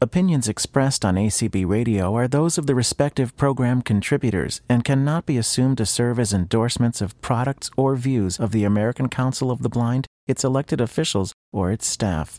Opinions 0.00 0.46
expressed 0.48 1.04
on 1.04 1.16
ACB 1.16 1.66
Radio 1.66 2.14
are 2.14 2.28
those 2.28 2.56
of 2.56 2.68
the 2.68 2.74
respective 2.76 3.36
program 3.36 3.82
contributors 3.82 4.60
and 4.68 4.84
cannot 4.84 5.26
be 5.26 5.36
assumed 5.36 5.76
to 5.78 5.84
serve 5.84 6.20
as 6.20 6.32
endorsements 6.32 7.00
of 7.00 7.20
products 7.20 7.68
or 7.76 7.96
views 7.96 8.38
of 8.38 8.52
the 8.52 8.62
American 8.62 9.08
Council 9.08 9.50
of 9.50 9.62
the 9.62 9.68
Blind, 9.68 10.06
its 10.28 10.44
elected 10.44 10.80
officials, 10.80 11.34
or 11.52 11.72
its 11.72 11.84
staff. 11.84 12.38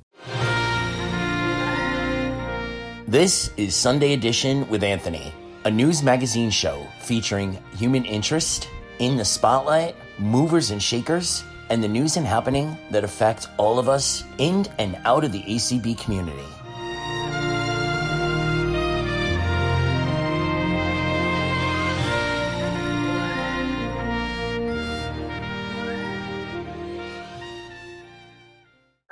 This 3.09 3.51
is 3.57 3.75
Sunday 3.75 4.13
Edition 4.13 4.65
with 4.69 4.81
Anthony, 4.81 5.33
a 5.65 5.69
news 5.69 6.01
magazine 6.01 6.51
show 6.51 6.87
featuring 7.01 7.61
human 7.75 8.05
interest 8.05 8.69
in 8.99 9.17
the 9.17 9.25
spotlight, 9.25 9.97
movers 10.17 10.71
and 10.71 10.81
shakers, 10.81 11.43
and 11.69 11.83
the 11.83 11.89
news 11.89 12.15
and 12.15 12.25
happening 12.25 12.77
that 12.89 13.03
affect 13.03 13.49
all 13.57 13.79
of 13.79 13.89
us 13.89 14.23
in 14.37 14.65
and 14.77 14.97
out 15.03 15.25
of 15.25 15.33
the 15.33 15.43
ACB 15.43 15.97
community. 15.99 16.47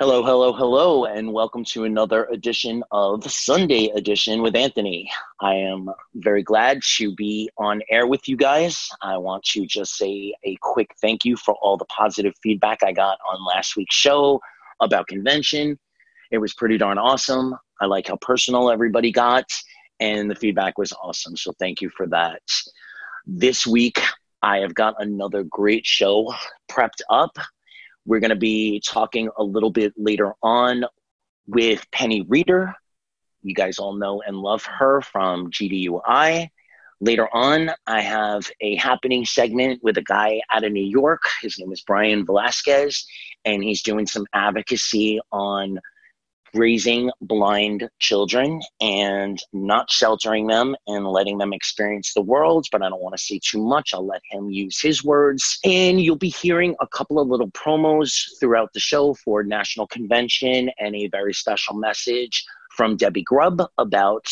Hello, 0.08 0.22
hello, 0.22 0.54
hello, 0.54 1.04
and 1.04 1.34
welcome 1.34 1.62
to 1.66 1.84
another 1.84 2.24
edition 2.32 2.82
of 2.92 3.30
Sunday 3.30 3.90
Edition 3.94 4.40
with 4.40 4.56
Anthony. 4.56 5.10
I 5.38 5.52
am 5.52 5.90
very 6.14 6.42
glad 6.42 6.80
to 6.96 7.14
be 7.14 7.50
on 7.58 7.82
air 7.90 8.06
with 8.06 8.26
you 8.26 8.34
guys. 8.34 8.88
I 9.02 9.18
want 9.18 9.44
to 9.52 9.66
just 9.66 9.98
say 9.98 10.32
a 10.44 10.56
quick 10.62 10.94
thank 11.02 11.26
you 11.26 11.36
for 11.36 11.56
all 11.56 11.76
the 11.76 11.84
positive 11.84 12.32
feedback 12.42 12.82
I 12.82 12.90
got 12.90 13.18
on 13.30 13.44
last 13.44 13.76
week's 13.76 13.96
show 13.96 14.40
about 14.80 15.08
convention. 15.08 15.78
It 16.30 16.38
was 16.38 16.54
pretty 16.54 16.78
darn 16.78 16.96
awesome. 16.96 17.54
I 17.78 17.84
like 17.84 18.08
how 18.08 18.16
personal 18.16 18.70
everybody 18.70 19.12
got, 19.12 19.52
and 20.00 20.30
the 20.30 20.34
feedback 20.34 20.78
was 20.78 20.90
awesome. 21.02 21.36
So, 21.36 21.52
thank 21.58 21.82
you 21.82 21.90
for 21.90 22.06
that. 22.06 22.40
This 23.26 23.66
week, 23.66 24.00
I 24.40 24.60
have 24.60 24.74
got 24.74 24.94
another 25.02 25.42
great 25.42 25.84
show 25.84 26.32
prepped 26.66 27.02
up. 27.10 27.36
We're 28.08 28.20
going 28.20 28.30
to 28.30 28.36
be 28.36 28.80
talking 28.80 29.28
a 29.36 29.44
little 29.44 29.68
bit 29.68 29.92
later 29.98 30.32
on 30.42 30.86
with 31.46 31.86
Penny 31.92 32.22
Reeder. 32.22 32.74
You 33.42 33.54
guys 33.54 33.78
all 33.78 33.92
know 33.92 34.22
and 34.26 34.34
love 34.34 34.64
her 34.64 35.02
from 35.02 35.50
GDUI. 35.50 36.48
Later 37.02 37.28
on, 37.34 37.70
I 37.86 38.00
have 38.00 38.50
a 38.62 38.76
happening 38.76 39.26
segment 39.26 39.84
with 39.84 39.98
a 39.98 40.02
guy 40.02 40.40
out 40.50 40.64
of 40.64 40.72
New 40.72 40.86
York. 40.86 41.20
His 41.42 41.58
name 41.58 41.70
is 41.70 41.82
Brian 41.82 42.24
Velasquez, 42.24 43.06
and 43.44 43.62
he's 43.62 43.82
doing 43.82 44.06
some 44.06 44.24
advocacy 44.32 45.20
on 45.30 45.78
raising 46.58 47.10
blind 47.20 47.88
children 48.00 48.60
and 48.80 49.40
not 49.52 49.90
sheltering 49.90 50.46
them 50.46 50.76
and 50.86 51.06
letting 51.06 51.38
them 51.38 51.52
experience 51.52 52.12
the 52.12 52.20
world. 52.20 52.66
But 52.70 52.82
I 52.82 52.88
don't 52.88 53.00
want 53.00 53.16
to 53.16 53.22
say 53.22 53.40
too 53.42 53.62
much. 53.62 53.94
I'll 53.94 54.06
let 54.06 54.22
him 54.30 54.50
use 54.50 54.80
his 54.80 55.04
words. 55.04 55.58
And 55.64 56.00
you'll 56.00 56.16
be 56.16 56.28
hearing 56.28 56.74
a 56.80 56.86
couple 56.86 57.18
of 57.18 57.28
little 57.28 57.50
promos 57.52 58.24
throughout 58.40 58.72
the 58.74 58.80
show 58.80 59.14
for 59.14 59.42
National 59.42 59.86
Convention 59.86 60.70
and 60.78 60.94
a 60.94 61.08
very 61.08 61.32
special 61.32 61.74
message 61.74 62.44
from 62.76 62.96
Debbie 62.96 63.22
Grubb 63.22 63.62
about 63.78 64.26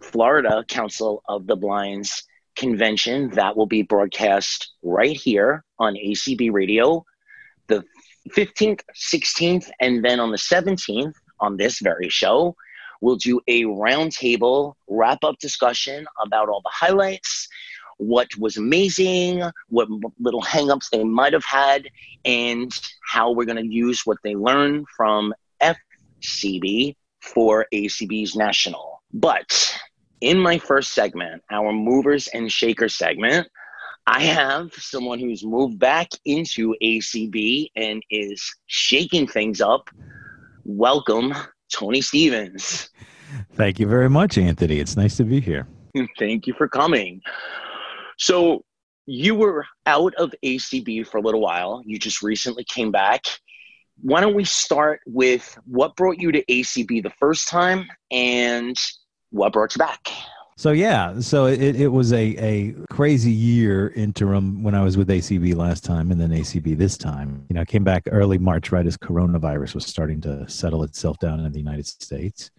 Florida 0.00 0.64
Council 0.68 1.22
of 1.28 1.46
the 1.46 1.56
Blind's 1.56 2.24
convention 2.56 3.30
that 3.30 3.56
will 3.56 3.66
be 3.66 3.82
broadcast 3.82 4.72
right 4.82 5.16
here 5.16 5.64
on 5.78 5.94
ACB 5.94 6.52
Radio 6.52 7.04
the 7.68 7.84
15th, 8.30 8.80
16th, 8.96 9.70
and 9.80 10.04
then 10.04 10.18
on 10.20 10.30
the 10.30 10.36
17th 10.36 11.14
on 11.40 11.56
this 11.56 11.80
very 11.80 12.08
show. 12.08 12.56
We'll 13.00 13.16
do 13.16 13.40
a 13.46 13.64
roundtable 13.64 14.74
wrap 14.88 15.22
up 15.22 15.38
discussion 15.38 16.06
about 16.22 16.48
all 16.48 16.62
the 16.62 16.70
highlights, 16.72 17.48
what 17.98 18.28
was 18.38 18.56
amazing, 18.56 19.42
what 19.68 19.88
little 20.18 20.42
hangups 20.42 20.90
they 20.90 21.04
might 21.04 21.32
have 21.32 21.44
had, 21.44 21.88
and 22.24 22.72
how 23.06 23.32
we're 23.32 23.44
going 23.44 23.62
to 23.62 23.74
use 23.74 24.02
what 24.04 24.18
they 24.24 24.34
learned 24.34 24.86
from 24.96 25.32
FCB 25.60 26.96
for 27.20 27.66
ACB's 27.72 28.34
National. 28.34 29.02
But 29.12 29.78
in 30.20 30.38
my 30.38 30.58
first 30.58 30.92
segment, 30.92 31.42
our 31.50 31.72
movers 31.72 32.28
and 32.28 32.50
shakers 32.50 32.96
segment, 32.96 33.48
I 34.06 34.22
have 34.22 34.72
someone 34.72 35.18
who's 35.18 35.44
moved 35.44 35.78
back 35.78 36.08
into 36.24 36.74
ACB 36.82 37.68
and 37.76 38.02
is 38.10 38.42
shaking 38.66 39.26
things 39.26 39.60
up 39.60 39.90
welcome 40.68 41.32
Tony 41.72 42.02
Stephens. 42.02 42.90
Thank 43.54 43.80
you 43.80 43.86
very 43.86 44.10
much, 44.10 44.36
Anthony. 44.36 44.78
It's 44.80 44.96
nice 44.96 45.16
to 45.16 45.24
be 45.24 45.40
here. 45.40 45.66
Thank 46.18 46.46
you 46.46 46.52
for 46.58 46.68
coming. 46.68 47.22
So, 48.18 48.64
you 49.06 49.34
were 49.34 49.64
out 49.86 50.14
of 50.16 50.34
ACB 50.44 51.06
for 51.06 51.16
a 51.16 51.22
little 51.22 51.40
while. 51.40 51.82
You 51.86 51.98
just 51.98 52.22
recently 52.22 52.64
came 52.64 52.92
back. 52.92 53.24
Why 54.02 54.20
don't 54.20 54.34
we 54.34 54.44
start 54.44 55.00
with 55.06 55.58
what 55.64 55.96
brought 55.96 56.18
you 56.18 56.30
to 56.32 56.44
ACB 56.44 57.02
the 57.02 57.12
first 57.18 57.48
time 57.48 57.88
and 58.10 58.76
what 59.30 59.54
brought 59.54 59.74
you 59.74 59.78
back? 59.78 60.06
So 60.58 60.72
yeah, 60.72 61.20
so 61.20 61.46
it, 61.46 61.76
it 61.76 61.86
was 61.86 62.12
a, 62.12 62.34
a 62.36 62.72
crazy 62.90 63.30
year 63.30 63.90
interim 63.90 64.64
when 64.64 64.74
I 64.74 64.82
was 64.82 64.96
with 64.96 65.06
ACB 65.06 65.54
last 65.54 65.84
time 65.84 66.10
and 66.10 66.20
then 66.20 66.30
ACB 66.30 66.76
this 66.76 66.98
time. 66.98 67.46
You 67.48 67.54
know, 67.54 67.60
I 67.60 67.64
came 67.64 67.84
back 67.84 68.08
early 68.10 68.38
March 68.38 68.72
right 68.72 68.84
as 68.84 68.96
coronavirus 68.96 69.76
was 69.76 69.86
starting 69.86 70.20
to 70.22 70.48
settle 70.48 70.82
itself 70.82 71.16
down 71.20 71.38
in 71.38 71.52
the 71.52 71.60
United 71.60 71.86
States. 71.86 72.50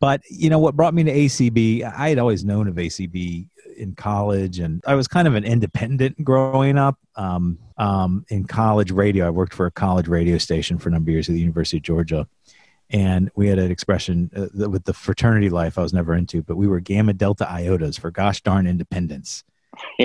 But 0.00 0.22
you 0.30 0.48
know 0.48 0.58
what 0.58 0.74
brought 0.74 0.94
me 0.94 1.04
to 1.04 1.12
ACB? 1.12 1.82
I 1.82 2.08
had 2.08 2.18
always 2.18 2.46
known 2.46 2.66
of 2.66 2.76
ACB 2.76 3.46
in 3.76 3.94
college, 3.94 4.58
and 4.58 4.82
I 4.86 4.94
was 4.94 5.06
kind 5.06 5.28
of 5.28 5.34
an 5.34 5.44
independent 5.44 6.24
growing 6.24 6.78
up. 6.78 6.98
Um, 7.14 7.58
um, 7.76 8.24
in 8.30 8.46
college 8.46 8.90
radio, 8.90 9.26
I 9.26 9.30
worked 9.30 9.52
for 9.52 9.66
a 9.66 9.70
college 9.70 10.08
radio 10.08 10.38
station 10.38 10.78
for 10.78 10.88
a 10.88 10.92
number 10.92 11.10
of 11.10 11.12
years 11.12 11.28
at 11.28 11.34
the 11.34 11.40
University 11.40 11.76
of 11.76 11.82
Georgia, 11.82 12.26
and 12.94 13.28
we 13.34 13.48
had 13.48 13.58
an 13.58 13.72
expression 13.72 14.30
uh, 14.36 14.70
with 14.70 14.84
the 14.84 14.94
fraternity 14.94 15.50
life 15.50 15.76
I 15.78 15.82
was 15.82 15.92
never 15.92 16.14
into, 16.14 16.42
but 16.42 16.56
we 16.56 16.68
were 16.68 16.78
gamma 16.78 17.12
delta 17.12 17.44
iotas 17.44 17.98
for 17.98 18.12
gosh 18.12 18.40
darn 18.40 18.66
independence. 18.66 19.44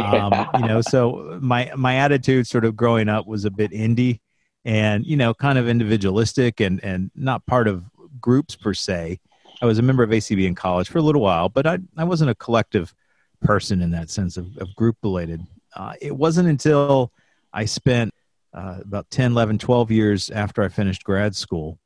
Um, 0.02 0.34
you 0.56 0.68
know, 0.68 0.82
so 0.82 1.38
my 1.44 1.72
my 1.78 1.98
attitude 1.98 2.48
sort 2.48 2.66
of 2.66 2.76
growing 2.76 3.08
up 3.08 3.28
was 3.28 3.46
a 3.46 3.52
bit 3.52 3.70
indie 3.70 4.20
and 4.66 5.06
you 5.06 5.16
know 5.16 5.36
kind 5.36 5.60
of 5.60 5.70
individualistic 5.70 6.60
and 6.60 6.84
and 6.84 7.12
not 7.14 7.46
part 7.46 7.68
of 7.68 7.84
groups 8.20 8.56
per 8.56 8.74
se. 8.74 9.20
I 9.62 9.68
was 9.68 9.78
a 9.78 9.84
member 9.84 10.02
of 10.02 10.10
ACB 10.10 10.48
in 10.48 10.56
college 10.56 10.90
for 10.90 10.98
a 10.98 11.04
little 11.04 11.22
while, 11.22 11.50
but 11.50 11.68
I 11.68 11.78
I 11.98 12.04
wasn't 12.04 12.32
a 12.32 12.36
collective 12.36 12.96
person 13.42 13.84
in 13.84 13.92
that 13.92 14.10
sense 14.10 14.38
of, 14.38 14.58
of 14.58 14.76
group 14.76 14.98
related. 15.04 15.46
Uh, 15.76 15.94
it 16.02 16.18
wasn't 16.18 16.50
until 16.50 17.12
I 17.54 17.66
spent 17.66 18.12
uh, 18.56 18.80
about 18.82 19.12
10, 19.12 19.34
11, 19.34 19.60
12 19.60 19.92
years 19.92 20.32
after 20.32 20.64
I 20.64 20.70
finished 20.70 21.04
grad 21.04 21.36
school 21.36 21.79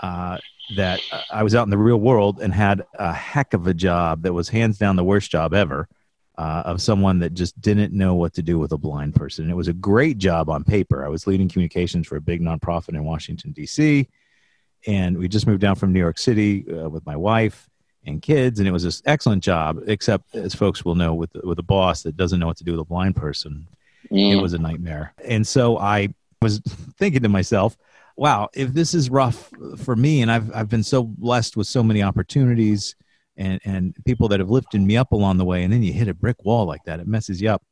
uh, 0.00 0.38
that 0.76 1.00
I 1.30 1.42
was 1.42 1.54
out 1.54 1.64
in 1.64 1.70
the 1.70 1.78
real 1.78 1.98
world 1.98 2.40
and 2.40 2.54
had 2.54 2.84
a 2.94 3.12
heck 3.12 3.54
of 3.54 3.66
a 3.66 3.74
job 3.74 4.22
that 4.22 4.32
was 4.32 4.48
hands 4.48 4.78
down 4.78 4.96
the 4.96 5.04
worst 5.04 5.30
job 5.30 5.52
ever 5.52 5.88
uh, 6.38 6.62
of 6.64 6.80
someone 6.80 7.18
that 7.18 7.34
just 7.34 7.60
didn't 7.60 7.92
know 7.92 8.14
what 8.14 8.32
to 8.34 8.42
do 8.42 8.58
with 8.58 8.72
a 8.72 8.78
blind 8.78 9.14
person. 9.14 9.44
And 9.44 9.52
it 9.52 9.56
was 9.56 9.68
a 9.68 9.74
great 9.74 10.16
job 10.16 10.48
on 10.48 10.64
paper. 10.64 11.04
I 11.04 11.08
was 11.08 11.26
leading 11.26 11.48
communications 11.48 12.06
for 12.06 12.16
a 12.16 12.20
big 12.20 12.40
nonprofit 12.40 12.90
in 12.90 13.04
Washington, 13.04 13.52
D.C. 13.52 14.08
And 14.86 15.18
we 15.18 15.28
just 15.28 15.46
moved 15.46 15.60
down 15.60 15.74
from 15.74 15.92
New 15.92 15.98
York 15.98 16.18
City 16.18 16.64
uh, 16.72 16.88
with 16.88 17.04
my 17.04 17.16
wife 17.16 17.68
and 18.06 18.22
kids. 18.22 18.58
And 18.58 18.66
it 18.66 18.72
was 18.72 18.84
this 18.84 19.02
excellent 19.04 19.42
job, 19.42 19.82
except 19.86 20.34
as 20.34 20.54
folks 20.54 20.84
will 20.84 20.94
know, 20.94 21.14
with, 21.14 21.30
with 21.44 21.58
a 21.58 21.64
boss 21.64 22.02
that 22.04 22.16
doesn't 22.16 22.40
know 22.40 22.46
what 22.46 22.56
to 22.56 22.64
do 22.64 22.72
with 22.72 22.80
a 22.80 22.84
blind 22.84 23.16
person, 23.16 23.68
mm. 24.10 24.32
it 24.32 24.36
was 24.36 24.54
a 24.54 24.58
nightmare. 24.58 25.12
And 25.22 25.46
so 25.46 25.76
I 25.76 26.14
was 26.40 26.60
thinking 26.96 27.22
to 27.22 27.28
myself, 27.28 27.76
wow, 28.20 28.50
if 28.52 28.74
this 28.74 28.92
is 28.92 29.08
rough 29.08 29.50
for 29.78 29.96
me, 29.96 30.20
and 30.20 30.30
I've 30.30 30.54
I've 30.54 30.68
been 30.68 30.82
so 30.82 31.02
blessed 31.02 31.56
with 31.56 31.66
so 31.66 31.82
many 31.82 32.02
opportunities 32.02 32.94
and 33.38 33.58
and 33.64 33.96
people 34.04 34.28
that 34.28 34.40
have 34.40 34.50
lifted 34.50 34.82
me 34.82 34.98
up 34.98 35.12
along 35.12 35.38
the 35.38 35.44
way, 35.46 35.64
and 35.64 35.72
then 35.72 35.82
you 35.82 35.94
hit 35.94 36.06
a 36.06 36.12
brick 36.12 36.44
wall 36.44 36.66
like 36.66 36.84
that, 36.84 37.00
it 37.00 37.08
messes 37.08 37.40
you 37.40 37.48
up. 37.48 37.62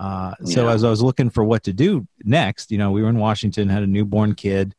Uh, 0.00 0.34
so 0.42 0.64
yeah. 0.64 0.72
as 0.72 0.84
I 0.84 0.90
was 0.90 1.02
looking 1.02 1.28
for 1.28 1.44
what 1.44 1.64
to 1.64 1.74
do 1.74 2.08
next, 2.24 2.72
you 2.72 2.78
know, 2.78 2.90
we 2.92 3.02
were 3.02 3.10
in 3.10 3.18
Washington, 3.18 3.68
had 3.68 3.82
a 3.82 3.86
newborn 3.86 4.34
kid, 4.34 4.74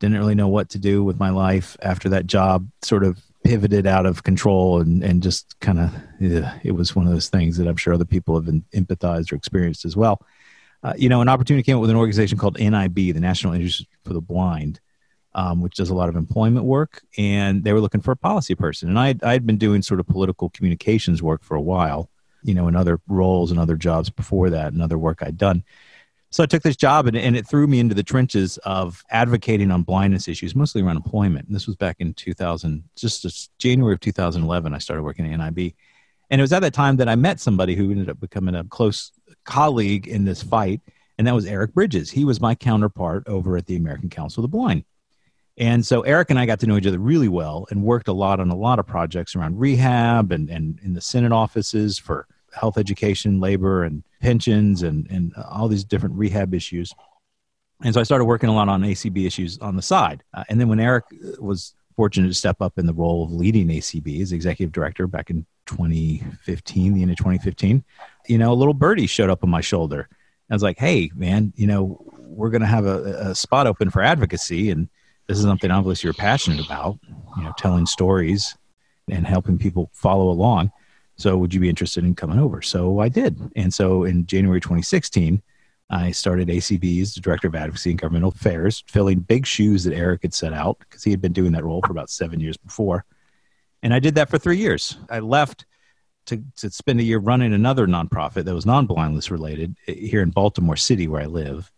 didn't 0.00 0.16
really 0.16 0.34
know 0.34 0.48
what 0.48 0.70
to 0.70 0.78
do 0.78 1.04
with 1.04 1.20
my 1.20 1.30
life 1.30 1.76
after 1.82 2.08
that 2.08 2.26
job 2.26 2.66
sort 2.82 3.04
of 3.04 3.20
pivoted 3.44 3.86
out 3.86 4.06
of 4.06 4.22
control 4.22 4.80
and, 4.80 5.04
and 5.04 5.22
just 5.22 5.54
kind 5.60 5.78
of 5.78 5.94
yeah, 6.18 6.58
it 6.64 6.72
was 6.72 6.96
one 6.96 7.06
of 7.06 7.12
those 7.12 7.28
things 7.28 7.58
that 7.58 7.68
I'm 7.68 7.76
sure 7.76 7.92
other 7.92 8.06
people 8.06 8.34
have 8.40 8.52
empathized 8.74 9.32
or 9.32 9.36
experienced 9.36 9.84
as 9.84 9.96
well 9.96 10.24
uh, 10.86 10.92
you 10.96 11.08
know, 11.08 11.20
an 11.20 11.28
opportunity 11.28 11.64
came 11.64 11.74
up 11.74 11.80
with 11.80 11.90
an 11.90 11.96
organization 11.96 12.38
called 12.38 12.60
NIB, 12.60 12.94
the 12.94 13.14
National 13.14 13.54
Institute 13.54 13.88
for 14.04 14.12
the 14.12 14.20
Blind, 14.20 14.78
um, 15.34 15.60
which 15.60 15.74
does 15.74 15.90
a 15.90 15.94
lot 15.94 16.08
of 16.08 16.14
employment 16.14 16.64
work, 16.64 17.02
and 17.18 17.64
they 17.64 17.72
were 17.72 17.80
looking 17.80 18.00
for 18.00 18.12
a 18.12 18.16
policy 18.16 18.54
person. 18.54 18.88
And 18.88 18.96
I 18.96 19.16
I 19.24 19.32
had 19.32 19.44
been 19.44 19.58
doing 19.58 19.82
sort 19.82 19.98
of 19.98 20.06
political 20.06 20.48
communications 20.50 21.24
work 21.24 21.42
for 21.42 21.56
a 21.56 21.60
while, 21.60 22.08
you 22.44 22.54
know, 22.54 22.68
in 22.68 22.76
other 22.76 23.00
roles 23.08 23.50
and 23.50 23.58
other 23.58 23.74
jobs 23.76 24.10
before 24.10 24.48
that, 24.50 24.72
and 24.72 24.80
other 24.80 24.96
work 24.96 25.24
I'd 25.24 25.36
done. 25.36 25.64
So 26.30 26.44
I 26.44 26.46
took 26.46 26.62
this 26.62 26.76
job 26.76 27.08
and, 27.08 27.16
and 27.16 27.36
it 27.36 27.48
threw 27.48 27.66
me 27.66 27.80
into 27.80 27.94
the 27.94 28.04
trenches 28.04 28.56
of 28.58 29.02
advocating 29.10 29.72
on 29.72 29.82
blindness 29.82 30.28
issues, 30.28 30.54
mostly 30.54 30.82
around 30.82 30.96
employment. 30.96 31.46
And 31.46 31.54
this 31.56 31.66
was 31.66 31.74
back 31.74 31.96
in 31.98 32.14
2000, 32.14 32.84
just 32.94 33.50
January 33.58 33.94
of 33.94 34.00
2011, 34.00 34.72
I 34.72 34.78
started 34.78 35.02
working 35.02 35.32
at 35.32 35.36
NIB. 35.36 35.72
And 36.30 36.40
it 36.40 36.42
was 36.42 36.52
at 36.52 36.60
that 36.60 36.74
time 36.74 36.96
that 36.96 37.08
I 37.08 37.16
met 37.16 37.40
somebody 37.40 37.74
who 37.74 37.90
ended 37.90 38.10
up 38.10 38.20
becoming 38.20 38.54
a 38.54 38.64
close 38.64 39.12
colleague 39.44 40.08
in 40.08 40.24
this 40.24 40.42
fight, 40.42 40.80
and 41.18 41.26
that 41.26 41.34
was 41.34 41.46
Eric 41.46 41.74
Bridges. 41.74 42.10
He 42.10 42.24
was 42.24 42.40
my 42.40 42.54
counterpart 42.54 43.26
over 43.26 43.56
at 43.56 43.66
the 43.66 43.76
American 43.76 44.10
Council 44.10 44.44
of 44.44 44.50
the 44.50 44.56
Blind. 44.56 44.84
And 45.58 45.86
so 45.86 46.02
Eric 46.02 46.30
and 46.30 46.38
I 46.38 46.44
got 46.44 46.60
to 46.60 46.66
know 46.66 46.76
each 46.76 46.86
other 46.86 46.98
really 46.98 47.28
well 47.28 47.66
and 47.70 47.82
worked 47.82 48.08
a 48.08 48.12
lot 48.12 48.40
on 48.40 48.50
a 48.50 48.56
lot 48.56 48.78
of 48.78 48.86
projects 48.86 49.34
around 49.34 49.58
rehab 49.58 50.30
and, 50.30 50.50
and 50.50 50.78
in 50.82 50.92
the 50.92 51.00
Senate 51.00 51.32
offices 51.32 51.98
for 51.98 52.26
health 52.52 52.76
education, 52.76 53.40
labor, 53.40 53.84
and 53.84 54.02
pensions, 54.20 54.82
and, 54.82 55.06
and 55.10 55.32
all 55.50 55.68
these 55.68 55.84
different 55.84 56.14
rehab 56.14 56.52
issues. 56.52 56.92
And 57.82 57.94
so 57.94 58.00
I 58.00 58.04
started 58.04 58.24
working 58.24 58.48
a 58.48 58.54
lot 58.54 58.68
on 58.68 58.82
ACB 58.82 59.26
issues 59.26 59.58
on 59.58 59.76
the 59.76 59.82
side. 59.82 60.22
Uh, 60.34 60.44
and 60.48 60.60
then 60.60 60.68
when 60.68 60.80
Eric 60.80 61.04
was 61.38 61.74
fortunate 61.96 62.28
to 62.28 62.34
step 62.34 62.60
up 62.60 62.78
in 62.78 62.86
the 62.86 62.92
role 62.92 63.24
of 63.24 63.32
leading 63.32 63.68
ACB 63.68 64.20
as 64.20 64.32
executive 64.32 64.72
director 64.72 65.06
back 65.06 65.30
in 65.30 65.46
2015, 65.66 66.94
the 66.94 67.02
end 67.02 67.10
of 67.10 67.16
2015, 67.16 67.82
you 68.28 68.38
know, 68.38 68.52
a 68.52 68.54
little 68.54 68.74
birdie 68.74 69.06
showed 69.06 69.30
up 69.30 69.42
on 69.42 69.50
my 69.50 69.60
shoulder. 69.60 70.08
I 70.50 70.54
was 70.54 70.62
like, 70.62 70.78
hey, 70.78 71.10
man, 71.14 71.52
you 71.56 71.66
know, 71.66 72.00
we're 72.18 72.50
going 72.50 72.60
to 72.60 72.66
have 72.66 72.86
a, 72.86 73.30
a, 73.30 73.34
spot 73.34 73.66
open 73.66 73.90
for 73.90 74.02
advocacy. 74.02 74.70
And 74.70 74.88
this 75.26 75.38
is 75.38 75.44
something 75.44 75.70
obviously 75.70 76.06
you're 76.06 76.14
passionate 76.14 76.64
about, 76.64 76.98
you 77.36 77.42
know, 77.42 77.52
telling 77.58 77.86
stories 77.86 78.56
and 79.10 79.26
helping 79.26 79.58
people 79.58 79.90
follow 79.92 80.30
along. 80.30 80.70
So 81.16 81.36
would 81.36 81.52
you 81.52 81.60
be 81.60 81.68
interested 81.68 82.04
in 82.04 82.14
coming 82.14 82.38
over? 82.38 82.62
So 82.62 83.00
I 83.00 83.08
did. 83.08 83.40
And 83.56 83.72
so 83.72 84.04
in 84.04 84.26
January 84.26 84.60
2016, 84.60 85.42
I 85.88 86.10
started 86.10 86.48
ACB 86.48 87.00
as 87.00 87.14
the 87.14 87.20
Director 87.20 87.48
of 87.48 87.54
Advocacy 87.54 87.90
and 87.90 88.00
Governmental 88.00 88.30
Affairs, 88.30 88.82
filling 88.88 89.20
big 89.20 89.46
shoes 89.46 89.84
that 89.84 89.94
Eric 89.94 90.22
had 90.22 90.34
set 90.34 90.52
out 90.52 90.78
because 90.80 91.04
he 91.04 91.10
had 91.12 91.20
been 91.20 91.32
doing 91.32 91.52
that 91.52 91.64
role 91.64 91.80
for 91.84 91.92
about 91.92 92.10
seven 92.10 92.40
years 92.40 92.56
before. 92.56 93.04
And 93.82 93.94
I 93.94 94.00
did 94.00 94.16
that 94.16 94.28
for 94.28 94.38
three 94.38 94.56
years. 94.56 94.96
I 95.08 95.20
left 95.20 95.64
to, 96.26 96.42
to 96.56 96.70
spend 96.70 96.98
a 96.98 97.04
year 97.04 97.18
running 97.18 97.52
another 97.52 97.86
nonprofit 97.86 98.44
that 98.44 98.54
was 98.54 98.66
non 98.66 98.86
blindness 98.86 99.30
related 99.30 99.76
eh, 99.86 99.94
here 99.94 100.22
in 100.22 100.30
Baltimore 100.30 100.76
City, 100.76 101.06
where 101.06 101.22
I 101.22 101.26
live. 101.26 101.70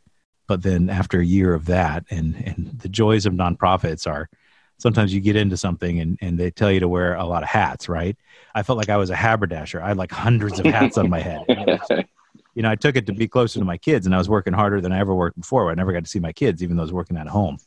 But 0.46 0.62
then 0.62 0.88
after 0.88 1.20
a 1.20 1.26
year 1.26 1.52
of 1.52 1.66
that, 1.66 2.05
and, 2.10 2.34
and 2.46 2.78
the 2.78 2.88
joys 2.88 3.26
of 3.26 3.34
nonprofits 3.34 4.06
are 4.06 4.31
sometimes 4.78 5.12
you 5.12 5.20
get 5.20 5.37
into 5.37 5.58
something 5.58 6.00
and, 6.00 6.16
and 6.22 6.38
they 6.38 6.50
tell 6.50 6.72
you 6.72 6.81
to 6.81 6.88
wear 6.88 7.14
a 7.14 7.26
lot 7.26 7.43
of 7.43 7.49
hats, 7.50 7.88
right? 7.88 8.16
I 8.55 8.62
felt 8.62 8.78
like 8.78 8.88
I 8.88 8.96
was 8.96 9.10
a 9.10 9.16
haberdasher. 9.16 9.82
I 9.82 9.88
had 9.88 9.99
like 9.99 10.12
hundreds 10.12 10.58
of 10.58 10.66
hats 10.66 10.96
on 10.96 11.10
my 11.10 11.20
head. 11.20 11.44
You 12.54 12.62
know, 12.62 12.70
I 12.70 12.76
took 12.76 12.96
it 12.96 13.06
to 13.06 13.12
be 13.12 13.28
closer 13.28 13.58
to 13.58 13.64
my 13.64 13.76
kids 13.76 14.06
and 14.06 14.14
I 14.14 14.18
was 14.18 14.28
working 14.28 14.52
harder 14.52 14.80
than 14.80 14.92
I 14.92 14.98
ever 14.98 15.14
worked 15.14 15.38
before. 15.38 15.70
I 15.70 15.74
never 15.74 15.92
got 15.92 16.04
to 16.04 16.10
see 16.10 16.18
my 16.18 16.32
kids, 16.32 16.62
even 16.62 16.76
though 16.76 16.82
I 16.82 16.84
was 16.84 16.92
working 16.92 17.16
at 17.16 17.28
home. 17.28 17.58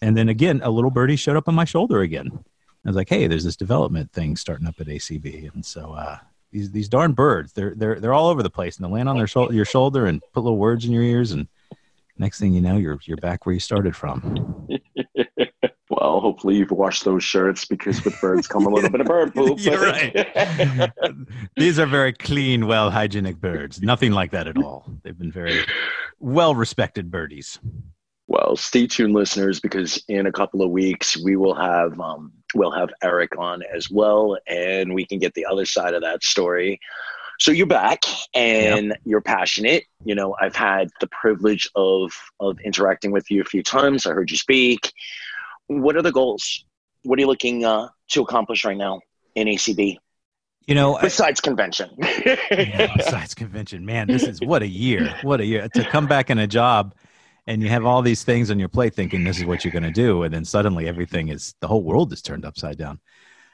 And 0.00 0.16
then 0.16 0.28
again, 0.28 0.60
a 0.64 0.70
little 0.70 0.90
birdie 0.90 1.16
showed 1.16 1.36
up 1.36 1.48
on 1.48 1.54
my 1.54 1.64
shoulder 1.64 2.00
again. 2.00 2.30
I 2.84 2.88
was 2.88 2.96
like, 2.96 3.08
hey, 3.08 3.26
there's 3.26 3.44
this 3.44 3.56
development 3.56 4.10
thing 4.12 4.36
starting 4.36 4.66
up 4.66 4.80
at 4.80 4.88
ACB. 4.88 5.52
And 5.54 5.64
so 5.64 5.92
uh, 5.92 6.18
these, 6.50 6.70
these 6.72 6.88
darn 6.88 7.12
birds, 7.12 7.52
they're, 7.52 7.74
they're, 7.76 8.00
they're 8.00 8.14
all 8.14 8.28
over 8.28 8.42
the 8.42 8.50
place 8.50 8.76
and 8.76 8.86
they 8.86 8.90
land 8.90 9.08
on 9.08 9.16
their 9.16 9.52
your 9.52 9.64
shoulder 9.64 10.06
and 10.06 10.20
put 10.32 10.42
little 10.42 10.58
words 10.58 10.84
in 10.84 10.92
your 10.92 11.04
ears. 11.04 11.32
And 11.32 11.46
next 12.18 12.40
thing 12.40 12.52
you 12.52 12.60
know, 12.60 12.76
you're, 12.76 12.98
you're 13.04 13.16
back 13.18 13.46
where 13.46 13.52
you 13.52 13.60
started 13.60 13.94
from. 13.94 14.68
well, 16.02 16.18
hopefully 16.18 16.56
you've 16.56 16.72
washed 16.72 17.04
those 17.04 17.22
shirts 17.22 17.64
because 17.64 18.04
with 18.04 18.20
birds 18.20 18.48
come 18.48 18.66
a 18.66 18.68
little 18.68 18.90
bit 18.90 19.00
of 19.00 19.06
bird 19.06 19.32
poop. 19.36 19.60
You're 19.60 19.80
right. 19.80 20.92
These 21.56 21.78
are 21.78 21.86
very 21.86 22.12
clean, 22.12 22.66
well 22.66 22.90
hygienic 22.90 23.36
birds. 23.40 23.80
Nothing 23.80 24.10
like 24.10 24.32
that 24.32 24.48
at 24.48 24.56
all. 24.56 24.84
They've 25.04 25.16
been 25.16 25.30
very 25.30 25.64
well 26.18 26.56
respected 26.56 27.08
birdies. 27.08 27.60
Well, 28.26 28.56
stay 28.56 28.88
tuned, 28.88 29.14
listeners, 29.14 29.60
because 29.60 30.02
in 30.08 30.26
a 30.26 30.32
couple 30.32 30.62
of 30.62 30.70
weeks 30.70 31.16
we 31.16 31.36
will 31.36 31.54
have 31.54 32.00
um, 32.00 32.32
we'll 32.54 32.72
have 32.72 32.90
Eric 33.00 33.38
on 33.38 33.62
as 33.72 33.88
well, 33.88 34.36
and 34.48 34.94
we 34.94 35.06
can 35.06 35.20
get 35.20 35.34
the 35.34 35.46
other 35.46 35.66
side 35.66 35.94
of 35.94 36.02
that 36.02 36.24
story. 36.24 36.80
So 37.38 37.52
you're 37.52 37.66
back, 37.66 38.02
and 38.34 38.88
yep. 38.88 39.00
you're 39.04 39.20
passionate. 39.20 39.84
You 40.04 40.16
know, 40.16 40.34
I've 40.40 40.56
had 40.56 40.88
the 41.00 41.06
privilege 41.08 41.70
of 41.76 42.12
of 42.40 42.58
interacting 42.64 43.12
with 43.12 43.30
you 43.30 43.40
a 43.40 43.44
few 43.44 43.62
times. 43.62 44.04
I 44.04 44.10
heard 44.10 44.32
you 44.32 44.36
speak. 44.36 44.92
What 45.66 45.96
are 45.96 46.02
the 46.02 46.12
goals? 46.12 46.64
What 47.04 47.18
are 47.18 47.22
you 47.22 47.26
looking 47.26 47.64
uh, 47.64 47.88
to 48.10 48.22
accomplish 48.22 48.64
right 48.64 48.76
now 48.76 49.00
in 49.34 49.48
ACB? 49.48 49.96
You 50.66 50.74
know, 50.76 50.98
besides 51.00 51.40
I, 51.42 51.46
convention. 51.46 51.90
yeah, 51.98 52.94
besides 52.96 53.34
convention, 53.34 53.84
man, 53.84 54.06
this 54.06 54.22
is 54.22 54.40
what 54.40 54.62
a 54.62 54.68
year! 54.68 55.12
What 55.22 55.40
a 55.40 55.44
year 55.44 55.68
to 55.74 55.84
come 55.84 56.06
back 56.06 56.30
in 56.30 56.38
a 56.38 56.46
job 56.46 56.94
and 57.46 57.62
you 57.62 57.68
have 57.68 57.84
all 57.84 58.02
these 58.02 58.24
things 58.24 58.50
on 58.50 58.58
your 58.58 58.68
plate 58.68 58.94
thinking 58.94 59.24
this 59.24 59.38
is 59.38 59.44
what 59.44 59.64
you're 59.64 59.72
going 59.72 59.82
to 59.82 59.90
do 59.90 60.22
and 60.22 60.32
then 60.32 60.44
suddenly 60.44 60.88
everything 60.88 61.28
is 61.28 61.54
the 61.60 61.68
whole 61.68 61.82
world 61.82 62.12
is 62.12 62.22
turned 62.22 62.44
upside 62.44 62.78
down 62.78 63.00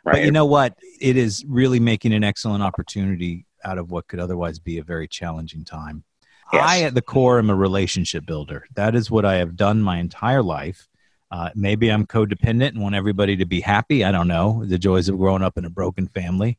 right. 0.04 0.14
but 0.14 0.24
you 0.24 0.30
know 0.30 0.46
what 0.46 0.76
it 1.00 1.16
is 1.16 1.44
really 1.48 1.80
making 1.80 2.12
an 2.12 2.24
excellent 2.24 2.62
opportunity 2.62 3.46
out 3.64 3.78
of 3.78 3.90
what 3.90 4.06
could 4.08 4.20
otherwise 4.20 4.58
be 4.58 4.78
a 4.78 4.84
very 4.84 5.08
challenging 5.08 5.64
time 5.64 6.04
yes. 6.52 6.62
i 6.64 6.82
at 6.82 6.94
the 6.94 7.02
core 7.02 7.38
am 7.38 7.50
a 7.50 7.54
relationship 7.54 8.26
builder 8.26 8.66
that 8.74 8.94
is 8.94 9.10
what 9.10 9.24
i 9.24 9.34
have 9.34 9.56
done 9.56 9.82
my 9.82 9.98
entire 9.98 10.42
life 10.42 10.87
uh, 11.30 11.50
maybe 11.54 11.90
i'm 11.90 12.06
codependent 12.06 12.68
and 12.68 12.80
want 12.80 12.94
everybody 12.94 13.36
to 13.36 13.44
be 13.44 13.60
happy 13.60 14.04
i 14.04 14.12
don't 14.12 14.28
know 14.28 14.64
the 14.64 14.78
joys 14.78 15.08
of 15.08 15.18
growing 15.18 15.42
up 15.42 15.58
in 15.58 15.64
a 15.64 15.70
broken 15.70 16.06
family 16.08 16.58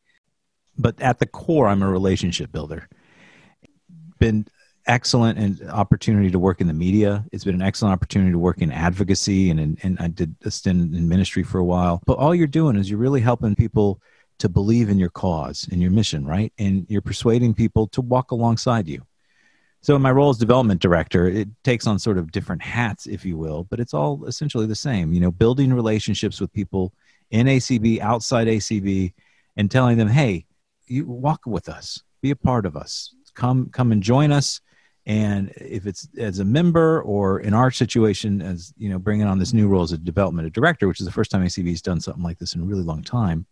but 0.77 0.99
at 1.01 1.19
the 1.19 1.25
core 1.25 1.67
i'm 1.67 1.83
a 1.83 1.89
relationship 1.89 2.51
builder 2.51 2.87
been 4.19 4.45
excellent 4.89 5.37
and 5.37 5.69
opportunity 5.69 6.31
to 6.31 6.39
work 6.39 6.61
in 6.61 6.67
the 6.67 6.73
media. 6.73 7.23
It's 7.31 7.43
been 7.43 7.55
an 7.55 7.61
excellent 7.61 7.93
opportunity 7.93 8.31
to 8.31 8.39
work 8.39 8.61
in 8.61 8.71
advocacy, 8.71 9.51
and, 9.51 9.59
and, 9.59 9.77
and 9.83 9.97
I 9.99 10.07
did 10.07 10.35
a 10.43 10.51
stint 10.51 10.95
in 10.95 11.07
ministry 11.07 11.43
for 11.43 11.59
a 11.59 11.63
while. 11.63 12.01
But 12.05 12.17
all 12.17 12.33
you're 12.33 12.47
doing 12.47 12.75
is 12.75 12.89
you're 12.89 12.99
really 12.99 13.21
helping 13.21 13.55
people 13.55 14.01
to 14.39 14.49
believe 14.49 14.89
in 14.89 14.97
your 14.97 15.09
cause 15.09 15.67
and 15.71 15.81
your 15.81 15.91
mission, 15.91 16.25
right? 16.25 16.51
And 16.57 16.85
you're 16.89 17.01
persuading 17.01 17.53
people 17.53 17.87
to 17.87 18.01
walk 18.01 18.31
alongside 18.31 18.87
you. 18.87 19.05
So, 19.81 19.95
in 19.95 20.01
my 20.01 20.11
role 20.11 20.29
as 20.29 20.37
development 20.37 20.81
director, 20.81 21.27
it 21.27 21.47
takes 21.63 21.87
on 21.87 21.99
sort 21.99 22.17
of 22.17 22.31
different 22.31 22.61
hats, 22.61 23.07
if 23.07 23.23
you 23.23 23.37
will, 23.37 23.63
but 23.65 23.79
it's 23.79 23.93
all 23.93 24.25
essentially 24.25 24.65
the 24.65 24.75
same. 24.75 25.13
You 25.13 25.21
know, 25.21 25.31
building 25.31 25.73
relationships 25.73 26.41
with 26.41 26.51
people 26.51 26.93
in 27.31 27.47
ACB, 27.47 27.99
outside 28.01 28.47
ACB, 28.47 29.13
and 29.55 29.71
telling 29.71 29.97
them, 29.97 30.09
"Hey, 30.09 30.45
you 30.87 31.05
walk 31.05 31.41
with 31.45 31.69
us, 31.69 32.03
be 32.21 32.31
a 32.31 32.35
part 32.35 32.65
of 32.65 32.75
us, 32.75 33.13
come, 33.35 33.69
come 33.69 33.91
and 33.91 34.03
join 34.03 34.31
us." 34.31 34.61
and 35.05 35.51
if 35.55 35.87
it's 35.87 36.07
as 36.17 36.37
a 36.37 36.45
member 36.45 37.01
or 37.01 37.39
in 37.39 37.53
our 37.53 37.71
situation 37.71 38.41
as 38.41 38.73
you 38.77 38.89
know 38.89 38.99
bringing 38.99 39.25
on 39.25 39.39
this 39.39 39.53
new 39.53 39.67
role 39.67 39.81
as 39.81 39.91
a 39.91 39.97
development 39.97 40.53
director 40.53 40.87
which 40.87 40.99
is 40.99 41.05
the 41.05 41.11
first 41.11 41.31
time 41.31 41.43
acb 41.43 41.67
has 41.69 41.81
done 41.81 41.99
something 41.99 42.23
like 42.23 42.37
this 42.37 42.53
in 42.53 42.61
a 42.61 42.65
really 42.65 42.83
long 42.83 43.01
time 43.01 43.45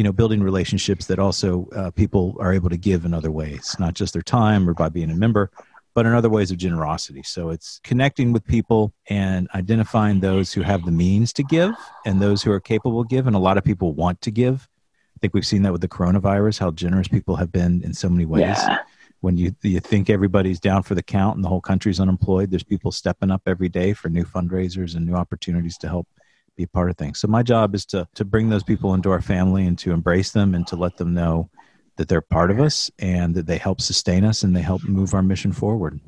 you 0.00 0.04
know 0.04 0.12
building 0.12 0.42
relationships 0.42 1.04
that 1.04 1.18
also 1.18 1.68
uh, 1.76 1.90
people 1.90 2.34
are 2.40 2.54
able 2.54 2.70
to 2.70 2.78
give 2.78 3.04
in 3.04 3.12
other 3.12 3.30
ways 3.30 3.76
not 3.78 3.92
just 3.92 4.14
their 4.14 4.22
time 4.22 4.66
or 4.66 4.72
by 4.72 4.88
being 4.88 5.10
a 5.10 5.14
member 5.14 5.50
but 5.94 6.06
in 6.06 6.14
other 6.14 6.30
ways 6.30 6.50
of 6.50 6.56
generosity. 6.56 7.22
So 7.22 7.50
it's 7.50 7.80
connecting 7.82 8.32
with 8.32 8.46
people 8.46 8.92
and 9.08 9.48
identifying 9.54 10.20
those 10.20 10.52
who 10.52 10.62
have 10.62 10.84
the 10.84 10.92
means 10.92 11.32
to 11.34 11.42
give 11.42 11.74
and 12.06 12.22
those 12.22 12.42
who 12.42 12.52
are 12.52 12.60
capable 12.60 13.00
of 13.00 13.08
give 13.08 13.26
and 13.26 13.36
a 13.36 13.40
lot 13.40 13.58
of 13.58 13.64
people 13.64 13.92
want 13.92 14.20
to 14.22 14.30
give. 14.30 14.68
I 15.16 15.18
think 15.20 15.34
we've 15.34 15.46
seen 15.46 15.62
that 15.62 15.72
with 15.72 15.80
the 15.80 15.88
coronavirus 15.88 16.60
how 16.60 16.70
generous 16.70 17.08
people 17.08 17.36
have 17.36 17.52
been 17.52 17.82
in 17.82 17.92
so 17.92 18.08
many 18.08 18.24
ways. 18.24 18.42
Yeah. 18.42 18.78
When 19.20 19.36
you 19.36 19.54
you 19.60 19.80
think 19.80 20.08
everybody's 20.08 20.60
down 20.60 20.82
for 20.82 20.94
the 20.94 21.02
count 21.02 21.36
and 21.36 21.44
the 21.44 21.48
whole 21.48 21.60
country's 21.60 22.00
unemployed, 22.00 22.50
there's 22.50 22.62
people 22.62 22.90
stepping 22.90 23.30
up 23.30 23.42
every 23.44 23.68
day 23.68 23.92
for 23.92 24.08
new 24.08 24.24
fundraisers 24.24 24.96
and 24.96 25.04
new 25.04 25.14
opportunities 25.14 25.76
to 25.78 25.88
help 25.88 26.08
be 26.56 26.64
a 26.64 26.68
part 26.68 26.90
of 26.90 26.96
things. 26.96 27.18
So 27.18 27.28
my 27.28 27.42
job 27.42 27.74
is 27.74 27.86
to 27.86 28.06
to 28.14 28.24
bring 28.24 28.48
those 28.48 28.62
people 28.62 28.94
into 28.94 29.10
our 29.10 29.22
family 29.22 29.66
and 29.66 29.78
to 29.80 29.92
embrace 29.92 30.32
them 30.32 30.54
and 30.54 30.66
to 30.68 30.76
let 30.76 30.96
them 30.96 31.14
know 31.14 31.50
that 31.96 32.08
they're 32.08 32.20
part 32.20 32.50
of 32.50 32.60
us 32.60 32.90
and 32.98 33.34
that 33.34 33.46
they 33.46 33.58
help 33.58 33.80
sustain 33.80 34.24
us 34.24 34.42
and 34.42 34.56
they 34.56 34.62
help 34.62 34.82
move 34.84 35.12
our 35.12 35.22
mission 35.22 35.52
forward. 35.52 36.00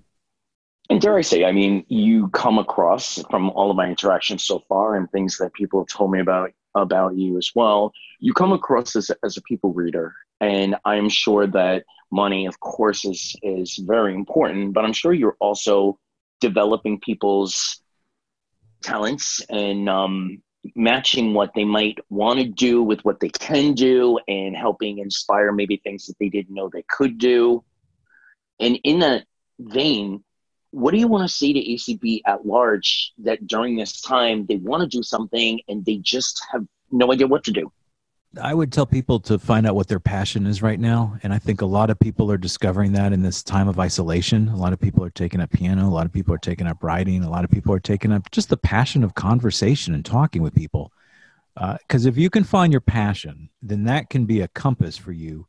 And 0.90 1.00
dare 1.00 1.16
I 1.16 1.22
say, 1.22 1.44
I 1.44 1.52
mean, 1.52 1.84
you 1.88 2.28
come 2.28 2.58
across 2.58 3.22
from 3.30 3.50
all 3.50 3.70
of 3.70 3.76
my 3.76 3.88
interactions 3.88 4.44
so 4.44 4.62
far 4.68 4.96
and 4.96 5.10
things 5.10 5.38
that 5.38 5.52
people 5.54 5.80
have 5.80 5.88
told 5.88 6.10
me 6.10 6.20
about 6.20 6.50
about 6.74 7.16
you 7.16 7.38
as 7.38 7.50
well. 7.54 7.92
You 8.20 8.32
come 8.32 8.52
across 8.52 8.96
as, 8.96 9.10
as 9.24 9.36
a 9.36 9.42
people 9.42 9.72
reader, 9.72 10.14
and 10.40 10.76
I'm 10.84 11.08
sure 11.08 11.46
that 11.46 11.84
money, 12.10 12.46
of 12.46 12.58
course, 12.60 13.04
is 13.04 13.36
is 13.42 13.76
very 13.76 14.14
important, 14.14 14.74
but 14.74 14.84
I'm 14.84 14.92
sure 14.92 15.12
you're 15.12 15.36
also 15.40 15.98
developing 16.40 16.98
people's 17.00 17.81
talents 18.82 19.40
and 19.48 19.88
um, 19.88 20.42
matching 20.74 21.34
what 21.34 21.52
they 21.54 21.64
might 21.64 21.98
want 22.08 22.38
to 22.38 22.44
do 22.44 22.82
with 22.82 23.04
what 23.04 23.20
they 23.20 23.28
can 23.28 23.74
do 23.74 24.18
and 24.28 24.56
helping 24.56 24.98
inspire 24.98 25.52
maybe 25.52 25.76
things 25.76 26.06
that 26.06 26.18
they 26.18 26.28
didn't 26.28 26.54
know 26.54 26.68
they 26.68 26.84
could 26.88 27.18
do. 27.18 27.64
And 28.60 28.78
in 28.84 29.00
that 29.00 29.24
vein, 29.58 30.22
what 30.70 30.92
do 30.92 30.98
you 30.98 31.08
want 31.08 31.28
to 31.28 31.34
say 31.34 31.52
to 31.52 31.58
ACB 31.58 32.22
at 32.26 32.46
large 32.46 33.12
that 33.18 33.46
during 33.46 33.76
this 33.76 34.00
time 34.00 34.46
they 34.46 34.56
want 34.56 34.82
to 34.82 34.96
do 34.96 35.02
something 35.02 35.60
and 35.68 35.84
they 35.84 35.96
just 35.96 36.42
have 36.50 36.66
no 36.90 37.12
idea 37.12 37.26
what 37.26 37.44
to 37.44 37.52
do? 37.52 37.70
I 38.40 38.54
would 38.54 38.72
tell 38.72 38.86
people 38.86 39.20
to 39.20 39.38
find 39.38 39.66
out 39.66 39.74
what 39.74 39.88
their 39.88 40.00
passion 40.00 40.46
is 40.46 40.62
right 40.62 40.80
now. 40.80 41.18
And 41.22 41.34
I 41.34 41.38
think 41.38 41.60
a 41.60 41.66
lot 41.66 41.90
of 41.90 41.98
people 41.98 42.30
are 42.30 42.38
discovering 42.38 42.92
that 42.92 43.12
in 43.12 43.22
this 43.22 43.42
time 43.42 43.68
of 43.68 43.78
isolation. 43.78 44.48
A 44.48 44.56
lot 44.56 44.72
of 44.72 44.80
people 44.80 45.04
are 45.04 45.10
taking 45.10 45.40
up 45.40 45.50
piano. 45.50 45.86
A 45.86 45.90
lot 45.90 46.06
of 46.06 46.12
people 46.12 46.34
are 46.34 46.38
taking 46.38 46.66
up 46.66 46.82
writing. 46.82 47.24
A 47.24 47.30
lot 47.30 47.44
of 47.44 47.50
people 47.50 47.74
are 47.74 47.80
taking 47.80 48.10
up 48.10 48.30
just 48.30 48.48
the 48.48 48.56
passion 48.56 49.04
of 49.04 49.14
conversation 49.14 49.94
and 49.94 50.04
talking 50.04 50.40
with 50.40 50.54
people. 50.54 50.92
Because 51.54 52.06
uh, 52.06 52.08
if 52.08 52.16
you 52.16 52.30
can 52.30 52.44
find 52.44 52.72
your 52.72 52.80
passion, 52.80 53.50
then 53.60 53.84
that 53.84 54.08
can 54.08 54.24
be 54.24 54.40
a 54.40 54.48
compass 54.48 54.96
for 54.96 55.12
you 55.12 55.46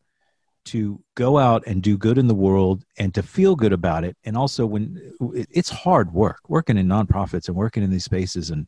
to 0.65 1.01
go 1.15 1.37
out 1.37 1.63
and 1.65 1.81
do 1.81 1.97
good 1.97 2.17
in 2.17 2.27
the 2.27 2.35
world 2.35 2.83
and 2.97 3.13
to 3.13 3.23
feel 3.23 3.55
good 3.55 3.73
about 3.73 4.03
it. 4.03 4.17
And 4.25 4.35
also, 4.35 4.65
when 4.65 5.13
it's 5.49 5.69
hard 5.69 6.13
work, 6.13 6.41
working 6.49 6.77
in 6.77 6.87
nonprofits 6.87 7.47
and 7.47 7.55
working 7.55 7.83
in 7.83 7.89
these 7.89 8.05
spaces 8.05 8.49
and 8.49 8.67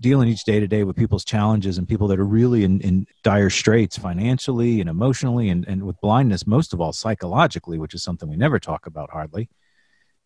dealing 0.00 0.28
each 0.28 0.44
day 0.44 0.60
to 0.60 0.66
day 0.66 0.84
with 0.84 0.96
people's 0.96 1.24
challenges 1.24 1.78
and 1.78 1.88
people 1.88 2.08
that 2.08 2.18
are 2.18 2.24
really 2.24 2.64
in, 2.64 2.80
in 2.80 3.06
dire 3.22 3.50
straits 3.50 3.96
financially 3.96 4.80
and 4.80 4.88
emotionally 4.88 5.48
and, 5.48 5.66
and 5.66 5.82
with 5.82 6.00
blindness, 6.00 6.46
most 6.46 6.72
of 6.72 6.80
all 6.80 6.92
psychologically, 6.92 7.78
which 7.78 7.94
is 7.94 8.02
something 8.02 8.28
we 8.28 8.36
never 8.36 8.58
talk 8.58 8.86
about 8.86 9.10
hardly. 9.10 9.48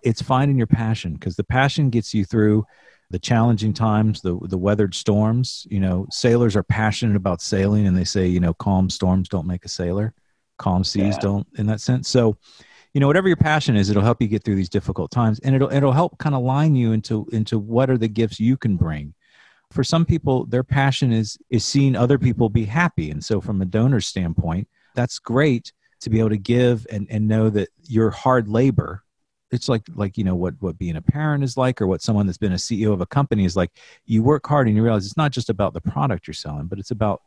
It's 0.03 0.23
finding 0.23 0.59
your 0.59 0.67
passion 0.67 1.15
because 1.15 1.37
the 1.37 1.45
passion 1.45 1.91
gets 1.91 2.15
you 2.15 2.25
through 2.25 2.67
the 3.11 3.19
challenging 3.19 3.73
times, 3.73 4.21
the 4.21 4.39
the 4.43 4.59
weathered 4.59 4.95
storms. 4.95 5.67
You 5.71 5.81
know, 5.81 6.07
sailors 6.11 6.57
are 6.57 6.63
passionate 6.63 7.17
about 7.17 7.41
sailing 7.41 7.87
and 7.87 7.97
they 7.97 8.05
say, 8.05 8.27
you 8.27 8.41
know, 8.41 8.55
calm 8.55 8.91
storms 8.91 9.29
don't 9.29 9.47
make 9.47 9.65
a 9.65 9.69
sailor. 9.69 10.13
Calm 10.59 10.85
seas 10.85 11.15
yeah. 11.15 11.21
don't 11.21 11.47
in 11.57 11.67
that 11.67 11.81
sense. 11.81 12.09
So 12.09 12.37
you 12.97 13.01
know 13.01 13.07
whatever 13.07 13.29
your 13.29 13.37
passion 13.37 13.77
is 13.77 13.91
it'll 13.91 14.03
help 14.03 14.23
you 14.23 14.27
get 14.27 14.43
through 14.43 14.55
these 14.55 14.71
difficult 14.71 15.11
times 15.11 15.39
and 15.41 15.55
it'll 15.55 15.71
it'll 15.71 15.93
help 15.93 16.17
kind 16.17 16.35
of 16.35 16.43
line 16.43 16.75
you 16.75 16.93
into 16.93 17.29
into 17.31 17.59
what 17.59 17.91
are 17.91 17.99
the 17.99 18.09
gifts 18.09 18.41
you 18.41 18.57
can 18.57 18.75
bring 18.75 19.13
for 19.71 19.85
some 19.85 20.05
people 20.05 20.47
their 20.47 20.65
passion 20.65 21.13
is 21.13 21.39
is 21.51 21.65
seeing 21.65 21.97
other 21.97 22.19
people 22.19 22.49
be 22.49 22.65
happy. 22.65 23.11
And 23.11 23.25
so 23.25 23.41
from 23.41 23.61
a 23.61 23.65
donor 23.65 24.01
standpoint 24.01 24.69
that's 24.95 25.19
great 25.19 25.73
to 26.01 26.11
be 26.11 26.19
able 26.19 26.31
to 26.31 26.39
give 26.39 26.87
and 26.91 27.07
and 27.11 27.29
know 27.29 27.51
that 27.51 27.69
your 27.85 28.11
hard 28.11 28.49
labor 28.49 29.03
it's 29.51 29.69
like 29.69 29.83
like 29.95 30.19
you 30.19 30.25
know 30.25 30.35
what 30.35 30.55
what 30.61 30.79
being 30.79 30.97
a 30.97 31.03
parent 31.03 31.45
is 31.45 31.57
like 31.57 31.81
or 31.81 31.87
what 31.87 32.03
someone 32.03 32.27
that's 32.27 32.39
been 32.39 32.53
a 32.53 32.57
ceo 32.57 32.93
of 32.93 33.01
a 33.01 33.07
company 33.07 33.45
is 33.45 33.57
like. 33.57 33.71
You 34.05 34.23
work 34.23 34.47
hard 34.47 34.67
and 34.67 34.77
you 34.77 34.83
realize 34.83 35.07
it's 35.07 35.17
not 35.17 35.33
just 35.33 35.51
about 35.51 35.73
the 35.75 35.81
product 35.81 36.27
you're 36.27 36.35
selling 36.35 36.67
but 36.67 36.79
it's 36.79 36.91
about 36.91 37.23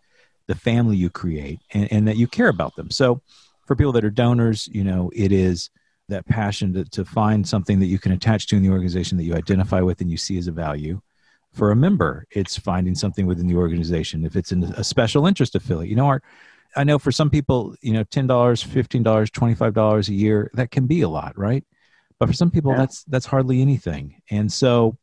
the 0.48 0.56
family 0.56 0.98
you 0.98 1.10
create 1.10 1.60
and, 1.74 1.92
and 1.92 2.08
that 2.08 2.18
you 2.18 2.28
care 2.28 2.50
about 2.50 2.76
them. 2.76 2.90
So 2.90 3.22
for 3.68 3.76
people 3.76 3.92
that 3.94 4.06
are 4.06 4.10
donors 4.10 4.68
you 4.68 4.84
know 4.84 5.12
it 5.14 5.32
is 5.32 5.70
that 6.10 6.26
passion 6.26 6.74
to, 6.74 6.84
to 6.86 7.06
find 7.06 7.48
something 7.48 7.80
that 7.80 7.86
you 7.86 8.00
can 8.00 8.12
attach 8.12 8.48
to 8.48 8.56
in 8.56 8.64
the 8.64 8.70
organization 8.70 9.16
that 9.18 9.26
you 9.26 9.36
identify 9.36 9.80
with 9.80 10.02
and 10.02 10.10
you 10.10 10.18
see 10.18 10.40
as 10.40 10.48
a 10.48 10.52
value 10.52 11.00
for 11.60 11.72
a 11.72 11.76
member 11.76 12.26
it's 12.32 12.58
finding 12.58 12.96
something 12.96 13.28
within 13.28 13.46
the 13.46 13.56
organization. 13.56 14.26
If 14.26 14.38
it's 14.38 14.54
in 14.54 14.64
a 14.64 14.84
special 14.84 15.28
interest 15.28 15.56
affiliate 15.56 15.90
you 15.90 15.96
know 15.98 16.08
our 16.08 16.22
i 16.78 16.84
know 16.86 16.98
for 16.98 17.12
some 17.12 17.30
people 17.30 17.76
you 17.82 17.92
know 17.92 18.04
$10 18.06 18.28
$15 18.28 19.04
$25 19.04 20.10
a 20.10 20.14
year 20.14 20.50
that 20.54 20.72
can 20.72 20.88
be 20.88 21.02
a 21.02 21.10
lot 21.10 21.38
right? 21.38 21.66
But 22.18 22.28
for 22.28 22.34
some 22.34 22.50
people 22.50 22.72
yeah. 22.72 22.78
that's 22.78 23.04
that's 23.04 23.26
hardly 23.26 23.62
anything. 23.62 24.22
And 24.32 24.52
so 24.52 24.98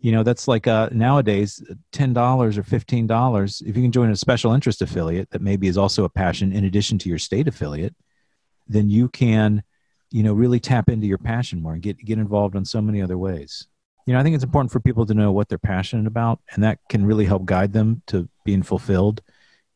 you 0.00 0.12
know 0.12 0.22
that's 0.22 0.46
like 0.46 0.66
uh, 0.66 0.90
nowadays 0.92 1.62
$10 1.92 2.14
or 2.58 2.62
$15 2.62 3.62
if 3.62 3.74
you 3.76 3.82
can 3.82 3.92
join 3.92 4.10
a 4.10 4.16
special 4.16 4.52
interest 4.52 4.82
affiliate 4.82 5.30
that 5.30 5.40
maybe 5.40 5.68
is 5.68 5.78
also 5.78 6.04
a 6.04 6.10
passion 6.10 6.52
in 6.52 6.64
addition 6.66 6.98
to 6.98 7.08
your 7.08 7.18
state 7.18 7.48
affiliate 7.48 7.94
then 8.68 8.90
you 8.90 9.08
can 9.08 9.62
you 10.10 10.22
know 10.22 10.34
really 10.34 10.60
tap 10.60 10.90
into 10.90 11.06
your 11.06 11.18
passion 11.18 11.62
more 11.62 11.72
and 11.72 11.82
get 11.82 11.96
get 11.98 12.18
involved 12.18 12.54
in 12.54 12.64
so 12.64 12.82
many 12.82 13.00
other 13.00 13.16
ways 13.16 13.68
you 14.06 14.12
know 14.12 14.20
i 14.20 14.22
think 14.22 14.34
it's 14.34 14.44
important 14.44 14.70
for 14.70 14.80
people 14.80 15.06
to 15.06 15.14
know 15.14 15.32
what 15.32 15.48
they're 15.48 15.58
passionate 15.58 16.06
about 16.06 16.40
and 16.52 16.62
that 16.62 16.78
can 16.88 17.04
really 17.04 17.24
help 17.24 17.44
guide 17.44 17.72
them 17.72 18.02
to 18.06 18.28
being 18.44 18.62
fulfilled 18.62 19.22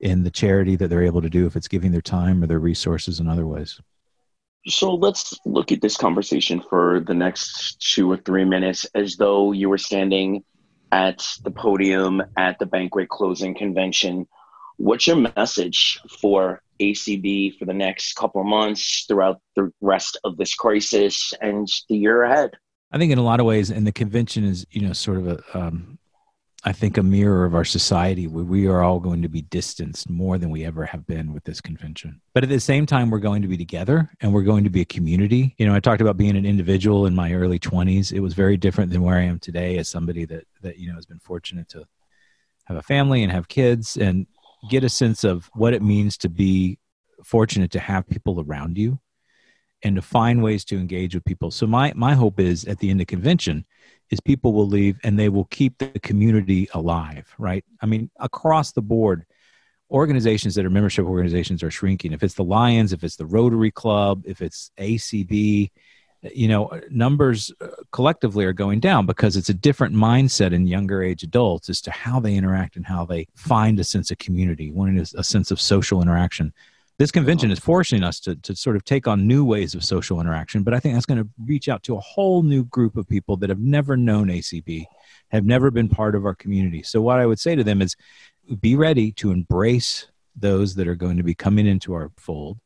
in 0.00 0.22
the 0.22 0.30
charity 0.30 0.76
that 0.76 0.88
they're 0.88 1.02
able 1.02 1.22
to 1.22 1.30
do 1.30 1.46
if 1.46 1.56
it's 1.56 1.68
giving 1.68 1.92
their 1.92 2.00
time 2.00 2.42
or 2.42 2.46
their 2.46 2.58
resources 2.58 3.20
in 3.20 3.28
other 3.28 3.46
ways. 3.46 3.80
So 4.66 4.94
let's 4.94 5.34
look 5.44 5.72
at 5.72 5.80
this 5.80 5.96
conversation 5.96 6.62
for 6.68 7.00
the 7.00 7.14
next 7.14 7.78
two 7.94 8.10
or 8.10 8.16
three 8.18 8.44
minutes 8.44 8.86
as 8.94 9.16
though 9.16 9.52
you 9.52 9.68
were 9.68 9.78
standing 9.78 10.44
at 10.92 11.26
the 11.42 11.50
podium 11.50 12.22
at 12.36 12.58
the 12.58 12.66
banquet 12.66 13.08
closing 13.08 13.54
convention. 13.54 14.26
What's 14.76 15.06
your 15.06 15.16
message 15.36 16.00
for 16.20 16.62
acb 16.80 17.58
for 17.58 17.64
the 17.64 17.74
next 17.74 18.14
couple 18.14 18.40
of 18.40 18.46
months 18.46 19.04
throughout 19.08 19.40
the 19.56 19.72
rest 19.80 20.16
of 20.22 20.36
this 20.36 20.54
crisis 20.54 21.32
and 21.40 21.66
the 21.88 21.96
year 21.96 22.22
ahead 22.22 22.52
I 22.90 22.98
think 22.98 23.12
in 23.12 23.18
a 23.18 23.22
lot 23.22 23.40
of 23.40 23.46
ways, 23.46 23.70
and 23.70 23.86
the 23.86 23.92
convention 23.92 24.44
is, 24.44 24.66
you 24.70 24.80
know, 24.80 24.92
sort 24.92 25.18
of 25.18 25.28
a, 25.28 25.58
um, 25.58 25.98
I 26.64 26.72
think 26.72 26.96
a 26.96 27.02
mirror 27.02 27.44
of 27.44 27.54
our 27.54 27.64
society 27.64 28.26
where 28.26 28.44
we 28.44 28.66
are 28.66 28.82
all 28.82 28.98
going 28.98 29.22
to 29.22 29.28
be 29.28 29.42
distanced 29.42 30.10
more 30.10 30.38
than 30.38 30.50
we 30.50 30.64
ever 30.64 30.84
have 30.86 31.06
been 31.06 31.32
with 31.32 31.44
this 31.44 31.60
convention. 31.60 32.20
But 32.34 32.42
at 32.42 32.48
the 32.48 32.58
same 32.58 32.84
time, 32.84 33.10
we're 33.10 33.20
going 33.20 33.42
to 33.42 33.48
be 33.48 33.56
together 33.56 34.10
and 34.20 34.32
we're 34.32 34.42
going 34.42 34.64
to 34.64 34.70
be 34.70 34.80
a 34.80 34.86
community. 34.86 35.54
You 35.58 35.66
know, 35.66 35.74
I 35.74 35.80
talked 35.80 36.00
about 36.00 36.16
being 36.16 36.36
an 36.36 36.46
individual 36.46 37.06
in 37.06 37.14
my 37.14 37.32
early 37.32 37.60
20s. 37.60 38.12
It 38.12 38.20
was 38.20 38.34
very 38.34 38.56
different 38.56 38.90
than 38.90 39.02
where 39.02 39.18
I 39.18 39.22
am 39.22 39.38
today 39.38 39.78
as 39.78 39.88
somebody 39.88 40.24
that, 40.24 40.46
that, 40.62 40.78
you 40.78 40.88
know, 40.88 40.96
has 40.96 41.06
been 41.06 41.20
fortunate 41.20 41.68
to 41.70 41.84
have 42.64 42.76
a 42.76 42.82
family 42.82 43.22
and 43.22 43.30
have 43.30 43.48
kids 43.48 43.96
and 43.96 44.26
get 44.68 44.82
a 44.82 44.88
sense 44.88 45.22
of 45.22 45.48
what 45.54 45.74
it 45.74 45.82
means 45.82 46.16
to 46.18 46.28
be 46.28 46.78
fortunate 47.22 47.70
to 47.72 47.80
have 47.80 48.08
people 48.08 48.44
around 48.46 48.76
you 48.76 48.98
and 49.82 49.96
to 49.96 50.02
find 50.02 50.42
ways 50.42 50.64
to 50.66 50.76
engage 50.76 51.14
with 51.14 51.24
people. 51.24 51.50
So 51.50 51.66
my 51.66 51.92
my 51.94 52.14
hope 52.14 52.40
is 52.40 52.64
at 52.64 52.78
the 52.78 52.90
end 52.90 53.00
of 53.00 53.06
convention 53.06 53.64
is 54.10 54.20
people 54.20 54.52
will 54.52 54.66
leave 54.66 54.98
and 55.04 55.18
they 55.18 55.28
will 55.28 55.44
keep 55.46 55.78
the 55.78 55.88
community 56.00 56.68
alive, 56.74 57.32
right? 57.38 57.64
I 57.80 57.86
mean, 57.86 58.10
across 58.18 58.72
the 58.72 58.82
board, 58.82 59.24
organizations 59.90 60.54
that 60.54 60.64
are 60.64 60.70
membership 60.70 61.04
organizations 61.04 61.62
are 61.62 61.70
shrinking. 61.70 62.12
If 62.12 62.22
it's 62.22 62.34
the 62.34 62.44
Lions, 62.44 62.92
if 62.92 63.04
it's 63.04 63.16
the 63.16 63.26
Rotary 63.26 63.70
Club, 63.70 64.22
if 64.26 64.42
it's 64.42 64.70
ACB, 64.78 65.70
you 66.22 66.48
know, 66.48 66.80
numbers 66.90 67.52
uh, 67.60 67.68
collectively 67.92 68.44
are 68.44 68.52
going 68.52 68.80
down 68.80 69.06
because 69.06 69.36
it's 69.36 69.50
a 69.50 69.54
different 69.54 69.94
mindset 69.94 70.52
in 70.52 70.66
younger 70.66 71.02
age 71.02 71.22
adults 71.22 71.68
as 71.68 71.80
to 71.82 71.90
how 71.90 72.18
they 72.18 72.34
interact 72.34 72.76
and 72.76 72.84
how 72.84 73.04
they 73.04 73.28
find 73.34 73.78
a 73.78 73.84
sense 73.84 74.10
of 74.10 74.18
community, 74.18 74.70
wanting 74.70 74.98
a 74.98 75.24
sense 75.24 75.50
of 75.50 75.60
social 75.60 76.02
interaction 76.02 76.52
this 76.98 77.12
convention 77.12 77.52
is 77.52 77.60
forcing 77.60 78.02
us 78.02 78.18
to, 78.18 78.34
to 78.36 78.56
sort 78.56 78.74
of 78.74 78.84
take 78.84 79.06
on 79.06 79.26
new 79.26 79.44
ways 79.44 79.74
of 79.74 79.84
social 79.84 80.20
interaction 80.20 80.62
but 80.62 80.74
i 80.74 80.80
think 80.80 80.94
that's 80.94 81.06
going 81.06 81.22
to 81.22 81.28
reach 81.44 81.68
out 81.68 81.82
to 81.82 81.96
a 81.96 82.00
whole 82.00 82.42
new 82.42 82.64
group 82.64 82.96
of 82.96 83.08
people 83.08 83.36
that 83.36 83.50
have 83.50 83.60
never 83.60 83.96
known 83.96 84.28
acb 84.28 84.86
have 85.30 85.44
never 85.44 85.70
been 85.70 85.88
part 85.88 86.14
of 86.14 86.24
our 86.24 86.34
community. 86.34 86.82
So 86.82 87.00
what 87.00 87.18
i 87.18 87.26
would 87.26 87.38
say 87.38 87.54
to 87.54 87.64
them 87.64 87.82
is 87.82 87.96
be 88.60 88.76
ready 88.76 89.12
to 89.12 89.30
embrace 89.30 90.06
those 90.36 90.74
that 90.76 90.88
are 90.88 90.94
going 90.94 91.16
to 91.16 91.22
be 91.22 91.34
coming 91.34 91.66
into 91.66 91.92
our 91.94 92.10
fold 92.16 92.58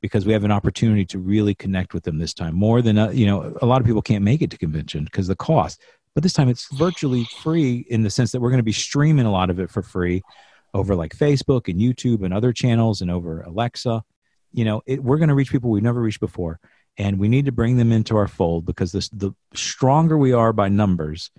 because 0.00 0.26
we 0.26 0.32
have 0.32 0.44
an 0.44 0.50
opportunity 0.50 1.04
to 1.06 1.18
really 1.18 1.54
connect 1.54 1.94
with 1.94 2.02
them 2.02 2.18
this 2.18 2.34
time. 2.34 2.54
More 2.54 2.82
than 2.82 2.98
uh, 2.98 3.10
you 3.10 3.26
know 3.26 3.56
a 3.62 3.66
lot 3.66 3.80
of 3.80 3.86
people 3.86 4.02
can't 4.02 4.24
make 4.24 4.42
it 4.42 4.50
to 4.50 4.58
convention 4.58 5.04
because 5.04 5.26
the 5.26 5.36
cost 5.36 5.80
but 6.14 6.22
this 6.22 6.32
time 6.32 6.48
it's 6.48 6.72
virtually 6.74 7.24
free 7.42 7.84
in 7.88 8.02
the 8.02 8.10
sense 8.10 8.30
that 8.32 8.40
we're 8.40 8.50
going 8.50 8.58
to 8.58 8.62
be 8.62 8.72
streaming 8.72 9.26
a 9.26 9.32
lot 9.32 9.50
of 9.50 9.58
it 9.58 9.70
for 9.70 9.82
free 9.82 10.22
over 10.74 10.96
like 10.96 11.16
Facebook 11.16 11.68
and 11.68 11.80
YouTube 11.80 12.24
and 12.24 12.34
other 12.34 12.52
channels 12.52 13.00
and 13.00 13.10
over 13.10 13.40
Alexa. 13.42 14.04
You 14.52 14.64
know, 14.64 14.82
it, 14.86 15.02
we're 15.02 15.18
going 15.18 15.28
to 15.28 15.34
reach 15.34 15.50
people 15.50 15.70
we've 15.70 15.82
never 15.82 16.02
reached 16.02 16.20
before, 16.20 16.60
and 16.98 17.18
we 17.18 17.28
need 17.28 17.46
to 17.46 17.52
bring 17.52 17.76
them 17.76 17.92
into 17.92 18.16
our 18.16 18.28
fold 18.28 18.66
because 18.66 18.92
this, 18.92 19.08
the 19.08 19.32
stronger 19.54 20.18
we 20.18 20.32
are 20.32 20.52
by 20.52 20.68
numbers, 20.68 21.30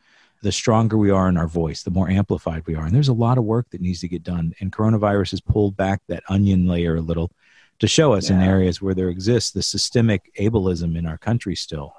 the 0.41 0.51
stronger 0.51 0.97
we 0.97 1.11
are 1.11 1.29
in 1.29 1.37
our 1.37 1.47
voice, 1.47 1.83
the 1.83 1.91
more 1.91 2.09
amplified 2.09 2.65
we 2.65 2.75
are. 2.75 2.85
And 2.85 2.95
there's 2.95 3.07
a 3.07 3.13
lot 3.13 3.37
of 3.37 3.43
work 3.43 3.69
that 3.71 3.81
needs 3.81 4.01
to 4.01 4.07
get 4.07 4.23
done. 4.23 4.53
And 4.59 4.71
coronavirus 4.71 5.31
has 5.31 5.41
pulled 5.41 5.77
back 5.77 6.01
that 6.07 6.23
onion 6.29 6.67
layer 6.67 6.95
a 6.95 7.01
little 7.01 7.31
to 7.79 7.87
show 7.87 8.13
us 8.13 8.29
yeah. 8.29 8.37
in 8.37 8.41
areas 8.43 8.81
where 8.81 8.93
there 8.93 9.09
exists 9.09 9.51
the 9.51 9.63
systemic 9.63 10.31
ableism 10.39 10.97
in 10.97 11.05
our 11.05 11.17
country 11.17 11.55
still. 11.55 11.93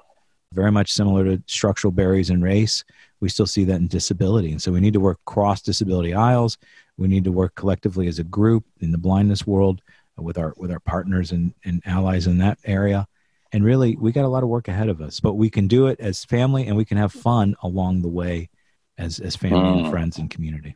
Very 0.53 0.71
much 0.71 0.93
similar 0.93 1.25
to 1.25 1.43
structural 1.45 1.91
barriers 1.91 2.29
in 2.29 2.41
race, 2.41 2.83
we 3.19 3.29
still 3.29 3.45
see 3.45 3.63
that 3.65 3.77
in 3.77 3.87
disability. 3.87 4.51
And 4.51 4.61
so 4.61 4.71
we 4.71 4.79
need 4.79 4.93
to 4.93 4.99
work 4.99 5.19
cross 5.25 5.61
disability 5.61 6.13
aisles. 6.13 6.57
We 6.97 7.07
need 7.07 7.23
to 7.25 7.31
work 7.31 7.55
collectively 7.55 8.07
as 8.07 8.19
a 8.19 8.23
group 8.23 8.65
in 8.79 8.91
the 8.91 8.97
blindness 8.97 9.45
world 9.45 9.81
uh, 10.17 10.23
with 10.23 10.37
our 10.37 10.53
with 10.57 10.71
our 10.71 10.79
partners 10.79 11.31
and, 11.31 11.53
and 11.63 11.81
allies 11.85 12.27
in 12.27 12.37
that 12.39 12.59
area. 12.65 13.07
And 13.53 13.63
really, 13.63 13.95
we 13.95 14.11
got 14.11 14.25
a 14.25 14.27
lot 14.27 14.43
of 14.43 14.49
work 14.49 14.67
ahead 14.67 14.89
of 14.89 15.01
us, 15.01 15.19
but 15.19 15.35
we 15.35 15.49
can 15.49 15.67
do 15.67 15.87
it 15.87 15.99
as 15.99 16.25
family, 16.25 16.67
and 16.67 16.75
we 16.75 16.85
can 16.85 16.97
have 16.97 17.13
fun 17.13 17.55
along 17.63 18.01
the 18.01 18.09
way 18.09 18.49
as 18.97 19.19
as 19.19 19.35
family 19.35 19.59
mm. 19.59 19.83
and 19.83 19.91
friends 19.91 20.17
and 20.17 20.29
community. 20.29 20.75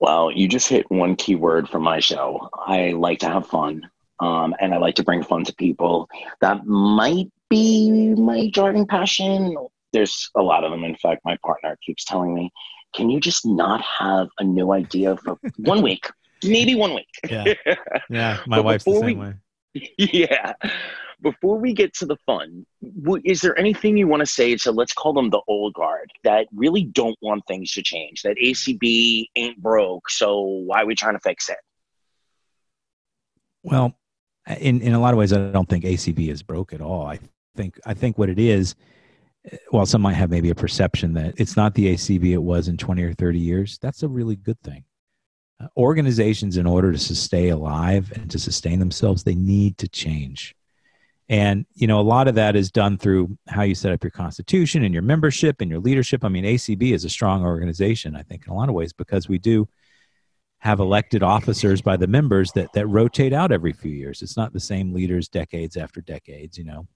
Well, 0.00 0.30
you 0.30 0.48
just 0.48 0.68
hit 0.68 0.90
one 0.90 1.14
key 1.16 1.36
word 1.36 1.68
for 1.68 1.78
my 1.78 2.00
show. 2.00 2.48
I 2.66 2.90
like 2.90 3.20
to 3.20 3.28
have 3.28 3.46
fun, 3.46 3.88
um, 4.20 4.54
and 4.60 4.74
I 4.74 4.78
like 4.78 4.96
to 4.96 5.04
bring 5.04 5.22
fun 5.22 5.44
to 5.44 5.54
people. 5.54 6.08
That 6.40 6.66
might 6.66 7.30
be 7.48 8.14
my 8.14 8.50
driving 8.50 8.86
passion. 8.86 9.56
There's 9.94 10.28
a 10.36 10.42
lot 10.42 10.64
of 10.64 10.72
them. 10.72 10.84
In 10.84 10.96
fact, 10.96 11.22
my 11.24 11.38
partner 11.46 11.78
keeps 11.86 12.04
telling 12.04 12.34
me 12.34 12.50
can 12.94 13.10
you 13.10 13.20
just 13.20 13.44
not 13.44 13.80
have 13.80 14.28
a 14.38 14.44
new 14.44 14.72
idea 14.72 15.16
for 15.16 15.38
one 15.56 15.82
week? 15.82 16.08
Maybe 16.44 16.74
one 16.74 16.94
week. 16.94 17.08
Yeah. 17.28 17.54
Yeah. 18.10 18.38
My 18.46 18.60
wife's 18.60 18.84
the 18.84 18.92
same 18.92 19.04
we, 19.04 19.14
way. 19.14 19.34
Yeah. 19.98 20.52
Before 21.22 21.58
we 21.58 21.72
get 21.72 21.94
to 21.94 22.06
the 22.06 22.16
fun, 22.26 22.66
is 23.24 23.40
there 23.40 23.58
anything 23.58 23.96
you 23.96 24.06
want 24.06 24.20
to 24.20 24.26
say 24.26 24.54
to 24.56 24.72
let's 24.72 24.92
call 24.92 25.14
them 25.14 25.30
the 25.30 25.40
old 25.48 25.72
guard 25.72 26.10
that 26.22 26.46
really 26.54 26.84
don't 26.84 27.16
want 27.22 27.44
things 27.48 27.72
to 27.72 27.82
change? 27.82 28.22
That 28.22 28.36
ACB 28.36 29.26
ain't 29.34 29.62
broke, 29.62 30.10
so 30.10 30.40
why 30.42 30.82
are 30.82 30.86
we 30.86 30.94
trying 30.94 31.14
to 31.14 31.20
fix 31.20 31.48
it? 31.48 31.56
Well, 33.62 33.94
in 34.58 34.82
in 34.82 34.92
a 34.92 35.00
lot 35.00 35.14
of 35.14 35.18
ways, 35.18 35.32
I 35.32 35.50
don't 35.50 35.68
think 35.68 35.84
ACB 35.84 36.28
is 36.28 36.42
broke 36.42 36.74
at 36.74 36.82
all. 36.82 37.06
I 37.06 37.18
think 37.56 37.80
I 37.86 37.94
think 37.94 38.18
what 38.18 38.28
it 38.28 38.38
is, 38.38 38.74
while 39.70 39.86
some 39.86 40.02
might 40.02 40.14
have 40.14 40.30
maybe 40.30 40.50
a 40.50 40.54
perception 40.54 41.12
that 41.14 41.34
it's 41.38 41.56
not 41.56 41.74
the 41.74 41.94
ACB 41.94 42.32
it 42.32 42.38
was 42.38 42.68
in 42.68 42.76
20 42.76 43.02
or 43.02 43.12
30 43.12 43.38
years, 43.38 43.78
that's 43.78 44.02
a 44.02 44.08
really 44.08 44.36
good 44.36 44.60
thing. 44.62 44.84
Uh, 45.60 45.66
organizations, 45.76 46.56
in 46.56 46.66
order 46.66 46.92
to 46.92 46.98
stay 46.98 47.50
alive 47.50 48.10
and 48.16 48.30
to 48.30 48.38
sustain 48.38 48.78
themselves, 48.78 49.22
they 49.22 49.34
need 49.34 49.78
to 49.78 49.88
change. 49.88 50.54
And 51.28 51.64
you 51.74 51.86
know, 51.86 52.00
a 52.00 52.02
lot 52.02 52.28
of 52.28 52.34
that 52.34 52.56
is 52.56 52.70
done 52.70 52.98
through 52.98 53.36
how 53.48 53.62
you 53.62 53.74
set 53.74 53.92
up 53.92 54.02
your 54.02 54.10
constitution 54.10 54.84
and 54.84 54.92
your 54.92 55.02
membership 55.02 55.60
and 55.60 55.70
your 55.70 55.80
leadership. 55.80 56.24
I 56.24 56.28
mean, 56.28 56.44
ACB 56.44 56.92
is 56.92 57.04
a 57.04 57.10
strong 57.10 57.44
organization, 57.44 58.16
I 58.16 58.22
think, 58.22 58.46
in 58.46 58.52
a 58.52 58.56
lot 58.56 58.68
of 58.68 58.74
ways, 58.74 58.92
because 58.92 59.28
we 59.28 59.38
do 59.38 59.68
have 60.58 60.80
elected 60.80 61.22
officers 61.22 61.82
by 61.82 61.96
the 61.96 62.06
members 62.06 62.50
that 62.52 62.72
that 62.72 62.86
rotate 62.86 63.32
out 63.32 63.52
every 63.52 63.72
few 63.72 63.92
years. 63.92 64.22
It's 64.22 64.36
not 64.36 64.52
the 64.52 64.60
same 64.60 64.92
leaders 64.92 65.28
decades 65.28 65.76
after 65.76 66.00
decades, 66.00 66.58
you 66.58 66.64
know. 66.64 66.86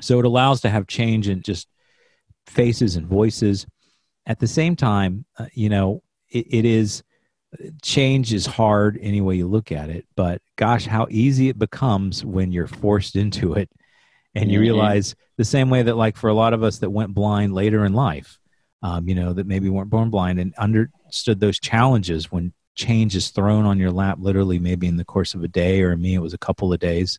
So 0.00 0.18
it 0.18 0.24
allows 0.24 0.60
to 0.62 0.70
have 0.70 0.86
change 0.86 1.28
in 1.28 1.42
just 1.42 1.68
faces 2.46 2.96
and 2.96 3.06
voices. 3.06 3.66
At 4.26 4.38
the 4.38 4.46
same 4.46 4.76
time, 4.76 5.24
uh, 5.38 5.46
you 5.52 5.68
know, 5.68 6.02
it, 6.30 6.46
it 6.50 6.64
is 6.64 7.02
change 7.82 8.32
is 8.32 8.46
hard 8.46 8.98
any 9.00 9.20
way 9.20 9.36
you 9.36 9.46
look 9.46 9.72
at 9.72 9.88
it, 9.88 10.06
but 10.16 10.42
gosh, 10.56 10.84
how 10.84 11.06
easy 11.10 11.48
it 11.48 11.58
becomes 11.58 12.24
when 12.24 12.52
you're 12.52 12.66
forced 12.66 13.16
into 13.16 13.54
it 13.54 13.70
and 14.34 14.50
you 14.50 14.60
realize 14.60 15.14
the 15.38 15.44
same 15.44 15.70
way 15.70 15.82
that 15.82 15.96
like 15.96 16.16
for 16.16 16.28
a 16.28 16.34
lot 16.34 16.52
of 16.52 16.62
us 16.62 16.78
that 16.78 16.90
went 16.90 17.14
blind 17.14 17.54
later 17.54 17.86
in 17.86 17.94
life, 17.94 18.38
um, 18.82 19.08
you 19.08 19.14
know, 19.14 19.32
that 19.32 19.46
maybe 19.46 19.70
weren't 19.70 19.90
born 19.90 20.10
blind 20.10 20.38
and 20.38 20.54
understood 20.56 21.40
those 21.40 21.58
challenges 21.58 22.30
when 22.30 22.52
change 22.74 23.16
is 23.16 23.30
thrown 23.30 23.64
on 23.64 23.78
your 23.78 23.90
lap 23.90 24.18
literally 24.20 24.58
maybe 24.58 24.86
in 24.86 24.96
the 24.96 25.04
course 25.04 25.34
of 25.34 25.42
a 25.42 25.48
day 25.48 25.82
or 25.82 25.96
me 25.96 26.14
it 26.14 26.22
was 26.22 26.32
a 26.32 26.38
couple 26.38 26.72
of 26.72 26.78
days 26.78 27.18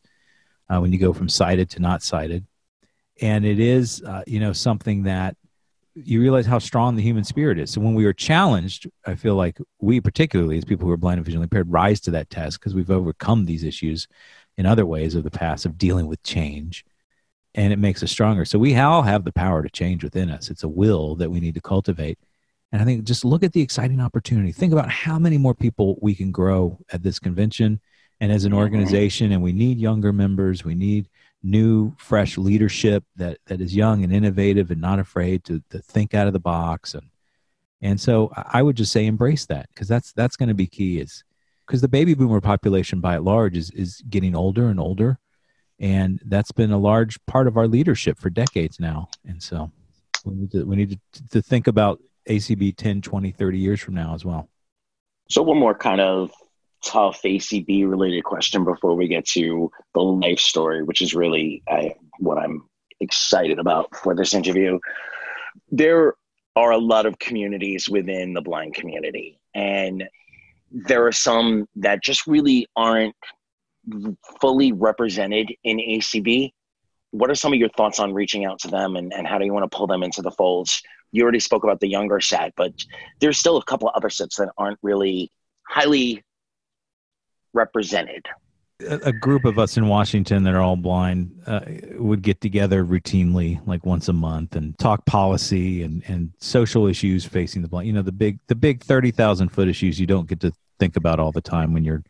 uh, 0.69 0.79
when 0.79 0.93
you 0.93 0.97
go 0.97 1.11
from 1.11 1.27
sighted 1.27 1.69
to 1.69 1.81
not 1.81 2.01
sighted 2.01 2.45
and 3.21 3.45
it 3.45 3.59
is 3.59 4.01
uh, 4.03 4.23
you 4.27 4.39
know 4.39 4.53
something 4.53 5.03
that 5.03 5.35
you 5.95 6.21
realize 6.21 6.45
how 6.45 6.59
strong 6.59 6.95
the 6.95 7.01
human 7.01 7.23
spirit 7.23 7.59
is 7.59 7.71
so 7.71 7.81
when 7.81 7.93
we 7.93 8.05
are 8.05 8.13
challenged 8.13 8.87
i 9.05 9.15
feel 9.15 9.35
like 9.35 9.57
we 9.79 9.99
particularly 9.99 10.57
as 10.57 10.65
people 10.65 10.85
who 10.85 10.93
are 10.93 10.97
blind 10.97 11.17
and 11.17 11.25
visually 11.25 11.43
impaired 11.43 11.71
rise 11.71 11.99
to 11.99 12.11
that 12.11 12.29
test 12.29 12.59
because 12.59 12.75
we've 12.75 12.91
overcome 12.91 13.45
these 13.45 13.63
issues 13.63 14.07
in 14.57 14.65
other 14.65 14.85
ways 14.85 15.15
of 15.15 15.23
the 15.23 15.31
past 15.31 15.65
of 15.65 15.77
dealing 15.77 16.07
with 16.07 16.21
change 16.23 16.85
and 17.55 17.73
it 17.73 17.79
makes 17.79 18.03
us 18.03 18.11
stronger 18.11 18.45
so 18.45 18.59
we 18.59 18.77
all 18.77 19.01
have 19.01 19.25
the 19.25 19.31
power 19.31 19.61
to 19.61 19.69
change 19.69 20.03
within 20.03 20.29
us 20.29 20.49
it's 20.49 20.63
a 20.63 20.69
will 20.69 21.15
that 21.15 21.31
we 21.31 21.39
need 21.39 21.55
to 21.55 21.61
cultivate 21.61 22.17
and 22.71 22.81
I 22.81 22.85
think 22.85 23.03
just 23.03 23.25
look 23.25 23.43
at 23.43 23.53
the 23.53 23.61
exciting 23.61 23.99
opportunity. 23.99 24.51
Think 24.51 24.73
about 24.73 24.89
how 24.89 25.17
many 25.17 25.37
more 25.37 25.55
people 25.55 25.97
we 26.01 26.13
can 26.13 26.31
grow 26.31 26.77
at 26.91 27.01
this 27.01 27.19
convention 27.19 27.79
and 28.19 28.31
as 28.31 28.45
an 28.45 28.53
organization. 28.53 29.31
And 29.31 29.41
we 29.41 29.53
need 29.53 29.79
younger 29.79 30.13
members. 30.13 30.63
We 30.63 30.75
need 30.75 31.09
new, 31.41 31.93
fresh 31.97 32.37
leadership 32.37 33.03
that, 33.15 33.37
that 33.45 33.61
is 33.61 33.75
young 33.75 34.03
and 34.03 34.13
innovative 34.13 34.71
and 34.71 34.81
not 34.81 34.99
afraid 34.99 35.43
to, 35.45 35.61
to 35.69 35.79
think 35.79 36.13
out 36.13 36.27
of 36.27 36.33
the 36.33 36.39
box. 36.39 36.93
And, 36.93 37.09
and 37.81 37.99
so 37.99 38.31
I 38.35 38.61
would 38.61 38.75
just 38.75 38.91
say 38.91 39.05
embrace 39.05 39.45
that 39.47 39.69
because 39.69 39.87
that's, 39.87 40.11
that's 40.13 40.35
going 40.35 40.49
to 40.49 40.55
be 40.55 40.67
key 40.67 40.99
is 40.99 41.23
because 41.65 41.81
the 41.81 41.87
baby 41.87 42.13
boomer 42.13 42.41
population 42.41 42.99
by 42.99 43.17
large 43.17 43.55
is, 43.55 43.71
is 43.71 44.01
getting 44.09 44.35
older 44.35 44.67
and 44.67 44.79
older. 44.79 45.19
And 45.79 46.21
that's 46.25 46.51
been 46.51 46.71
a 46.71 46.77
large 46.77 47.23
part 47.25 47.47
of 47.47 47.55
our 47.55 47.67
leadership 47.67 48.19
for 48.19 48.29
decades 48.29 48.79
now. 48.79 49.07
And 49.25 49.41
so 49.41 49.71
we 50.25 50.35
need 50.35 50.51
to, 50.51 50.63
we 50.65 50.75
need 50.75 50.99
to, 51.13 51.27
to 51.29 51.41
think 51.41 51.67
about 51.67 52.01
ACB 52.27 52.75
10, 52.75 53.01
20, 53.01 53.31
30 53.31 53.57
years 53.57 53.79
from 53.79 53.95
now 53.95 54.13
as 54.13 54.25
well. 54.25 54.49
So, 55.29 55.43
one 55.43 55.57
more 55.57 55.75
kind 55.75 56.01
of 56.01 56.31
tough 56.83 57.21
ACB 57.23 57.89
related 57.89 58.23
question 58.23 58.63
before 58.63 58.95
we 58.95 59.07
get 59.07 59.25
to 59.25 59.71
the 59.93 60.01
life 60.01 60.39
story, 60.39 60.83
which 60.83 61.01
is 61.01 61.13
really 61.13 61.63
I, 61.67 61.95
what 62.19 62.37
I'm 62.37 62.67
excited 62.99 63.59
about 63.59 63.95
for 63.95 64.15
this 64.15 64.33
interview. 64.33 64.79
There 65.71 66.15
are 66.55 66.71
a 66.71 66.77
lot 66.77 67.05
of 67.05 67.19
communities 67.19 67.89
within 67.89 68.33
the 68.33 68.41
blind 68.41 68.73
community, 68.73 69.39
and 69.55 70.03
there 70.71 71.05
are 71.05 71.11
some 71.11 71.67
that 71.77 72.03
just 72.03 72.27
really 72.27 72.67
aren't 72.75 73.15
fully 74.39 74.71
represented 74.71 75.53
in 75.63 75.77
ACB. 75.77 76.51
What 77.11 77.31
are 77.31 77.35
some 77.35 77.53
of 77.53 77.59
your 77.59 77.69
thoughts 77.69 77.99
on 77.99 78.13
reaching 78.13 78.45
out 78.45 78.59
to 78.59 78.67
them 78.67 78.95
and, 78.95 79.11
and 79.13 79.25
how 79.25 79.39
do 79.39 79.45
you 79.45 79.53
want 79.53 79.69
to 79.69 79.75
pull 79.75 79.87
them 79.87 80.03
into 80.03 80.21
the 80.21 80.31
folds 80.31 80.81
you 81.11 81.23
already 81.23 81.39
spoke 81.39 81.63
about 81.63 81.79
the 81.79 81.87
younger 81.87 82.19
set, 82.19 82.53
but 82.55 82.73
there's 83.19 83.37
still 83.37 83.57
a 83.57 83.63
couple 83.63 83.87
of 83.87 83.95
other 83.95 84.09
sets 84.09 84.35
that 84.37 84.51
aren't 84.57 84.79
really 84.81 85.31
highly 85.67 86.23
represented. 87.53 88.27
A, 88.87 89.11
group 89.11 89.43
of 89.43 89.59
us 89.59 89.75
in 89.75 89.89
Washington 89.89 90.43
that 90.43 90.53
are 90.53 90.61
all 90.61 90.77
blind 90.77 91.37
uh, 91.45 91.59
would 91.97 92.21
get 92.21 92.39
together 92.39 92.85
routinely, 92.85 93.59
like 93.67 93.85
once 93.85 94.07
a 94.07 94.13
month, 94.13 94.55
and 94.55 94.77
talk 94.79 95.05
policy 95.05 95.83
and, 95.83 96.01
and 96.07 96.31
social 96.37 96.87
issues 96.87 97.25
facing 97.25 97.61
the 97.61 97.67
blind. 97.67 97.87
You 97.87 97.93
know, 97.93 98.01
the 98.01 98.13
big 98.13 98.39
the 98.47 98.55
big 98.55 98.81
thirty 98.81 99.11
thousand 99.11 99.49
foot 99.49 99.67
issues 99.67 99.99
you 99.99 100.07
don't 100.07 100.29
get 100.29 100.39
to 100.39 100.53
think 100.79 100.95
about 100.95 101.19
all 101.19 101.33
the 101.33 101.41
time 101.41 101.73
when 101.73 101.83
you're, 101.83 102.03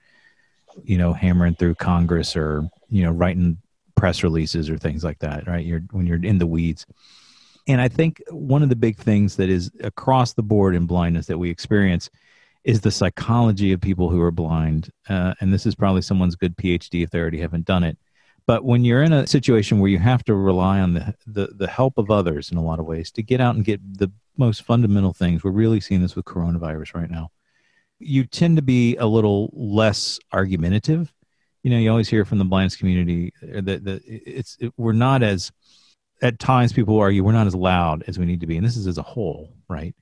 you 0.83 0.99
know, 0.99 1.11
hammering 1.11 1.55
through 1.55 1.73
Congress 1.73 2.35
or 2.35 2.69
you 2.87 3.01
know 3.01 3.11
writing 3.11 3.57
press 3.95 4.21
releases 4.21 4.69
or 4.69 4.77
things 4.77 5.03
like 5.03 5.17
that. 5.19 5.47
Right? 5.47 5.65
You're 5.65 5.81
when 5.89 6.05
you're 6.05 6.23
in 6.23 6.37
the 6.37 6.45
weeds 6.45 6.85
and 7.69 7.79
I 7.79 7.87
think 7.87 8.21
one 8.31 8.63
of 8.63 8.69
the 8.69 8.75
big 8.75 8.97
things 8.97 9.35
that 9.35 9.47
is 9.47 9.71
across 9.83 10.33
the 10.33 10.41
board 10.41 10.75
in 10.75 10.87
blindness 10.87 11.27
that 11.27 11.37
we 11.37 11.51
experience 11.51 12.09
is 12.63 12.81
the 12.81 12.91
psychology 12.91 13.71
of 13.71 13.81
people 13.81 14.09
who 14.09 14.21
are 14.21 14.31
blind. 14.31 14.91
Uh, 15.07 15.33
and 15.39 15.53
this 15.53 15.65
is 15.65 15.75
probably 15.75 16.01
someone's 16.01 16.35
good 16.35 16.57
PhD 16.57 17.03
if 17.03 17.09
they 17.09 17.19
already 17.19 17.39
haven't 17.39 17.65
done 17.65 17.83
it. 17.83 17.97
But 18.45 18.65
when 18.65 18.83
you're 18.83 19.03
in 19.03 19.13
a 19.13 19.27
situation 19.27 19.79
where 19.79 19.91
you 19.91 19.99
have 19.99 20.23
to 20.25 20.33
rely 20.33 20.79
on 20.79 20.95
the, 20.95 21.13
the, 21.27 21.49
the 21.55 21.67
help 21.67 21.97
of 21.97 22.09
others 22.09 22.51
in 22.51 22.57
a 22.57 22.63
lot 22.63 22.79
of 22.79 22.85
ways 22.85 23.11
to 23.11 23.23
get 23.23 23.39
out 23.39 23.55
and 23.55 23.63
get 23.63 23.79
the 23.97 24.11
most 24.37 24.63
fundamental 24.63 25.13
things, 25.13 25.43
we're 25.43 25.51
really 25.51 25.79
seeing 25.79 26.01
this 26.01 26.15
with 26.15 26.25
coronavirus 26.25 26.95
right 26.95 27.11
now. 27.11 27.29
You 27.99 28.25
tend 28.25 28.55
to 28.55 28.63
be 28.63 28.95
a 28.95 29.05
little 29.05 29.51
less 29.53 30.19
argumentative. 30.31 31.13
You 31.61 31.69
know, 31.69 31.77
you 31.77 31.91
always 31.91 32.09
hear 32.09 32.25
from 32.25 32.39
the 32.39 32.45
blindness 32.45 32.75
community 32.75 33.33
that, 33.41 33.83
that 33.83 34.01
it's 34.05 34.57
it, 34.59 34.73
we're 34.77 34.93
not 34.93 35.21
as 35.21 35.51
at 36.21 36.39
times 36.39 36.73
people 36.73 36.97
argue 36.97 37.23
we're 37.23 37.33
not 37.33 37.47
as 37.47 37.55
loud 37.55 38.03
as 38.07 38.17
we 38.17 38.25
need 38.25 38.39
to 38.41 38.47
be, 38.47 38.57
and 38.57 38.65
this 38.65 38.77
is 38.77 38.87
as 38.87 38.97
a 38.97 39.03
whole, 39.03 39.53
right? 39.67 39.93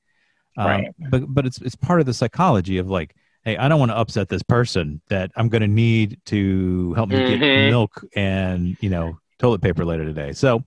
Um, 0.58 0.68
right. 0.68 0.88
Um, 0.88 1.10
but 1.10 1.34
but 1.34 1.46
it's 1.46 1.60
it's 1.60 1.76
part 1.76 2.00
of 2.00 2.06
the 2.06 2.14
psychology 2.14 2.78
of 2.78 2.90
like, 2.90 3.16
hey, 3.44 3.58
I 3.58 3.68
don't 3.68 3.80
want 3.80 3.92
to 3.92 3.98
upset 3.98 4.30
this 4.30 4.44
person 4.44 5.02
that 5.10 5.32
I'm 5.36 5.50
going 5.50 5.62
to 5.62 5.68
need 5.68 6.20
to 6.26 6.94
help 6.96 7.10
me 7.10 7.16
mm-hmm. 7.16 7.40
get 7.40 7.70
milk 7.70 8.04
and 8.16 8.76
you 8.82 8.90
know 8.90 9.20
toilet 9.40 9.62
paper 9.62 9.86
later 9.86 10.06
today. 10.06 10.34
So 10.34 10.64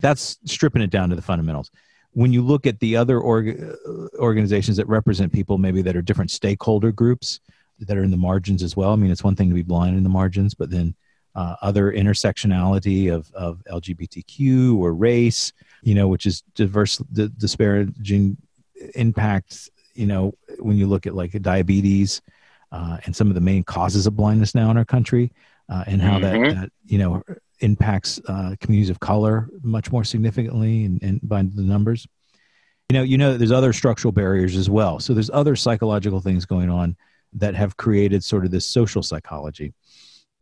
that's 0.00 0.38
stripping 0.44 0.82
it 0.82 0.90
down 0.90 1.10
to 1.10 1.16
the 1.16 1.22
fundamentals. 1.22 1.70
When 2.12 2.32
you 2.32 2.42
look 2.42 2.66
at 2.66 2.80
the 2.80 2.96
other 2.96 3.20
org- 3.20 3.76
organizations 4.18 4.76
that 4.78 4.88
represent 4.88 5.32
people, 5.32 5.58
maybe 5.58 5.82
that 5.82 5.94
are 5.94 6.02
different 6.02 6.30
stakeholder 6.30 6.90
groups 6.90 7.40
that 7.78 7.96
are 7.96 8.02
in 8.02 8.10
the 8.10 8.16
margins 8.16 8.62
as 8.62 8.76
well. 8.76 8.92
I 8.92 8.96
mean, 8.96 9.10
it's 9.10 9.22
one 9.22 9.36
thing 9.36 9.48
to 9.48 9.54
be 9.54 9.62
blind 9.62 9.96
in 9.96 10.02
the 10.02 10.08
margins, 10.08 10.54
but 10.54 10.70
then 10.70 10.94
uh, 11.34 11.56
other 11.62 11.92
intersectionality 11.92 13.12
of, 13.12 13.30
of 13.32 13.62
LGBTQ 13.70 14.76
or 14.78 14.92
race, 14.94 15.52
you 15.82 15.94
know, 15.94 16.08
which 16.08 16.26
is 16.26 16.42
diverse, 16.54 16.98
d- 17.12 17.30
disparaging 17.38 18.36
impacts, 18.94 19.70
you 19.94 20.06
know, 20.06 20.34
when 20.58 20.76
you 20.76 20.86
look 20.86 21.06
at 21.06 21.14
like 21.14 21.32
diabetes 21.42 22.22
uh, 22.72 22.98
and 23.04 23.14
some 23.14 23.28
of 23.28 23.34
the 23.34 23.40
main 23.40 23.62
causes 23.62 24.06
of 24.06 24.16
blindness 24.16 24.54
now 24.54 24.70
in 24.70 24.76
our 24.76 24.84
country 24.84 25.32
uh, 25.68 25.84
and 25.86 26.00
how 26.00 26.18
mm-hmm. 26.18 26.42
that, 26.42 26.54
that, 26.54 26.72
you 26.86 26.98
know, 26.98 27.22
impacts 27.60 28.20
uh, 28.26 28.54
communities 28.60 28.90
of 28.90 29.00
color 29.00 29.48
much 29.62 29.92
more 29.92 30.04
significantly 30.04 30.84
and, 30.84 31.02
and 31.02 31.20
by 31.22 31.42
the 31.42 31.62
numbers. 31.62 32.06
You 32.88 32.94
know, 32.94 33.02
you 33.02 33.18
know, 33.18 33.36
there's 33.36 33.52
other 33.52 33.72
structural 33.72 34.12
barriers 34.12 34.56
as 34.56 34.68
well. 34.68 34.98
So 34.98 35.14
there's 35.14 35.30
other 35.30 35.54
psychological 35.54 36.20
things 36.20 36.44
going 36.44 36.70
on 36.70 36.96
that 37.34 37.54
have 37.54 37.76
created 37.76 38.24
sort 38.24 38.44
of 38.44 38.50
this 38.50 38.66
social 38.66 39.02
psychology. 39.02 39.72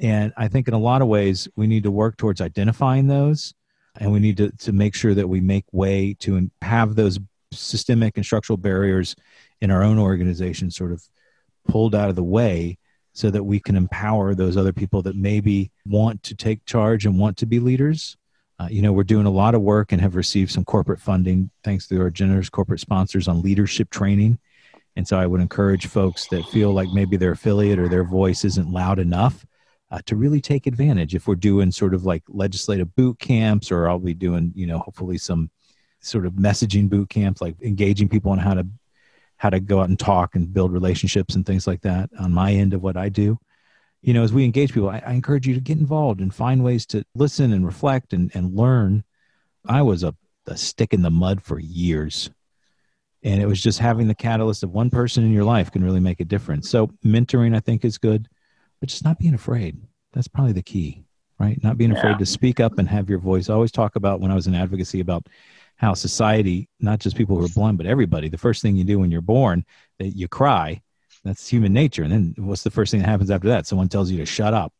And 0.01 0.33
I 0.37 0.48
think 0.48 0.68
in 0.68 0.74
a 0.74 0.79
lot 0.79 1.03
of 1.03 1.09
ways, 1.09 1.48
we 1.57 1.66
need 1.66 1.83
to 1.83 1.90
work 1.90 2.16
towards 2.16 2.40
identifying 2.40 3.09
those 3.09 3.53
and 3.96 4.12
we 4.12 4.20
need 4.20 4.37
to, 4.38 4.51
to 4.51 4.72
make 4.72 4.94
sure 4.94 5.14
that 5.14 5.29
we 5.29 5.40
make 5.40 5.64
way 5.72 6.14
to 6.20 6.51
have 6.62 6.94
those 6.94 7.18
systemic 7.52 8.16
and 8.16 8.24
structural 8.24 8.56
barriers 8.56 9.14
in 9.61 9.70
our 9.70 9.82
own 9.82 9.98
organization 9.98 10.70
sort 10.70 10.92
of 10.92 11.02
pulled 11.66 11.94
out 11.94 12.08
of 12.08 12.16
the 12.16 12.24
way 12.24 12.78
so 13.12 13.30
that 13.30 13.44
we 13.44 13.58
can 13.58 13.76
empower 13.76 14.34
those 14.34 14.56
other 14.56 14.72
people 14.72 15.02
that 15.02 15.16
maybe 15.16 15.70
want 15.87 16.22
to 16.22 16.34
take 16.34 16.64
charge 16.64 17.04
and 17.04 17.18
want 17.18 17.37
to 17.37 17.46
be 17.46 17.58
leaders. 17.58 18.16
Uh, 18.61 18.68
you 18.70 18.82
know, 18.82 18.92
we're 18.92 19.04
doing 19.04 19.26
a 19.26 19.30
lot 19.30 19.54
of 19.54 19.62
work 19.62 19.92
and 19.92 20.00
have 20.00 20.14
received 20.14 20.50
some 20.50 20.64
corporate 20.64 21.00
funding 21.00 21.50
thanks 21.64 21.87
to 21.87 22.00
our 22.00 22.11
generous 22.11 22.48
corporate 22.48 22.80
sponsors 22.80 23.28
on 23.28 23.42
leadership 23.42 23.90
training. 23.90 24.38
And 24.96 25.06
so 25.06 25.18
I 25.18 25.26
would 25.26 25.40
encourage 25.40 25.87
folks 25.87 26.26
that 26.28 26.44
feel 26.46 26.72
like 26.72 26.88
maybe 26.92 27.16
their 27.16 27.32
affiliate 27.32 27.78
or 27.78 27.88
their 27.88 28.04
voice 28.04 28.44
isn't 28.44 28.70
loud 28.70 28.98
enough 28.98 29.46
uh, 29.90 30.00
to 30.06 30.16
really 30.16 30.40
take 30.40 30.66
advantage 30.66 31.14
if 31.14 31.26
we're 31.26 31.34
doing 31.37 31.70
sort 31.70 31.94
of 31.94 32.04
like 32.04 32.22
legislative 32.28 32.94
boot 32.96 33.18
camps 33.18 33.70
or 33.70 33.88
I'll 33.88 33.98
be 33.98 34.14
doing, 34.14 34.52
you 34.54 34.66
know, 34.66 34.78
hopefully 34.78 35.18
some 35.18 35.50
sort 36.00 36.26
of 36.26 36.34
messaging 36.34 36.88
boot 36.88 37.08
camps, 37.08 37.40
like 37.40 37.56
engaging 37.62 38.08
people 38.08 38.32
on 38.32 38.38
how 38.38 38.54
to 38.54 38.66
how 39.37 39.50
to 39.50 39.61
go 39.61 39.80
out 39.80 39.88
and 39.88 39.98
talk 39.98 40.34
and 40.34 40.52
build 40.52 40.72
relationships 40.72 41.37
and 41.37 41.46
things 41.46 41.66
like 41.66 41.80
that 41.82 42.11
on 42.18 42.32
my 42.32 42.52
end 42.52 42.74
of 42.74 42.82
what 42.82 42.96
I 42.96 43.08
do. 43.08 43.38
you 44.02 44.14
know, 44.14 44.22
as 44.22 44.32
we 44.32 44.44
engage 44.44 44.72
people, 44.72 44.88
I, 44.88 45.02
I 45.04 45.12
encourage 45.12 45.46
you 45.46 45.54
to 45.54 45.61
get 45.61 45.78
involved 45.78 46.20
and 46.20 46.34
find 46.34 46.62
ways 46.62 46.87
to 46.87 47.04
listen 47.14 47.52
and 47.52 47.64
reflect 47.66 48.12
and, 48.12 48.30
and 48.34 48.54
learn. 48.54 49.04
I 49.66 49.82
was 49.82 50.02
a, 50.02 50.14
a 50.46 50.56
stick 50.56 50.94
in 50.94 51.02
the 51.02 51.11
mud 51.11 51.42
for 51.42 51.58
years. 51.58 52.30
And 53.24 53.42
it 53.42 53.46
was 53.46 53.61
just 53.61 53.80
having 53.80 54.06
the 54.06 54.14
catalyst 54.14 54.62
of 54.62 54.70
one 54.70 54.90
person 54.90 55.24
in 55.24 55.32
your 55.32 55.44
life 55.44 55.72
can 55.72 55.82
really 55.82 56.00
make 56.00 56.20
a 56.20 56.24
difference. 56.24 56.70
So 56.70 56.88
mentoring, 57.04 57.56
I 57.56 57.61
think, 57.61 57.84
is 57.84 57.98
good, 57.98 58.28
but 58.78 58.88
just 58.88 59.04
not 59.04 59.18
being 59.18 59.34
afraid. 59.34 59.76
That's 60.12 60.28
probably 60.28 60.52
the 60.52 60.62
key, 60.62 61.02
right? 61.40 61.62
Not 61.64 61.76
being 61.76 61.90
afraid 61.90 62.12
yeah. 62.12 62.18
to 62.18 62.26
speak 62.26 62.61
up 62.61 62.78
and 62.78 62.88
have 62.88 63.11
your 63.11 63.18
voice. 63.18 63.50
I 63.50 63.54
always 63.54 63.72
talk 63.72 63.96
about 63.96 64.20
when 64.20 64.30
I 64.30 64.37
was 64.37 64.46
in 64.46 64.54
advocacy 64.54 65.00
about 65.00 65.26
how 65.79 65.95
society, 65.95 66.69
not 66.79 67.01
just 67.01 67.17
people 67.17 67.37
who 67.37 67.45
are 67.45 67.49
blind, 67.49 67.79
but 67.79 67.87
everybody, 67.87 68.29
the 68.29 68.38
first 68.38 68.62
thing 68.62 68.77
you 68.77 68.85
do 68.85 68.99
when 68.99 69.11
you're 69.11 69.21
born, 69.21 69.64
that 69.99 70.09
you 70.09 70.29
cry 70.29 70.83
that's 71.25 71.49
human 71.49 71.73
nature. 71.73 72.03
And 72.03 72.12
then 72.12 72.35
what's 72.38 72.62
the 72.62 72.71
first 72.71 72.91
thing 72.91 73.01
that 73.01 73.09
happens 73.09 73.31
after 73.31 73.49
that? 73.49 73.67
Someone 73.67 73.88
tells 73.88 74.11
you 74.11 74.19
to 74.19 74.27
shut 74.27 74.55
up. 74.55 74.73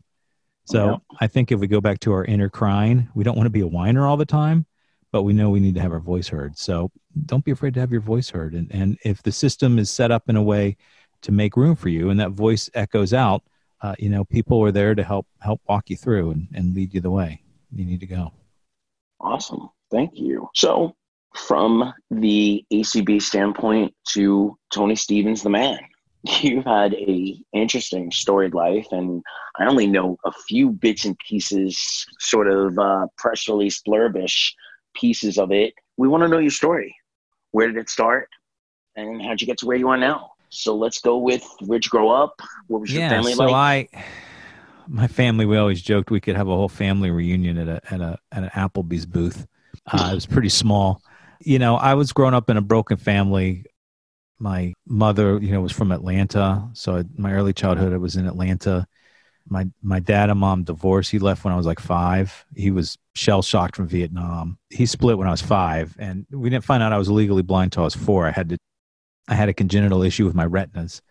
So 0.65 0.87
yeah. 0.87 0.97
I 1.21 1.27
think 1.27 1.51
if 1.51 1.61
we 1.61 1.67
go 1.67 1.81
back 1.81 2.01
to 2.01 2.13
our 2.13 2.25
inner 2.25 2.49
crying, 2.49 3.09
we 3.15 3.25
don't 3.25 3.37
want 3.37 3.47
to 3.47 3.51
be 3.51 3.61
a 3.61 3.67
whiner 3.67 4.07
all 4.07 4.17
the 4.17 4.27
time, 4.27 4.67
but 5.13 5.23
we 5.23 5.33
know 5.33 5.51
we 5.51 5.61
need 5.61 5.75
to 5.77 5.81
have 5.81 5.93
our 5.93 6.01
voice 6.01 6.29
heard. 6.29 6.59
So 6.59 6.91
don't 7.27 7.45
be 7.45 7.53
afraid 7.53 7.75
to 7.75 7.81
have 7.81 7.93
your 7.93 8.01
voice 8.01 8.31
heard. 8.31 8.55
And, 8.55 8.71
and 8.71 8.99
if 9.05 9.23
the 9.23 9.33
system 9.33 9.79
is 9.79 9.91
set 9.91 10.11
up 10.11 10.29
in 10.29 10.37
a 10.37 10.43
way 10.43 10.77
to 11.23 11.33
make 11.33 11.57
room 11.57 11.75
for 11.75 11.89
you 11.89 12.11
and 12.11 12.21
that 12.21 12.33
voice 12.33 12.69
echoes 12.75 13.15
out, 13.15 13.43
uh, 13.81 13.95
you 13.99 14.09
know, 14.09 14.25
people 14.25 14.63
are 14.65 14.73
there 14.73 14.95
to 14.95 15.05
help 15.05 15.27
help 15.41 15.61
walk 15.69 15.89
you 15.89 15.97
through 15.97 16.33
and, 16.33 16.49
and 16.53 16.75
lead 16.75 16.93
you 16.93 17.01
the 17.01 17.11
way 17.11 17.43
you 17.73 17.85
need 17.85 18.01
to 18.01 18.07
go. 18.07 18.33
Awesome. 19.21 19.71
Thank 19.91 20.13
you. 20.15 20.49
So 20.55 20.95
from 21.35 21.93
the 22.11 22.65
ACB 22.73 23.23
standpoint 23.23 23.95
to 24.13 24.57
Tony 24.73 24.97
Stephens, 24.97 25.43
the 25.43 25.51
man, 25.51 25.79
you've 26.23 26.65
had 26.65 26.95
a 26.95 27.39
interesting 27.53 28.11
storied 28.11 28.53
life 28.53 28.87
and 28.91 29.23
i 29.59 29.67
only 29.67 29.87
know 29.87 30.19
a 30.25 30.33
few 30.33 30.71
bits 30.71 31.05
and 31.05 31.17
pieces 31.21 32.07
sort 32.19 32.49
of 32.49 32.77
uh, 32.77 33.07
press 33.17 33.49
release 33.49 33.81
blurbish 33.87 34.53
pieces 34.95 35.39
of 35.39 35.53
it. 35.53 35.75
We 35.97 36.09
want 36.09 36.23
to 36.23 36.29
know 36.29 36.39
your 36.39 36.51
story. 36.51 36.95
Where 37.53 37.69
did 37.69 37.77
it 37.77 37.89
start? 37.89 38.29
And 38.97 39.23
how'd 39.23 39.41
you 39.41 39.47
get 39.47 39.59
to 39.59 39.67
where 39.67 39.77
you 39.77 39.89
are 39.89 39.97
now? 39.97 40.33
So 40.51 40.77
let's 40.77 41.01
go 41.01 41.19
with 41.19 41.47
where'd 41.61 41.85
you 41.85 41.91
grow 41.91 42.11
up? 42.11 42.41
What 42.67 42.81
was 42.81 42.93
your 42.93 43.03
yeah, 43.03 43.11
family 43.11 43.35
so 43.35 43.47
like? 43.47 43.91
I 43.95 44.05
my 44.89 45.07
family 45.07 45.45
we 45.45 45.57
always 45.59 45.83
joked 45.83 46.11
we 46.11 46.21
could 46.21 46.37
have 46.37 46.49
a 46.49 46.55
whole 46.55 46.69
family 46.69 47.11
reunion 47.11 47.59
at 47.59 47.69
a 47.69 47.95
at 47.95 48.01
a 48.01 48.19
at 48.33 48.43
an 48.43 48.51
applebee's 48.51 49.07
booth 49.07 49.47
uh, 49.93 50.09
it 50.13 50.15
was 50.15 50.27
pretty 50.27 50.49
small 50.49 51.03
you 51.41 51.59
know 51.59 51.77
i 51.77 51.95
was 51.95 52.13
growing 52.13 52.35
up 52.35 52.51
in 52.51 52.57
a 52.57 52.63
broken 52.63 52.97
family 52.97 53.65
my 54.39 54.75
mother, 54.87 55.39
you 55.39 55.51
know, 55.51 55.61
was 55.61 55.73
from 55.73 55.93
Atlanta, 55.93 56.69
so 56.73 57.03
my 57.17 57.33
early 57.33 57.53
childhood 57.53 57.93
I 57.93 57.97
was 57.97 58.17
in 58.17 58.27
Atlanta. 58.27 58.87
My 59.49 59.67
my 59.83 59.99
dad 59.99 60.31
and 60.31 60.39
mom 60.39 60.65
divorced. 60.65 61.11
He 61.11 61.19
left 61.19 61.45
when 61.45 61.53
I 61.55 61.57
was 61.57 61.67
like 61.67 61.81
five. 61.81 62.45
He 62.55 62.71
was 62.71 62.99
shell 63.15 63.43
shocked 63.43 63.77
from 63.77 63.89
Vietnam. 63.89 64.59
He 64.71 64.87
split 64.87 65.19
when 65.19 65.27
I 65.27 65.33
was 65.33 65.43
five, 65.43 65.97
and 65.99 66.27
we 66.31 66.51
didn't 66.51 66.65
find 66.65 66.83
out 66.83 66.93
I 66.93 66.99
was 66.99 67.11
legally 67.11 67.43
blind 67.43 67.69
until 67.69 67.83
I 67.83 67.87
was 67.87 67.95
four. 67.95 68.27
I 68.27 68.31
had 68.31 68.51
to, 68.51 68.59
I 69.27 69.35
had 69.35 69.49
a 69.49 69.55
congenital 69.55 70.03
issue 70.03 70.27
with 70.27 70.35
my 70.35 70.45
retinas 70.47 71.03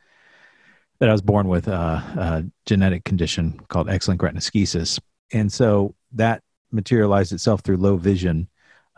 that 1.00 1.10
I 1.10 1.12
was 1.12 1.22
born 1.22 1.48
with 1.48 1.68
a, 1.68 1.72
a 1.72 2.46
genetic 2.66 3.04
condition 3.04 3.60
called 3.70 3.90
X-linked 3.90 4.24
retinoschisis, 4.24 5.00
and 5.34 5.52
so 5.52 5.96
that 6.14 6.44
materialized 6.72 7.34
itself 7.34 7.62
through 7.62 7.78
low 7.78 7.98
vision. 7.98 8.48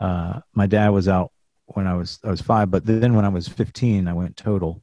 Uh, 0.00 0.40
my 0.54 0.66
dad 0.66 0.88
was 0.88 1.06
out 1.06 1.30
when 1.66 1.86
I 1.86 1.94
was 1.94 2.18
I 2.24 2.30
was 2.30 2.40
five, 2.40 2.70
but 2.70 2.84
then 2.84 3.14
when 3.14 3.24
I 3.24 3.28
was 3.28 3.46
fifteen, 3.46 4.08
I 4.08 4.14
went 4.14 4.36
total, 4.36 4.82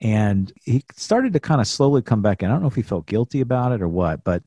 and 0.00 0.52
he 0.62 0.84
started 0.94 1.32
to 1.32 1.40
kind 1.40 1.60
of 1.60 1.66
slowly 1.66 2.00
come 2.00 2.22
back 2.22 2.42
in. 2.42 2.48
I 2.48 2.52
don't 2.52 2.62
know 2.62 2.68
if 2.68 2.76
he 2.76 2.82
felt 2.82 3.06
guilty 3.06 3.40
about 3.40 3.72
it 3.72 3.82
or 3.82 3.88
what, 3.88 4.24
but 4.24 4.42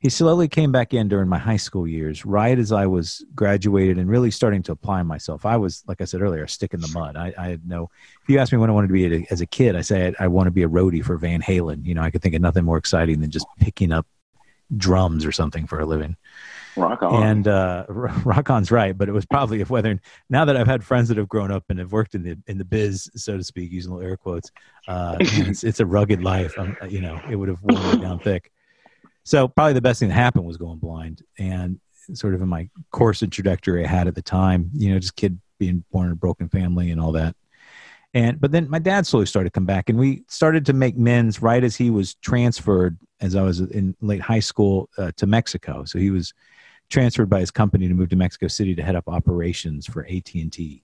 he 0.00 0.08
slowly 0.08 0.46
came 0.46 0.70
back 0.70 0.94
in 0.94 1.08
during 1.08 1.28
my 1.28 1.38
high 1.38 1.56
school 1.56 1.86
years, 1.86 2.24
right 2.24 2.56
as 2.56 2.70
I 2.70 2.86
was 2.86 3.24
graduated 3.34 3.98
and 3.98 4.08
really 4.08 4.30
starting 4.30 4.62
to 4.64 4.72
apply 4.72 5.02
myself. 5.02 5.44
I 5.44 5.56
was, 5.56 5.82
like 5.88 6.00
I 6.00 6.04
said 6.04 6.20
earlier, 6.20 6.44
a 6.44 6.48
stick 6.48 6.72
in 6.72 6.80
the 6.80 6.90
mud. 6.94 7.16
I, 7.16 7.34
I 7.36 7.48
had 7.48 7.68
no. 7.68 7.90
If 8.22 8.28
you 8.28 8.38
ask 8.38 8.52
me 8.52 8.58
when 8.58 8.70
I 8.70 8.72
wanted 8.72 8.88
to 8.88 8.92
be 8.92 9.26
as 9.30 9.40
a 9.40 9.46
kid, 9.46 9.74
I 9.74 9.80
say 9.80 10.14
I, 10.20 10.24
I 10.24 10.28
want 10.28 10.46
to 10.46 10.52
be 10.52 10.62
a 10.62 10.68
roadie 10.68 11.04
for 11.04 11.16
Van 11.16 11.42
Halen. 11.42 11.84
You 11.84 11.94
know, 11.94 12.02
I 12.02 12.10
could 12.10 12.22
think 12.22 12.36
of 12.36 12.40
nothing 12.40 12.64
more 12.64 12.76
exciting 12.76 13.20
than 13.20 13.30
just 13.30 13.46
picking 13.58 13.90
up 13.90 14.06
drums 14.76 15.24
or 15.24 15.32
something 15.32 15.66
for 15.66 15.80
a 15.80 15.86
living. 15.86 16.16
Rock 16.78 17.02
on. 17.02 17.22
And 17.22 17.48
uh, 17.48 17.84
rock 17.88 18.50
on's 18.50 18.70
right, 18.70 18.96
but 18.96 19.08
it 19.08 19.12
was 19.12 19.26
probably 19.26 19.60
if 19.60 19.70
whether 19.70 20.00
now 20.30 20.44
that 20.44 20.56
I've 20.56 20.66
had 20.66 20.84
friends 20.84 21.08
that 21.08 21.16
have 21.16 21.28
grown 21.28 21.50
up 21.50 21.64
and 21.68 21.78
have 21.78 21.92
worked 21.92 22.14
in 22.14 22.22
the 22.22 22.36
in 22.46 22.58
the 22.58 22.64
biz, 22.64 23.10
so 23.14 23.36
to 23.36 23.44
speak, 23.44 23.70
using 23.70 23.92
little 23.92 24.08
air 24.08 24.16
quotes, 24.16 24.50
uh, 24.86 25.16
it's, 25.20 25.64
it's 25.64 25.80
a 25.80 25.86
rugged 25.86 26.22
life. 26.22 26.58
Um, 26.58 26.76
you 26.88 27.00
know, 27.00 27.20
it 27.28 27.36
would 27.36 27.48
have 27.48 27.62
worn 27.62 27.90
me 27.90 28.02
down 28.02 28.18
thick. 28.18 28.50
So 29.24 29.48
probably 29.48 29.74
the 29.74 29.82
best 29.82 30.00
thing 30.00 30.08
that 30.08 30.14
happened 30.14 30.46
was 30.46 30.56
going 30.56 30.78
blind, 30.78 31.22
and 31.38 31.80
sort 32.14 32.34
of 32.34 32.40
in 32.40 32.48
my 32.48 32.68
course 32.90 33.22
and 33.22 33.30
trajectory 33.30 33.84
I 33.84 33.88
had 33.88 34.08
at 34.08 34.14
the 34.14 34.22
time, 34.22 34.70
you 34.72 34.92
know, 34.92 34.98
just 34.98 35.16
kid 35.16 35.38
being 35.58 35.84
born 35.92 36.06
in 36.06 36.12
a 36.12 36.16
broken 36.16 36.48
family 36.48 36.90
and 36.90 37.00
all 37.00 37.12
that. 37.12 37.36
And 38.14 38.40
but 38.40 38.52
then 38.52 38.70
my 38.70 38.78
dad 38.78 39.06
slowly 39.06 39.26
started 39.26 39.48
to 39.48 39.52
come 39.52 39.66
back, 39.66 39.90
and 39.90 39.98
we 39.98 40.24
started 40.28 40.64
to 40.66 40.72
make 40.72 40.96
men's 40.96 41.42
right 41.42 41.62
as 41.62 41.76
he 41.76 41.90
was 41.90 42.14
transferred 42.16 42.98
as 43.20 43.36
I 43.36 43.42
was 43.42 43.60
in 43.60 43.94
late 44.00 44.22
high 44.22 44.40
school 44.40 44.88
uh, 44.96 45.12
to 45.16 45.26
Mexico. 45.26 45.84
So 45.84 45.98
he 45.98 46.10
was 46.10 46.32
transferred 46.90 47.28
by 47.28 47.40
his 47.40 47.50
company 47.50 47.88
to 47.88 47.94
move 47.94 48.08
to 48.10 48.16
Mexico 48.16 48.48
City 48.48 48.74
to 48.74 48.82
head 48.82 48.96
up 48.96 49.08
operations 49.08 49.86
for 49.86 50.06
AT&T, 50.06 50.82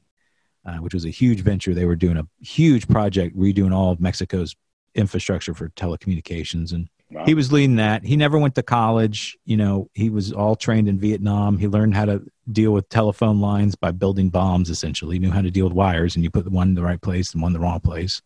uh, 0.67 0.77
which 0.77 0.95
was 0.95 1.05
a 1.05 1.11
huge 1.11 1.41
venture. 1.41 1.75
They 1.75 1.87
were 1.87 1.97
doing 1.97 2.17
a 2.17 2.27
huge 2.41 2.89
project, 2.89 3.37
redoing 3.37 3.75
all 3.75 3.93
of 3.93 4.01
Mexico's 4.01 4.55
infrastructure 4.95 5.55
for 5.55 5.71
telecommunications. 5.71 6.73
And 6.73 6.89
wow. 7.11 7.25
he 7.25 7.35
was 7.35 7.53
leading 7.53 7.77
that. 7.77 8.05
He 8.05 8.17
never 8.17 8.39
went 8.39 8.55
to 8.57 8.63
college. 8.63 9.37
You 9.45 9.57
know, 9.57 9.91
he 9.95 10.11
was 10.11 10.33
all 10.33 10.57
trained 10.57 10.89
in 10.89 10.99
Vietnam. 10.99 11.59
He 11.59 11.69
learned 11.69 11.95
how 11.95 12.05
to 12.05 12.23
deal 12.53 12.73
with 12.73 12.89
telephone 12.89 13.41
lines 13.41 13.75
by 13.75 13.91
building 13.91 14.29
bombs, 14.29 14.71
essentially. 14.71 15.17
He 15.17 15.21
knew 15.21 15.31
how 15.31 15.43
to 15.43 15.51
deal 15.51 15.65
with 15.65 15.75
wires, 15.75 16.15
and 16.15 16.23
you 16.23 16.31
put 16.31 16.51
one 16.51 16.69
in 16.69 16.75
the 16.75 16.83
right 16.83 17.01
place 17.01 17.33
and 17.33 17.43
one 17.43 17.51
in 17.51 17.55
the 17.55 17.65
wrong 17.65 17.81
place. 17.81 18.21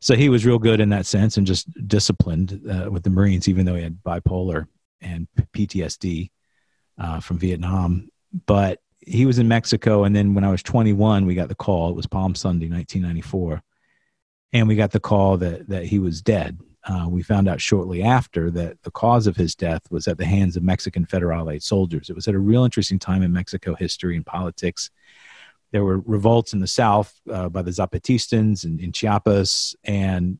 So 0.00 0.16
he 0.16 0.28
was 0.28 0.44
real 0.44 0.58
good 0.58 0.80
in 0.80 0.88
that 0.88 1.06
sense 1.06 1.36
and 1.36 1.46
just 1.46 1.68
disciplined 1.86 2.60
uh, 2.68 2.90
with 2.90 3.04
the 3.04 3.10
Marines, 3.10 3.48
even 3.48 3.64
though 3.64 3.76
he 3.76 3.84
had 3.84 4.02
bipolar 4.02 4.66
and 5.00 5.28
PTSD 5.52 6.30
uh, 6.98 7.20
from 7.20 7.38
Vietnam. 7.38 8.08
But 8.46 8.80
he 9.00 9.26
was 9.26 9.38
in 9.38 9.48
Mexico, 9.48 10.04
and 10.04 10.14
then 10.14 10.34
when 10.34 10.44
I 10.44 10.50
was 10.50 10.62
21, 10.62 11.26
we 11.26 11.34
got 11.34 11.48
the 11.48 11.54
call. 11.54 11.90
It 11.90 11.96
was 11.96 12.06
Palm 12.06 12.34
Sunday, 12.34 12.68
1994, 12.68 13.62
and 14.52 14.68
we 14.68 14.76
got 14.76 14.92
the 14.92 15.00
call 15.00 15.36
that 15.38 15.68
that 15.68 15.84
he 15.84 15.98
was 15.98 16.22
dead. 16.22 16.58
Uh, 16.84 17.06
we 17.08 17.22
found 17.22 17.48
out 17.48 17.60
shortly 17.60 18.02
after 18.02 18.50
that 18.50 18.82
the 18.82 18.90
cause 18.90 19.28
of 19.28 19.36
his 19.36 19.54
death 19.54 19.82
was 19.90 20.08
at 20.08 20.18
the 20.18 20.24
hands 20.24 20.56
of 20.56 20.64
Mexican 20.64 21.06
Federal 21.06 21.50
Aid 21.50 21.62
soldiers. 21.62 22.10
It 22.10 22.16
was 22.16 22.26
at 22.26 22.34
a 22.34 22.40
real 22.40 22.64
interesting 22.64 22.98
time 22.98 23.22
in 23.22 23.32
Mexico 23.32 23.74
history 23.74 24.16
and 24.16 24.26
politics. 24.26 24.90
There 25.70 25.84
were 25.84 26.00
revolts 26.00 26.52
in 26.52 26.60
the 26.60 26.66
south 26.66 27.20
uh, 27.30 27.48
by 27.48 27.62
the 27.62 27.70
Zapatistans 27.70 28.64
in, 28.64 28.80
in 28.80 28.92
Chiapas, 28.92 29.76
and 29.84 30.38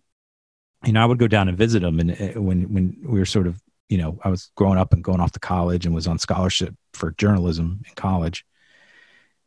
you 0.84 0.92
know 0.92 1.02
I 1.02 1.06
would 1.06 1.18
go 1.18 1.28
down 1.28 1.48
and 1.48 1.56
visit 1.56 1.82
them. 1.82 2.00
And 2.00 2.10
uh, 2.10 2.40
when 2.40 2.72
when 2.72 2.96
we 3.04 3.18
were 3.18 3.24
sort 3.24 3.46
of 3.46 3.60
you 3.92 3.98
know, 3.98 4.18
I 4.24 4.30
was 4.30 4.50
growing 4.56 4.78
up 4.78 4.94
and 4.94 5.04
going 5.04 5.20
off 5.20 5.32
to 5.32 5.38
college 5.38 5.84
and 5.84 5.94
was 5.94 6.06
on 6.06 6.18
scholarship 6.18 6.74
for 6.94 7.10
journalism 7.10 7.82
in 7.86 7.94
college. 7.94 8.46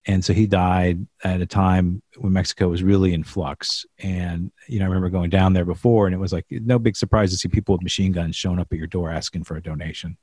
And 0.06 0.24
so 0.24 0.34
he 0.34 0.46
died 0.46 1.08
at 1.24 1.42
a 1.42 1.48
time 1.48 2.04
when 2.18 2.34
Mexico 2.34 2.68
was 2.68 2.84
really 2.84 3.16
in 3.16 3.24
flux. 3.24 3.88
And, 3.98 4.52
you 4.68 4.78
know, 4.78 4.86
I 4.86 4.88
remember 4.90 5.10
going 5.10 5.32
down 5.32 5.54
there 5.54 5.66
before 5.66 6.06
and 6.06 6.14
it 6.14 6.20
was 6.20 6.32
like 6.32 6.46
no 6.52 6.78
big 6.78 6.96
surprise 6.96 7.32
to 7.32 7.38
see 7.38 7.48
people 7.48 7.74
with 7.74 7.82
machine 7.82 8.12
guns 8.12 8.36
showing 8.36 8.60
up 8.60 8.68
at 8.72 8.78
your 8.78 8.86
door 8.86 9.10
asking 9.10 9.46
for 9.46 9.58
a 9.58 9.64
donation. 9.64 10.16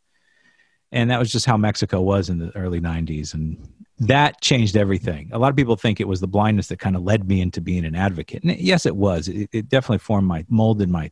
And 0.92 1.10
that 1.10 1.18
was 1.18 1.32
just 1.32 1.46
how 1.46 1.56
Mexico 1.56 2.00
was 2.00 2.28
in 2.28 2.38
the 2.38 2.54
early 2.54 2.80
90s. 2.80 3.34
And 3.34 3.58
that 3.98 4.40
changed 4.40 4.76
everything. 4.76 5.30
A 5.32 5.38
lot 5.38 5.50
of 5.50 5.56
people 5.56 5.74
think 5.74 5.98
it 5.98 6.06
was 6.06 6.20
the 6.20 6.28
blindness 6.28 6.68
that 6.68 6.78
kind 6.78 6.94
of 6.94 7.02
led 7.02 7.26
me 7.26 7.40
into 7.40 7.60
being 7.60 7.84
an 7.84 7.96
advocate. 7.96 8.44
And 8.44 8.56
yes, 8.56 8.86
it 8.86 8.94
was. 8.94 9.26
It, 9.26 9.50
it 9.52 9.68
definitely 9.68 9.98
formed 9.98 10.28
my, 10.28 10.46
molded 10.48 10.90
my 10.90 11.10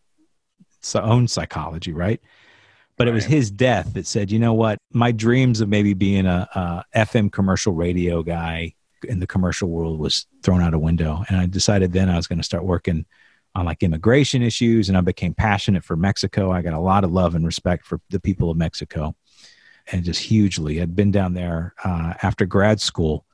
own 0.94 1.26
psychology, 1.26 1.92
right? 1.92 2.20
But 3.00 3.08
it 3.08 3.14
was 3.14 3.24
his 3.24 3.50
death 3.50 3.94
that 3.94 4.06
said, 4.06 4.30
you 4.30 4.38
know 4.38 4.52
what, 4.52 4.78
my 4.92 5.10
dreams 5.10 5.62
of 5.62 5.70
maybe 5.70 5.94
being 5.94 6.26
a, 6.26 6.46
a, 6.54 6.84
FM 7.06 7.32
commercial 7.32 7.72
radio 7.72 8.22
guy 8.22 8.74
in 9.08 9.20
the 9.20 9.26
commercial 9.26 9.70
world 9.70 9.98
was 9.98 10.26
thrown 10.42 10.60
out 10.60 10.74
a 10.74 10.78
window, 10.78 11.24
and 11.26 11.40
I 11.40 11.46
decided 11.46 11.94
then 11.94 12.10
I 12.10 12.16
was 12.16 12.26
going 12.26 12.40
to 12.40 12.44
start 12.44 12.62
working 12.62 13.06
on 13.54 13.64
like 13.64 13.82
immigration 13.82 14.42
issues, 14.42 14.90
and 14.90 14.98
I 14.98 15.00
became 15.00 15.32
passionate 15.32 15.82
for 15.82 15.96
Mexico. 15.96 16.52
I 16.52 16.60
got 16.60 16.74
a 16.74 16.78
lot 16.78 17.02
of 17.04 17.10
love 17.10 17.34
and 17.34 17.46
respect 17.46 17.86
for 17.86 18.02
the 18.10 18.20
people 18.20 18.50
of 18.50 18.58
Mexico, 18.58 19.16
and 19.90 20.04
just 20.04 20.20
hugely. 20.20 20.82
I'd 20.82 20.94
been 20.94 21.10
down 21.10 21.32
there 21.32 21.72
uh, 21.82 22.12
after 22.22 22.44
grad 22.44 22.82
school 22.82 23.24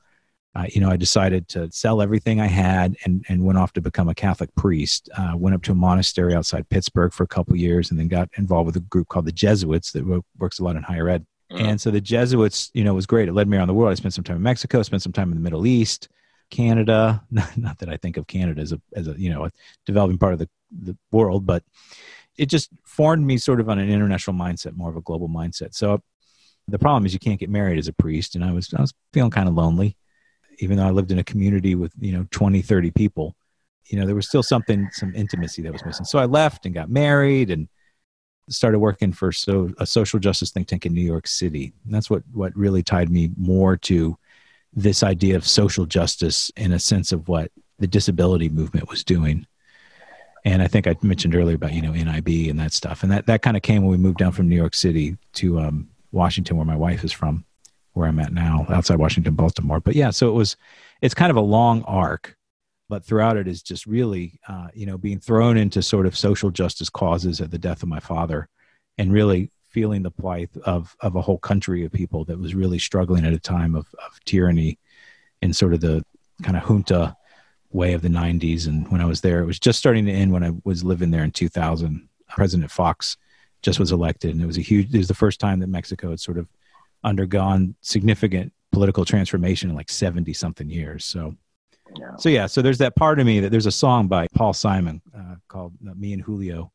uh, 0.57 0.65
you 0.69 0.81
know, 0.81 0.89
I 0.89 0.97
decided 0.97 1.47
to 1.49 1.71
sell 1.71 2.01
everything 2.01 2.41
I 2.41 2.47
had 2.47 2.97
and, 3.05 3.23
and 3.29 3.45
went 3.45 3.59
off 3.59 3.73
to 3.73 3.81
become 3.81 4.09
a 4.09 4.15
Catholic 4.15 4.53
priest. 4.55 5.07
Uh, 5.15 5.33
went 5.35 5.53
up 5.55 5.61
to 5.63 5.71
a 5.73 5.75
monastery 5.75 6.33
outside 6.33 6.67
Pittsburgh 6.69 7.13
for 7.13 7.23
a 7.23 7.27
couple 7.27 7.55
years 7.55 7.91
and 7.91 7.99
then 7.99 8.07
got 8.07 8.29
involved 8.37 8.65
with 8.65 8.75
a 8.75 8.79
group 8.79 9.07
called 9.07 9.25
the 9.25 9.31
Jesuits 9.31 9.91
that 9.91 10.23
works 10.39 10.57
a 10.57 10.63
lot 10.63 10.75
in 10.75 10.81
higher 10.81 11.09
ed. 11.09 11.27
Mm-hmm. 11.51 11.63
And 11.63 11.81
so 11.81 11.91
the 11.91 12.01
Jesuits, 12.01 12.71
you 12.73 12.83
know, 12.83 12.95
was 12.95 13.05
great. 13.05 13.29
It 13.29 13.33
led 13.33 13.47
me 13.47 13.55
around 13.55 13.67
the 13.67 13.75
world. 13.75 13.91
I 13.91 13.95
spent 13.95 14.15
some 14.15 14.23
time 14.23 14.37
in 14.37 14.41
Mexico, 14.41 14.81
spent 14.81 15.03
some 15.03 15.13
time 15.13 15.31
in 15.31 15.37
the 15.37 15.43
Middle 15.43 15.67
East, 15.67 16.09
Canada. 16.49 17.23
Not, 17.31 17.55
not 17.55 17.77
that 17.79 17.89
I 17.89 17.97
think 17.97 18.17
of 18.17 18.25
Canada 18.25 18.59
as 18.59 18.71
a, 18.71 18.81
as 18.95 19.07
a, 19.07 19.11
you 19.11 19.29
know, 19.29 19.45
a 19.45 19.51
developing 19.85 20.17
part 20.17 20.33
of 20.33 20.39
the, 20.39 20.49
the 20.71 20.97
world, 21.11 21.45
but 21.45 21.63
it 22.35 22.47
just 22.47 22.71
formed 22.83 23.25
me 23.25 23.37
sort 23.37 23.59
of 23.59 23.69
on 23.69 23.77
an 23.77 23.91
international 23.91 24.35
mindset, 24.35 24.75
more 24.75 24.89
of 24.89 24.97
a 24.97 25.01
global 25.01 25.29
mindset. 25.29 25.75
So 25.75 26.01
the 26.67 26.79
problem 26.79 27.05
is 27.05 27.13
you 27.13 27.19
can't 27.19 27.39
get 27.39 27.49
married 27.49 27.77
as 27.77 27.87
a 27.87 27.93
priest, 27.93 28.35
and 28.35 28.43
I 28.43 28.51
was 28.51 28.73
I 28.73 28.81
was 28.81 28.93
feeling 29.13 29.31
kind 29.31 29.47
of 29.47 29.53
lonely, 29.53 29.95
even 30.59 30.77
though 30.77 30.87
I 30.87 30.91
lived 30.91 31.11
in 31.11 31.19
a 31.19 31.23
community 31.23 31.75
with 31.75 31.93
you 31.99 32.11
know 32.11 32.25
20, 32.31 32.61
30 32.61 32.91
people. 32.91 33.35
You 33.85 33.99
know, 33.99 34.05
there 34.05 34.15
was 34.15 34.27
still 34.27 34.43
something, 34.43 34.89
some 34.91 35.15
intimacy 35.15 35.61
that 35.61 35.71
was 35.71 35.85
missing. 35.85 36.05
So 36.05 36.19
I 36.19 36.25
left 36.25 36.65
and 36.65 36.75
got 36.75 36.89
married 36.89 37.49
and 37.49 37.69
started 38.49 38.79
working 38.79 39.11
for 39.11 39.31
so 39.31 39.69
a 39.77 39.85
social 39.85 40.19
justice 40.19 40.51
think 40.51 40.67
tank 40.67 40.85
in 40.85 40.93
New 40.93 41.01
York 41.01 41.27
City. 41.27 41.73
And 41.85 41.93
that's 41.93 42.09
what 42.09 42.23
what 42.33 42.55
really 42.55 42.83
tied 42.83 43.09
me 43.09 43.31
more 43.37 43.77
to 43.77 44.17
this 44.73 45.03
idea 45.03 45.35
of 45.35 45.47
social 45.47 45.85
justice 45.85 46.51
in 46.55 46.73
a 46.73 46.79
sense 46.79 47.11
of 47.11 47.27
what 47.27 47.51
the 47.79 47.87
disability 47.87 48.49
movement 48.49 48.89
was 48.89 49.03
doing. 49.03 49.45
And 50.45 50.61
I 50.61 50.67
think 50.67 50.87
I 50.87 50.95
mentioned 51.01 51.35
earlier 51.35 51.55
about 51.55 51.73
you 51.73 51.81
know 51.81 51.91
NIB 51.91 52.49
and 52.49 52.59
that 52.59 52.73
stuff, 52.73 53.03
and 53.03 53.11
that 53.11 53.25
that 53.27 53.41
kind 53.41 53.57
of 53.57 53.63
came 53.63 53.81
when 53.81 53.91
we 53.91 53.97
moved 53.97 54.17
down 54.17 54.31
from 54.31 54.47
New 54.47 54.55
York 54.55 54.75
City 54.75 55.17
to 55.33 55.59
um, 55.59 55.89
Washington, 56.11 56.57
where 56.57 56.65
my 56.65 56.75
wife 56.75 57.03
is 57.03 57.11
from, 57.11 57.43
where 57.97 58.07
I'm 58.07 58.19
at 58.19 58.33
now, 58.33 58.65
outside 58.69 58.99
Washington, 58.99 59.35
Baltimore. 59.35 59.79
But 59.79 59.95
yeah, 59.95 60.11
so 60.11 60.29
it 60.29 60.33
was 60.33 60.55
it's 61.01 61.13
kind 61.13 61.31
of 61.31 61.37
a 61.37 61.41
long 61.41 61.83
arc, 61.83 62.35
but 62.89 63.03
throughout 63.03 63.37
it 63.37 63.47
is 63.47 63.61
just 63.61 63.85
really 63.85 64.39
uh, 64.47 64.67
you 64.73 64.85
know 64.85 64.97
being 64.97 65.19
thrown 65.19 65.57
into 65.57 65.81
sort 65.81 66.05
of 66.05 66.17
social 66.17 66.49
justice 66.49 66.89
causes 66.89 67.41
at 67.41 67.51
the 67.51 67.59
death 67.59 67.83
of 67.83 67.89
my 67.89 67.99
father, 67.99 68.47
and 68.97 69.11
really 69.11 69.51
feeling 69.69 70.03
the 70.03 70.11
plight 70.11 70.49
of 70.63 70.95
of 71.01 71.15
a 71.15 71.21
whole 71.21 71.37
country 71.37 71.83
of 71.85 71.91
people 71.91 72.25
that 72.25 72.39
was 72.39 72.55
really 72.55 72.79
struggling 72.79 73.25
at 73.25 73.33
a 73.33 73.39
time 73.39 73.75
of, 73.75 73.87
of 74.05 74.19
tyranny 74.25 74.79
and 75.41 75.55
sort 75.55 75.73
of 75.73 75.81
the 75.81 76.03
kind 76.43 76.57
of 76.57 76.63
junta 76.63 77.15
way 77.71 77.93
of 77.93 78.01
the 78.01 78.07
90s. 78.07 78.67
And 78.67 78.89
when 78.91 79.01
I 79.01 79.05
was 79.05 79.21
there, 79.21 79.41
it 79.41 79.45
was 79.45 79.59
just 79.59 79.79
starting 79.79 80.05
to 80.05 80.11
end 80.11 80.31
when 80.31 80.43
I 80.43 80.51
was 80.63 80.83
living 80.83 81.11
there 81.11 81.23
in 81.23 81.31
2000. 81.31 82.07
President 82.29 82.71
Fox 82.71 83.17
just 83.61 83.79
was 83.79 83.91
elected, 83.91 84.31
and 84.31 84.41
it 84.41 84.45
was 84.45 84.57
a 84.57 84.61
huge, 84.61 84.93
it 84.93 84.97
was 84.97 85.07
the 85.07 85.13
first 85.13 85.39
time 85.39 85.59
that 85.59 85.67
Mexico 85.67 86.09
had 86.09 86.19
sort 86.19 86.37
of 86.37 86.47
undergone 87.03 87.75
significant 87.81 88.53
political 88.71 89.05
transformation 89.05 89.69
in 89.69 89.75
like 89.75 89.89
70 89.89 90.33
something 90.33 90.69
years. 90.69 91.05
So, 91.05 91.35
yeah. 91.97 92.15
so 92.17 92.29
yeah, 92.29 92.45
so 92.47 92.61
there's 92.61 92.79
that 92.79 92.95
part 92.95 93.19
of 93.19 93.25
me 93.25 93.39
that 93.39 93.49
there's 93.49 93.65
a 93.65 93.71
song 93.71 94.07
by 94.07 94.27
Paul 94.33 94.53
Simon 94.53 95.01
uh, 95.17 95.35
called 95.47 95.73
uh, 95.87 95.93
Me 95.95 96.13
and 96.13 96.21
Julio. 96.21 96.71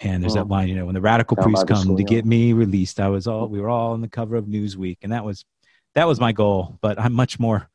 And 0.00 0.22
there's 0.22 0.34
that 0.34 0.48
line, 0.48 0.68
you 0.68 0.74
know, 0.74 0.84
when 0.84 0.94
the 0.94 1.00
radical 1.00 1.38
priests 1.38 1.64
come 1.64 1.96
to 1.96 2.04
get 2.04 2.26
me 2.26 2.52
released, 2.52 3.00
I 3.00 3.08
was 3.08 3.26
all, 3.26 3.48
we 3.48 3.60
were 3.60 3.70
all 3.70 3.92
on 3.92 4.02
the 4.02 4.08
cover 4.08 4.36
of 4.36 4.44
Newsweek. 4.44 4.98
And 5.02 5.12
that 5.12 5.24
was, 5.24 5.46
that 5.94 6.06
was 6.06 6.20
my 6.20 6.32
goal, 6.32 6.78
but 6.82 7.00
I'm 7.00 7.14
much 7.14 7.40
more 7.40 7.70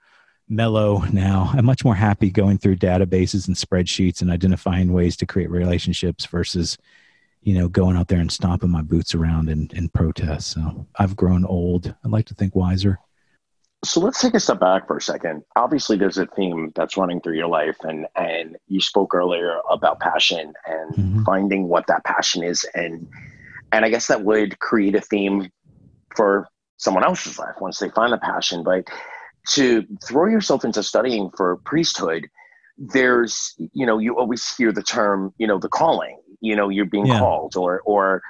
mellow 0.48 1.00
now. 1.12 1.50
I'm 1.52 1.66
much 1.66 1.84
more 1.84 1.96
happy 1.96 2.30
going 2.30 2.60
through 2.60 2.76
databases 2.76 3.48
and 3.48 3.56
spreadsheets 3.56 4.22
and 4.22 4.30
identifying 4.30 4.94
ways 4.94 5.18
to 5.18 5.26
create 5.26 5.50
relationships 5.50 6.28
versus, 6.28 6.78
you 7.42 7.54
know, 7.54 7.68
going 7.68 7.98
out 7.98 8.08
there 8.08 8.20
and 8.20 8.32
stomping 8.32 8.70
my 8.70 8.82
boots 8.82 9.16
around 9.16 9.50
in, 9.50 9.70
in 9.74 9.90
protest. 9.90 10.52
So 10.52 10.88
I've 10.98 11.16
grown 11.16 11.46
old. 11.46 11.94
I'd 12.04 12.12
like 12.12 12.28
to 12.28 12.36
think 12.36 12.56
wiser. 12.56 13.00
So 13.84 14.00
let's 14.00 14.22
take 14.22 14.36
a 14.36 14.40
step 14.40 14.60
back 14.60 14.86
for 14.86 14.98
a 14.98 15.02
second. 15.02 15.44
Obviously, 15.56 15.98
there's 15.98 16.20
a 16.20 16.28
theme 16.28 16.72
that's 16.76 16.98
running 16.98 17.20
through 17.20 17.38
your 17.38 17.48
life, 17.48 17.78
and 17.82 18.06
and 18.16 18.56
you 18.68 18.80
spoke 18.80 19.16
earlier 19.16 19.60
about 19.72 20.00
passion 20.00 20.54
and 20.68 20.94
mm-hmm. 20.94 21.24
finding 21.24 21.68
what 21.68 21.88
that 21.88 22.04
passion 22.04 22.44
is, 22.44 22.64
and 22.76 23.08
and 23.72 23.84
I 23.84 23.90
guess 23.90 24.06
that 24.08 24.24
would 24.24 24.60
create 24.60 24.94
a 24.94 25.02
theme 25.02 25.50
for 26.16 26.48
someone 26.78 27.04
else's 27.04 27.40
life 27.40 27.56
once 27.60 27.80
they 27.80 27.90
find 27.90 28.14
the 28.14 28.20
passion. 28.20 28.64
But 28.64 28.88
to 29.54 29.84
throw 30.04 30.28
yourself 30.28 30.64
into 30.64 30.84
studying 30.84 31.32
for 31.36 31.58
priesthood, 31.66 32.28
there's, 32.78 33.56
you 33.74 33.86
know, 33.86 33.98
you 33.98 34.18
always 34.18 34.56
hear 34.56 34.72
the 34.72 34.84
term, 34.84 35.34
you 35.38 35.48
know, 35.48 35.58
the 35.58 35.70
calling, 35.70 36.20
you 36.42 36.56
know, 36.56 36.70
you're 36.70 36.86
being 36.86 37.06
yeah. 37.06 37.20
called 37.20 37.56
or, 37.56 37.82
or 37.86 38.22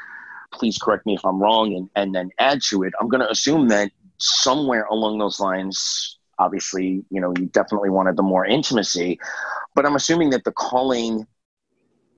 please 0.53 0.77
correct 0.77 1.05
me 1.05 1.15
if 1.15 1.25
I'm 1.25 1.41
wrong 1.41 1.73
and, 1.73 1.89
and 1.95 2.13
then 2.13 2.29
add 2.37 2.61
to 2.69 2.83
it. 2.83 2.93
I'm 2.99 3.07
going 3.07 3.21
to 3.21 3.31
assume 3.31 3.69
that 3.69 3.91
somewhere 4.17 4.83
along 4.85 5.17
those 5.17 5.39
lines, 5.39 6.17
obviously, 6.37 7.03
you 7.09 7.21
know, 7.21 7.33
you 7.39 7.47
definitely 7.47 7.89
wanted 7.89 8.17
the 8.17 8.23
more 8.23 8.45
intimacy, 8.45 9.19
but 9.73 9.85
I'm 9.85 9.95
assuming 9.95 10.29
that 10.31 10.43
the 10.43 10.51
calling 10.51 11.25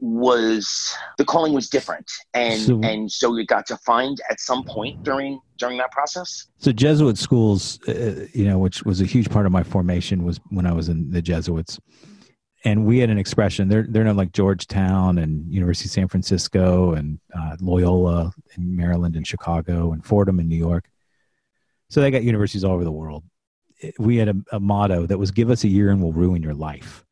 was 0.03 0.93
the 1.17 1.23
calling 1.23 1.53
was 1.53 1.69
different 1.69 2.11
and 2.33 2.61
so, 2.61 2.81
and 2.83 3.09
so 3.09 3.37
you 3.37 3.45
got 3.45 3.65
to 3.65 3.77
find 3.77 4.19
at 4.29 4.37
some 4.37 4.61
point 4.65 5.01
during 5.01 5.39
during 5.57 5.77
that 5.77 5.89
process 5.93 6.47
so 6.57 6.73
jesuit 6.73 7.17
schools 7.17 7.79
uh, 7.87 8.25
you 8.33 8.43
know 8.43 8.57
which 8.57 8.83
was 8.83 8.99
a 8.99 9.05
huge 9.05 9.29
part 9.29 9.45
of 9.45 9.53
my 9.53 9.63
formation 9.63 10.25
was 10.25 10.41
when 10.49 10.65
i 10.65 10.73
was 10.73 10.89
in 10.89 11.09
the 11.09 11.21
jesuits 11.21 11.79
and 12.65 12.85
we 12.85 12.99
had 12.99 13.09
an 13.09 13.17
expression 13.17 13.67
they're 13.67 13.85
they're 13.89 14.03
not 14.03 14.15
like 14.15 14.31
georgetown 14.31 15.17
and 15.17 15.51
university 15.51 15.87
of 15.87 15.91
san 15.91 16.07
francisco 16.07 16.93
and 16.93 17.19
uh, 17.37 17.55
loyola 17.59 18.31
in 18.57 18.75
maryland 18.75 19.15
and 19.15 19.27
chicago 19.27 19.93
and 19.93 20.05
fordham 20.05 20.39
in 20.39 20.47
new 20.47 20.55
york 20.55 20.89
so 21.89 22.01
they 22.01 22.11
got 22.11 22.23
universities 22.23 22.63
all 22.63 22.73
over 22.73 22.83
the 22.83 22.91
world 22.91 23.23
we 23.99 24.17
had 24.17 24.29
a, 24.29 24.35
a 24.51 24.59
motto 24.59 25.05
that 25.05 25.17
was 25.17 25.31
give 25.31 25.49
us 25.49 25.63
a 25.63 25.67
year 25.67 25.89
and 25.89 26.01
we'll 26.01 26.13
ruin 26.13 26.41
your 26.41 26.53
life 26.53 27.03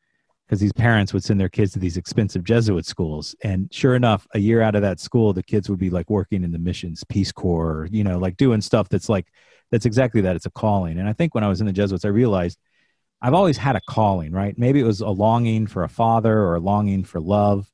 because 0.51 0.59
these 0.59 0.73
parents 0.73 1.13
would 1.13 1.23
send 1.23 1.39
their 1.39 1.47
kids 1.47 1.71
to 1.71 1.79
these 1.79 1.95
expensive 1.95 2.43
Jesuit 2.43 2.85
schools. 2.85 3.33
And 3.41 3.73
sure 3.73 3.95
enough, 3.95 4.27
a 4.33 4.39
year 4.39 4.61
out 4.61 4.75
of 4.75 4.81
that 4.81 4.99
school, 4.99 5.31
the 5.31 5.41
kids 5.41 5.69
would 5.69 5.79
be 5.79 5.89
like 5.89 6.09
working 6.09 6.43
in 6.43 6.51
the 6.51 6.59
missions, 6.59 7.05
Peace 7.05 7.31
Corps, 7.31 7.87
you 7.89 8.03
know, 8.03 8.19
like 8.19 8.35
doing 8.35 8.59
stuff 8.59 8.89
that's 8.89 9.07
like, 9.07 9.27
that's 9.71 9.85
exactly 9.85 10.19
that. 10.19 10.35
It's 10.35 10.47
a 10.47 10.51
calling. 10.51 10.99
And 10.99 11.07
I 11.07 11.13
think 11.13 11.33
when 11.33 11.45
I 11.45 11.47
was 11.47 11.61
in 11.61 11.67
the 11.67 11.71
Jesuits, 11.71 12.03
I 12.03 12.09
realized 12.09 12.59
I've 13.21 13.33
always 13.33 13.57
had 13.57 13.75
a 13.75 13.81
calling, 13.81 14.31
right? 14.31 14.57
Maybe 14.57 14.79
it 14.79 14.85
was 14.85 15.01
a 15.01 15.09
longing 15.09 15.67
for 15.67 15.83
a 15.83 15.89
father 15.89 16.39
or 16.39 16.55
a 16.55 16.59
longing 16.59 17.03
for 17.03 17.19
love, 17.19 17.71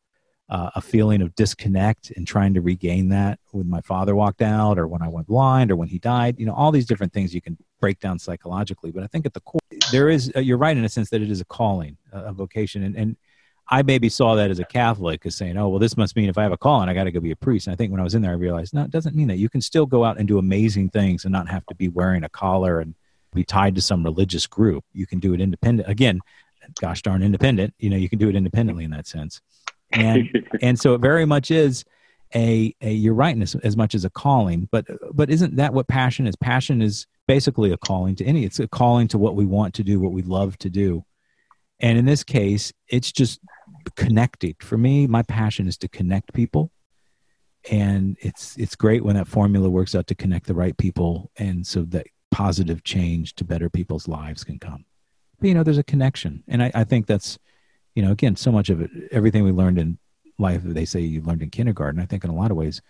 uh, 0.49 0.71
a 0.75 0.81
feeling 0.81 1.21
of 1.21 1.35
disconnect 1.35 2.11
and 2.15 2.27
trying 2.27 2.53
to 2.53 2.61
regain 2.61 3.09
that 3.09 3.39
when 3.51 3.69
my 3.69 3.81
father 3.81 4.15
walked 4.15 4.41
out 4.41 4.77
or 4.77 4.87
when 4.87 5.01
I 5.01 5.07
went 5.07 5.27
blind 5.27 5.71
or 5.71 5.75
when 5.75 5.87
he 5.87 5.99
died, 5.99 6.39
you 6.39 6.45
know, 6.45 6.53
all 6.53 6.71
these 6.71 6.85
different 6.85 7.13
things 7.13 7.33
you 7.33 7.41
can 7.41 7.57
break 7.79 7.99
down 7.99 8.19
psychologically. 8.19 8.91
But 8.91 9.03
I 9.03 9.07
think 9.07 9.25
at 9.25 9.33
the 9.33 9.41
core, 9.41 9.59
there 9.91 10.09
is 10.09 10.31
uh, 10.35 10.39
you're 10.39 10.57
right 10.57 10.75
in 10.75 10.83
a 10.83 10.89
sense 10.89 11.09
that 11.11 11.21
it 11.21 11.31
is 11.31 11.41
a 11.41 11.45
calling, 11.45 11.97
a 12.11 12.33
vocation, 12.33 12.83
and 12.83 12.95
and 12.95 13.15
I 13.69 13.81
maybe 13.81 14.07
saw 14.07 14.35
that 14.35 14.49
as 14.49 14.59
a 14.59 14.65
Catholic 14.65 15.25
as 15.25 15.35
saying, 15.35 15.57
oh 15.57 15.67
well, 15.69 15.79
this 15.79 15.97
must 15.97 16.15
mean 16.15 16.29
if 16.29 16.37
I 16.37 16.43
have 16.43 16.53
a 16.53 16.57
calling, 16.57 16.87
I 16.87 16.93
got 16.93 17.03
to 17.03 17.11
go 17.11 17.19
be 17.19 17.31
a 17.31 17.35
priest. 17.35 17.67
And 17.67 17.73
I 17.73 17.75
think 17.75 17.91
when 17.91 17.99
I 17.99 18.03
was 18.03 18.15
in 18.15 18.21
there, 18.21 18.31
I 18.31 18.35
realized 18.35 18.73
no, 18.73 18.83
it 18.83 18.91
doesn't 18.91 19.15
mean 19.15 19.27
that. 19.27 19.37
You 19.37 19.49
can 19.49 19.61
still 19.61 19.85
go 19.85 20.05
out 20.05 20.17
and 20.17 20.27
do 20.27 20.37
amazing 20.37 20.89
things 20.89 21.25
and 21.25 21.31
not 21.33 21.49
have 21.49 21.65
to 21.67 21.75
be 21.75 21.89
wearing 21.89 22.23
a 22.23 22.29
collar 22.29 22.79
and 22.79 22.95
be 23.33 23.43
tied 23.43 23.75
to 23.75 23.81
some 23.81 24.03
religious 24.03 24.47
group. 24.47 24.83
You 24.93 25.05
can 25.05 25.19
do 25.19 25.33
it 25.33 25.41
independent. 25.41 25.89
Again, 25.89 26.19
gosh 26.79 27.01
darn 27.01 27.23
independent. 27.23 27.73
You 27.79 27.89
know, 27.89 27.97
you 27.97 28.09
can 28.09 28.19
do 28.19 28.29
it 28.29 28.35
independently 28.35 28.83
in 28.83 28.91
that 28.91 29.07
sense. 29.07 29.41
And 29.91 30.29
and 30.61 30.79
so 30.79 30.93
it 30.93 31.01
very 31.01 31.25
much 31.25 31.51
is 31.51 31.85
a, 32.35 32.75
a 32.81 32.91
you're 32.91 33.13
right 33.13 33.39
as, 33.41 33.55
as 33.55 33.77
much 33.77 33.95
as 33.95 34.03
a 34.03 34.09
calling 34.09 34.67
but 34.71 34.85
but 35.13 35.29
isn't 35.29 35.55
that 35.55 35.73
what 35.73 35.87
passion 35.87 36.27
is 36.27 36.35
passion 36.35 36.81
is 36.81 37.07
basically 37.27 37.71
a 37.71 37.77
calling 37.77 38.15
to 38.15 38.25
any 38.25 38.43
it's 38.43 38.59
a 38.59 38.67
calling 38.67 39.07
to 39.07 39.17
what 39.17 39.35
we 39.35 39.45
want 39.45 39.73
to 39.73 39.83
do 39.83 39.99
what 39.99 40.11
we 40.11 40.21
love 40.21 40.57
to 40.57 40.69
do 40.69 41.03
and 41.79 41.97
in 41.97 42.05
this 42.05 42.23
case 42.23 42.73
it's 42.89 43.11
just 43.11 43.39
connecting 43.95 44.55
for 44.59 44.77
me 44.77 45.07
my 45.07 45.21
passion 45.23 45.67
is 45.67 45.77
to 45.77 45.87
connect 45.87 46.33
people 46.33 46.71
and 47.71 48.17
it's 48.19 48.57
it's 48.57 48.75
great 48.75 49.03
when 49.03 49.15
that 49.15 49.27
formula 49.27 49.69
works 49.69 49.95
out 49.95 50.07
to 50.07 50.15
connect 50.15 50.47
the 50.47 50.55
right 50.55 50.77
people 50.77 51.31
and 51.37 51.65
so 51.65 51.83
that 51.83 52.07
positive 52.31 52.83
change 52.83 53.33
to 53.35 53.43
better 53.43 53.69
people's 53.69 54.07
lives 54.07 54.43
can 54.43 54.59
come 54.59 54.85
but 55.39 55.47
you 55.47 55.53
know 55.53 55.63
there's 55.63 55.77
a 55.77 55.83
connection 55.83 56.43
and 56.47 56.61
i, 56.61 56.71
I 56.73 56.83
think 56.83 57.07
that's 57.07 57.39
you 57.95 58.03
know 58.03 58.11
again 58.11 58.35
so 58.35 58.51
much 58.51 58.69
of 58.69 58.81
it 58.81 58.91
everything 59.11 59.43
we 59.43 59.51
learned 59.51 59.79
in 59.79 59.97
life 60.39 60.61
they 60.63 60.85
say 60.85 60.99
you 60.99 61.21
learned 61.21 61.41
in 61.41 61.49
kindergarten. 61.49 62.01
I 62.01 62.05
think 62.05 62.23
in 62.23 62.29
a 62.29 62.35
lot 62.35 62.51
of 62.51 62.57
ways, 62.57 62.81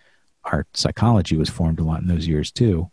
our 0.45 0.65
psychology 0.73 1.37
was 1.37 1.49
formed 1.49 1.79
a 1.79 1.83
lot 1.83 2.01
in 2.01 2.07
those 2.07 2.27
years 2.27 2.51
too. 2.51 2.91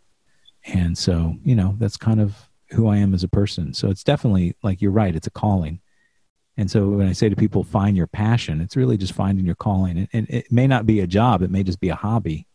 And 0.65 0.97
so, 0.97 1.35
you 1.43 1.55
know, 1.55 1.75
that's 1.77 1.97
kind 1.97 2.19
of 2.19 2.49
who 2.71 2.87
I 2.87 2.97
am 2.97 3.13
as 3.13 3.23
a 3.23 3.27
person. 3.27 3.73
So 3.73 3.89
it's 3.89 4.03
definitely 4.03 4.55
like 4.63 4.81
you're 4.81 4.91
right, 4.91 5.15
it's 5.15 5.27
a 5.27 5.31
calling. 5.31 5.79
And 6.57 6.71
so 6.71 6.89
when 6.89 7.07
I 7.07 7.13
say 7.13 7.29
to 7.29 7.35
people, 7.35 7.63
find 7.63 7.97
your 7.97 8.07
passion, 8.07 8.61
it's 8.61 8.77
really 8.77 8.97
just 8.97 9.13
finding 9.13 9.45
your 9.45 9.55
calling. 9.55 10.07
And, 10.13 10.29
it 10.29 10.51
may 10.51 10.67
not 10.67 10.85
be 10.85 11.01
a 11.01 11.07
job, 11.07 11.41
it 11.41 11.51
may 11.51 11.63
just 11.63 11.79
be 11.79 11.89
a 11.89 11.95
hobby, 11.95 12.47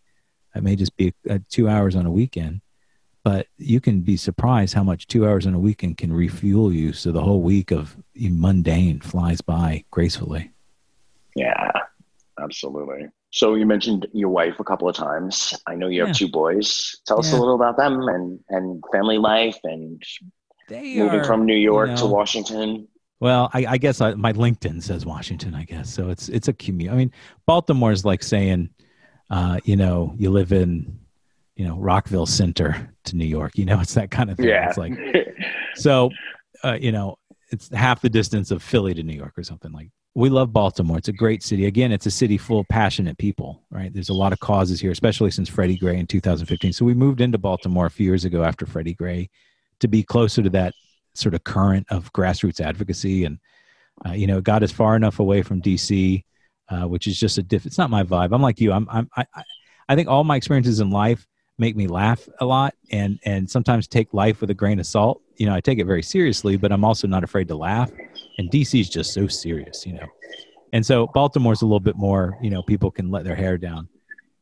it 0.54 0.62
may 0.62 0.74
just 0.74 0.96
be 0.96 1.12
a, 1.28 1.34
a 1.34 1.38
two 1.38 1.68
hours 1.68 1.94
on 1.94 2.06
a 2.06 2.10
weekend. 2.10 2.62
But 3.22 3.48
you 3.58 3.80
can 3.80 4.00
be 4.00 4.16
surprised 4.16 4.72
how 4.74 4.82
much 4.82 5.06
two 5.06 5.26
hours 5.26 5.46
on 5.46 5.54
a 5.54 5.58
weekend 5.58 5.98
can 5.98 6.12
refuel 6.12 6.72
you 6.72 6.92
so 6.92 7.12
the 7.12 7.22
whole 7.22 7.42
week 7.42 7.70
of 7.70 7.96
mundane 8.14 9.00
flies 9.00 9.42
by 9.42 9.84
gracefully. 9.90 10.52
Yeah, 11.36 11.70
Absolutely. 12.42 13.08
So 13.30 13.54
you 13.54 13.66
mentioned 13.66 14.06
your 14.12 14.30
wife 14.30 14.58
a 14.58 14.64
couple 14.64 14.88
of 14.88 14.96
times. 14.96 15.54
I 15.66 15.74
know 15.74 15.88
you 15.88 16.00
have 16.00 16.10
yeah. 16.10 16.14
two 16.14 16.28
boys. 16.28 16.96
Tell 17.06 17.20
us 17.20 17.32
a 17.32 17.36
little 17.36 17.54
about 17.54 17.76
them 17.76 18.08
and 18.08 18.40
and 18.48 18.82
family 18.92 19.18
life 19.18 19.58
and 19.64 20.02
they 20.68 20.96
moving 20.96 21.20
are, 21.20 21.24
from 21.24 21.46
New 21.46 21.56
York 21.56 21.90
you 21.90 21.94
know, 21.94 22.00
to 22.00 22.06
Washington. 22.06 22.88
Well, 23.20 23.50
I, 23.52 23.66
I 23.66 23.78
guess 23.78 24.00
I, 24.00 24.14
my 24.14 24.32
LinkedIn 24.32 24.82
says 24.82 25.04
Washington. 25.04 25.54
I 25.54 25.64
guess 25.64 25.92
so. 25.92 26.10
It's 26.10 26.28
it's 26.28 26.48
a 26.48 26.52
commute. 26.52 26.90
I 26.90 26.96
mean, 26.96 27.12
Baltimore 27.46 27.92
is 27.92 28.04
like 28.04 28.22
saying, 28.22 28.70
uh, 29.30 29.60
you 29.64 29.76
know, 29.76 30.14
you 30.16 30.30
live 30.30 30.52
in, 30.52 30.98
you 31.60 31.68
know, 31.68 31.76
Rockville 31.76 32.24
Center 32.24 32.90
to 33.04 33.16
New 33.16 33.26
York. 33.26 33.58
You 33.58 33.66
know, 33.66 33.80
it's 33.80 33.92
that 33.92 34.10
kind 34.10 34.30
of 34.30 34.38
thing. 34.38 34.48
Yeah. 34.48 34.70
It's 34.70 34.78
like, 34.78 34.94
so, 35.74 36.08
uh, 36.64 36.78
you 36.80 36.90
know, 36.90 37.18
it's 37.50 37.68
half 37.68 38.00
the 38.00 38.08
distance 38.08 38.50
of 38.50 38.62
Philly 38.62 38.94
to 38.94 39.02
New 39.02 39.12
York 39.12 39.34
or 39.36 39.42
something 39.42 39.70
like 39.70 39.90
we 40.14 40.30
love 40.30 40.54
Baltimore. 40.54 40.96
It's 40.96 41.08
a 41.08 41.12
great 41.12 41.42
city. 41.42 41.66
Again, 41.66 41.92
it's 41.92 42.06
a 42.06 42.10
city 42.10 42.38
full 42.38 42.60
of 42.60 42.68
passionate 42.68 43.18
people, 43.18 43.62
right? 43.70 43.92
There's 43.92 44.08
a 44.08 44.14
lot 44.14 44.32
of 44.32 44.40
causes 44.40 44.80
here, 44.80 44.90
especially 44.90 45.30
since 45.32 45.50
Freddie 45.50 45.76
Gray 45.76 45.98
in 45.98 46.06
2015. 46.06 46.72
So 46.72 46.86
we 46.86 46.94
moved 46.94 47.20
into 47.20 47.36
Baltimore 47.36 47.84
a 47.84 47.90
few 47.90 48.06
years 48.06 48.24
ago 48.24 48.42
after 48.42 48.64
Freddie 48.64 48.94
Gray 48.94 49.28
to 49.80 49.86
be 49.86 50.02
closer 50.02 50.42
to 50.42 50.50
that 50.50 50.72
sort 51.14 51.34
of 51.34 51.44
current 51.44 51.86
of 51.90 52.10
grassroots 52.14 52.62
advocacy. 52.62 53.26
And, 53.26 53.38
uh, 54.06 54.12
you 54.12 54.26
know, 54.26 54.38
it 54.38 54.44
got 54.44 54.62
us 54.62 54.72
far 54.72 54.96
enough 54.96 55.20
away 55.20 55.42
from 55.42 55.60
DC, 55.60 56.24
uh, 56.70 56.88
which 56.88 57.06
is 57.06 57.20
just 57.20 57.36
a 57.36 57.42
diff. 57.42 57.66
It's 57.66 57.76
not 57.76 57.90
my 57.90 58.02
vibe. 58.02 58.30
I'm 58.32 58.40
like 58.40 58.60
you. 58.60 58.72
I'm, 58.72 58.88
I'm, 58.90 59.10
I, 59.14 59.26
I 59.90 59.94
think 59.94 60.08
all 60.08 60.24
my 60.24 60.36
experiences 60.36 60.80
in 60.80 60.88
life 60.88 61.26
make 61.60 61.76
me 61.76 61.86
laugh 61.86 62.28
a 62.40 62.44
lot 62.44 62.74
and, 62.90 63.20
and 63.24 63.48
sometimes 63.48 63.86
take 63.86 64.12
life 64.12 64.40
with 64.40 64.50
a 64.50 64.54
grain 64.54 64.80
of 64.80 64.86
salt 64.86 65.22
you 65.40 65.46
know, 65.46 65.54
I 65.54 65.60
take 65.62 65.78
it 65.78 65.86
very 65.86 66.02
seriously, 66.02 66.58
but 66.58 66.70
I'm 66.70 66.84
also 66.84 67.08
not 67.08 67.24
afraid 67.24 67.48
to 67.48 67.56
laugh. 67.56 67.90
And 68.36 68.50
DC 68.50 68.78
is 68.78 68.90
just 68.90 69.14
so 69.14 69.26
serious, 69.26 69.86
you 69.86 69.94
know. 69.94 70.06
And 70.74 70.84
so 70.84 71.06
Baltimore's 71.14 71.62
a 71.62 71.64
little 71.64 71.80
bit 71.80 71.96
more, 71.96 72.36
you 72.42 72.50
know, 72.50 72.62
people 72.62 72.90
can 72.90 73.10
let 73.10 73.24
their 73.24 73.34
hair 73.34 73.56
down, 73.56 73.88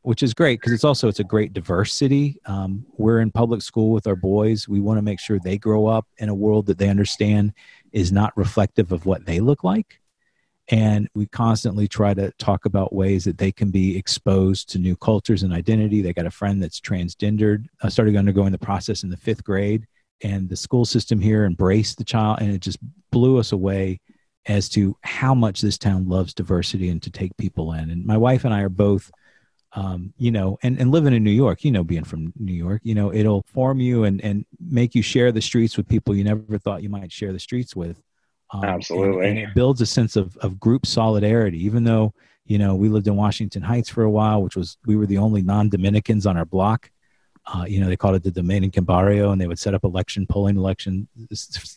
which 0.01 0.21
is 0.21 0.33
great 0.33 0.59
because 0.59 0.73
it's 0.73 0.83
also 0.83 1.07
it's 1.07 1.21
a 1.21 1.23
great 1.23 1.53
diverse 1.53 1.93
city. 1.93 2.41
Um, 2.47 2.85
we're 2.97 3.21
in 3.21 3.31
public 3.31 3.61
school 3.61 3.91
with 3.91 4.07
our 4.07 4.17
boys. 4.17 4.67
We 4.67 4.81
want 4.81 4.97
to 4.97 5.01
make 5.01 5.21
sure 5.21 5.39
they 5.39 5.57
grow 5.57 5.87
up 5.87 6.05
in 6.17 6.27
a 6.27 6.35
world 6.35 6.65
that 6.65 6.77
they 6.77 6.89
understand 6.89 7.53
is 7.93 8.11
not 8.11 8.35
reflective 8.35 8.91
of 8.91 9.05
what 9.05 9.25
they 9.25 9.39
look 9.39 9.63
like. 9.63 10.01
And 10.69 11.09
we 11.15 11.25
constantly 11.25 11.87
try 11.87 12.13
to 12.13 12.31
talk 12.33 12.65
about 12.65 12.93
ways 12.93 13.25
that 13.25 13.39
they 13.39 13.51
can 13.51 13.71
be 13.71 13.97
exposed 13.97 14.69
to 14.69 14.79
new 14.79 14.95
cultures 14.95 15.41
and 15.41 15.51
identity. 15.51 16.01
They 16.01 16.13
got 16.13 16.27
a 16.27 16.31
friend 16.31 16.61
that's 16.61 16.79
transgendered, 16.79 17.65
uh, 17.81 17.89
started 17.89 18.15
undergoing 18.15 18.51
the 18.51 18.59
process 18.59 19.03
in 19.03 19.09
the 19.09 19.17
fifth 19.17 19.43
grade. 19.43 19.87
And 20.21 20.47
the 20.47 20.55
school 20.55 20.85
system 20.85 21.19
here 21.19 21.45
embraced 21.45 21.97
the 21.97 22.03
child 22.03 22.39
and 22.41 22.53
it 22.53 22.61
just 22.61 22.77
blew 23.09 23.39
us 23.39 23.51
away 23.51 23.99
as 24.45 24.69
to 24.69 24.95
how 25.03 25.33
much 25.33 25.61
this 25.61 25.77
town 25.77 26.07
loves 26.07 26.33
diversity 26.33 26.89
and 26.89 27.01
to 27.01 27.09
take 27.09 27.35
people 27.37 27.73
in. 27.73 27.89
And 27.89 28.05
my 28.05 28.17
wife 28.17 28.45
and 28.45 28.53
i 28.53 28.61
are 28.61 28.69
both 28.69 29.11
um, 29.73 30.13
you 30.17 30.31
know 30.31 30.57
and, 30.63 30.79
and 30.79 30.91
living 30.91 31.13
in 31.13 31.23
new 31.23 31.29
york 31.29 31.63
you 31.63 31.71
know 31.71 31.83
being 31.83 32.03
from 32.03 32.33
new 32.37 32.53
york 32.53 32.81
you 32.83 32.95
know 32.95 33.13
it'll 33.13 33.43
form 33.43 33.79
you 33.79 34.03
and, 34.03 34.19
and 34.21 34.45
make 34.59 34.95
you 34.95 35.03
share 35.03 35.31
the 35.31 35.41
streets 35.41 35.77
with 35.77 35.87
people 35.87 36.15
you 36.15 36.23
never 36.23 36.57
thought 36.57 36.81
you 36.81 36.89
might 36.89 37.11
share 37.11 37.31
the 37.31 37.39
streets 37.39 37.75
with 37.75 38.01
um, 38.51 38.63
absolutely 38.63 39.27
and, 39.27 39.37
and 39.37 39.49
it 39.49 39.55
builds 39.55 39.81
a 39.81 39.85
sense 39.85 40.15
of, 40.15 40.35
of 40.37 40.59
group 40.59 40.85
solidarity 40.85 41.63
even 41.63 41.83
though 41.83 42.13
you 42.45 42.57
know 42.57 42.75
we 42.75 42.89
lived 42.89 43.07
in 43.07 43.15
washington 43.15 43.61
heights 43.61 43.89
for 43.89 44.03
a 44.03 44.09
while 44.09 44.41
which 44.41 44.55
was 44.55 44.77
we 44.85 44.95
were 44.95 45.05
the 45.05 45.17
only 45.17 45.41
non-dominicans 45.41 46.25
on 46.25 46.37
our 46.37 46.45
block 46.45 46.91
uh, 47.51 47.65
you 47.65 47.79
know, 47.79 47.87
they 47.87 47.97
called 47.97 48.15
it 48.15 48.23
the 48.23 48.31
Dominican 48.31 48.83
Barrio, 48.83 49.31
and 49.31 49.41
they 49.41 49.47
would 49.47 49.57
set 49.57 49.73
up 49.73 49.83
election 49.83 50.27
polling 50.27 50.55
election. 50.55 51.07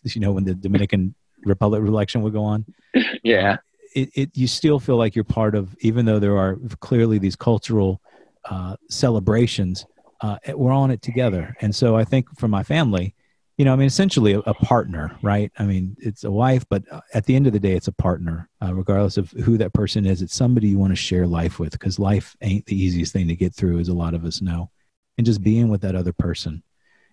You 0.05 0.21
know, 0.21 0.33
when 0.33 0.45
the 0.45 0.55
Dominican 0.55 1.15
Republic 1.45 1.83
election 1.83 2.23
would 2.23 2.33
go 2.33 2.45
on. 2.45 2.65
Yeah. 3.25 3.53
Uh, 3.53 3.57
it, 3.95 4.11
it 4.15 4.31
you 4.35 4.49
still 4.49 4.81
feel 4.81 4.97
like 4.97 5.15
you're 5.15 5.23
part 5.23 5.55
of, 5.55 5.77
even 5.81 6.07
though 6.07 6.19
there 6.19 6.37
are 6.37 6.57
clearly 6.81 7.19
these 7.19 7.37
cultural 7.37 8.01
uh, 8.47 8.77
celebrations. 8.91 9.87
Uh, 10.21 10.39
we're 10.55 10.73
all 10.73 10.85
in 10.85 10.91
it 10.91 11.03
together, 11.03 11.55
and 11.61 11.75
so 11.75 11.95
I 11.95 12.05
think 12.05 12.27
for 12.39 12.49
my 12.49 12.63
family, 12.63 13.15
you 13.63 13.67
know, 13.67 13.75
I 13.75 13.77
mean, 13.77 13.87
essentially 13.87 14.33
a, 14.33 14.41
a, 14.41 14.55
partner, 14.55 15.17
right? 15.23 15.53
I 15.57 15.63
mean, 15.63 15.97
it's 16.01 16.25
a 16.25 16.31
wife, 16.33 16.65
but 16.69 16.83
uh, 16.91 17.01
at 17.15 17.27
the 17.27 17.37
end 17.37 17.47
of 17.47 17.53
the 17.53 17.61
day, 17.61 17.75
it's 17.75 17.87
a 17.87 17.93
partner, 17.93 18.49
uh, 18.61 18.75
regardless 18.75 19.19
of 19.19 19.31
who 19.31 19.57
that 19.59 19.73
person 19.73 20.05
is. 20.05 20.21
It's 20.21 20.35
somebody 20.35 20.67
you 20.67 20.81
want 20.81 20.91
to 20.91 20.97
share 20.97 21.29
life 21.29 21.61
with 21.61 21.71
because 21.71 21.97
life 22.01 22.35
ain't 22.41 22.67
the 22.67 22.75
easiest 22.75 23.13
thing 23.13 23.29
to 23.29 23.37
get 23.37 23.55
through, 23.55 23.79
as 23.79 23.87
a 23.87 23.95
lot 23.95 24.15
of 24.15 24.25
us 24.25 24.43
know 24.43 24.69
and 25.17 25.25
just 25.25 25.45
being 25.45 25.69
with 25.69 25.81
that 25.83 25.95
other 25.95 26.13
person. 26.13 26.65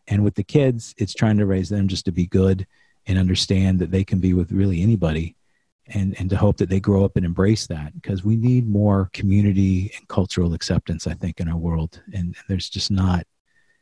And 0.08 0.24
with 0.24 0.34
the 0.34 0.44
kids, 0.44 0.96
it's 0.98 1.14
trying 1.14 1.38
to 1.38 1.46
raise 1.46 1.70
them 1.70 1.88
just 1.88 2.06
to 2.06 2.12
be 2.12 2.26
good 2.26 2.66
and 3.06 3.20
understand 3.20 3.78
that 3.78 3.92
they 3.92 4.04
can 4.04 4.18
be 4.18 4.34
with 4.34 4.52
really 4.52 4.82
anybody 4.82 5.36
and, 5.86 6.20
and 6.20 6.32
to 6.32 6.36
hope 6.36 6.58
that 6.58 6.70
they 6.70 6.80
grow 6.80 7.06
up 7.06 7.16
and 7.16 7.28
embrace 7.28 7.68
that 7.68 7.94
because 7.94 8.24
we 8.24 8.38
need 8.38 8.68
more 8.68 9.12
community 9.14 9.92
and 9.96 10.08
cultural 10.08 10.56
acceptance, 10.56 11.06
I 11.06 11.14
think, 11.14 11.40
in 11.40 11.48
our 11.48 11.58
world. 11.58 12.02
And 12.12 12.36
there's 12.48 12.72
just 12.72 12.90
not, 12.90 13.28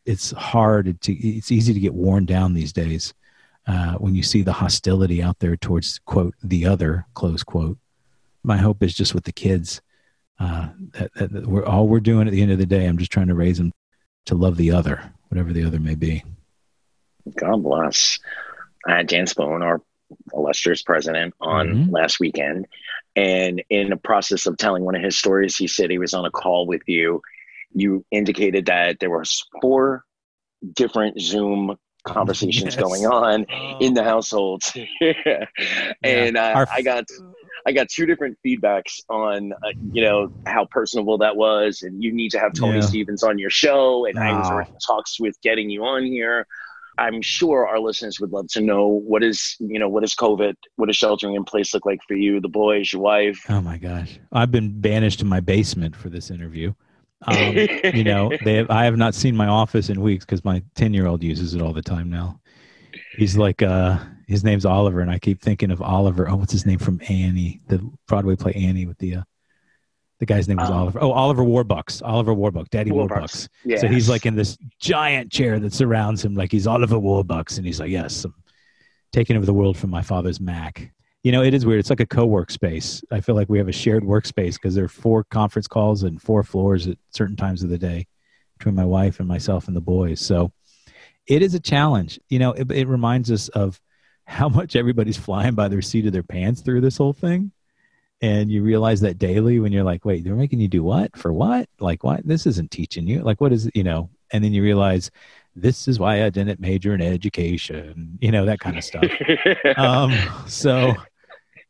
it's 0.07 0.31
hard 0.31 0.99
to, 1.01 1.13
it's 1.13 1.51
easy 1.51 1.73
to 1.73 1.79
get 1.79 1.93
worn 1.93 2.25
down 2.25 2.53
these 2.53 2.71
days 2.71 3.13
uh, 3.67 3.95
when 3.95 4.15
you 4.15 4.23
see 4.23 4.41
the 4.41 4.53
hostility 4.53 5.21
out 5.21 5.37
there 5.39 5.57
towards, 5.57 5.99
quote, 6.05 6.33
the 6.41 6.65
other, 6.65 7.05
close 7.13 7.43
quote. 7.43 7.77
My 8.43 8.57
hope 8.57 8.81
is 8.81 8.93
just 8.93 9.13
with 9.13 9.25
the 9.25 9.33
kids 9.33 9.81
uh, 10.39 10.69
that, 10.93 11.13
that, 11.15 11.33
that 11.33 11.47
we're 11.47 11.65
all 11.65 11.87
we're 11.87 11.99
doing 11.99 12.27
at 12.27 12.31
the 12.31 12.41
end 12.41 12.51
of 12.51 12.57
the 12.57 12.65
day. 12.65 12.85
I'm 12.85 12.97
just 12.97 13.11
trying 13.11 13.27
to 13.27 13.35
raise 13.35 13.57
them 13.57 13.73
to 14.27 14.35
love 14.35 14.55
the 14.55 14.71
other, 14.71 15.13
whatever 15.27 15.51
the 15.51 15.65
other 15.65 15.79
may 15.79 15.95
be. 15.95 16.23
God 17.35 17.61
bless. 17.61 18.19
I 18.87 18.97
had 18.97 19.07
Dan 19.07 19.27
Spoone, 19.27 19.61
our 19.61 19.81
illustrious 20.33 20.83
president, 20.83 21.33
on 21.41 21.67
mm-hmm. 21.67 21.91
last 21.91 22.21
weekend. 22.21 22.67
And 23.17 23.61
in 23.69 23.89
the 23.89 23.97
process 23.97 24.45
of 24.45 24.55
telling 24.55 24.85
one 24.85 24.95
of 24.95 25.03
his 25.03 25.17
stories, 25.17 25.57
he 25.57 25.67
said 25.67 25.89
he 25.89 25.97
was 25.97 26.13
on 26.13 26.25
a 26.25 26.31
call 26.31 26.65
with 26.65 26.83
you. 26.87 27.21
You 27.73 28.05
indicated 28.11 28.65
that 28.67 28.99
there 28.99 29.09
were 29.09 29.23
four 29.61 30.03
different 30.75 31.19
Zoom 31.21 31.75
conversations 32.07 32.75
yes. 32.75 32.83
going 32.83 33.05
on 33.05 33.45
oh. 33.51 33.77
in 33.79 33.93
the 33.93 34.03
household. 34.03 34.63
and 36.03 36.35
yeah. 36.35 36.59
uh, 36.59 36.65
I 36.71 36.81
got 36.81 37.05
I 37.65 37.71
got 37.73 37.89
two 37.89 38.05
different 38.05 38.37
feedbacks 38.45 39.01
on 39.09 39.51
uh, 39.51 39.71
you 39.91 40.01
know 40.01 40.31
how 40.45 40.65
personable 40.65 41.17
that 41.19 41.35
was, 41.35 41.81
and 41.81 42.01
you 42.01 42.13
need 42.13 42.31
to 42.31 42.39
have 42.39 42.53
Tony 42.53 42.79
yeah. 42.79 42.85
Stephens 42.85 43.23
on 43.23 43.37
your 43.37 43.49
show, 43.49 44.05
and 44.05 44.17
I 44.17 44.37
was 44.37 44.67
in 44.67 44.75
talks 44.85 45.19
with 45.19 45.39
getting 45.41 45.69
you 45.69 45.83
on 45.83 46.05
here. 46.05 46.47
I'm 46.99 47.21
sure 47.21 47.67
our 47.67 47.79
listeners 47.79 48.19
would 48.19 48.31
love 48.31 48.47
to 48.49 48.61
know 48.61 48.87
what 48.87 49.23
is 49.23 49.55
you 49.59 49.79
know 49.79 49.89
what 49.89 50.03
is 50.03 50.15
COVID, 50.15 50.55
what 50.77 50.87
does 50.87 50.95
sheltering 50.95 51.35
in 51.35 51.43
place 51.43 51.73
look 51.73 51.85
like 51.85 51.99
for 52.07 52.15
you, 52.15 52.39
the 52.39 52.49
boys, 52.49 52.93
your 52.93 53.01
wife. 53.01 53.39
Oh 53.49 53.61
my 53.61 53.77
gosh, 53.77 54.19
I've 54.31 54.51
been 54.51 54.79
banished 54.79 55.19
to 55.19 55.25
my 55.25 55.39
basement 55.39 55.95
for 55.95 56.09
this 56.09 56.31
interview. 56.31 56.73
Um, 57.25 57.55
you 57.93 58.03
know, 58.03 58.31
they 58.43 58.55
have, 58.55 58.69
I 58.69 58.85
have 58.85 58.97
not 58.97 59.15
seen 59.15 59.35
my 59.35 59.47
office 59.47 59.89
in 59.89 60.01
weeks 60.01 60.25
because 60.25 60.45
my 60.45 60.61
ten 60.75 60.93
year 60.93 61.07
old 61.07 61.23
uses 61.23 61.53
it 61.53 61.61
all 61.61 61.73
the 61.73 61.81
time 61.81 62.09
now. 62.09 62.39
He's 63.17 63.37
like, 63.37 63.61
uh, 63.61 63.99
his 64.27 64.43
name's 64.43 64.65
Oliver, 64.65 64.99
and 65.01 65.09
I 65.09 65.19
keep 65.19 65.41
thinking 65.41 65.71
of 65.71 65.81
Oliver. 65.81 66.29
Oh, 66.29 66.35
what's 66.35 66.51
his 66.51 66.65
name 66.65 66.79
from 66.79 67.01
Annie, 67.09 67.61
the 67.67 67.79
Broadway 68.07 68.35
play 68.35 68.53
Annie 68.53 68.85
with 68.85 68.97
the 68.99 69.15
uh, 69.15 69.23
the 70.19 70.25
guy's 70.25 70.47
name 70.47 70.57
was 70.57 70.69
um, 70.69 70.77
Oliver. 70.77 70.99
Oh, 71.01 71.11
Oliver 71.11 71.43
Warbucks. 71.43 72.01
Oliver 72.03 72.33
Warbucks. 72.33 72.69
Daddy 72.69 72.91
Warbucks. 72.91 73.09
Warbucks. 73.09 73.49
Yes. 73.65 73.81
So 73.81 73.87
he's 73.87 74.09
like 74.09 74.25
in 74.25 74.35
this 74.35 74.57
giant 74.79 75.31
chair 75.31 75.59
that 75.59 75.73
surrounds 75.73 76.25
him, 76.25 76.35
like 76.35 76.51
he's 76.51 76.67
Oliver 76.67 76.97
Warbucks, 76.97 77.57
and 77.57 77.65
he's 77.65 77.79
like, 77.79 77.91
"Yes, 77.91 78.25
I'm 78.25 78.33
taking 79.11 79.37
over 79.37 79.45
the 79.45 79.53
world 79.53 79.77
from 79.77 79.89
my 79.89 80.01
father's 80.01 80.39
Mac." 80.39 80.91
You 81.27 81.33
know, 81.33 81.43
it 81.43 81.53
is 81.53 81.65
weird. 81.65 81.81
It's 81.81 81.89
like 81.89 81.99
a 81.99 82.05
co-work 82.05 82.49
space. 82.51 83.03
I 83.11 83.19
feel 83.19 83.35
like 83.35 83.49
we 83.49 83.57
have 83.57 83.67
a 83.67 83.73
shared 83.73 84.05
workspace 84.05 84.53
because 84.53 84.75
there 84.75 84.85
are 84.85 84.87
four 84.87 85.25
conference 85.25 85.67
calls 85.67 86.03
and 86.03 86.21
four 86.21 86.41
floors 86.41 86.87
at 86.87 86.97
certain 87.09 87.35
times 87.35 87.63
of 87.63 87.69
the 87.69 87.77
day 87.77 88.07
between 88.57 88.75
my 88.75 88.85
wife 88.85 89.19
and 89.19 89.27
myself 89.27 89.67
and 89.67 89.75
the 89.75 89.81
boys. 89.81 90.21
So 90.21 90.53
it 91.27 91.41
is 91.41 91.53
a 91.53 91.59
challenge. 91.59 92.17
You 92.29 92.39
know, 92.39 92.53
it, 92.53 92.71
it 92.71 92.87
reminds 92.87 93.29
us 93.29 93.49
of 93.49 93.81
how 94.23 94.47
much 94.59 94.77
everybody's 94.77 95.17
flying 95.17 95.53
by 95.53 95.67
their 95.67 95.81
seat 95.81 96.05
of 96.05 96.13
their 96.13 96.23
pants 96.23 96.61
through 96.61 96.79
this 96.79 96.95
whole 96.95 97.11
thing. 97.11 97.51
And 98.21 98.49
you 98.49 98.63
realize 98.63 99.01
that 99.01 99.17
daily 99.17 99.59
when 99.59 99.73
you're 99.73 99.83
like, 99.83 100.05
wait, 100.05 100.23
they're 100.23 100.33
making 100.33 100.61
you 100.61 100.69
do 100.69 100.81
what? 100.81 101.17
For 101.17 101.33
what? 101.33 101.67
Like, 101.81 102.05
what? 102.05 102.25
This 102.25 102.45
isn't 102.45 102.71
teaching 102.71 103.05
you. 103.05 103.19
Like, 103.19 103.41
what 103.41 103.51
is 103.51 103.65
it? 103.65 103.75
You 103.75 103.83
know, 103.83 104.11
and 104.31 104.41
then 104.41 104.53
you 104.53 104.63
realize 104.63 105.11
this 105.57 105.87
is 105.87 105.99
why 105.99 106.23
I 106.23 106.29
didn't 106.29 106.59
major 106.59 106.93
in 106.93 107.01
education, 107.01 108.17
you 108.21 108.31
know, 108.31 108.45
that 108.45 108.59
kind 108.59 108.77
of 108.77 108.83
stuff. 108.83 109.03
um, 109.77 110.13
so 110.47 110.93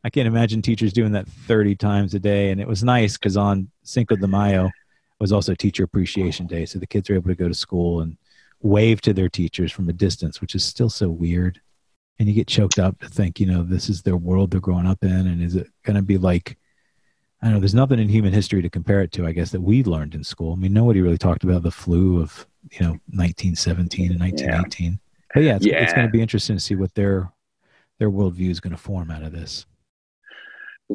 I 0.08 0.10
can't 0.10 0.28
imagine 0.28 0.62
teachers 0.62 0.94
doing 0.94 1.12
that 1.12 1.28
30 1.28 1.76
times 1.76 2.14
a 2.14 2.20
day. 2.20 2.52
And 2.52 2.62
it 2.62 2.68
was 2.68 2.84
nice 2.84 3.18
because 3.18 3.36
on 3.36 3.70
Cinco 3.84 4.16
de 4.16 4.28
Mayo 4.28 4.72
was 5.20 5.34
also 5.34 5.54
Teacher 5.54 5.84
Appreciation 5.84 6.48
Day. 6.48 6.66
So 6.66 6.80
the 6.80 6.88
kids 6.88 7.10
were 7.10 7.16
able 7.16 7.30
to 7.30 7.36
go 7.36 7.50
to 7.50 7.54
school 7.54 8.00
and 8.00 8.18
wave 8.62 9.02
to 9.02 9.14
their 9.14 9.28
teachers 9.28 9.72
from 9.72 9.90
a 9.90 9.94
distance, 9.94 10.40
which 10.40 10.56
is 10.56 10.64
still 10.64 10.90
so 10.90 11.10
weird 11.10 11.60
and 12.20 12.28
you 12.28 12.34
get 12.34 12.48
choked 12.48 12.80
up 12.80 13.00
to 13.00 13.08
think, 13.08 13.40
you 13.40 13.46
know, 13.46 13.64
this 13.64 13.90
is 13.90 14.02
their 14.02 14.18
world 14.18 14.52
they're 14.52 14.60
growing 14.60 14.88
up 14.88 15.04
in, 15.04 15.12
and 15.28 15.42
is 15.42 15.56
it 15.56 15.68
going 15.84 15.96
to 15.96 16.02
be 16.02 16.18
like? 16.18 16.58
I 17.40 17.46
don't 17.46 17.54
know. 17.54 17.60
There's 17.60 17.76
nothing 17.76 18.00
in 18.00 18.10
human 18.10 18.34
history 18.34 18.64
to 18.64 18.70
compare 18.70 19.02
it 19.02 19.12
to. 19.12 19.28
I 19.28 19.32
guess 19.32 19.52
that 19.52 19.62
we 19.62 19.84
learned 19.84 20.16
in 20.16 20.24
school. 20.24 20.54
I 20.54 20.56
mean, 20.56 20.74
nobody 20.74 21.02
really 21.02 21.20
talked 21.20 21.44
about 21.44 21.62
the 21.62 21.70
flu 21.70 22.20
of 22.20 22.48
you 22.72 22.80
know 22.80 22.94
1917 23.14 24.12
and 24.12 24.20
1918. 24.20 24.92
Yeah. 24.92 24.98
But 25.36 25.44
yeah, 25.44 25.56
it's, 25.58 25.66
yeah. 25.66 25.84
it's 25.84 25.94
going 25.94 26.08
to 26.08 26.12
be 26.12 26.22
interesting 26.22 26.56
to 26.56 26.60
see 26.60 26.74
what 26.74 26.96
their 26.96 27.32
their 28.00 28.10
worldview 28.10 28.50
is 28.50 28.60
going 28.60 28.72
to 28.72 28.82
form 28.82 29.12
out 29.12 29.22
of 29.22 29.32
this. 29.32 29.68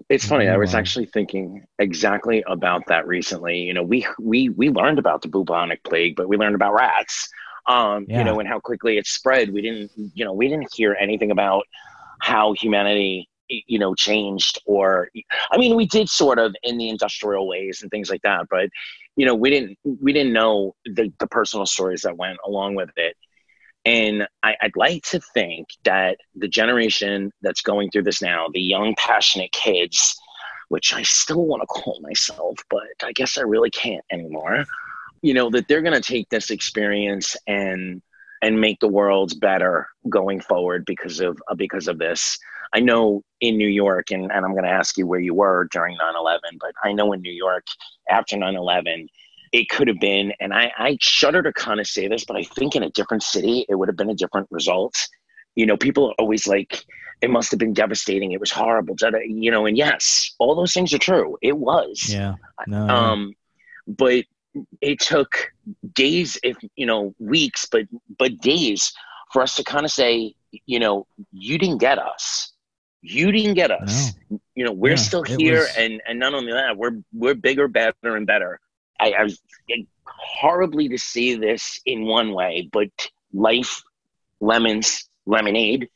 It's 0.08 0.26
funny. 0.26 0.48
I 0.48 0.56
was 0.56 0.74
actually 0.74 1.06
thinking 1.06 1.64
exactly 1.78 2.42
about 2.46 2.86
that 2.86 3.06
recently. 3.06 3.58
You 3.58 3.74
know, 3.74 3.82
we 3.82 4.06
we 4.18 4.48
we 4.48 4.70
learned 4.70 4.98
about 4.98 5.22
the 5.22 5.28
bubonic 5.28 5.84
plague, 5.84 6.16
but 6.16 6.28
we 6.28 6.36
learned 6.36 6.54
about 6.54 6.74
rats 6.74 7.28
um, 7.66 8.06
yeah. 8.08 8.18
you 8.18 8.24
know, 8.24 8.40
and 8.40 8.48
how 8.48 8.60
quickly 8.60 8.98
it 8.98 9.06
spread. 9.06 9.52
We 9.52 9.62
didn't, 9.62 9.90
you 10.14 10.24
know, 10.24 10.32
we 10.32 10.48
didn't 10.48 10.72
hear 10.74 10.96
anything 10.98 11.30
about 11.30 11.64
how 12.20 12.52
humanity, 12.54 13.28
you 13.48 13.78
know, 13.78 13.94
changed 13.94 14.60
or, 14.66 15.08
I 15.50 15.58
mean, 15.58 15.76
we 15.76 15.86
did 15.86 16.08
sort 16.08 16.38
of 16.38 16.54
in 16.62 16.78
the 16.78 16.88
industrial 16.88 17.46
ways 17.46 17.82
and 17.82 17.90
things 17.90 18.10
like 18.10 18.22
that, 18.22 18.46
but, 18.50 18.68
you 19.16 19.26
know, 19.26 19.34
we 19.34 19.50
didn't, 19.50 19.78
we 20.00 20.12
didn't 20.12 20.32
know 20.32 20.74
the, 20.84 21.12
the 21.18 21.26
personal 21.26 21.66
stories 21.66 22.02
that 22.02 22.16
went 22.16 22.38
along 22.46 22.74
with 22.74 22.90
it. 22.96 23.16
And 23.84 24.28
I, 24.42 24.54
I'd 24.60 24.76
like 24.76 25.02
to 25.04 25.20
think 25.20 25.68
that 25.84 26.18
the 26.36 26.48
generation 26.48 27.32
that's 27.42 27.62
going 27.62 27.90
through 27.90 28.04
this 28.04 28.22
now, 28.22 28.46
the 28.52 28.60
young, 28.60 28.94
passionate 28.96 29.50
kids, 29.52 30.16
which 30.68 30.94
I 30.94 31.02
still 31.02 31.44
want 31.44 31.62
to 31.62 31.66
call 31.66 31.98
myself, 32.00 32.58
but 32.70 32.82
I 33.02 33.12
guess 33.12 33.36
I 33.36 33.42
really 33.42 33.70
can't 33.70 34.04
anymore. 34.10 34.64
You 35.20 35.34
know, 35.34 35.50
that 35.50 35.68
they're 35.68 35.82
going 35.82 36.00
to 36.00 36.12
take 36.12 36.28
this 36.28 36.50
experience 36.50 37.36
and 37.46 38.02
and 38.40 38.60
make 38.60 38.80
the 38.80 38.88
world 38.88 39.38
better 39.40 39.86
going 40.08 40.40
forward 40.40 40.84
because 40.84 41.20
of 41.20 41.40
uh, 41.48 41.54
because 41.54 41.88
of 41.88 41.98
this. 41.98 42.38
I 42.72 42.80
know 42.80 43.22
in 43.40 43.56
New 43.56 43.68
York, 43.68 44.10
and, 44.10 44.32
and 44.32 44.44
I'm 44.44 44.52
going 44.52 44.64
to 44.64 44.70
ask 44.70 44.96
you 44.96 45.06
where 45.06 45.20
you 45.20 45.34
were 45.34 45.68
during 45.70 45.96
9 45.98 46.14
11, 46.16 46.40
but 46.58 46.72
I 46.82 46.92
know 46.92 47.12
in 47.12 47.20
New 47.20 47.32
York 47.32 47.64
after 48.08 48.36
9 48.36 48.56
11, 48.56 49.08
it 49.52 49.68
could 49.68 49.86
have 49.88 50.00
been, 50.00 50.32
and 50.40 50.52
I, 50.52 50.72
I 50.76 50.98
shudder 51.00 51.42
to 51.42 51.52
kind 51.52 51.78
of 51.78 51.86
say 51.86 52.08
this, 52.08 52.24
but 52.24 52.36
I 52.36 52.42
think 52.42 52.74
in 52.74 52.82
a 52.82 52.90
different 52.90 53.22
city, 53.22 53.66
it 53.68 53.74
would 53.74 53.88
have 53.88 53.96
been 53.96 54.10
a 54.10 54.14
different 54.14 54.48
result. 54.50 54.94
You 55.54 55.66
know, 55.66 55.76
people 55.76 56.08
are 56.08 56.14
always 56.18 56.46
like, 56.46 56.84
it 57.20 57.30
must 57.30 57.50
have 57.50 57.60
been 57.60 57.74
devastating. 57.74 58.32
It 58.32 58.40
was 58.40 58.50
horrible. 58.50 58.96
You 59.26 59.50
know, 59.50 59.66
and 59.66 59.76
yes, 59.76 60.34
all 60.38 60.54
those 60.54 60.72
things 60.72 60.92
are 60.92 60.98
true. 60.98 61.36
It 61.42 61.56
was. 61.56 62.06
Yeah. 62.08 62.34
No, 62.66 62.88
um, 62.88 63.34
but 63.86 64.24
it 64.80 65.00
took 65.00 65.52
days, 65.92 66.38
if 66.42 66.56
you 66.74 66.86
know, 66.86 67.14
weeks, 67.18 67.66
but 67.70 67.84
but 68.18 68.38
days 68.38 68.92
for 69.32 69.42
us 69.42 69.56
to 69.56 69.64
kind 69.64 69.84
of 69.84 69.90
say, 69.90 70.34
you 70.66 70.78
know, 70.78 71.06
you 71.32 71.58
didn't 71.58 71.78
get 71.78 71.98
us. 71.98 72.52
You 73.02 73.32
didn't 73.32 73.54
get 73.54 73.70
us. 73.70 74.12
No. 74.30 74.40
You 74.54 74.64
know, 74.64 74.72
we're 74.72 74.90
yeah, 74.90 74.96
still 74.96 75.22
here, 75.22 75.60
was... 75.60 75.76
and 75.76 76.02
and 76.08 76.18
not 76.18 76.34
only 76.34 76.52
that, 76.52 76.76
we're 76.76 76.98
we're 77.12 77.34
bigger, 77.34 77.68
better, 77.68 78.16
and 78.16 78.26
better. 78.26 78.60
I, 79.02 79.12
I 79.18 79.22
was 79.24 79.40
horribly 80.06 80.88
to 80.88 80.98
see 80.98 81.34
this 81.34 81.80
in 81.86 82.06
one 82.06 82.32
way, 82.32 82.68
but 82.72 82.90
life, 83.32 83.82
lemons, 84.40 85.08
lemonade, 85.26 85.88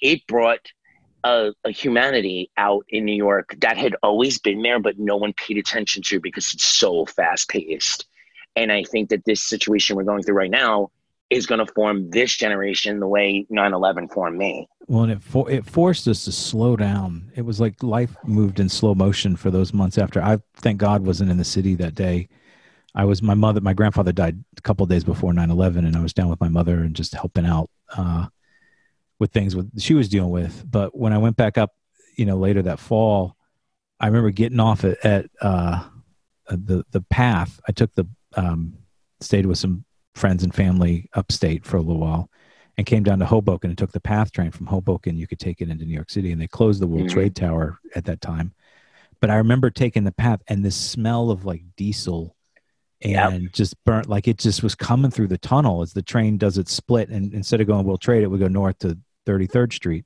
it 0.00 0.26
brought 0.26 0.66
a, 1.24 1.52
a, 1.64 1.70
humanity 1.70 2.50
out 2.56 2.84
in 2.88 3.04
New 3.04 3.14
York 3.14 3.54
that 3.60 3.76
had 3.76 3.94
always 4.02 4.38
been 4.38 4.62
there, 4.62 4.80
but 4.80 4.98
no 4.98 5.16
one 5.16 5.34
paid 5.34 5.58
attention 5.58 6.02
to 6.04 6.18
because 6.18 6.52
it's 6.54 6.64
so 6.64 7.04
fast 7.04 7.48
paced. 7.48 8.06
And 8.56 8.72
I 8.72 8.84
think 8.84 9.10
that 9.10 9.24
this 9.24 9.42
situation 9.42 9.96
we're 9.96 10.04
going 10.04 10.22
through 10.22 10.36
right 10.36 10.50
now 10.50 10.90
is 11.28 11.46
going 11.46 11.64
to 11.64 11.72
form 11.74 12.10
this 12.10 12.36
generation 12.36 12.98
the 12.98 13.06
way 13.06 13.46
9-11 13.52 14.12
formed 14.12 14.38
me. 14.38 14.68
Well, 14.88 15.04
and 15.04 15.12
it, 15.12 15.22
for, 15.22 15.48
it 15.48 15.64
forced 15.64 16.08
us 16.08 16.24
to 16.24 16.32
slow 16.32 16.74
down. 16.74 17.30
It 17.36 17.42
was 17.42 17.60
like 17.60 17.82
life 17.82 18.16
moved 18.24 18.58
in 18.58 18.68
slow 18.68 18.94
motion 18.94 19.36
for 19.36 19.50
those 19.50 19.72
months 19.72 19.98
after. 19.98 20.20
I 20.20 20.38
thank 20.56 20.78
God 20.78 21.06
wasn't 21.06 21.30
in 21.30 21.36
the 21.36 21.44
city 21.44 21.74
that 21.76 21.94
day. 21.94 22.28
I 22.94 23.04
was 23.04 23.22
my 23.22 23.34
mother, 23.34 23.60
my 23.60 23.72
grandfather 23.72 24.12
died 24.12 24.42
a 24.56 24.60
couple 24.62 24.84
days 24.86 25.04
before 25.04 25.32
9-11 25.32 25.78
and 25.78 25.96
I 25.96 26.00
was 26.00 26.12
down 26.12 26.28
with 26.28 26.40
my 26.40 26.48
mother 26.48 26.80
and 26.80 26.94
just 26.94 27.14
helping 27.14 27.46
out. 27.46 27.70
Uh, 27.96 28.26
with 29.20 29.30
things 29.30 29.54
with 29.54 29.80
she 29.80 29.94
was 29.94 30.08
dealing 30.08 30.30
with. 30.30 30.64
But 30.68 30.96
when 30.98 31.12
I 31.12 31.18
went 31.18 31.36
back 31.36 31.56
up, 31.56 31.72
you 32.16 32.24
know, 32.24 32.36
later 32.36 32.62
that 32.62 32.80
fall, 32.80 33.36
I 34.00 34.06
remember 34.06 34.30
getting 34.30 34.58
off 34.58 34.82
at, 34.82 35.04
at 35.04 35.26
uh, 35.40 35.84
the 36.48 36.84
the 36.90 37.02
path. 37.02 37.60
I 37.68 37.72
took 37.72 37.94
the 37.94 38.08
um, 38.34 38.78
stayed 39.20 39.46
with 39.46 39.58
some 39.58 39.84
friends 40.16 40.42
and 40.42 40.52
family 40.52 41.08
upstate 41.14 41.64
for 41.64 41.76
a 41.76 41.82
little 41.82 42.00
while, 42.00 42.30
and 42.76 42.86
came 42.86 43.04
down 43.04 43.20
to 43.20 43.26
Hoboken 43.26 43.70
and 43.70 43.78
took 43.78 43.92
the 43.92 44.00
PATH 44.00 44.32
train 44.32 44.50
from 44.50 44.66
Hoboken. 44.66 45.18
You 45.18 45.28
could 45.28 45.38
take 45.38 45.60
it 45.60 45.68
into 45.68 45.84
New 45.84 45.94
York 45.94 46.10
City, 46.10 46.32
and 46.32 46.40
they 46.40 46.48
closed 46.48 46.80
the 46.80 46.86
World 46.88 47.06
mm-hmm. 47.06 47.14
Trade 47.14 47.36
Tower 47.36 47.78
at 47.94 48.06
that 48.06 48.20
time. 48.20 48.54
But 49.20 49.28
I 49.28 49.36
remember 49.36 49.68
taking 49.68 50.04
the 50.04 50.12
path 50.12 50.40
and 50.48 50.64
the 50.64 50.70
smell 50.70 51.30
of 51.30 51.44
like 51.44 51.62
diesel 51.76 52.34
and 53.02 53.42
yep. 53.44 53.52
just 53.52 53.82
burnt 53.84 54.08
like 54.08 54.28
it 54.28 54.38
just 54.38 54.62
was 54.62 54.74
coming 54.74 55.10
through 55.10 55.28
the 55.28 55.38
tunnel 55.38 55.82
as 55.82 55.92
the 55.92 56.02
train 56.02 56.36
does 56.36 56.58
its 56.58 56.72
split 56.72 57.08
and 57.08 57.32
instead 57.32 57.60
of 57.60 57.66
going 57.66 57.86
World 57.86 58.00
Trade 58.00 58.22
it 58.22 58.26
would 58.26 58.40
go 58.40 58.48
north 58.48 58.78
to 58.80 58.98
33rd 59.26 59.72
Street. 59.72 60.04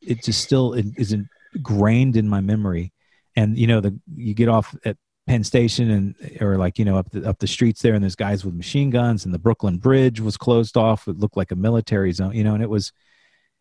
It 0.00 0.22
just 0.22 0.42
still 0.42 0.74
is 0.74 1.14
ingrained 1.54 2.16
in 2.16 2.28
my 2.28 2.40
memory. 2.40 2.92
And 3.36 3.56
you 3.56 3.66
know, 3.66 3.80
the 3.80 3.98
you 4.14 4.34
get 4.34 4.48
off 4.48 4.74
at 4.84 4.96
Penn 5.26 5.44
Station 5.44 5.90
and 5.90 6.42
or 6.42 6.56
like 6.56 6.78
you 6.78 6.84
know 6.84 6.96
up 6.96 7.10
the 7.10 7.28
up 7.28 7.38
the 7.38 7.46
streets 7.46 7.82
there, 7.82 7.94
and 7.94 8.02
there's 8.02 8.16
guys 8.16 8.44
with 8.44 8.54
machine 8.54 8.90
guns, 8.90 9.24
and 9.24 9.32
the 9.32 9.38
Brooklyn 9.38 9.78
Bridge 9.78 10.20
was 10.20 10.36
closed 10.36 10.76
off. 10.76 11.06
It 11.06 11.18
looked 11.18 11.36
like 11.36 11.52
a 11.52 11.56
military 11.56 12.12
zone, 12.12 12.34
you 12.34 12.44
know, 12.44 12.54
and 12.54 12.62
it 12.62 12.70
was 12.70 12.92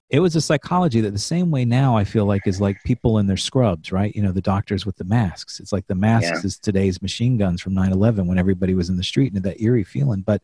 it 0.09 0.19
was 0.19 0.35
a 0.35 0.41
psychology 0.41 1.01
that 1.01 1.11
the 1.11 1.19
same 1.19 1.51
way 1.51 1.65
now 1.65 1.95
I 1.95 2.03
feel 2.03 2.25
like 2.25 2.47
is 2.47 2.59
like 2.59 2.83
people 2.83 3.19
in 3.19 3.27
their 3.27 3.37
scrubs, 3.37 3.91
right? 3.91 4.15
You 4.15 4.23
know, 4.23 4.31
the 4.31 4.41
doctors 4.41 4.85
with 4.85 4.95
the 4.95 5.03
masks. 5.03 5.59
It's 5.59 5.71
like 5.71 5.85
the 5.85 5.95
masks 5.95 6.31
yeah. 6.31 6.41
is 6.43 6.57
today's 6.57 7.01
machine 7.01 7.37
guns 7.37 7.61
from 7.61 7.75
9-11 7.75 8.25
when 8.25 8.39
everybody 8.39 8.73
was 8.73 8.89
in 8.89 8.97
the 8.97 9.03
street 9.03 9.33
and 9.33 9.43
that 9.43 9.61
eerie 9.61 9.83
feeling. 9.83 10.21
But 10.21 10.41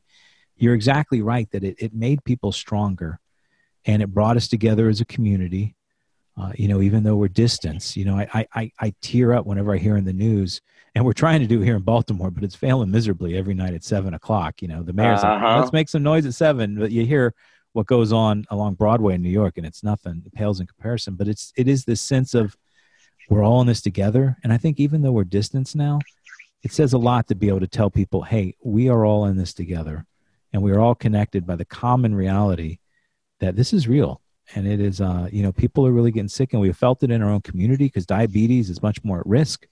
you're 0.56 0.76
exactly 0.76 1.22
right 1.22 1.50
that 1.52 1.64
it, 1.64 1.78
it 1.80 1.94
made 1.94 2.24
people 2.24 2.52
stronger 2.52 3.20
and 3.86 4.04
it 4.04 4.14
brought 4.14 4.38
us 4.38 4.48
together 4.48 4.88
as 4.88 5.02
a 5.02 5.06
community. 5.06 5.76
Uh, 6.38 6.52
you 6.56 6.68
know, 6.68 6.82
even 6.82 7.04
though 7.04 7.16
we're 7.16 7.28
distance, 7.28 7.98
you 7.98 8.06
know, 8.06 8.18
I, 8.18 8.46
I, 8.54 8.72
I 8.80 8.94
tear 9.02 9.34
up 9.34 9.46
whenever 9.46 9.74
I 9.74 9.78
hear 9.78 9.96
in 9.96 10.04
the 10.04 10.14
news, 10.14 10.62
and 10.94 11.06
we're 11.06 11.14
trying 11.14 11.40
to 11.40 11.48
do 11.48 11.62
here 11.62 11.78
in 11.78 11.82
Baltimore, 11.82 12.30
but 12.30 12.44
it's 12.44 12.56
failing 12.56 12.92
miserably 12.92 13.38
every 13.38 13.54
night 13.54 13.74
at 13.74 13.86
seven 13.86 14.14
o'clock. 14.14 14.62
You 14.62 14.68
know, 14.68 14.84
the 14.84 14.94
mayor's 14.94 15.24
uh-huh. 15.24 15.46
like, 15.46 15.60
let's 15.62 15.74
make 15.74 15.90
some 15.90 16.04
noise 16.04 16.26
at 16.26 16.34
seven, 16.34 16.78
but 16.78 16.92
you 16.92 17.06
hear 17.06 17.34
what 17.76 17.88
goes 17.88 18.14
on 18.14 18.46
along 18.50 18.76
Broadway 18.76 19.16
in 19.16 19.22
New 19.22 19.30
York, 19.30 19.58
and 19.58 19.66
it's 19.66 19.84
nothing. 19.84 20.24
It 20.26 20.34
pales 20.34 20.62
in 20.62 20.68
comparison. 20.68 21.16
But 21.16 21.28
it's 21.28 21.52
it 21.58 21.68
is 21.68 21.84
this 21.84 22.02
sense 22.02 22.34
of 22.34 22.56
we're 23.30 23.44
all 23.44 23.60
in 23.62 23.68
this 23.68 23.82
together, 23.82 24.38
and 24.44 24.54
I 24.54 24.58
think 24.58 24.80
even 24.80 25.02
though 25.02 25.12
we're 25.12 25.24
distanced 25.26 25.76
now, 25.76 26.00
it 26.64 26.72
says 26.72 26.94
a 26.94 26.98
lot 26.98 27.28
to 27.28 27.36
be 27.36 27.50
able 27.50 27.60
to 27.60 27.68
tell 27.68 27.90
people, 27.90 28.22
hey, 28.22 28.56
we 28.64 28.88
are 28.88 29.06
all 29.06 29.26
in 29.26 29.36
this 29.36 29.54
together, 29.54 30.06
and 30.54 30.62
we 30.62 30.72
are 30.72 30.80
all 30.80 30.96
connected 30.96 31.46
by 31.46 31.56
the 31.56 31.66
common 31.66 32.16
reality 32.16 32.80
that 33.40 33.56
this 33.56 33.74
is 33.74 33.88
real 33.88 34.22
and 34.54 34.68
it 34.68 34.80
is 34.80 35.02
uh, 35.02 35.28
you 35.32 35.44
know 35.44 35.52
people 35.52 35.86
are 35.86 35.92
really 35.92 36.12
getting 36.12 36.30
sick 36.30 36.54
and 36.54 36.62
we've 36.62 36.78
felt 36.78 37.04
it 37.04 37.12
in 37.12 37.22
our 37.22 37.30
own 37.30 37.42
community 37.42 37.86
because 37.86 38.06
diabetes 38.06 38.70
is 38.70 38.82
much 38.82 39.04
more 39.04 39.20
at 39.20 39.26
risk 39.26 39.68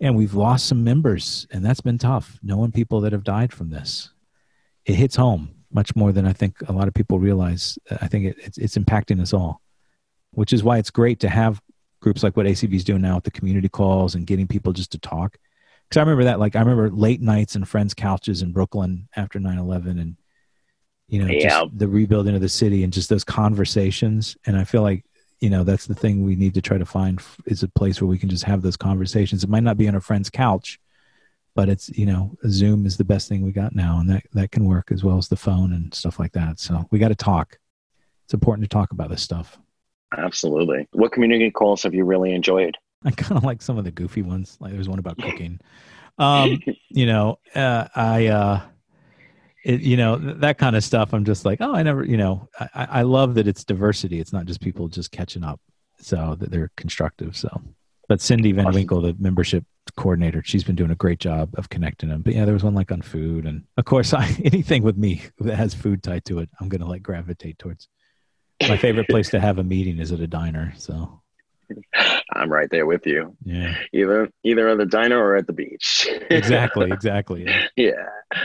and 0.00 0.16
we've 0.16 0.34
lost 0.34 0.66
some 0.66 0.84
members 0.84 1.46
and 1.50 1.64
that's 1.64 1.80
been 1.80 1.98
tough 1.98 2.38
knowing 2.42 2.72
people 2.72 3.00
that 3.00 3.12
have 3.12 3.24
died 3.24 3.52
from 3.52 3.70
this 3.70 4.10
it 4.86 4.94
hits 4.94 5.16
home 5.16 5.50
much 5.74 5.94
more 5.96 6.12
than 6.12 6.26
i 6.26 6.32
think 6.32 6.56
a 6.68 6.72
lot 6.72 6.88
of 6.88 6.94
people 6.94 7.18
realize. 7.18 7.78
I 7.90 8.08
think 8.08 8.26
it, 8.26 8.36
it's, 8.38 8.58
it's 8.58 8.76
impacting 8.76 9.20
us 9.20 9.32
all 9.32 9.60
which 10.32 10.52
is 10.52 10.62
why 10.62 10.78
it's 10.78 10.90
great 10.90 11.20
to 11.20 11.28
have 11.28 11.60
groups 12.00 12.22
like 12.22 12.36
what 12.36 12.46
acb 12.46 12.72
is 12.72 12.84
doing 12.84 13.02
now 13.02 13.16
with 13.16 13.24
the 13.24 13.30
community 13.30 13.68
calls 13.68 14.14
and 14.14 14.26
getting 14.26 14.46
people 14.46 14.72
just 14.72 14.92
to 14.92 14.98
talk. 14.98 15.36
Because 15.88 15.98
i 15.98 16.00
remember 16.00 16.24
that 16.24 16.40
like 16.40 16.56
i 16.56 16.60
remember 16.60 16.90
late 16.90 17.20
nights 17.20 17.54
and 17.54 17.68
friends 17.68 17.94
couches 17.94 18.42
in 18.42 18.52
brooklyn 18.52 19.08
after 19.16 19.38
9-11 19.38 20.00
and 20.00 20.16
you 21.08 21.22
know 21.22 21.30
yeah. 21.30 21.64
the 21.72 21.88
rebuilding 21.88 22.34
of 22.34 22.40
the 22.40 22.48
city 22.48 22.82
and 22.84 22.92
just 22.92 23.10
those 23.10 23.24
conversations. 23.24 24.36
And 24.46 24.56
i 24.56 24.64
feel 24.64 24.82
like 24.82 25.04
you 25.40 25.50
know 25.50 25.64
that's 25.64 25.86
the 25.86 25.94
thing 25.94 26.24
we 26.24 26.36
need 26.36 26.54
to 26.54 26.62
try 26.62 26.78
to 26.78 26.86
find 26.86 27.20
is 27.46 27.62
a 27.62 27.68
place 27.68 28.00
where 28.00 28.08
we 28.08 28.18
can 28.18 28.28
just 28.28 28.44
have 28.44 28.62
those 28.62 28.76
conversations. 28.76 29.44
It 29.44 29.50
might 29.50 29.62
not 29.62 29.76
be 29.76 29.88
on 29.88 29.94
a 29.94 30.00
friend's 30.00 30.30
couch 30.30 30.80
but 31.54 31.68
it's 31.68 31.88
you 31.90 32.06
know 32.06 32.36
zoom 32.48 32.86
is 32.86 32.96
the 32.96 33.04
best 33.04 33.28
thing 33.28 33.42
we 33.42 33.52
got 33.52 33.74
now 33.74 33.98
and 33.98 34.08
that 34.08 34.22
that 34.32 34.50
can 34.50 34.64
work 34.64 34.90
as 34.90 35.04
well 35.04 35.18
as 35.18 35.28
the 35.28 35.36
phone 35.36 35.72
and 35.72 35.92
stuff 35.94 36.18
like 36.18 36.32
that. 36.32 36.58
So 36.58 36.86
we 36.90 36.98
got 36.98 37.08
to 37.08 37.14
talk. 37.14 37.58
It's 38.24 38.34
important 38.34 38.64
to 38.64 38.74
talk 38.74 38.92
about 38.92 39.10
this 39.10 39.22
stuff. 39.22 39.58
Absolutely. 40.16 40.88
What 40.92 41.12
community 41.12 41.50
calls 41.50 41.82
have 41.82 41.94
you 41.94 42.04
really 42.04 42.32
enjoyed? 42.32 42.76
I 43.04 43.10
kind 43.10 43.36
of 43.36 43.44
like 43.44 43.62
some 43.62 43.78
of 43.78 43.84
the 43.84 43.90
goofy 43.90 44.22
ones. 44.22 44.56
Like 44.60 44.72
there's 44.72 44.88
one 44.88 44.98
about 44.98 45.18
cooking. 45.18 45.60
Um 46.18 46.60
you 46.90 47.06
know 47.06 47.38
uh, 47.54 47.88
i 47.94 48.26
uh 48.26 48.60
it, 49.64 49.80
you 49.80 49.96
know 49.96 50.16
that 50.16 50.58
kind 50.58 50.74
of 50.74 50.82
stuff 50.82 51.14
i'm 51.14 51.24
just 51.24 51.44
like 51.44 51.60
oh 51.60 51.72
i 51.72 51.84
never 51.84 52.04
you 52.04 52.16
know 52.16 52.48
I, 52.58 52.88
I 52.90 53.02
love 53.02 53.36
that 53.36 53.46
it's 53.46 53.64
diversity. 53.64 54.18
It's 54.18 54.32
not 54.32 54.44
just 54.44 54.60
people 54.60 54.88
just 54.88 55.12
catching 55.12 55.44
up 55.44 55.60
so 55.98 56.36
that 56.40 56.50
they're 56.50 56.70
constructive 56.76 57.36
so. 57.36 57.48
But 58.08 58.20
cindy 58.20 58.52
van 58.52 58.72
winkle 58.72 59.00
the 59.00 59.16
membership 59.18 59.64
coordinator. 59.96 60.42
She's 60.44 60.64
been 60.64 60.76
doing 60.76 60.90
a 60.90 60.96
great 60.96 61.18
job 61.18 61.50
of 61.56 61.68
connecting 61.68 62.08
them. 62.08 62.22
But 62.22 62.34
yeah 62.34 62.44
there 62.44 62.54
was 62.54 62.64
one 62.64 62.74
like 62.74 62.92
on 62.92 63.02
food. 63.02 63.46
And 63.46 63.64
of 63.76 63.84
course 63.84 64.12
I, 64.22 64.26
anything 64.44 64.82
with 64.82 64.96
me 64.96 65.22
that 65.40 65.56
has 65.56 65.74
food 65.74 66.02
tied 66.02 66.24
to 66.26 66.38
it 66.40 66.48
i'm 66.60 66.68
gonna 66.68 66.88
like 66.88 67.02
gravitate 67.02 67.58
towards. 67.58 67.88
My 68.68 68.76
favorite 68.76 69.08
place 69.08 69.28
to 69.30 69.40
have 69.40 69.58
a 69.58 69.64
meeting 69.64 69.98
is 69.98 70.12
at 70.12 70.20
a 70.20 70.26
diner 70.26 70.72
so. 70.76 71.20
I'm 72.32 72.52
right 72.52 72.68
there 72.70 72.86
with 72.86 73.06
you. 73.06 73.36
Yeah. 73.44 73.74
Either 73.92 74.30
either 74.44 74.68
at 74.68 74.78
the 74.78 74.86
diner 74.86 75.18
or 75.18 75.36
at 75.36 75.46
the 75.46 75.52
beach. 75.52 76.08
Exactly 76.30 76.90
exactly 76.90 77.44
yeah. 77.44 77.66
yeah. 77.76 78.40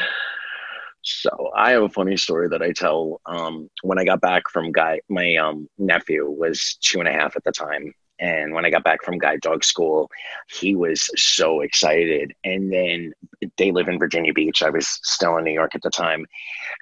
So 1.04 1.52
I 1.56 1.72
have 1.72 1.84
a 1.84 1.90
funny 1.90 2.18
story 2.18 2.50
that 2.50 2.62
I 2.62 2.74
tell. 2.74 3.22
Um, 3.26 3.70
when 3.82 3.98
I 3.98 4.04
got 4.04 4.20
back 4.20 4.50
from 4.50 4.74
Guy, 4.74 5.00
my 5.08 5.38
um, 5.38 5.70
nephew 5.78 6.30
was 6.30 6.78
two 6.82 7.00
and 7.00 7.08
a 7.08 7.14
half 7.14 7.38
at 7.38 7.46
the 7.46 7.52
time, 7.54 7.94
and 8.20 8.54
when 8.54 8.66
I 8.66 8.70
got 8.70 8.84
back 8.84 9.04
from 9.04 9.18
guide 9.18 9.42
dog 9.42 9.64
school, 9.64 10.10
he 10.50 10.76
was 10.76 11.10
so 11.16 11.62
excited. 11.62 12.34
And 12.44 12.72
then 12.72 13.14
they 13.58 13.72
live 13.72 13.88
in 13.88 14.00
Virginia 14.00 14.34
Beach. 14.34 14.64
I 14.64 14.70
was 14.70 14.88
still 15.04 15.38
in 15.38 15.44
New 15.44 15.52
York 15.52 15.76
at 15.76 15.82
the 15.82 15.90
time. 15.90 16.26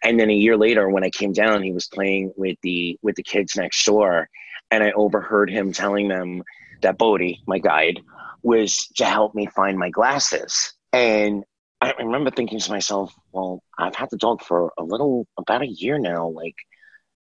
And 0.04 0.20
then 0.20 0.30
a 0.30 0.34
year 0.34 0.58
later, 0.58 0.90
when 0.90 1.04
I 1.04 1.10
came 1.10 1.34
down, 1.34 1.64
he 1.64 1.72
was 1.72 1.88
playing 1.88 2.34
with 2.38 2.58
the 2.64 2.98
with 3.02 3.16
the 3.16 3.24
kids 3.24 3.56
next 3.56 3.84
door, 3.86 4.30
and 4.72 4.84
I 4.84 4.92
overheard 4.92 5.50
him 5.50 5.72
telling 5.72 6.08
them 6.08 6.44
that 6.82 6.98
Bodie, 6.98 7.42
my 7.48 7.60
guide, 7.60 8.02
was 8.44 8.88
to 8.96 9.06
help 9.06 9.36
me 9.36 9.48
find 9.48 9.78
my 9.78 9.90
glasses. 9.90 10.74
And 10.94 11.44
I 11.82 11.94
remember 12.00 12.32
thinking 12.32 12.60
to 12.60 12.72
myself, 12.72 13.14
well, 13.32 13.62
I've 13.78 13.96
had 13.96 14.10
the 14.10 14.18
dog 14.18 14.42
for 14.42 14.72
a 14.78 14.84
little, 14.84 15.28
about 15.38 15.62
a 15.62 15.68
year 15.68 15.98
now. 15.98 16.30
Like, 16.30 16.56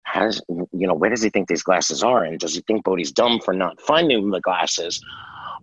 has, 0.04 0.42
you 0.50 0.88
know, 0.88 0.94
where 0.94 1.10
does 1.10 1.22
he 1.22 1.30
think 1.30 1.48
these 1.48 1.64
glasses 1.64 2.04
are? 2.04 2.24
And 2.24 2.40
does 2.40 2.56
he 2.56 2.62
think 2.62 2.84
Bodie's 2.84 3.12
dumb 3.12 3.40
for 3.40 3.54
not 3.54 3.82
finding 3.82 4.30
the 4.30 4.42
glasses? 4.42 5.02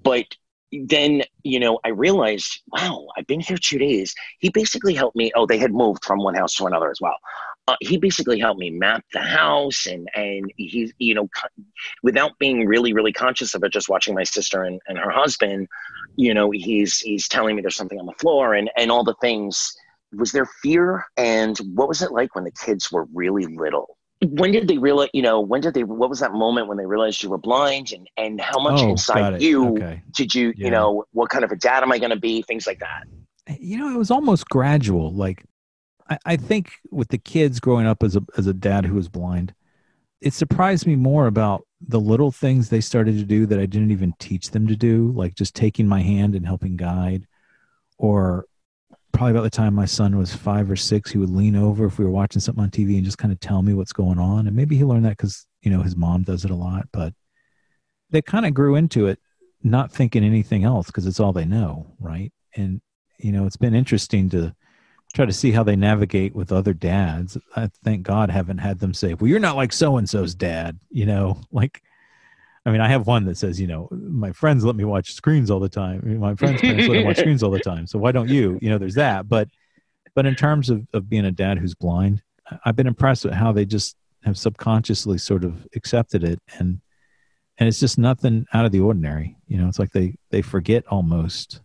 But 0.03 0.27
then 0.73 1.23
you 1.43 1.59
know 1.59 1.81
i 1.85 1.89
realized 1.89 2.63
wow 2.69 3.07
i've 3.17 3.27
been 3.27 3.41
here 3.41 3.59
two 3.59 3.79
days. 3.79 4.15
He 4.39 4.51
basically 4.51 4.95
helped 4.95 5.17
me 5.17 5.33
oh 5.35 5.47
they 5.47 5.59
had 5.59 5.73
moved 5.73 6.05
from 6.05 6.23
one 6.23 6.35
house 6.35 6.55
to 6.57 6.67
another 6.67 6.91
as 6.91 7.01
well. 7.01 7.17
Uh, 7.69 7.77
he 7.81 7.99
basically 7.99 8.39
helped 8.39 8.59
me 8.59 8.71
map 8.71 9.05
the 9.13 9.21
house 9.21 9.87
and 9.87 10.09
and 10.15 10.53
he 10.57 10.93
you 10.99 11.15
know 11.15 11.29
without 12.03 12.39
being 12.39 12.67
really 12.67 12.93
really 12.93 13.13
conscious 13.13 13.55
of 13.55 13.65
it 13.65 13.73
just 13.73 13.89
watching 13.89 14.15
my 14.15 14.25
sister 14.25 14.63
and, 14.63 14.81
and 14.87 14.99
her 14.99 15.11
husband 15.11 15.67
you 16.17 16.33
know 16.33 16.51
he's 16.51 16.99
he's 16.99 17.29
telling 17.29 17.57
me 17.57 17.63
there's 17.63 17.77
something 17.77 17.99
on 17.99 18.07
the 18.07 18.13
floor 18.13 18.55
and 18.55 18.71
and 18.77 18.91
all 18.91 19.05
the 19.05 19.17
things. 19.21 19.75
Was 20.13 20.33
there 20.33 20.47
fear? 20.61 21.05
And 21.17 21.57
what 21.75 21.87
was 21.87 22.03
it 22.03 22.11
like 22.11 22.35
when 22.35 22.43
the 22.43 22.51
kids 22.51 22.91
were 22.91 23.07
really 23.15 23.47
little 23.47 23.97
when 24.27 24.53
did 24.53 24.69
they 24.69 24.79
realize 24.79 25.09
you 25.15 25.23
know 25.23 25.41
when 25.41 25.61
did 25.61 25.75
they 25.75 25.83
what 25.85 26.11
was 26.11 26.21
that 26.21 26.33
moment 26.33 26.69
when 26.69 26.77
they 26.77 26.87
realized 26.87 27.23
you 27.23 27.31
were 27.31 27.39
blind 27.39 27.93
and 27.93 28.07
and 28.17 28.41
how 28.41 28.59
much 28.61 28.83
Oh, 28.83 28.91
inside 28.91 29.41
you 29.41 29.69
Okay. 29.69 30.03
did 30.15 30.35
you 30.35 30.53
Yeah. 30.57 30.65
you 30.67 30.71
know 30.71 31.05
what 31.13 31.31
kind 31.31 31.45
of 31.45 31.51
a 31.53 31.57
dad 31.57 31.83
am 31.83 31.93
i 31.93 31.99
going 31.99 32.11
to 32.11 32.17
be 32.21 32.43
things 32.43 32.67
like 32.67 32.79
that 32.81 33.05
eh, 33.47 33.57
you 33.61 33.79
know, 33.79 33.93
it 33.93 33.99
was 33.99 34.11
almost 34.11 34.49
gradual. 34.49 35.13
Like, 35.13 35.45
I, 36.09 36.19
I 36.25 36.37
think 36.37 36.73
with 36.91 37.09
the 37.09 37.19
kids 37.19 37.61
growing 37.61 37.87
up 37.87 38.03
as 38.03 38.17
a 38.17 38.23
as 38.37 38.47
a 38.47 38.55
dad 38.55 38.87
who 38.87 38.95
was 38.95 39.09
blind, 39.09 39.55
it 40.21 40.35
surprised 40.35 40.87
me 40.87 40.97
more 40.97 41.27
about 41.27 41.67
the 41.81 42.01
little 42.01 42.31
things 42.33 42.69
they 42.69 42.81
started 42.81 43.17
to 43.19 43.25
do 43.25 43.47
that 43.47 43.59
I 43.59 43.67
didn't 43.67 43.91
even 43.91 44.15
teach 44.19 44.51
them 44.51 44.67
to 44.69 44.77
do, 44.77 45.13
like 45.13 45.35
just 45.35 45.55
taking 45.55 45.87
my 45.89 46.03
hand 46.03 46.35
and 46.35 46.47
helping 46.47 46.77
guide, 46.77 47.27
or 47.99 48.47
probably 49.13 49.33
about 49.33 49.43
the 49.43 49.51
time 49.51 49.75
my 49.75 49.85
son 49.85 50.17
was 50.17 50.35
five 50.35 50.71
or 50.71 50.77
six, 50.77 51.11
he 51.11 51.19
would 51.19 51.31
lean 51.31 51.57
over 51.57 51.87
if 51.87 51.99
we 51.99 52.05
were 52.05 52.11
watching 52.11 52.41
something 52.41 52.63
on 52.63 52.71
TV 52.71 52.97
and 52.97 53.05
just 53.05 53.19
kind 53.19 53.33
of 53.33 53.41
tell 53.41 53.63
me 53.63 53.75
what's 53.75 53.93
going 53.93 54.19
on. 54.19 54.47
And 54.47 54.57
maybe 54.57 54.77
he 54.77 54.85
learned 54.85 55.05
that 55.05 55.17
because 55.17 55.47
you 55.63 55.71
know 55.71 55.83
his 55.83 55.97
mom 55.97 56.23
does 56.23 56.45
it 56.45 56.51
a 56.51 56.57
lot, 56.57 56.89
but 56.93 57.13
they 58.11 58.23
kind 58.23 58.47
of 58.47 58.55
grew 58.55 58.77
into 58.77 59.07
it, 59.07 59.19
not 59.63 59.93
thinking 59.93 60.25
anything 60.25 60.65
else 60.65 60.87
because 60.87 61.07
it's 61.07 61.21
all 61.21 61.33
they 61.33 61.45
know, 61.45 61.87
right? 61.99 62.33
And 62.57 62.81
you 63.19 63.33
know, 63.33 63.47
it's 63.47 63.57
been 63.57 63.75
interesting 63.75 64.29
to 64.31 64.55
try 65.15 65.27
to 65.27 65.33
see 65.33 65.51
how 65.51 65.63
they 65.63 65.77
navigate 65.77 66.35
with 66.35 66.53
other 66.53 66.73
dads. 66.73 67.37
I 67.57 67.69
thank 67.85 68.03
God 68.03 68.31
haven't 68.31 68.59
had 68.59 68.79
them 68.79 68.95
say, 68.95 69.15
"Well, 69.15 69.29
you're 69.29 69.39
not 69.39 69.57
like 69.57 69.73
so 69.73 69.97
and 69.97 70.09
so's 70.09 70.35
dad." 70.35 70.79
You 70.91 71.07
know, 71.07 71.41
like 71.53 71.83
I 72.71 72.73
mean, 72.73 72.83
I 72.83 72.89
have 72.89 73.09
one 73.09 73.25
that 73.25 73.37
says, 73.37 73.61
you 73.61 73.67
know, 73.67 73.89
my 73.91 74.31
friends 74.31 74.65
let 74.65 74.77
me 74.77 74.85
watch 74.85 75.13
screens 75.13 75.51
all 75.51 75.59
the 75.59 75.69
time. 75.69 76.21
My 76.21 76.37
friends' 76.37 76.63
let 76.63 76.77
me 76.77 77.03
watch 77.03 77.19
screens 77.19 77.43
all 77.43 77.51
the 77.51 77.59
time. 77.59 77.85
So 77.85 77.99
why 77.99 78.13
don't 78.13 78.29
you? 78.29 78.61
You 78.63 78.71
know, 78.71 78.79
there's 78.79 78.95
that. 78.95 79.29
But 79.29 79.49
but 80.15 80.25
in 80.25 80.37
terms 80.37 80.71
of, 80.71 80.87
of 80.93 81.11
being 81.11 81.25
a 81.25 81.33
dad 81.33 81.59
who's 81.59 81.75
blind, 81.75 82.23
I've 82.65 82.77
been 82.77 82.87
impressed 82.87 83.25
with 83.25 83.35
how 83.35 83.51
they 83.51 83.65
just 83.65 83.97
have 84.23 84.39
subconsciously 84.39 85.19
sort 85.19 85.43
of 85.43 85.67
accepted 85.75 86.23
it 86.23 86.39
and 86.59 86.81
and 87.59 87.69
it's 87.69 87.81
just 87.81 87.99
nothing 87.99 88.47
out 88.53 88.65
of 88.65 88.71
the 88.71 88.81
ordinary. 88.81 89.37
You 89.49 89.59
know, 89.59 89.67
it's 89.67 89.81
like 89.81 89.91
they 89.91 90.15
they 90.31 90.41
forget 90.41 90.87
almost, 90.87 91.61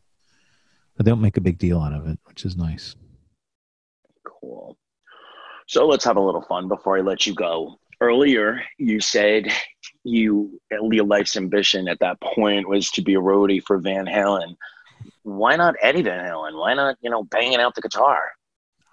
but 0.97 1.05
they 1.05 1.11
don't 1.11 1.21
make 1.21 1.37
a 1.37 1.41
big 1.41 1.59
deal 1.59 1.81
out 1.81 1.93
of 1.93 2.07
it, 2.07 2.17
which 2.25 2.45
is 2.45 2.57
nice. 2.57 2.95
Cool. 4.25 4.75
So 5.67 5.85
let's 5.85 6.03
have 6.05 6.17
a 6.17 6.21
little 6.21 6.41
fun 6.41 6.67
before 6.67 6.97
I 6.97 7.01
let 7.01 7.27
you 7.27 7.35
go. 7.35 7.75
Earlier, 8.01 8.63
you 8.79 8.99
said 8.99 9.53
you 10.05 10.61
your 10.69 11.05
life's 11.05 11.35
ambition 11.35 11.87
at 11.87 11.99
that 11.99 12.21
point 12.21 12.69
was 12.69 12.89
to 12.91 13.01
be 13.01 13.15
a 13.15 13.19
roadie 13.19 13.61
for 13.61 13.79
Van 13.79 14.05
Halen. 14.05 14.55
Why 15.23 15.55
not 15.55 15.75
Eddie 15.81 16.03
Van 16.03 16.23
Halen? 16.23 16.57
Why 16.57 16.73
not 16.75 16.97
you 17.01 17.09
know 17.09 17.23
banging 17.23 17.59
out 17.59 17.75
the 17.75 17.81
guitar? 17.81 18.21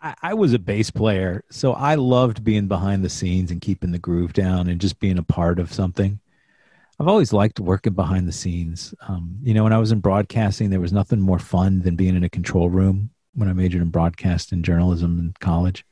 I, 0.03 0.15
I 0.23 0.35
was 0.35 0.53
a 0.53 0.59
bass 0.59 0.91
player, 0.91 1.45
so 1.51 1.75
I 1.75 1.95
loved 1.95 2.43
being 2.43 2.67
behind 2.67 3.05
the 3.05 3.11
scenes 3.11 3.51
and 3.51 3.61
keeping 3.61 3.93
the 3.93 3.99
groove 3.99 4.33
down 4.33 4.69
and 4.69 4.81
just 4.81 4.99
being 4.99 5.19
a 5.19 5.23
part 5.23 5.61
of 5.61 5.73
something. 5.73 6.19
I've 6.99 7.09
always 7.09 7.33
liked 7.33 7.61
working 7.61 7.95
behind 7.95 8.27
the 8.27 8.33
scenes. 8.33 8.95
Um, 9.07 9.39
you 9.43 9.55
know, 9.55 9.65
when 9.65 9.73
I 9.73 9.79
was 9.79 9.93
in 9.93 10.01
broadcasting, 10.01 10.71
there 10.71 10.81
was 10.81 10.93
nothing 10.93 11.21
more 11.21 11.39
fun 11.39 11.83
than 11.83 11.97
being 11.97 12.17
in 12.17 12.25
a 12.25 12.29
control 12.29 12.71
room 12.71 13.11
when 13.35 13.49
I 13.49 13.53
majored 13.53 13.83
in 13.83 13.91
broadcast 13.91 14.53
and 14.53 14.65
journalism 14.65 15.19
in 15.19 15.35
college. 15.41 15.85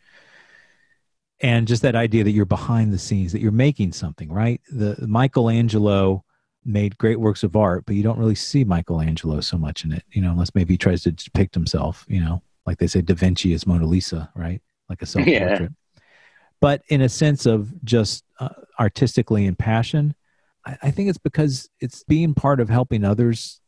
And 1.43 1.67
just 1.67 1.83
that 1.83 1.97
idea 1.97 2.23
that 2.25 2.33
you're 2.33 2.45
behind 2.45 2.93
the 2.93 2.99
scenes, 2.99 3.33
that 3.33 3.41
you're 3.41 3.53
making 3.53 3.93
something, 3.93 4.31
right? 4.31 4.61
The 4.71 4.97
Michelangelo 5.07 6.25
made 6.65 6.99
great 6.99 7.19
works 7.19 7.43
of 7.43 7.57
art, 7.57 7.85
but 7.87 7.95
you 7.95 8.03
don't 8.03 8.19
really 8.19 8.35
see 8.35 8.65
Michelangelo 8.65 9.41
so 9.41 9.57
much 9.57 9.85
in 9.85 9.93
it, 9.93 10.05
you 10.11 10.21
know, 10.21 10.31
unless 10.33 10.55
maybe 10.55 10.75
he 10.75 10.79
tries 10.79 11.03
to 11.05 11.13
depict 11.13 11.55
himself, 11.55 12.05
you 12.09 12.21
know, 12.21 12.43
like 12.67 12.79
they 12.79 12.87
say 12.87 13.01
Da 13.01 13.15
Vinci 13.15 13.55
is 13.55 13.67
Mona 13.67 13.87
Lisa, 13.87 14.31
right? 14.35 14.61
Like 14.89 15.01
a 15.01 15.07
self 15.07 15.25
portrait. 15.25 15.73
But 16.61 16.83
in 16.89 17.01
a 17.01 17.09
sense 17.09 17.47
of 17.47 17.73
just 17.85 18.25
uh, 18.39 18.51
artistically 18.79 19.47
and 19.47 19.59
passion, 19.59 20.15
I, 20.67 20.77
I 20.83 20.91
think 20.91 21.09
it's 21.09 21.19
because 21.19 21.71
it's 21.81 22.05
being 22.05 22.35
part 22.35 22.61
of 22.61 22.69
helping 22.69 23.05
others 23.05 23.61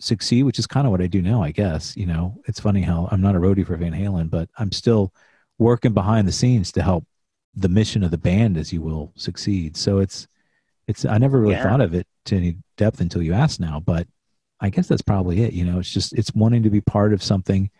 succeed, 0.00 0.44
which 0.44 0.58
is 0.58 0.66
kind 0.66 0.86
of 0.86 0.90
what 0.90 1.02
I 1.02 1.06
do 1.06 1.20
now, 1.20 1.42
I 1.42 1.50
guess. 1.50 1.96
You 1.96 2.06
know, 2.06 2.40
it's 2.46 2.60
funny 2.60 2.80
how 2.80 3.08
I'm 3.10 3.20
not 3.20 3.36
a 3.36 3.38
roadie 3.38 3.66
for 3.66 3.76
Van 3.76 3.92
Halen, 3.92 4.30
but 4.30 4.48
I'm 4.56 4.72
still 4.72 5.12
working 5.58 5.92
behind 5.92 6.26
the 6.26 6.32
scenes 6.32 6.72
to 6.72 6.82
help 6.82 7.04
the 7.54 7.68
mission 7.68 8.02
of 8.04 8.10
the 8.10 8.18
band, 8.18 8.56
as 8.56 8.72
you 8.72 8.80
will, 8.82 9.12
succeed. 9.16 9.76
So 9.76 9.98
it's, 9.98 10.28
it's, 10.86 11.04
I 11.04 11.18
never 11.18 11.40
really 11.40 11.54
Yeah. 11.54 11.62
thought 11.62 11.80
of 11.80 11.94
it 11.94 12.06
to 12.26 12.36
any 12.36 12.56
depth 12.76 13.00
until 13.00 13.22
you 13.22 13.32
asked 13.32 13.60
now, 13.60 13.80
but 13.80 14.06
I 14.60 14.70
guess 14.70 14.88
that's 14.88 15.02
probably 15.02 15.42
it. 15.42 15.52
You 15.52 15.64
know, 15.64 15.78
it's 15.78 15.92
just, 15.92 16.12
it's 16.12 16.34
wanting 16.34 16.62
to 16.62 16.70
be 16.70 16.80
part 16.80 17.12
of 17.12 17.22
something, 17.22 17.70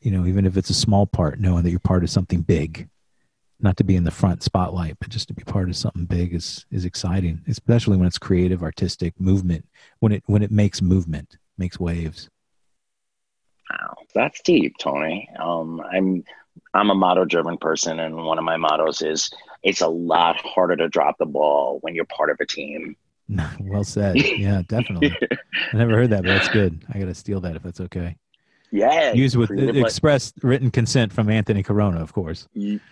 you 0.00 0.10
know, 0.10 0.26
even 0.26 0.46
if 0.46 0.56
it's 0.56 0.70
a 0.70 0.74
small 0.74 1.06
part, 1.06 1.40
knowing 1.40 1.62
that 1.64 1.70
you're 1.70 1.78
part 1.78 2.02
of 2.02 2.10
something 2.10 2.40
big 2.40 2.88
not 3.62 3.76
to 3.76 3.84
be 3.84 3.96
in 3.96 4.04
the 4.04 4.10
front 4.10 4.42
spotlight, 4.42 4.96
but 5.00 5.10
just 5.10 5.28
to 5.28 5.34
be 5.34 5.44
part 5.44 5.68
of 5.68 5.76
something 5.76 6.06
big 6.06 6.34
is 6.34 6.64
is 6.70 6.84
exciting, 6.84 7.42
especially 7.46 7.96
when 7.96 8.06
it's 8.06 8.18
creative, 8.18 8.62
artistic 8.62 9.18
movement. 9.20 9.66
When 9.98 10.12
it 10.12 10.22
when 10.26 10.42
it 10.42 10.50
makes 10.50 10.80
movement, 10.80 11.36
makes 11.58 11.78
waves. 11.78 12.30
Wow, 13.70 13.94
that's 14.14 14.40
deep, 14.42 14.76
Tony. 14.78 15.28
Um, 15.38 15.80
I'm 15.92 16.24
I'm 16.74 16.90
a 16.90 16.94
motto 16.94 17.24
driven 17.24 17.58
person, 17.58 18.00
and 18.00 18.16
one 18.16 18.38
of 18.38 18.44
my 18.44 18.56
mottos 18.56 19.02
is 19.02 19.30
it's 19.62 19.80
a 19.80 19.88
lot 19.88 20.36
harder 20.36 20.76
to 20.76 20.88
drop 20.88 21.18
the 21.18 21.26
ball 21.26 21.78
when 21.82 21.94
you're 21.94 22.04
part 22.06 22.30
of 22.30 22.36
a 22.40 22.46
team. 22.46 22.96
well 23.60 23.84
said. 23.84 24.16
Yeah, 24.16 24.62
definitely. 24.66 25.16
I 25.72 25.76
never 25.76 25.94
heard 25.94 26.10
that, 26.10 26.22
but 26.22 26.28
that's 26.28 26.48
good. 26.48 26.84
I 26.92 26.98
got 26.98 27.06
to 27.06 27.14
steal 27.14 27.40
that 27.40 27.56
if 27.56 27.62
that's 27.62 27.80
okay. 27.80 28.16
Yeah, 28.72 29.12
Use 29.12 29.36
with 29.36 29.50
like- 29.50 29.74
express 29.74 30.32
written 30.42 30.70
consent 30.70 31.12
from 31.12 31.28
Anthony 31.28 31.62
Corona, 31.62 32.00
of 32.00 32.12
course. 32.12 32.46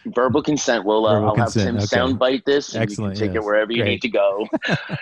Verbal 0.06 0.42
consent. 0.42 0.84
We'll 0.84 1.06
uh, 1.06 1.14
Verbal 1.14 1.28
I'll 1.28 1.34
consent, 1.36 1.80
have 1.80 1.88
Tim 1.88 2.00
okay. 2.00 2.14
soundbite 2.14 2.44
this, 2.44 2.74
and 2.74 2.82
Excellent, 2.82 3.14
you 3.14 3.20
can 3.20 3.28
take 3.28 3.34
yes. 3.34 3.42
it 3.42 3.46
wherever 3.46 3.72
you 3.72 3.82
Great. 3.82 3.90
need 3.90 4.02
to 4.02 4.08
go. 4.08 4.48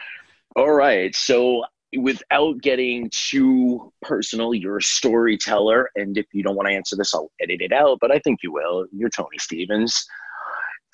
All 0.57 0.73
right. 0.73 1.15
So, 1.15 1.65
without 1.97 2.61
getting 2.61 3.11
too 3.11 3.93
personal, 4.03 4.55
you're 4.55 4.79
a 4.79 4.83
storyteller, 4.83 5.91
and 5.97 6.19
if 6.19 6.27
you 6.33 6.43
don't 6.43 6.57
want 6.57 6.69
to 6.69 6.75
answer 6.75 6.97
this, 6.97 7.15
I'll 7.15 7.31
edit 7.41 7.61
it 7.61 7.73
out. 7.73 7.99
But 8.01 8.11
I 8.11 8.19
think 8.19 8.41
you 8.43 8.53
will. 8.53 8.87
You're 8.93 9.11
Tony 9.11 9.39
Stephens. 9.39 10.07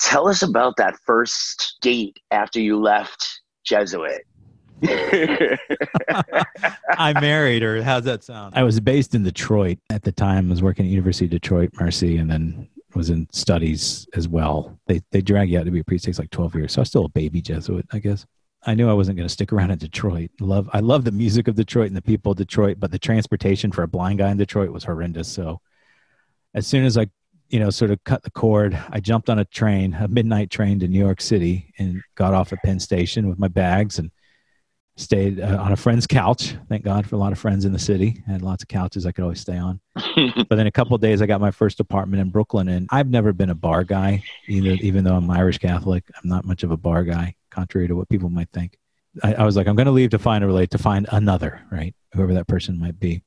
Tell 0.01 0.28
us 0.28 0.43
about 0.43 0.76
that 0.78 0.97
first 1.07 1.76
date 1.80 2.18
after 2.30 2.61
you 2.61 2.80
left 2.80 3.40
Jesuit. 3.64 4.22
I 6.99 7.12
married 7.20 7.62
her. 7.62 7.82
How's 7.82 8.03
that 8.05 8.24
sound? 8.24 8.55
I 8.57 8.64
was 8.64 8.80
based 8.80 9.14
in 9.14 9.22
Detroit 9.22 9.78
at 9.90 10.03
the 10.03 10.11
time. 10.11 10.49
I 10.49 10.51
was 10.51 10.62
working 10.62 10.86
at 10.86 10.90
University 10.90 11.26
of 11.26 11.30
Detroit, 11.30 11.70
Mercy, 11.78 12.16
and 12.16 12.28
then 12.28 12.68
was 12.95 13.11
in 13.11 13.28
studies 13.30 14.09
as 14.14 14.26
well. 14.28 14.76
They 14.86 15.01
they 15.12 15.22
drag 15.22 15.51
you 15.51 15.61
out 15.61 15.66
to 15.66 15.70
be 15.70 15.80
a 15.80 15.84
priest. 15.84 16.05
Takes 16.05 16.18
like 16.18 16.30
twelve 16.30 16.55
years. 16.55 16.72
So 16.72 16.80
I 16.80 16.82
was 16.82 16.88
still 16.88 17.05
a 17.05 17.09
baby 17.09 17.40
Jesuit, 17.40 17.86
I 17.93 18.01
guess. 18.01 18.26
I 18.65 18.75
knew 18.75 18.89
I 18.89 18.93
wasn't 18.93 19.17
going 19.17 19.27
to 19.27 19.33
stick 19.33 19.53
around 19.53 19.71
in 19.73 19.79
Detroit. 19.79 20.31
Love 20.41 20.71
I 20.73 20.81
love 20.81 21.05
the 21.05 21.13
music 21.13 21.49
of 21.49 21.57
Detroit 21.57 21.89
and 21.89 21.97
the 21.97 22.03
people 22.03 22.33
of 22.33 22.39
Detroit, 22.39 22.79
but 22.79 22.91
the 22.91 22.99
transportation 22.99 23.73
for 23.73 23.83
a 23.83 23.89
blind 23.89 24.19
guy 24.19 24.31
in 24.31 24.37
Detroit 24.37 24.71
was 24.71 24.85
horrendous. 24.85 25.29
So 25.29 25.61
as 26.55 26.67
soon 26.67 26.85
as 26.85 26.97
I 26.97 27.09
you 27.49 27.59
know 27.59 27.71
sort 27.71 27.91
of 27.91 28.03
cut 28.05 28.23
the 28.23 28.31
cord, 28.31 28.79
I 28.91 29.01
jumped 29.01 29.29
on 29.29 29.39
a 29.39 29.45
train, 29.45 29.95
a 29.95 30.09
midnight 30.09 30.51
train 30.51 30.79
to 30.81 30.89
New 30.89 30.99
York 30.99 31.21
City, 31.21 31.73
and 31.79 32.03
got 32.15 32.35
off 32.35 32.53
at 32.53 32.63
Penn 32.63 32.81
Station 32.81 33.29
with 33.29 33.39
my 33.39 33.49
bags 33.49 33.99
and 33.99 34.11
stayed 34.97 35.41
uh, 35.41 35.59
on 35.61 35.73
a 35.73 35.77
friend's 35.77 36.07
couch. 36.07 36.55
Thank 36.69 36.85
God 36.85 37.07
for 37.07 37.17
a 37.17 37.19
lot 37.19 37.33
of 37.33 37.39
friends 37.39 37.65
in 37.65 37.73
the 37.73 37.79
city. 37.79 38.23
I 38.29 38.33
had 38.33 38.43
lots 38.43 38.63
of 38.63 38.69
couches 38.69 39.07
I 39.07 39.13
could 39.13 39.23
always 39.23 39.41
stay 39.41 39.57
on. 39.57 39.81
But 40.49 40.57
then 40.57 40.67
a 40.67 40.71
couple 40.71 40.95
of 40.95 41.01
days, 41.01 41.23
I 41.23 41.27
got 41.27 41.41
my 41.41 41.51
first 41.51 41.81
apartment 41.81 42.21
in 42.21 42.29
Brooklyn, 42.29 42.69
and 42.69 42.87
I've 42.91 43.09
never 43.09 43.33
been 43.33 43.51
a 43.51 43.55
bar 43.55 43.85
guy 43.85 44.23
either. 44.47 44.73
Even 44.83 45.05
though 45.05 45.17
I'm 45.17 45.31
Irish 45.31 45.59
Catholic, 45.59 46.05
I'm 46.15 46.29
not 46.29 46.45
much 46.45 46.63
of 46.63 46.71
a 46.71 46.77
bar 46.77 47.05
guy, 47.05 47.35
contrary 47.53 47.88
to 47.88 47.94
what 47.94 48.09
people 48.09 48.28
might 48.28 48.50
think. 48.53 48.78
I, 49.22 49.34
I 49.34 49.44
was 49.44 49.57
like, 49.57 49.66
I'm 49.66 49.76
going 49.76 49.86
to 49.86 49.92
leave 49.92 50.11
to 50.11 50.18
find 50.18 50.42
a 50.42 50.46
relate 50.46 50.70
to 50.70 50.78
find 50.78 51.07
another, 51.12 51.61
right? 51.70 51.94
Whoever 52.14 52.34
that 52.34 52.48
person 52.48 52.78
might 52.78 52.98
be. 52.98 53.22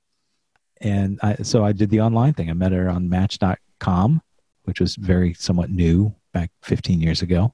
And 0.82 1.19
I, 1.23 1.36
so 1.38 1.63
I 1.63 1.71
did 1.71 1.89
the 1.89 2.01
online 2.01 2.34
thing. 2.34 2.49
I 2.49 2.53
met 2.53 2.71
her 2.71 2.89
on 2.89 3.09
Match.com, 3.09 4.21
which 4.63 4.82
was 4.82 4.95
very 4.95 5.34
somewhat 5.34 5.69
new 5.69 6.13
back 6.34 6.51
15 6.63 6.99
years 6.99 7.21
ago 7.21 7.53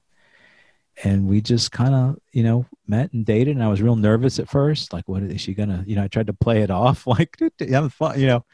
and 1.04 1.26
we 1.26 1.40
just 1.40 1.72
kind 1.72 1.94
of 1.94 2.18
you 2.32 2.42
know 2.42 2.66
met 2.86 3.12
and 3.12 3.24
dated 3.24 3.54
and 3.54 3.64
i 3.64 3.68
was 3.68 3.80
real 3.80 3.96
nervous 3.96 4.38
at 4.38 4.48
first 4.48 4.92
like 4.92 5.08
what 5.08 5.22
is 5.22 5.40
she 5.40 5.54
gonna 5.54 5.82
you 5.86 5.96
know 5.96 6.02
i 6.02 6.08
tried 6.08 6.26
to 6.26 6.32
play 6.32 6.62
it 6.62 6.70
off 6.70 7.06
like 7.06 7.36
having 7.58 7.90
fun 7.90 8.18
you 8.18 8.26
know 8.26 8.44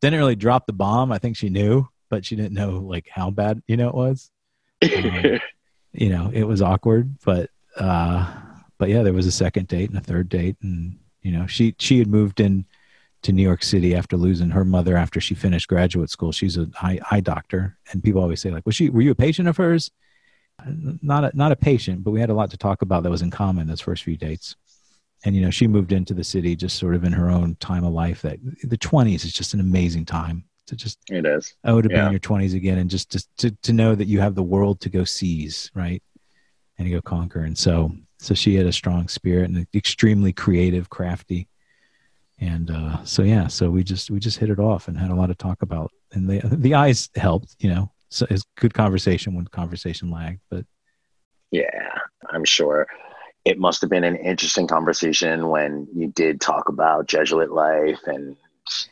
didn't 0.00 0.18
really 0.18 0.36
drop 0.36 0.66
the 0.66 0.72
bomb 0.72 1.10
i 1.10 1.18
think 1.18 1.36
she 1.36 1.48
knew 1.48 1.86
but 2.08 2.24
she 2.24 2.36
didn't 2.36 2.54
know 2.54 2.78
like 2.78 3.08
how 3.10 3.30
bad 3.30 3.60
you 3.66 3.76
know 3.76 3.88
it 3.88 3.94
was 3.94 4.30
Um, 4.82 5.40
you 5.92 6.10
know 6.10 6.30
it 6.32 6.44
was 6.44 6.62
awkward 6.62 7.16
but 7.24 7.50
uh 7.78 8.34
but 8.78 8.88
yeah 8.88 9.02
there 9.02 9.12
was 9.12 9.26
a 9.26 9.32
second 9.32 9.68
date 9.68 9.88
and 9.88 9.98
a 9.98 10.02
third 10.02 10.28
date 10.28 10.56
and 10.62 10.98
you 11.22 11.32
know, 11.32 11.46
she 11.46 11.74
she 11.78 11.98
had 11.98 12.08
moved 12.08 12.40
in 12.40 12.64
to 13.22 13.32
New 13.32 13.42
York 13.42 13.62
City 13.62 13.94
after 13.94 14.16
losing 14.16 14.50
her 14.50 14.64
mother 14.64 14.96
after 14.96 15.20
she 15.20 15.34
finished 15.34 15.68
graduate 15.68 16.10
school. 16.10 16.32
She's 16.32 16.56
a 16.56 16.68
eye, 16.80 17.00
eye 17.10 17.20
doctor, 17.20 17.76
and 17.92 18.02
people 18.02 18.22
always 18.22 18.40
say 18.40 18.50
like, 18.50 18.64
"Was 18.64 18.76
she? 18.76 18.90
Were 18.90 19.02
you 19.02 19.10
a 19.10 19.16
patient 19.16 19.48
of 19.48 19.56
hers?" 19.56 19.90
Not 20.66 21.24
a, 21.24 21.36
not 21.36 21.52
a 21.52 21.56
patient, 21.56 22.02
but 22.02 22.10
we 22.10 22.20
had 22.20 22.30
a 22.30 22.34
lot 22.34 22.50
to 22.50 22.56
talk 22.56 22.82
about 22.82 23.04
that 23.04 23.10
was 23.10 23.22
in 23.22 23.30
common 23.30 23.68
those 23.68 23.80
first 23.80 24.02
few 24.02 24.16
dates. 24.16 24.56
And 25.24 25.36
you 25.36 25.42
know, 25.42 25.50
she 25.50 25.66
moved 25.66 25.92
into 25.92 26.14
the 26.14 26.24
city 26.24 26.56
just 26.56 26.78
sort 26.78 26.94
of 26.94 27.04
in 27.04 27.12
her 27.12 27.28
own 27.28 27.56
time 27.56 27.84
of 27.84 27.92
life. 27.92 28.22
That 28.22 28.38
the 28.62 28.76
twenties 28.76 29.24
is 29.24 29.32
just 29.32 29.54
an 29.54 29.60
amazing 29.60 30.04
time 30.04 30.44
to 30.66 30.76
just. 30.76 30.98
It 31.10 31.26
is. 31.26 31.54
I 31.62 31.72
would 31.72 31.84
have 31.84 31.92
yeah. 31.92 31.98
been 31.98 32.06
in 32.06 32.12
your 32.12 32.20
twenties 32.20 32.54
again, 32.54 32.78
and 32.78 32.88
just, 32.88 33.10
just 33.10 33.28
to 33.38 33.50
to 33.50 33.72
know 33.72 33.94
that 33.94 34.06
you 34.06 34.20
have 34.20 34.34
the 34.34 34.42
world 34.42 34.80
to 34.80 34.88
go 34.88 35.04
seize, 35.04 35.70
right, 35.74 36.02
and 36.78 36.86
to 36.86 36.94
go 36.94 37.02
conquer. 37.02 37.40
And 37.40 37.56
so, 37.56 37.92
so 38.18 38.34
she 38.34 38.54
had 38.54 38.66
a 38.66 38.72
strong 38.72 39.08
spirit 39.08 39.50
and 39.50 39.66
extremely 39.74 40.32
creative, 40.32 40.88
crafty. 40.88 41.48
And 42.40 42.70
uh, 42.70 43.04
so 43.04 43.22
yeah 43.22 43.48
so 43.48 43.68
we 43.68 43.82
just 43.82 44.10
we 44.10 44.20
just 44.20 44.38
hit 44.38 44.50
it 44.50 44.60
off 44.60 44.88
and 44.88 44.96
had 44.96 45.10
a 45.10 45.14
lot 45.14 45.30
of 45.30 45.38
talk 45.38 45.62
about. 45.62 45.90
And 46.12 46.28
the 46.28 46.40
the 46.56 46.74
eyes 46.74 47.10
helped 47.16 47.56
you 47.58 47.70
know 47.70 47.90
so 48.10 48.26
it's 48.30 48.44
good 48.56 48.72
conversation 48.72 49.34
when 49.34 49.44
conversation 49.46 50.10
lagged 50.10 50.40
but 50.50 50.64
yeah 51.50 51.98
i'm 52.30 52.44
sure. 52.44 52.86
It 53.44 53.58
must 53.58 53.80
have 53.80 53.88
been 53.88 54.04
an 54.04 54.16
interesting 54.16 54.66
conversation 54.66 55.48
when 55.48 55.88
you 55.94 56.08
did 56.08 56.40
talk 56.40 56.68
about 56.68 57.06
jesuit 57.06 57.50
life 57.50 58.00
and 58.06 58.36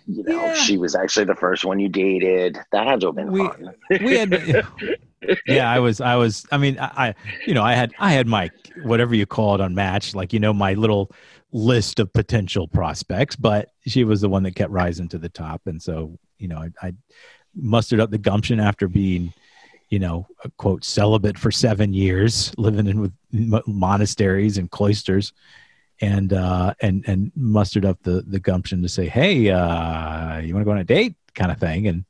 you 0.06 0.24
know 0.24 0.46
yeah. 0.46 0.54
she 0.54 0.78
was 0.78 0.94
actually 0.94 1.26
the 1.26 1.34
first 1.34 1.64
one 1.64 1.78
you 1.78 1.90
dated. 1.90 2.58
That 2.72 2.86
had 2.86 3.00
to 3.00 3.08
have 3.08 3.16
been 3.16 3.32
we, 3.32 3.40
fun. 3.40 3.74
we 3.90 4.16
had 4.16 4.30
yeah 5.46 5.70
i 5.70 5.78
was 5.78 6.00
i 6.00 6.14
was 6.14 6.44
i 6.52 6.58
mean 6.58 6.78
I, 6.78 7.14
you 7.46 7.54
know 7.54 7.62
i 7.62 7.74
had 7.74 7.92
i 7.98 8.12
had 8.12 8.26
my 8.26 8.50
whatever 8.82 9.14
you 9.14 9.26
call 9.26 9.54
it 9.54 9.60
on 9.60 9.74
match 9.74 10.14
like 10.14 10.32
you 10.32 10.40
know 10.40 10.52
my 10.52 10.74
little 10.74 11.10
list 11.56 12.00
of 12.00 12.12
potential 12.12 12.68
prospects, 12.68 13.34
but 13.34 13.70
she 13.86 14.04
was 14.04 14.20
the 14.20 14.28
one 14.28 14.42
that 14.42 14.54
kept 14.54 14.70
rising 14.70 15.08
to 15.08 15.18
the 15.18 15.28
top. 15.28 15.62
And 15.66 15.80
so, 15.80 16.18
you 16.38 16.48
know, 16.48 16.58
I, 16.58 16.88
I 16.88 16.92
mustered 17.54 17.98
up 17.98 18.10
the 18.10 18.18
gumption 18.18 18.60
after 18.60 18.88
being, 18.88 19.32
you 19.88 19.98
know, 19.98 20.26
quote, 20.58 20.84
celibate 20.84 21.38
for 21.38 21.50
seven 21.50 21.94
years, 21.94 22.52
living 22.58 22.86
in 22.86 23.00
with 23.00 23.12
monasteries 23.66 24.58
and 24.58 24.70
cloisters, 24.70 25.32
and 26.02 26.32
uh, 26.32 26.74
and 26.80 27.04
and 27.06 27.32
mustered 27.34 27.86
up 27.86 28.02
the 28.02 28.22
the 28.26 28.40
gumption 28.40 28.82
to 28.82 28.88
say, 28.88 29.06
"Hey, 29.06 29.48
uh, 29.48 30.38
you 30.38 30.52
want 30.52 30.62
to 30.62 30.64
go 30.64 30.72
on 30.72 30.78
a 30.78 30.84
date?" 30.84 31.14
kind 31.34 31.52
of 31.52 31.58
thing. 31.58 31.86
And 31.86 32.04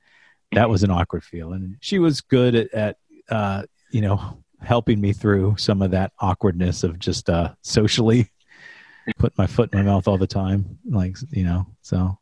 that 0.53 0.69
was 0.69 0.83
an 0.83 0.91
awkward 0.91 1.25
feeling. 1.25 1.77
She 1.81 1.99
was 1.99 2.21
good 2.21 2.55
at, 2.55 2.75
at 2.75 2.97
uh, 3.29 3.63
you 3.91 4.01
know, 4.01 4.39
helping 4.61 5.01
me 5.01 5.13
through 5.13 5.57
some 5.59 5.83
of 5.83 5.91
that 5.93 6.13
awkwardness 6.21 6.83
of 6.83 6.99
just 6.99 7.29
uh, 7.29 7.55
socially 7.63 8.31
put 9.19 9.37
my 9.39 9.47
foot 9.47 9.73
in 9.73 9.79
my 9.79 9.85
mouth 9.85 10.09
all 10.09 10.19
the 10.19 10.27
time. 10.27 10.79
Like, 10.89 11.17
you 11.31 11.45
know, 11.45 11.67
so 11.83 12.19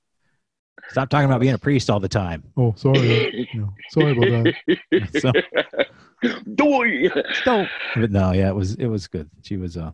stop 0.88 1.08
talking 1.08 1.26
about 1.26 1.40
being 1.40 1.54
a 1.54 1.58
priest 1.58 1.90
all 1.90 2.00
the 2.00 2.08
time. 2.08 2.44
Oh, 2.56 2.74
sorry. 2.76 3.48
no, 3.54 3.72
sorry 3.90 4.12
about 4.12 4.54
that. 4.90 5.20
so, 5.20 5.32
Don't. 7.44 7.68
But 7.96 8.10
no, 8.10 8.32
yeah, 8.32 8.48
it 8.48 8.54
was, 8.54 8.74
it 8.76 8.86
was 8.86 9.06
good. 9.06 9.30
She 9.42 9.56
was, 9.56 9.76
uh, 9.76 9.92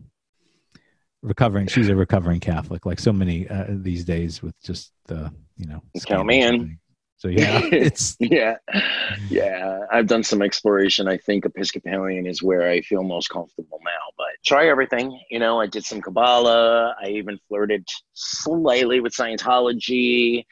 recovering. 1.21 1.67
She's 1.67 1.89
a 1.89 1.95
recovering 1.95 2.39
Catholic, 2.39 2.85
like 2.85 2.99
so 2.99 3.13
many 3.13 3.47
uh, 3.47 3.65
these 3.69 4.03
days 4.03 4.41
with 4.41 4.59
just 4.61 4.91
the, 5.05 5.31
you 5.57 5.67
know, 5.67 5.81
count 6.05 6.27
me 6.27 6.41
in. 6.41 6.79
So 7.21 7.27
yeah, 7.29 7.61
it's 7.71 8.17
yeah, 8.19 8.55
yeah. 9.29 9.81
I've 9.91 10.07
done 10.07 10.23
some 10.23 10.41
exploration. 10.41 11.07
I 11.07 11.17
think 11.17 11.45
Episcopalian 11.45 12.25
is 12.25 12.41
where 12.41 12.67
I 12.67 12.81
feel 12.81 13.03
most 13.03 13.29
comfortable 13.29 13.79
now. 13.85 14.11
But 14.17 14.43
try 14.43 14.67
everything. 14.67 15.21
You 15.29 15.37
know, 15.37 15.61
I 15.61 15.67
did 15.67 15.85
some 15.85 16.01
Kabbalah. 16.01 16.95
I 16.99 17.09
even 17.09 17.39
flirted 17.47 17.87
slightly 18.13 19.01
with 19.01 19.13
Scientology. 19.13 20.45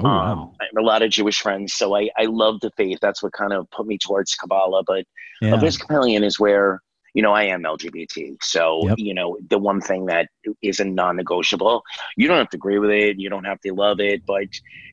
Oh, 0.00 0.02
wow. 0.02 0.32
Um, 0.32 0.52
I 0.60 0.64
have 0.64 0.82
a 0.82 0.84
lot 0.84 1.02
of 1.02 1.12
Jewish 1.12 1.40
friends, 1.40 1.74
so 1.74 1.94
I 1.94 2.10
I 2.18 2.24
love 2.24 2.58
the 2.58 2.72
faith. 2.76 2.98
That's 3.00 3.22
what 3.22 3.32
kind 3.32 3.52
of 3.52 3.70
put 3.70 3.86
me 3.86 3.96
towards 3.96 4.34
Kabbalah. 4.34 4.82
But 4.84 5.04
yeah. 5.40 5.54
Episcopalian 5.54 6.24
is 6.24 6.40
where 6.40 6.82
you 7.16 7.22
know, 7.22 7.32
I 7.32 7.44
am 7.44 7.62
LGBT. 7.62 8.36
So, 8.42 8.88
yep. 8.88 8.98
you 8.98 9.14
know, 9.14 9.38
the 9.48 9.56
one 9.56 9.80
thing 9.80 10.04
that 10.04 10.28
is 10.60 10.80
a 10.80 10.84
non 10.84 11.16
negotiable, 11.16 11.82
you 12.14 12.28
don't 12.28 12.36
have 12.36 12.50
to 12.50 12.58
agree 12.58 12.78
with 12.78 12.90
it, 12.90 13.18
you 13.18 13.30
don't 13.30 13.44
have 13.44 13.58
to 13.62 13.72
love 13.72 14.00
it, 14.00 14.26
but, 14.26 14.48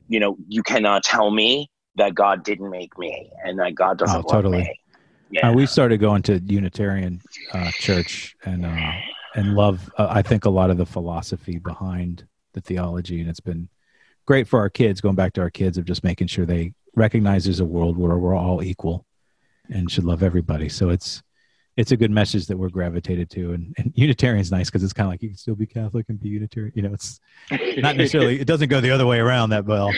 you 0.08 0.18
know, 0.20 0.38
you 0.48 0.62
cannot 0.62 1.04
tell 1.04 1.30
me 1.30 1.70
that 1.96 2.14
God 2.14 2.42
didn't 2.42 2.70
make 2.70 2.96
me 2.98 3.30
and 3.44 3.58
that 3.58 3.74
God 3.74 3.98
doesn't 3.98 4.24
oh, 4.24 4.32
totally. 4.32 4.58
love 4.60 4.66
me. 4.66 4.80
Yeah. 5.32 5.50
Uh, 5.50 5.52
we 5.52 5.66
started 5.66 6.00
going 6.00 6.22
to 6.22 6.38
Unitarian 6.38 7.20
uh, 7.52 7.70
church 7.72 8.34
and 8.46 8.64
uh, 8.64 8.92
and 9.34 9.54
love. 9.54 9.92
Uh, 9.98 10.06
I 10.08 10.22
think 10.22 10.46
a 10.46 10.50
lot 10.50 10.70
of 10.70 10.78
the 10.78 10.86
philosophy 10.86 11.58
behind 11.58 12.26
the 12.54 12.62
theology, 12.62 13.20
and 13.20 13.28
it's 13.28 13.40
been 13.40 13.68
great 14.26 14.48
for 14.48 14.60
our 14.60 14.70
kids. 14.70 15.00
Going 15.02 15.16
back 15.16 15.34
to 15.34 15.40
our 15.42 15.50
kids 15.50 15.76
of 15.76 15.84
just 15.84 16.04
making 16.04 16.28
sure 16.28 16.46
they 16.46 16.72
recognize 16.94 17.44
there's 17.44 17.60
a 17.60 17.64
world 17.66 17.98
where 17.98 18.16
we're 18.16 18.36
all 18.36 18.62
equal 18.62 19.04
and 19.68 19.90
should 19.90 20.04
love 20.04 20.22
everybody. 20.22 20.68
So 20.68 20.88
it's 20.88 21.22
it's 21.76 21.92
a 21.92 21.96
good 21.96 22.10
message 22.10 22.46
that 22.46 22.56
we're 22.56 22.68
gravitated 22.68 23.30
to. 23.30 23.52
And, 23.52 23.74
and 23.78 23.92
Unitarian 23.96 24.40
is 24.40 24.50
nice 24.50 24.68
because 24.68 24.82
it's 24.82 24.92
kind 24.92 25.06
of 25.06 25.12
like 25.12 25.22
you 25.22 25.30
can 25.30 25.38
still 25.38 25.54
be 25.54 25.66
Catholic 25.66 26.06
and 26.08 26.20
be 26.20 26.28
Unitarian. 26.28 26.72
You 26.74 26.82
know, 26.82 26.92
it's 26.92 27.20
not 27.78 27.96
necessarily, 27.96 28.40
it 28.40 28.46
doesn't 28.46 28.68
go 28.68 28.80
the 28.80 28.90
other 28.90 29.06
way 29.06 29.18
around 29.18 29.50
that 29.50 29.64
well. 29.64 29.92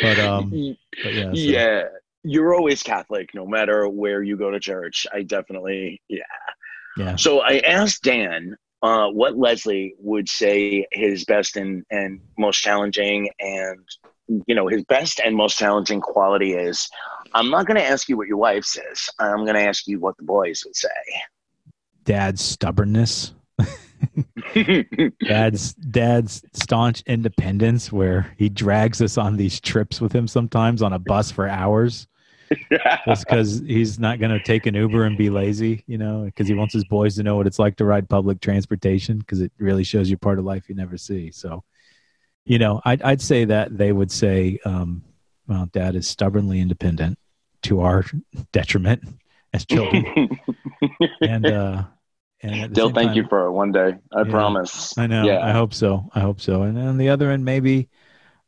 But, 0.00 0.18
um, 0.18 0.50
but 1.02 1.14
yeah. 1.14 1.30
So. 1.30 1.30
Yeah. 1.34 1.82
You're 2.24 2.54
always 2.54 2.84
Catholic 2.84 3.34
no 3.34 3.44
matter 3.46 3.88
where 3.88 4.22
you 4.22 4.36
go 4.36 4.50
to 4.50 4.60
church. 4.60 5.06
I 5.12 5.22
definitely, 5.22 6.00
yeah. 6.08 6.22
Yeah. 6.96 7.16
So 7.16 7.40
I 7.40 7.58
asked 7.58 8.04
Dan 8.04 8.56
uh, 8.82 9.08
what 9.08 9.36
Leslie 9.36 9.94
would 9.98 10.28
say 10.28 10.86
his 10.92 11.24
best 11.24 11.56
and, 11.56 11.84
and 11.90 12.20
most 12.38 12.58
challenging 12.58 13.28
and 13.40 13.80
you 14.46 14.54
know 14.54 14.68
his 14.68 14.84
best 14.84 15.20
and 15.24 15.34
most 15.34 15.58
challenging 15.58 16.00
quality 16.00 16.54
is 16.54 16.88
i'm 17.34 17.50
not 17.50 17.66
going 17.66 17.76
to 17.76 17.84
ask 17.84 18.08
you 18.08 18.16
what 18.16 18.28
your 18.28 18.36
wife 18.36 18.64
says. 18.64 19.08
I'm 19.18 19.44
going 19.44 19.54
to 19.54 19.62
ask 19.62 19.86
you 19.86 20.00
what 20.00 20.16
the 20.16 20.24
boys 20.24 20.62
would 20.64 20.76
say. 20.76 20.88
Dad's 22.04 22.42
stubbornness. 22.42 23.32
Dad's 25.24 25.74
dad's 25.74 26.42
staunch 26.52 27.02
independence 27.06 27.92
where 27.92 28.34
he 28.36 28.48
drags 28.48 29.00
us 29.00 29.16
on 29.16 29.36
these 29.36 29.60
trips 29.60 30.00
with 30.00 30.12
him 30.12 30.26
sometimes 30.26 30.82
on 30.82 30.92
a 30.92 30.98
bus 30.98 31.30
for 31.30 31.48
hours 31.48 32.08
just 33.06 33.24
because 33.24 33.60
he's 33.60 34.00
not 34.00 34.18
going 34.18 34.32
to 34.32 34.42
take 34.42 34.66
an 34.66 34.74
uber 34.74 35.04
and 35.04 35.16
be 35.16 35.30
lazy 35.30 35.84
you 35.86 35.96
know 35.96 36.24
because 36.24 36.48
he 36.48 36.54
wants 36.54 36.74
his 36.74 36.84
boys 36.84 37.14
to 37.14 37.22
know 37.22 37.36
what 37.36 37.46
it's 37.46 37.60
like 37.60 37.76
to 37.76 37.84
ride 37.84 38.08
public 38.08 38.40
transportation 38.40 39.18
because 39.18 39.40
it 39.40 39.52
really 39.58 39.84
shows 39.84 40.10
you 40.10 40.16
part 40.16 40.38
of 40.38 40.44
life 40.44 40.68
you 40.68 40.74
never 40.74 40.98
see. 40.98 41.30
So 41.30 41.62
you 42.44 42.58
know, 42.58 42.80
I'd, 42.84 43.02
I'd 43.02 43.20
say 43.20 43.44
that 43.46 43.76
they 43.76 43.92
would 43.92 44.10
say, 44.10 44.58
um, 44.64 45.04
well, 45.46 45.68
dad 45.72 45.94
is 45.94 46.08
stubbornly 46.08 46.60
independent 46.60 47.18
to 47.62 47.80
our 47.80 48.04
detriment 48.52 49.02
as 49.52 49.64
children. 49.64 50.28
and, 51.20 51.46
uh, 51.46 51.84
and 52.42 52.74
they'll 52.74 52.90
thank 52.90 53.08
time, 53.08 53.16
you 53.16 53.26
for 53.28 53.46
it 53.46 53.52
one 53.52 53.72
day. 53.72 53.94
I 54.12 54.22
yeah, 54.22 54.30
promise. 54.30 54.96
I 54.98 55.06
know. 55.06 55.24
Yeah. 55.24 55.44
I 55.44 55.52
hope 55.52 55.72
so. 55.72 56.08
I 56.14 56.20
hope 56.20 56.40
so. 56.40 56.62
And 56.62 56.78
on 56.78 56.98
the 56.98 57.08
other 57.08 57.30
end, 57.30 57.44
maybe, 57.44 57.88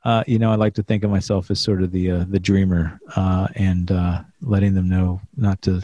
uh, 0.04 0.24
you 0.26 0.38
know, 0.38 0.50
I 0.50 0.56
like 0.56 0.74
to 0.74 0.82
think 0.82 1.04
of 1.04 1.10
myself 1.10 1.50
as 1.50 1.60
sort 1.60 1.82
of 1.82 1.90
the 1.92 2.10
uh, 2.10 2.24
the 2.28 2.40
dreamer, 2.40 2.98
uh, 3.16 3.48
and 3.54 3.90
uh, 3.90 4.22
letting 4.42 4.74
them 4.74 4.88
know 4.88 5.20
not 5.36 5.62
to 5.62 5.82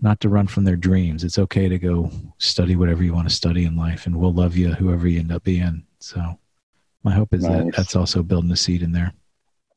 not 0.00 0.18
to 0.20 0.28
run 0.28 0.46
from 0.46 0.64
their 0.64 0.76
dreams. 0.76 1.22
It's 1.22 1.38
okay 1.38 1.68
to 1.68 1.78
go 1.78 2.10
study 2.38 2.74
whatever 2.74 3.04
you 3.04 3.14
want 3.14 3.28
to 3.28 3.34
study 3.34 3.66
in 3.66 3.76
life, 3.76 4.06
and 4.06 4.16
we'll 4.16 4.32
love 4.32 4.56
you 4.56 4.72
whoever 4.72 5.06
you 5.06 5.20
end 5.20 5.30
up 5.30 5.44
being. 5.44 5.84
So 6.00 6.38
my 7.04 7.12
hope 7.12 7.32
is 7.34 7.42
nice. 7.42 7.66
that 7.66 7.76
that's 7.76 7.96
also 7.96 8.22
building 8.22 8.50
a 8.50 8.56
seed 8.56 8.82
in 8.82 8.92
there. 8.92 9.12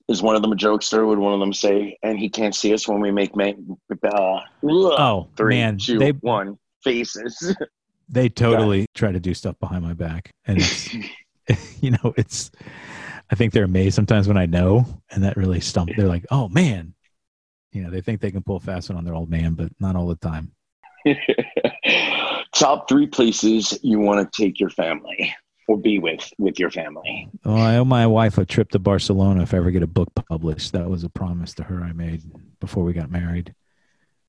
Is 0.09 0.21
one 0.21 0.35
of 0.35 0.41
them 0.41 0.51
a 0.51 0.55
jokester? 0.55 1.07
Would 1.07 1.17
one 1.17 1.33
of 1.33 1.39
them 1.39 1.53
say, 1.53 1.97
"And 2.03 2.19
he 2.19 2.29
can't 2.29 2.53
see 2.53 2.73
us 2.73 2.87
when 2.87 2.99
we 2.99 3.11
make 3.11 3.35
man, 3.35 3.77
uh, 3.91 4.39
oh 4.61 5.29
three, 5.37 5.55
man, 5.55 5.77
two, 5.77 5.97
they, 5.97 6.11
one 6.11 6.57
faces." 6.83 7.55
They 8.09 8.27
totally 8.27 8.81
yeah. 8.81 8.85
try 8.93 9.11
to 9.13 9.19
do 9.19 9.33
stuff 9.33 9.57
behind 9.59 9.81
my 9.81 9.93
back, 9.93 10.29
and 10.45 10.59
you 11.81 11.91
know 11.91 12.13
it's. 12.17 12.51
I 13.31 13.35
think 13.35 13.53
they're 13.53 13.63
amazed 13.63 13.95
sometimes 13.95 14.27
when 14.27 14.37
I 14.37 14.45
know, 14.45 14.85
and 15.09 15.23
that 15.23 15.37
really 15.37 15.61
stumps. 15.61 15.93
They're 15.95 16.07
like, 16.07 16.25
"Oh 16.29 16.49
man," 16.49 16.93
you 17.71 17.81
know, 17.81 17.89
they 17.89 18.01
think 18.01 18.21
they 18.21 18.29
can 18.29 18.43
pull 18.43 18.59
fast 18.59 18.89
one 18.89 18.97
on 18.97 19.05
their 19.05 19.15
old 19.15 19.29
man, 19.29 19.53
but 19.53 19.71
not 19.79 19.95
all 19.95 20.07
the 20.07 20.15
time. 20.15 20.51
Top 22.53 22.87
three 22.87 23.07
places 23.07 23.79
you 23.81 23.99
want 23.99 24.31
to 24.31 24.41
take 24.41 24.59
your 24.59 24.69
family 24.69 25.33
or 25.67 25.77
be 25.77 25.99
with 25.99 26.31
with 26.37 26.59
your 26.59 26.71
family. 26.71 27.29
Well, 27.45 27.57
I 27.57 27.77
owe 27.77 27.85
my 27.85 28.07
wife 28.07 28.37
a 28.37 28.45
trip 28.45 28.69
to 28.71 28.79
Barcelona 28.79 29.43
if 29.43 29.53
I 29.53 29.57
ever 29.57 29.71
get 29.71 29.83
a 29.83 29.87
book 29.87 30.09
published. 30.29 30.73
That 30.73 30.89
was 30.89 31.03
a 31.03 31.09
promise 31.09 31.53
to 31.55 31.63
her 31.63 31.81
I 31.81 31.93
made 31.93 32.23
before 32.59 32.83
we 32.83 32.93
got 32.93 33.09
married. 33.09 33.53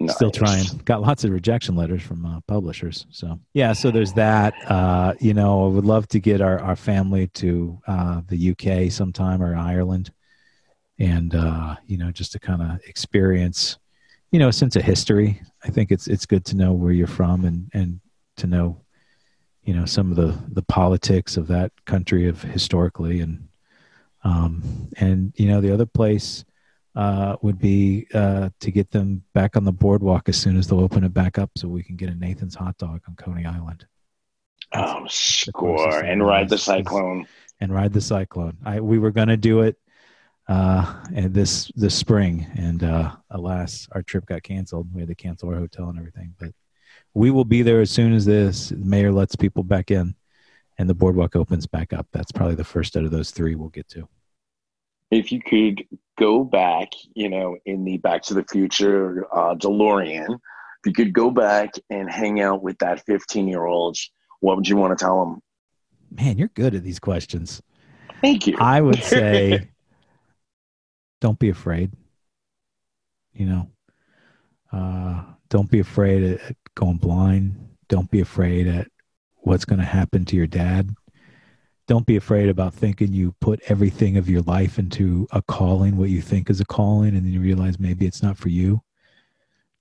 Nice. 0.00 0.16
Still 0.16 0.30
trying. 0.30 0.64
Got 0.84 1.02
lots 1.02 1.22
of 1.24 1.30
rejection 1.30 1.76
letters 1.76 2.02
from 2.02 2.26
uh, 2.26 2.40
publishers. 2.48 3.06
So 3.10 3.38
yeah, 3.52 3.72
so 3.72 3.90
there's 3.90 4.12
that. 4.14 4.54
Uh, 4.68 5.14
you 5.20 5.34
know, 5.34 5.66
I 5.66 5.68
would 5.68 5.84
love 5.84 6.08
to 6.08 6.20
get 6.20 6.40
our 6.40 6.58
our 6.60 6.76
family 6.76 7.28
to 7.28 7.80
uh, 7.86 8.20
the 8.26 8.50
UK 8.50 8.90
sometime 8.90 9.40
or 9.42 9.56
Ireland, 9.56 10.12
and 10.98 11.34
uh, 11.34 11.76
you 11.86 11.96
know, 11.96 12.10
just 12.10 12.32
to 12.32 12.40
kind 12.40 12.62
of 12.62 12.80
experience, 12.86 13.78
you 14.32 14.38
know, 14.38 14.48
a 14.48 14.52
sense 14.52 14.74
of 14.74 14.82
history. 14.82 15.40
I 15.62 15.68
think 15.68 15.92
it's 15.92 16.08
it's 16.08 16.26
good 16.26 16.44
to 16.46 16.56
know 16.56 16.72
where 16.72 16.92
you're 16.92 17.06
from 17.06 17.44
and 17.44 17.70
and 17.72 18.00
to 18.38 18.48
know 18.48 18.83
you 19.64 19.74
know 19.74 19.84
some 19.84 20.10
of 20.10 20.16
the 20.16 20.38
the 20.52 20.62
politics 20.62 21.36
of 21.36 21.46
that 21.48 21.72
country 21.84 22.28
of 22.28 22.42
historically 22.42 23.20
and 23.20 23.48
um, 24.22 24.90
and 24.96 25.32
you 25.36 25.48
know 25.48 25.60
the 25.60 25.72
other 25.72 25.86
place 25.86 26.44
uh, 26.96 27.36
would 27.42 27.58
be 27.58 28.06
uh, 28.14 28.48
to 28.60 28.70
get 28.70 28.90
them 28.90 29.22
back 29.34 29.56
on 29.56 29.64
the 29.64 29.72
boardwalk 29.72 30.28
as 30.28 30.36
soon 30.36 30.56
as 30.56 30.66
they'll 30.66 30.80
open 30.80 31.04
it 31.04 31.12
back 31.12 31.38
up, 31.38 31.50
so 31.56 31.68
we 31.68 31.82
can 31.82 31.96
get 31.96 32.08
a 32.08 32.14
Nathan's 32.14 32.54
hot 32.54 32.78
dog 32.78 33.02
on 33.08 33.16
Coney 33.16 33.44
Island. 33.44 33.84
That's 34.72 34.92
oh, 34.92 35.06
score 35.08 36.00
and 36.00 36.24
ride 36.24 36.48
the 36.48 36.58
cyclone. 36.58 37.26
And 37.60 37.72
ride 37.72 37.92
the 37.92 38.00
cyclone. 38.00 38.56
I 38.64 38.80
we 38.80 38.98
were 38.98 39.10
going 39.10 39.28
to 39.28 39.36
do 39.36 39.60
it 39.60 39.76
uh, 40.48 41.04
and 41.14 41.32
this 41.32 41.70
this 41.74 41.94
spring, 41.94 42.46
and 42.56 42.84
uh, 42.84 43.12
alas, 43.30 43.88
our 43.92 44.02
trip 44.02 44.26
got 44.26 44.42
canceled. 44.42 44.92
We 44.92 45.00
had 45.00 45.08
to 45.08 45.14
cancel 45.14 45.48
our 45.48 45.56
hotel 45.56 45.88
and 45.88 45.98
everything, 45.98 46.34
but 46.38 46.50
we 47.14 47.30
will 47.30 47.44
be 47.44 47.62
there 47.62 47.80
as 47.80 47.90
soon 47.90 48.12
as 48.12 48.24
this 48.24 48.72
mayor 48.72 49.12
lets 49.12 49.36
people 49.36 49.62
back 49.62 49.90
in 49.90 50.14
and 50.78 50.90
the 50.90 50.94
boardwalk 50.94 51.36
opens 51.36 51.66
back 51.66 51.92
up. 51.92 52.08
That's 52.12 52.32
probably 52.32 52.56
the 52.56 52.64
first 52.64 52.96
out 52.96 53.04
of 53.04 53.12
those 53.12 53.30
three 53.30 53.54
we'll 53.54 53.68
get 53.68 53.88
to. 53.90 54.08
If 55.10 55.30
you 55.30 55.40
could 55.40 55.84
go 56.18 56.42
back, 56.42 56.88
you 57.14 57.28
know, 57.28 57.56
in 57.66 57.84
the 57.84 57.98
Back 57.98 58.22
to 58.22 58.34
the 58.34 58.44
Future 58.44 59.26
uh, 59.32 59.54
DeLorean, 59.54 60.28
if 60.28 60.86
you 60.86 60.92
could 60.92 61.12
go 61.12 61.30
back 61.30 61.74
and 61.88 62.10
hang 62.10 62.40
out 62.40 62.62
with 62.62 62.78
that 62.78 63.04
15 63.06 63.46
year 63.46 63.64
old, 63.64 63.96
what 64.40 64.56
would 64.56 64.68
you 64.68 64.76
want 64.76 64.98
to 64.98 65.02
tell 65.02 65.22
him? 65.22 65.40
Man, 66.10 66.36
you're 66.36 66.48
good 66.48 66.74
at 66.74 66.82
these 66.82 66.98
questions. 66.98 67.62
Thank 68.20 68.46
you. 68.46 68.56
I 68.58 68.80
would 68.80 69.02
say, 69.04 69.68
don't 71.20 71.38
be 71.38 71.48
afraid. 71.48 71.92
You 73.32 73.46
know, 73.46 73.70
uh, 74.74 75.22
don't 75.50 75.70
be 75.70 75.78
afraid 75.78 76.40
at 76.40 76.56
going 76.74 76.96
blind. 76.96 77.76
Don't 77.88 78.10
be 78.10 78.20
afraid 78.20 78.66
at 78.66 78.88
what's 79.36 79.64
going 79.64 79.78
to 79.78 79.84
happen 79.84 80.24
to 80.24 80.36
your 80.36 80.46
dad. 80.46 80.90
Don't 81.86 82.06
be 82.06 82.16
afraid 82.16 82.48
about 82.48 82.74
thinking 82.74 83.12
you 83.12 83.34
put 83.40 83.60
everything 83.68 84.16
of 84.16 84.28
your 84.28 84.40
life 84.42 84.78
into 84.78 85.28
a 85.32 85.42
calling, 85.42 85.96
what 85.96 86.08
you 86.08 86.22
think 86.22 86.48
is 86.48 86.60
a 86.60 86.64
calling, 86.64 87.14
and 87.14 87.24
then 87.24 87.32
you 87.32 87.40
realize 87.40 87.78
maybe 87.78 88.06
it's 88.06 88.22
not 88.22 88.38
for 88.38 88.48
you. 88.48 88.82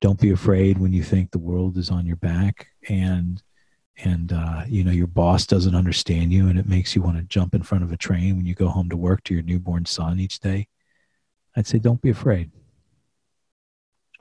Don't 0.02 0.20
be 0.20 0.32
afraid 0.32 0.78
when 0.78 0.92
you 0.92 1.02
think 1.02 1.32
the 1.32 1.40
world 1.40 1.78
is 1.78 1.90
on 1.90 2.06
your 2.06 2.18
back 2.18 2.68
and 2.90 3.42
and 4.04 4.34
uh, 4.34 4.64
you 4.68 4.84
know 4.84 4.92
your 4.92 5.08
boss 5.08 5.46
doesn't 5.46 5.76
understand 5.76 6.34
you 6.34 6.48
and 6.48 6.58
it 6.60 6.68
makes 6.68 6.96
you 6.96 7.02
want 7.02 7.16
to 7.16 7.24
jump 7.24 7.54
in 7.54 7.62
front 7.62 7.84
of 7.84 7.92
a 7.92 7.98
train 7.98 8.36
when 8.36 8.46
you 8.46 8.56
go 8.56 8.68
home 8.68 8.90
to 8.90 8.98
work 8.98 9.24
to 9.24 9.34
your 9.34 9.44
newborn 9.44 9.86
son 9.86 10.20
each 10.20 10.40
day. 10.40 10.68
I'd 11.56 11.68
say 11.68 11.80
don't 11.80 12.02
be 12.02 12.10
afraid. 12.10 12.52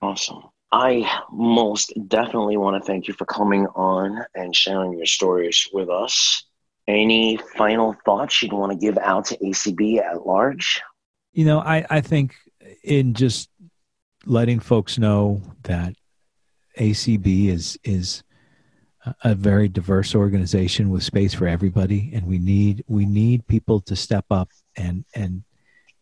Awesome. 0.01 0.52
I 0.73 1.23
most 1.31 1.93
definitely 2.09 2.57
want 2.57 2.83
to 2.83 2.87
thank 2.87 3.07
you 3.07 3.13
for 3.13 3.27
coming 3.27 3.67
on 3.75 4.25
and 4.35 4.57
sharing 4.57 4.97
your 4.97 5.07
stories 5.07 5.69
with 5.73 5.91
us. 5.91 6.45
Any 6.89 7.37
final 7.57 7.95
thoughts 8.07 8.43
you'd 8.43 8.55
want 8.55 8.73
to 8.73 8.79
give 8.79 8.97
out 8.99 9.27
to 9.27 9.37
ACB 9.37 9.99
at 9.99 10.27
large? 10.27 10.81
You 11.33 11.45
know, 11.45 11.61
I, 11.61 11.85
I 11.91 12.01
think 12.01 12.35
in 12.83 13.13
just 13.13 13.51
letting 14.25 14.61
folks 14.61 14.99
know 14.99 15.43
that 15.65 15.95
ACB 16.79 17.49
is 17.49 17.79
is 17.85 18.23
a 19.25 19.35
very 19.35 19.69
diverse 19.69 20.15
organization 20.15 20.89
with 20.89 21.03
space 21.03 21.35
for 21.35 21.47
everybody, 21.47 22.11
and 22.15 22.27
we 22.27 22.39
need 22.39 22.83
we 22.89 23.05
need 23.05 23.47
people 23.47 23.81
to 23.81 23.95
step 23.95 24.25
up 24.31 24.49
and 24.77 25.05
and 25.15 25.45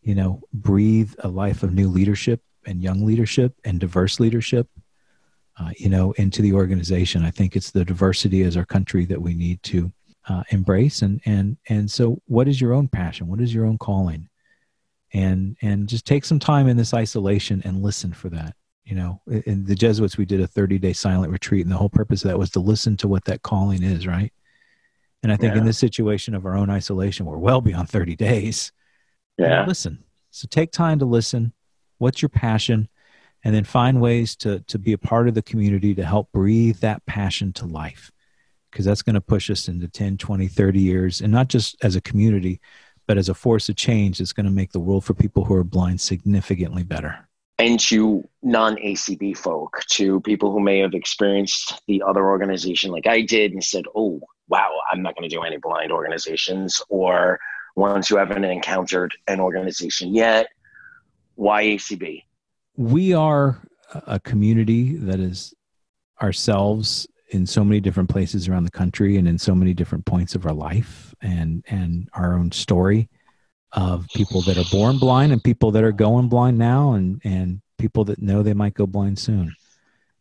you 0.01 0.15
know 0.15 0.41
breathe 0.53 1.13
a 1.19 1.27
life 1.27 1.61
of 1.61 1.73
new 1.73 1.89
leadership 1.89 2.41
and 2.65 2.81
young 2.81 3.05
leadership 3.05 3.53
and 3.63 3.79
diverse 3.79 4.19
leadership, 4.19 4.67
uh, 5.59 5.71
you 5.77 5.89
know, 5.89 6.11
into 6.13 6.41
the 6.41 6.53
organization. 6.53 7.23
I 7.23 7.31
think 7.31 7.55
it's 7.55 7.71
the 7.71 7.85
diversity 7.85 8.43
as 8.43 8.57
our 8.57 8.65
country 8.65 9.05
that 9.05 9.21
we 9.21 9.33
need 9.33 9.61
to 9.63 9.91
uh, 10.29 10.43
embrace. 10.49 11.01
And 11.01 11.21
and 11.25 11.57
and 11.69 11.89
so, 11.89 12.21
what 12.25 12.47
is 12.47 12.61
your 12.61 12.73
own 12.73 12.87
passion? 12.87 13.27
What 13.27 13.41
is 13.41 13.53
your 13.53 13.65
own 13.65 13.77
calling? 13.77 14.29
And 15.13 15.57
and 15.61 15.87
just 15.87 16.05
take 16.05 16.25
some 16.25 16.39
time 16.39 16.67
in 16.67 16.77
this 16.77 16.93
isolation 16.93 17.61
and 17.65 17.83
listen 17.83 18.13
for 18.13 18.29
that. 18.29 18.55
You 18.83 18.95
know, 18.95 19.21
in 19.45 19.65
the 19.65 19.75
Jesuits, 19.75 20.17
we 20.17 20.25
did 20.25 20.41
a 20.41 20.47
30 20.47 20.79
day 20.79 20.93
silent 20.93 21.31
retreat, 21.31 21.65
and 21.65 21.71
the 21.71 21.77
whole 21.77 21.89
purpose 21.89 22.23
of 22.23 22.29
that 22.29 22.39
was 22.39 22.49
to 22.51 22.59
listen 22.59 22.97
to 22.97 23.07
what 23.07 23.25
that 23.25 23.41
calling 23.41 23.83
is, 23.83 24.07
right? 24.07 24.33
And 25.23 25.31
I 25.31 25.37
think 25.37 25.53
yeah. 25.53 25.59
in 25.59 25.65
this 25.65 25.77
situation 25.77 26.33
of 26.33 26.45
our 26.45 26.57
own 26.57 26.69
isolation, 26.69 27.25
we're 27.25 27.37
well 27.37 27.61
beyond 27.61 27.89
30 27.89 28.15
days. 28.15 28.71
Yeah. 29.37 29.65
Listen. 29.67 30.03
So 30.31 30.47
take 30.49 30.71
time 30.71 30.99
to 30.99 31.05
listen 31.05 31.53
what's 32.01 32.21
your 32.21 32.29
passion? 32.29 32.89
And 33.43 33.55
then 33.55 33.63
find 33.63 34.01
ways 34.01 34.35
to 34.37 34.59
to 34.67 34.77
be 34.77 34.93
a 34.93 34.97
part 34.97 35.27
of 35.27 35.33
the 35.33 35.41
community 35.41 35.95
to 35.95 36.03
help 36.03 36.31
breathe 36.31 36.77
that 36.77 37.05
passion 37.05 37.53
to 37.53 37.65
life. 37.65 38.11
Because 38.69 38.85
that's 38.85 39.01
going 39.01 39.15
to 39.15 39.21
push 39.21 39.49
us 39.49 39.67
into 39.67 39.87
10 39.87 40.17
20 40.17 40.47
30 40.47 40.79
years 40.79 41.21
and 41.21 41.31
not 41.31 41.47
just 41.49 41.75
as 41.83 41.95
a 41.95 42.01
community 42.01 42.59
but 43.07 43.17
as 43.17 43.27
a 43.27 43.33
force 43.33 43.67
of 43.67 43.75
change 43.75 44.19
that's 44.19 44.31
going 44.31 44.45
to 44.45 44.51
make 44.51 44.71
the 44.71 44.79
world 44.79 45.03
for 45.03 45.13
people 45.13 45.43
who 45.43 45.53
are 45.53 45.63
blind 45.63 45.99
significantly 45.99 46.83
better. 46.83 47.27
And 47.57 47.79
to 47.81 48.23
non-acb 48.41 49.35
folk 49.35 49.81
to 49.89 50.21
people 50.21 50.51
who 50.51 50.61
may 50.61 50.79
have 50.79 50.93
experienced 50.93 51.81
the 51.87 52.01
other 52.01 52.27
organization 52.27 52.91
like 52.91 53.07
i 53.07 53.21
did 53.21 53.51
and 53.51 53.63
said 53.63 53.85
oh 53.95 54.21
wow 54.47 54.71
i'm 54.91 55.01
not 55.01 55.15
going 55.15 55.29
to 55.29 55.35
do 55.35 55.43
any 55.43 55.57
blind 55.57 55.91
organizations 55.91 56.81
or 56.89 57.39
ones 57.75 58.07
who 58.07 58.17
haven't 58.17 58.43
encountered 58.43 59.13
an 59.27 59.39
organization 59.39 60.13
yet 60.13 60.47
why 61.35 61.65
ACB? 61.65 62.23
We 62.77 63.13
are 63.13 63.61
a 63.93 64.19
community 64.19 64.95
that 64.95 65.19
is 65.19 65.53
ourselves 66.21 67.07
in 67.29 67.45
so 67.45 67.63
many 67.63 67.79
different 67.79 68.09
places 68.09 68.47
around 68.47 68.65
the 68.65 68.71
country 68.71 69.17
and 69.17 69.27
in 69.27 69.37
so 69.37 69.55
many 69.55 69.73
different 69.73 70.05
points 70.05 70.35
of 70.35 70.45
our 70.45 70.53
life 70.53 71.13
and 71.21 71.63
and 71.67 72.09
our 72.13 72.33
own 72.33 72.51
story 72.51 73.09
of 73.73 74.05
people 74.13 74.41
that 74.41 74.57
are 74.57 74.69
born 74.69 74.97
blind 74.97 75.31
and 75.31 75.43
people 75.43 75.71
that 75.71 75.83
are 75.83 75.93
going 75.93 76.27
blind 76.27 76.57
now 76.57 76.93
and 76.93 77.21
and 77.23 77.61
people 77.77 78.03
that 78.03 78.21
know 78.21 78.43
they 78.43 78.53
might 78.53 78.73
go 78.73 78.85
blind 78.85 79.17
soon. 79.17 79.55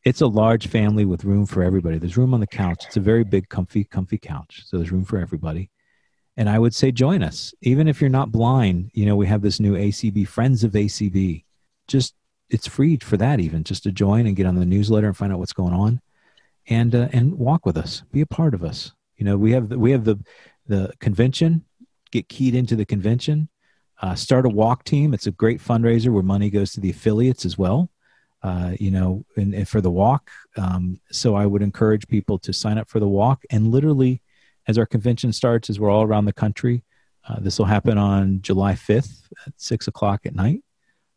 It's 0.04 0.22
a 0.22 0.26
large 0.26 0.68
family 0.68 1.04
with 1.04 1.24
room 1.24 1.44
for 1.44 1.62
everybody. 1.62 1.98
There's 1.98 2.16
room 2.16 2.32
on 2.32 2.40
the 2.40 2.46
couch. 2.46 2.86
It's 2.86 2.96
a 2.96 3.00
very 3.00 3.24
big 3.24 3.48
comfy 3.48 3.84
comfy 3.84 4.18
couch. 4.18 4.62
So 4.64 4.76
there's 4.76 4.92
room 4.92 5.04
for 5.04 5.18
everybody 5.18 5.70
and 6.40 6.48
I 6.48 6.58
would 6.58 6.74
say 6.74 6.90
join 6.90 7.22
us. 7.22 7.52
Even 7.60 7.86
if 7.86 8.00
you're 8.00 8.08
not 8.08 8.32
blind, 8.32 8.90
you 8.94 9.04
know, 9.04 9.14
we 9.14 9.26
have 9.26 9.42
this 9.42 9.60
new 9.60 9.74
ACB, 9.74 10.26
Friends 10.26 10.64
of 10.64 10.72
ACB. 10.72 11.44
Just, 11.86 12.14
it's 12.48 12.66
free 12.66 12.96
for 12.96 13.18
that 13.18 13.40
even, 13.40 13.62
just 13.62 13.82
to 13.82 13.92
join 13.92 14.26
and 14.26 14.34
get 14.34 14.46
on 14.46 14.54
the 14.54 14.64
newsletter 14.64 15.08
and 15.08 15.14
find 15.14 15.34
out 15.34 15.38
what's 15.38 15.52
going 15.52 15.74
on 15.74 16.00
and, 16.66 16.94
uh, 16.94 17.08
and 17.12 17.34
walk 17.34 17.66
with 17.66 17.76
us, 17.76 18.04
be 18.10 18.22
a 18.22 18.26
part 18.26 18.54
of 18.54 18.64
us. 18.64 18.92
You 19.18 19.26
know, 19.26 19.36
we 19.36 19.52
have, 19.52 19.68
the, 19.68 19.78
we 19.78 19.90
have 19.90 20.06
the, 20.06 20.18
the 20.66 20.90
convention, 20.98 21.62
get 22.10 22.30
keyed 22.30 22.54
into 22.54 22.74
the 22.74 22.86
convention, 22.86 23.50
uh, 24.00 24.14
start 24.14 24.46
a 24.46 24.48
walk 24.48 24.84
team. 24.84 25.12
It's 25.12 25.26
a 25.26 25.32
great 25.32 25.60
fundraiser 25.60 26.08
where 26.08 26.22
money 26.22 26.48
goes 26.48 26.72
to 26.72 26.80
the 26.80 26.88
affiliates 26.88 27.44
as 27.44 27.58
well. 27.58 27.90
Uh, 28.42 28.72
you 28.80 28.90
know, 28.90 29.26
and, 29.36 29.52
and, 29.52 29.68
for 29.68 29.82
the 29.82 29.90
walk. 29.90 30.30
Um, 30.56 30.98
so 31.10 31.34
I 31.34 31.44
would 31.44 31.60
encourage 31.60 32.08
people 32.08 32.38
to 32.38 32.54
sign 32.54 32.78
up 32.78 32.88
for 32.88 32.98
the 32.98 33.06
walk 33.06 33.42
and 33.50 33.70
literally 33.70 34.22
as 34.68 34.78
our 34.78 34.86
convention 34.86 35.32
starts, 35.32 35.70
as 35.70 35.80
we're 35.80 35.90
all 35.90 36.02
around 36.02 36.24
the 36.24 36.32
country. 36.32 36.82
Uh, 37.28 37.38
this 37.40 37.58
will 37.58 37.66
happen 37.66 37.98
on 37.98 38.40
July 38.42 38.72
5th 38.72 39.28
at 39.46 39.52
6 39.56 39.88
o'clock 39.88 40.22
at 40.24 40.34
night. 40.34 40.62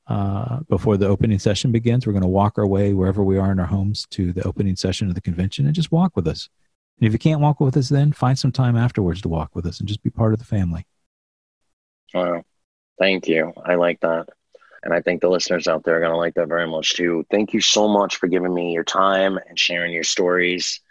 Uh, 0.05 0.59
before 0.67 0.97
the 0.97 1.07
opening 1.07 1.39
session 1.39 1.71
begins, 1.71 2.05
we're 2.05 2.13
going 2.13 2.21
to 2.21 2.27
walk 2.27 2.57
our 2.57 2.67
way 2.67 2.93
wherever 2.93 3.23
we 3.23 3.37
are 3.37 3.51
in 3.51 3.59
our 3.59 3.65
homes 3.65 4.05
to 4.09 4.33
the 4.33 4.43
opening 4.43 4.75
session 4.75 5.07
of 5.07 5.15
the 5.15 5.21
convention 5.21 5.65
and 5.65 5.73
just 5.73 5.91
walk 5.91 6.15
with 6.15 6.27
us. 6.27 6.49
And 6.99 7.07
if 7.07 7.13
you 7.13 7.19
can't 7.19 7.41
walk 7.41 7.59
with 7.59 7.77
us 7.77 7.89
then, 7.89 8.11
find 8.11 8.37
some 8.37 8.51
time 8.51 8.75
afterwards 8.75 9.21
to 9.21 9.29
walk 9.29 9.55
with 9.55 9.65
us 9.65 9.79
and 9.79 9.87
just 9.87 10.03
be 10.03 10.09
part 10.09 10.33
of 10.33 10.39
the 10.39 10.45
family. 10.45 10.85
Wow. 12.13 12.43
Thank 12.99 13.27
you. 13.27 13.53
I 13.65 13.75
like 13.75 14.01
that. 14.01 14.27
And 14.83 14.93
I 14.93 15.01
think 15.01 15.21
the 15.21 15.29
listeners 15.29 15.67
out 15.67 15.83
there 15.83 15.97
are 15.97 15.99
going 16.01 16.11
to 16.11 16.17
like 16.17 16.33
that 16.35 16.49
very 16.49 16.67
much 16.67 16.95
too. 16.95 17.25
Thank 17.31 17.53
you 17.53 17.61
so 17.61 17.87
much 17.87 18.17
for 18.17 18.27
giving 18.27 18.53
me 18.53 18.73
your 18.73 18.83
time 18.83 19.39
and 19.47 19.57
sharing 19.57 19.93
your 19.93 20.03
stories. 20.03 20.81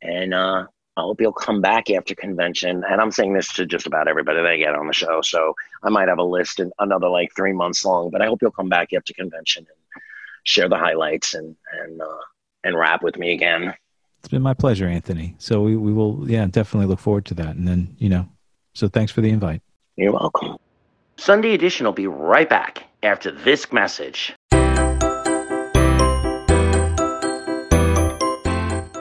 And 0.00 0.32
uh, 0.32 0.66
I 0.96 1.02
hope 1.02 1.20
you'll 1.20 1.32
come 1.32 1.60
back 1.60 1.90
after 1.90 2.14
convention. 2.14 2.82
And 2.88 3.00
I'm 3.00 3.10
saying 3.10 3.34
this 3.34 3.52
to 3.54 3.66
just 3.66 3.86
about 3.86 4.08
everybody 4.08 4.40
that 4.40 4.50
I 4.50 4.56
get 4.56 4.74
on 4.74 4.86
the 4.86 4.94
show. 4.94 5.20
So 5.20 5.54
I 5.82 5.90
might 5.90 6.08
have 6.08 6.18
a 6.18 6.24
list 6.24 6.58
in 6.58 6.72
another 6.78 7.08
like 7.08 7.34
three 7.36 7.52
months 7.52 7.84
long, 7.84 8.10
but 8.10 8.22
I 8.22 8.26
hope 8.26 8.40
you'll 8.40 8.50
come 8.50 8.70
back 8.70 8.92
after 8.94 9.12
convention 9.12 9.66
and 9.68 10.02
share 10.44 10.68
the 10.68 10.78
highlights 10.78 11.34
and, 11.34 11.54
and, 11.82 12.00
uh, 12.00 12.18
and 12.64 12.78
rap 12.78 13.02
with 13.02 13.18
me 13.18 13.32
again. 13.34 13.74
It's 14.20 14.28
been 14.28 14.42
my 14.42 14.54
pleasure, 14.54 14.86
Anthony. 14.86 15.34
So 15.38 15.62
we, 15.62 15.76
we 15.76 15.92
will, 15.92 16.24
yeah, 16.28 16.46
definitely 16.46 16.86
look 16.86 16.98
forward 16.98 17.26
to 17.26 17.34
that. 17.34 17.56
And 17.56 17.68
then, 17.68 17.94
you 17.98 18.08
know, 18.08 18.28
so 18.74 18.88
thanks 18.88 19.12
for 19.12 19.20
the 19.20 19.28
invite. 19.30 19.60
You're 19.96 20.12
welcome. 20.12 20.56
Sunday 21.18 21.52
edition 21.52 21.86
will 21.86 21.92
be 21.92 22.06
right 22.06 22.48
back 22.48 22.84
after 23.02 23.30
this 23.30 23.72
message. 23.72 24.34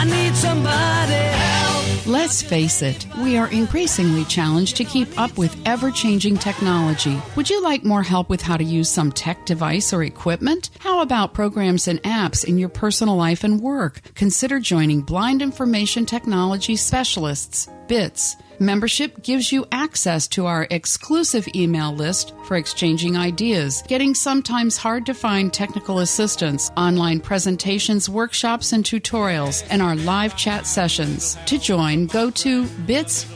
I 0.00 0.04
need 0.04 0.34
somebody. 0.34 2.10
Let's 2.10 2.40
face 2.40 2.80
it, 2.80 3.06
we 3.18 3.36
are 3.36 3.48
increasingly 3.48 4.24
challenged 4.24 4.78
to 4.78 4.84
keep 4.84 5.08
up 5.20 5.36
with 5.36 5.54
ever 5.66 5.90
changing 5.90 6.38
technology. 6.38 7.20
Would 7.36 7.50
you 7.50 7.62
like 7.62 7.84
more 7.84 8.02
help 8.02 8.30
with 8.30 8.40
how 8.40 8.56
to 8.56 8.64
use 8.64 8.88
some 8.88 9.12
tech 9.12 9.44
device 9.44 9.92
or 9.92 10.02
equipment? 10.02 10.70
How 10.78 11.02
about 11.02 11.34
programs 11.34 11.86
and 11.86 12.02
apps 12.02 12.46
in 12.46 12.56
your 12.56 12.70
personal 12.70 13.14
life 13.14 13.44
and 13.44 13.60
work? 13.60 14.00
Consider 14.14 14.58
joining 14.58 15.02
Blind 15.02 15.42
Information 15.42 16.06
Technology 16.06 16.76
Specialists, 16.76 17.68
BITS. 17.90 18.36
Membership 18.60 19.20
gives 19.24 19.50
you 19.50 19.66
access 19.72 20.28
to 20.28 20.46
our 20.46 20.68
exclusive 20.70 21.48
email 21.56 21.92
list 21.92 22.34
for 22.44 22.56
exchanging 22.56 23.16
ideas, 23.16 23.82
getting 23.88 24.14
sometimes 24.14 24.76
hard 24.76 25.04
to 25.06 25.14
find 25.14 25.52
technical 25.52 25.98
assistance, 25.98 26.70
online 26.76 27.18
presentations, 27.18 28.08
workshops, 28.08 28.72
and 28.72 28.84
tutorials, 28.84 29.66
and 29.70 29.82
our 29.82 29.96
live 29.96 30.36
chat 30.36 30.68
sessions. 30.68 31.36
To 31.46 31.58
join, 31.58 32.06
go 32.06 32.30
to 32.30 32.66
bits-acb.org 32.86 33.34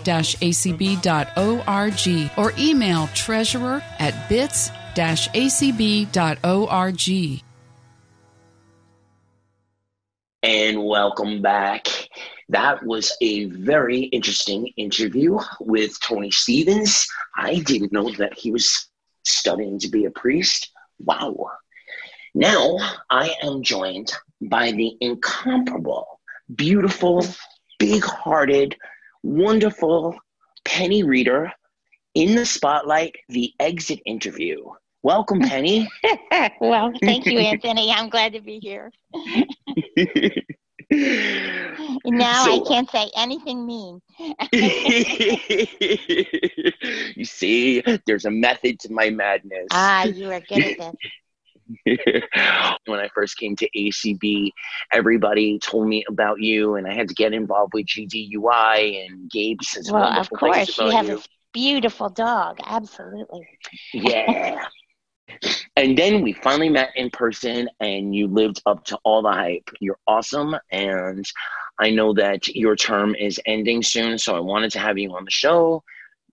or 2.39 2.53
email 2.57 3.09
treasurer 3.09 3.83
at 3.99 4.29
bits-acb.org. 4.29 5.03
And 10.45 10.85
welcome 10.85 11.43
back. 11.43 11.89
That 12.49 12.85
was 12.85 13.17
a 13.21 13.47
very 13.47 14.03
interesting 14.03 14.69
interview 14.77 15.39
with 15.61 15.99
Tony 16.01 16.31
Stephens. 16.31 17.09
I 17.37 17.61
didn't 17.61 17.93
know 17.93 18.11
that 18.13 18.35
he 18.35 18.51
was 18.51 18.89
studying 19.25 19.79
to 19.81 19.89
be 19.89 20.05
a 20.05 20.11
priest. 20.11 20.71
Wow. 20.99 21.51
Now 22.35 22.77
I 23.11 23.35
am 23.43 23.63
joined 23.63 24.13
by 24.43 24.73
the 24.73 24.97
incomparable, 25.01 26.21
beautiful, 26.55 27.25
big 27.79 28.05
hearted, 28.05 28.77
wonderful 29.23 30.19
Penny 30.65 31.03
Reeder 31.03 31.51
in 32.15 32.35
the 32.35 32.47
spotlight, 32.47 33.17
the 33.29 33.53
exit 33.59 34.01
interview. 34.05 34.65
Welcome, 35.03 35.41
Penny. 35.41 35.89
well, 36.61 36.93
thank 37.03 37.27
you, 37.27 37.39
Anthony. 37.39 37.91
I'm 37.91 38.09
glad 38.09 38.33
to 38.33 38.41
be 38.41 38.59
here. 38.59 38.91
Now 42.07 42.45
I 42.45 42.61
can't 42.67 42.91
say 42.91 43.11
anything 43.17 43.67
mean. 43.67 44.01
you 47.17 47.25
see, 47.25 47.83
there's 48.07 48.27
a 48.27 48.31
method 48.31 48.79
to 48.81 48.93
my 48.93 49.09
madness. 49.11 49.69
ah, 49.73 50.05
you 50.05 50.31
are 50.31 50.41
good 50.41 50.65
at 50.65 50.79
this. 50.79 50.95
when 52.87 53.01
I 53.01 53.09
first 53.15 53.39
came 53.39 53.57
to 53.57 53.69
ACB, 53.77 54.51
everybody 54.93 55.59
told 55.59 55.89
me 55.89 56.05
about 56.09 56.41
you, 56.41 56.77
and 56.77 56.87
I 56.87 56.95
had 56.95 57.09
to 57.09 57.15
get 57.15 57.33
involved 57.33 57.73
with 57.75 57.87
GDUI. 57.87 59.07
And 59.07 59.29
Gabe 59.31 59.59
Well, 59.91 60.21
of 60.21 60.31
course, 60.31 60.79
you 60.79 60.91
have 60.91 61.09
you. 61.09 61.19
a 61.19 61.23
beautiful 61.53 62.11
dog. 62.11 62.59
Absolutely. 62.65 63.49
Yeah. 63.93 64.65
And 65.77 65.99
then 65.99 66.23
we 66.23 66.33
finally 66.33 66.69
met 66.69 66.91
in 66.95 67.11
person, 67.11 67.69
and 67.81 68.15
you 68.15 68.29
lived 68.29 68.63
up 68.67 68.85
to 68.87 68.99
all 69.05 69.23
the 69.23 69.33
hype. 69.33 69.69
You're 69.81 69.99
awesome, 70.07 70.57
and 70.71 71.25
I 71.81 71.91
know 71.91 72.15
that 72.15 72.47
your 72.49 72.77
term 72.77 73.15
is 73.15 73.41
ending 73.47 73.83
soon, 73.83 74.19
so 74.19 74.37
I 74.37 74.41
wanted 74.41 74.71
to 74.73 74.79
have 74.79 74.99
you 74.99 75.15
on 75.17 75.25
the 75.25 75.31
show 75.31 75.83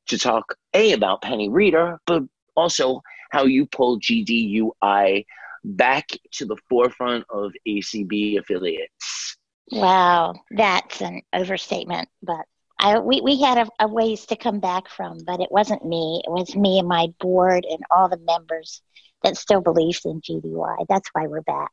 to 0.08 0.18
talk 0.18 0.56
a 0.74 0.94
about 0.94 1.22
Penny 1.22 1.50
Reeder, 1.50 2.00
but 2.06 2.24
also 2.56 3.02
how 3.32 3.46
you 3.46 3.66
pulled 3.66 4.02
GDUI 4.02 5.26
back 5.64 6.10
to 6.34 6.46
the 6.46 6.58
forefront 6.70 7.26
of 7.30 7.52
ACB 7.68 8.38
affiliates. 8.38 9.38
Wow, 9.72 10.36
that's 10.52 11.02
an 11.02 11.22
overstatement, 11.34 12.10
but 12.22 12.46
I, 12.82 12.98
we, 12.98 13.22
we 13.22 13.40
had 13.40 13.60
a, 13.60 13.68
a 13.80 13.88
ways 13.88 14.26
to 14.28 14.36
come 14.36 14.60
back 14.60 14.90
from, 14.90 15.20
but 15.24 15.40
it 15.40 15.52
wasn't 15.52 15.86
me. 15.86 16.22
It 16.26 16.32
was 16.32 16.56
me 16.56 16.80
and 16.80 16.88
my 16.88 17.08
board 17.20 17.64
and 17.70 17.80
all 17.92 18.10
the 18.10 18.18
members 18.18 18.82
that 19.24 19.38
still 19.38 19.62
believed 19.62 20.02
in 20.06 20.20
GDUI. 20.20 20.88
That's 20.90 21.10
why 21.14 21.28
we're 21.28 21.42
back. 21.42 21.72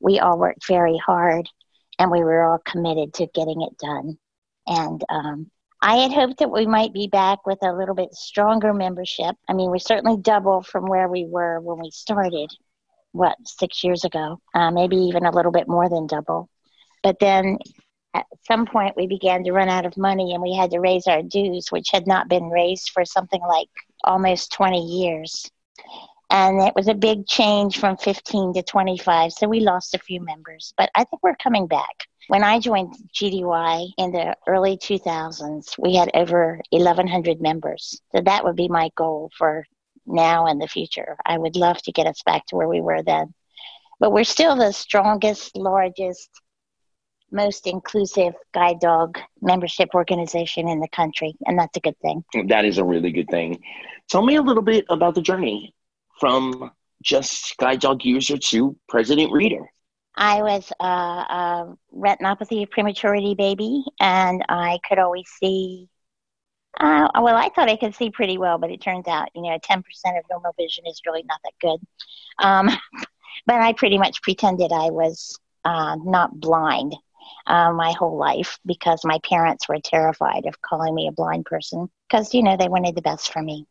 We 0.00 0.18
all 0.18 0.38
worked 0.38 0.66
very 0.68 0.98
hard 0.98 1.48
and 1.98 2.10
we 2.10 2.22
were 2.22 2.44
all 2.44 2.58
committed 2.58 3.14
to 3.14 3.26
getting 3.34 3.62
it 3.62 3.78
done. 3.78 4.18
And 4.66 5.02
um, 5.08 5.50
I 5.80 5.96
had 5.96 6.12
hoped 6.12 6.38
that 6.38 6.50
we 6.50 6.66
might 6.66 6.92
be 6.92 7.08
back 7.08 7.46
with 7.46 7.58
a 7.62 7.72
little 7.72 7.94
bit 7.94 8.12
stronger 8.12 8.74
membership. 8.74 9.36
I 9.48 9.54
mean, 9.54 9.70
we're 9.70 9.78
certainly 9.78 10.18
double 10.20 10.62
from 10.62 10.84
where 10.86 11.08
we 11.08 11.24
were 11.24 11.58
when 11.60 11.78
we 11.78 11.90
started, 11.90 12.50
what, 13.12 13.36
six 13.44 13.82
years 13.82 14.04
ago, 14.04 14.40
uh, 14.54 14.70
maybe 14.70 14.96
even 14.96 15.24
a 15.24 15.30
little 15.30 15.52
bit 15.52 15.68
more 15.68 15.88
than 15.88 16.06
double. 16.06 16.50
But 17.02 17.18
then 17.18 17.58
at 18.14 18.26
some 18.46 18.66
point 18.66 18.96
we 18.96 19.06
began 19.06 19.44
to 19.44 19.52
run 19.52 19.68
out 19.68 19.84
of 19.84 19.96
money 19.96 20.32
and 20.32 20.42
we 20.42 20.54
had 20.54 20.70
to 20.70 20.80
raise 20.80 21.06
our 21.06 21.22
dues, 21.22 21.70
which 21.70 21.90
had 21.90 22.06
not 22.06 22.28
been 22.28 22.48
raised 22.48 22.90
for 22.90 23.04
something 23.04 23.42
like 23.42 23.68
almost 24.04 24.52
20 24.52 24.80
years. 24.80 25.50
And 26.30 26.60
it 26.60 26.74
was 26.74 26.88
a 26.88 26.94
big 26.94 27.26
change 27.26 27.78
from 27.78 27.96
15 27.96 28.54
to 28.54 28.62
25. 28.62 29.32
So 29.32 29.48
we 29.48 29.60
lost 29.60 29.94
a 29.94 29.98
few 29.98 30.20
members, 30.20 30.72
but 30.76 30.90
I 30.94 31.04
think 31.04 31.22
we're 31.22 31.36
coming 31.36 31.66
back. 31.66 32.06
When 32.28 32.42
I 32.42 32.58
joined 32.58 32.94
GDUI 33.14 33.90
in 33.98 34.12
the 34.12 34.34
early 34.46 34.78
2000s, 34.78 35.74
we 35.78 35.94
had 35.94 36.10
over 36.14 36.60
1,100 36.70 37.40
members. 37.40 38.00
So 38.14 38.22
that 38.22 38.44
would 38.44 38.56
be 38.56 38.68
my 38.68 38.90
goal 38.96 39.30
for 39.36 39.66
now 40.06 40.46
and 40.46 40.60
the 40.60 40.68
future. 40.68 41.16
I 41.26 41.36
would 41.36 41.56
love 41.56 41.82
to 41.82 41.92
get 41.92 42.06
us 42.06 42.22
back 42.24 42.46
to 42.46 42.56
where 42.56 42.68
we 42.68 42.80
were 42.80 43.02
then. 43.02 43.34
But 44.00 44.12
we're 44.12 44.24
still 44.24 44.56
the 44.56 44.72
strongest, 44.72 45.56
largest, 45.56 46.30
most 47.30 47.66
inclusive 47.66 48.34
guide 48.52 48.80
dog 48.80 49.18
membership 49.40 49.90
organization 49.94 50.68
in 50.68 50.80
the 50.80 50.88
country, 50.88 51.34
and 51.46 51.58
that's 51.58 51.76
a 51.76 51.80
good 51.80 51.98
thing. 52.00 52.24
That 52.48 52.64
is 52.64 52.78
a 52.78 52.84
really 52.84 53.10
good 53.10 53.28
thing. 53.28 53.62
Tell 54.08 54.24
me 54.24 54.36
a 54.36 54.42
little 54.42 54.62
bit 54.62 54.84
about 54.88 55.14
the 55.14 55.22
journey 55.22 55.74
from 56.20 56.70
just 57.02 57.56
guide 57.58 57.80
dog 57.80 58.04
user 58.04 58.38
to 58.38 58.76
president 58.88 59.32
Reeder. 59.32 59.68
I 60.16 60.42
was 60.42 60.72
a, 60.80 60.84
a 60.84 61.74
retinopathy 61.94 62.70
prematurity 62.70 63.34
baby, 63.34 63.84
and 64.00 64.44
I 64.48 64.78
could 64.88 64.98
always 64.98 65.28
see. 65.40 65.88
Uh, 66.78 67.08
well, 67.20 67.36
I 67.36 67.50
thought 67.54 67.68
I 67.68 67.76
could 67.76 67.94
see 67.94 68.10
pretty 68.10 68.36
well, 68.36 68.58
but 68.58 68.70
it 68.70 68.80
turns 68.80 69.06
out, 69.06 69.28
you 69.34 69.42
know, 69.42 69.58
10% 69.58 69.78
of 69.78 70.24
normal 70.28 70.52
vision 70.58 70.84
is 70.88 71.00
really 71.06 71.22
not 71.24 71.40
that 71.44 71.52
good. 71.60 71.78
Um, 72.44 72.68
but 73.46 73.56
I 73.56 73.72
pretty 73.74 73.98
much 73.98 74.22
pretended 74.22 74.72
I 74.72 74.90
was 74.90 75.38
uh, 75.64 75.96
not 76.04 76.38
blind 76.40 76.94
uh, 77.46 77.72
my 77.72 77.92
whole 77.92 78.16
life 78.16 78.58
because 78.64 79.04
my 79.04 79.18
parents 79.24 79.68
were 79.68 79.78
terrified 79.82 80.46
of 80.46 80.60
calling 80.62 80.94
me 80.94 81.08
a 81.08 81.12
blind 81.12 81.44
person 81.44 81.88
because, 82.08 82.34
you 82.34 82.42
know, 82.42 82.56
they 82.56 82.68
wanted 82.68 82.94
the 82.94 83.02
best 83.02 83.32
for 83.32 83.42
me. 83.42 83.66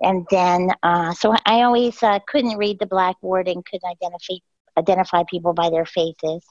And 0.00 0.26
then, 0.30 0.70
uh, 0.82 1.14
so 1.14 1.34
I 1.46 1.62
always 1.62 2.02
uh, 2.02 2.18
couldn't 2.26 2.58
read 2.58 2.78
the 2.78 2.86
blackboard 2.86 3.48
and 3.48 3.64
couldn't 3.64 3.88
identify 3.88 4.34
identify 4.76 5.22
people 5.30 5.52
by 5.52 5.70
their 5.70 5.86
faces. 5.86 6.44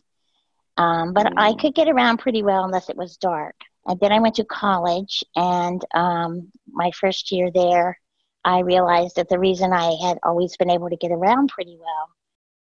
Um, 0.77 1.13
but 1.13 1.33
I 1.37 1.53
could 1.53 1.75
get 1.75 1.89
around 1.89 2.17
pretty 2.17 2.41
well 2.41 2.63
unless 2.63 2.89
it 2.89 2.95
was 2.95 3.17
dark. 3.17 3.55
And 3.85 3.99
then 3.99 4.13
I 4.13 4.19
went 4.19 4.35
to 4.35 4.45
college, 4.45 5.23
and 5.35 5.83
um, 5.93 6.51
my 6.71 6.91
first 6.91 7.31
year 7.33 7.51
there, 7.51 7.99
I 8.45 8.59
realized 8.59 9.17
that 9.17 9.27
the 9.27 9.39
reason 9.39 9.73
I 9.73 9.97
had 10.01 10.19
always 10.23 10.55
been 10.55 10.69
able 10.69 10.89
to 10.89 10.97
get 10.97 11.11
around 11.11 11.49
pretty 11.49 11.77
well 11.77 12.09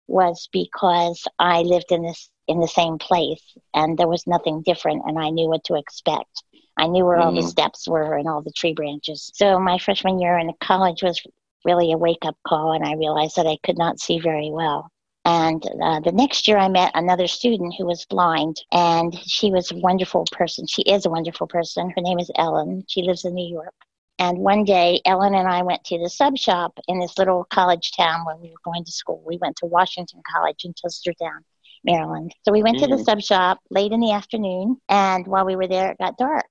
was 0.07 0.49
because 0.53 1.25
I 1.39 1.63
lived 1.63 1.91
in 1.91 2.03
this 2.03 2.31
in 2.49 2.61
the 2.61 2.69
same 2.69 2.99
place, 2.99 3.43
and 3.75 3.99
there 3.99 4.09
was 4.09 4.27
nothing 4.27 4.63
different, 4.63 5.03
and 5.07 5.19
I 5.19 5.31
knew 5.31 5.49
what 5.49 5.65
to 5.65 5.75
expect. 5.75 6.43
I 6.77 6.87
knew 6.87 7.05
where 7.05 7.19
all 7.19 7.33
the 7.33 7.41
Mhm. 7.41 7.49
steps 7.49 7.89
were 7.89 8.17
and 8.17 8.29
all 8.29 8.43
the 8.43 8.53
tree 8.53 8.75
branches. 8.75 9.31
So 9.35 9.59
my 9.59 9.79
freshman 9.79 10.21
year 10.21 10.39
in 10.39 10.53
college 10.61 11.03
was 11.03 11.21
really 11.65 11.93
a 11.93 11.99
wake 11.99 12.25
up 12.25 12.37
call, 12.47 12.73
and 12.73 12.85
I 12.85 12.95
realized 12.95 13.37
that 13.37 13.47
I 13.47 13.57
could 13.65 13.79
not 13.79 13.99
see 13.99 14.19
very 14.19 14.51
well. 14.51 14.91
And 15.25 15.67
uh, 15.83 16.01
the 16.01 16.13
next 16.13 16.47
year, 16.47 16.57
I 16.57 16.69
met 16.69 16.93
another 16.95 17.27
student 17.27 17.75
who 17.77 17.87
was 17.87 18.07
blind, 18.07 18.63
and 18.71 19.13
she 19.27 19.51
was 19.51 19.73
a 19.73 19.77
wonderful 19.77 20.25
person. 20.31 20.67
She 20.69 20.83
is 20.83 21.05
a 21.05 21.11
wonderful 21.11 21.49
person. 21.49 21.91
Her 21.91 22.01
name 22.01 22.21
is 22.21 22.31
Ellen. 22.37 22.85
She 22.87 23.03
lives 23.03 23.25
in 23.25 23.35
New 23.35 23.49
York. 23.49 23.75
And 24.19 24.39
one 24.39 24.65
day, 24.65 25.01
Ellen 25.05 25.35
and 25.35 25.49
I 25.49 25.63
went 25.63 25.85
to 25.85 25.99
the 25.99 26.09
sub 26.09 26.39
shop 26.39 26.79
in 26.87 27.01
this 27.01 27.19
little 27.19 27.45
college 27.51 27.91
town 27.93 28.25
where 28.25 28.37
we 28.37 28.51
were 28.51 28.63
going 28.65 28.85
to 28.85 28.93
school. 28.93 29.21
We 29.27 29.37
went 29.39 29.57
to 29.57 29.67
Washington 29.67 30.23
College 30.33 30.65
in 30.65 30.75
Chestertown, 30.75 31.41
Maryland. 31.87 32.35
So 32.45 32.53
we 32.53 32.63
went 32.63 32.79
to 32.81 32.89
the 32.89 32.97
Mhm. 32.97 33.05
sub 33.05 33.23
shop 33.23 33.61
late 33.71 33.93
in 33.93 34.01
the 34.01 34.13
afternoon, 34.13 34.81
and 34.89 35.27
while 35.27 35.47
we 35.47 35.57
were 35.57 35.69
there, 35.69 35.93
it 35.93 35.99
got 35.99 36.19
dark. 36.19 36.51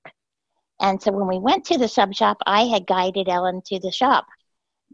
And 0.80 1.00
so 1.02 1.12
when 1.12 1.28
we 1.28 1.38
went 1.38 1.64
to 1.66 1.78
the 1.78 1.88
sub 1.88 2.14
shop, 2.14 2.38
I 2.46 2.66
had 2.66 2.86
guided 2.86 3.28
Ellen 3.28 3.62
to 3.66 3.78
the 3.80 3.92
shop. 3.92 4.26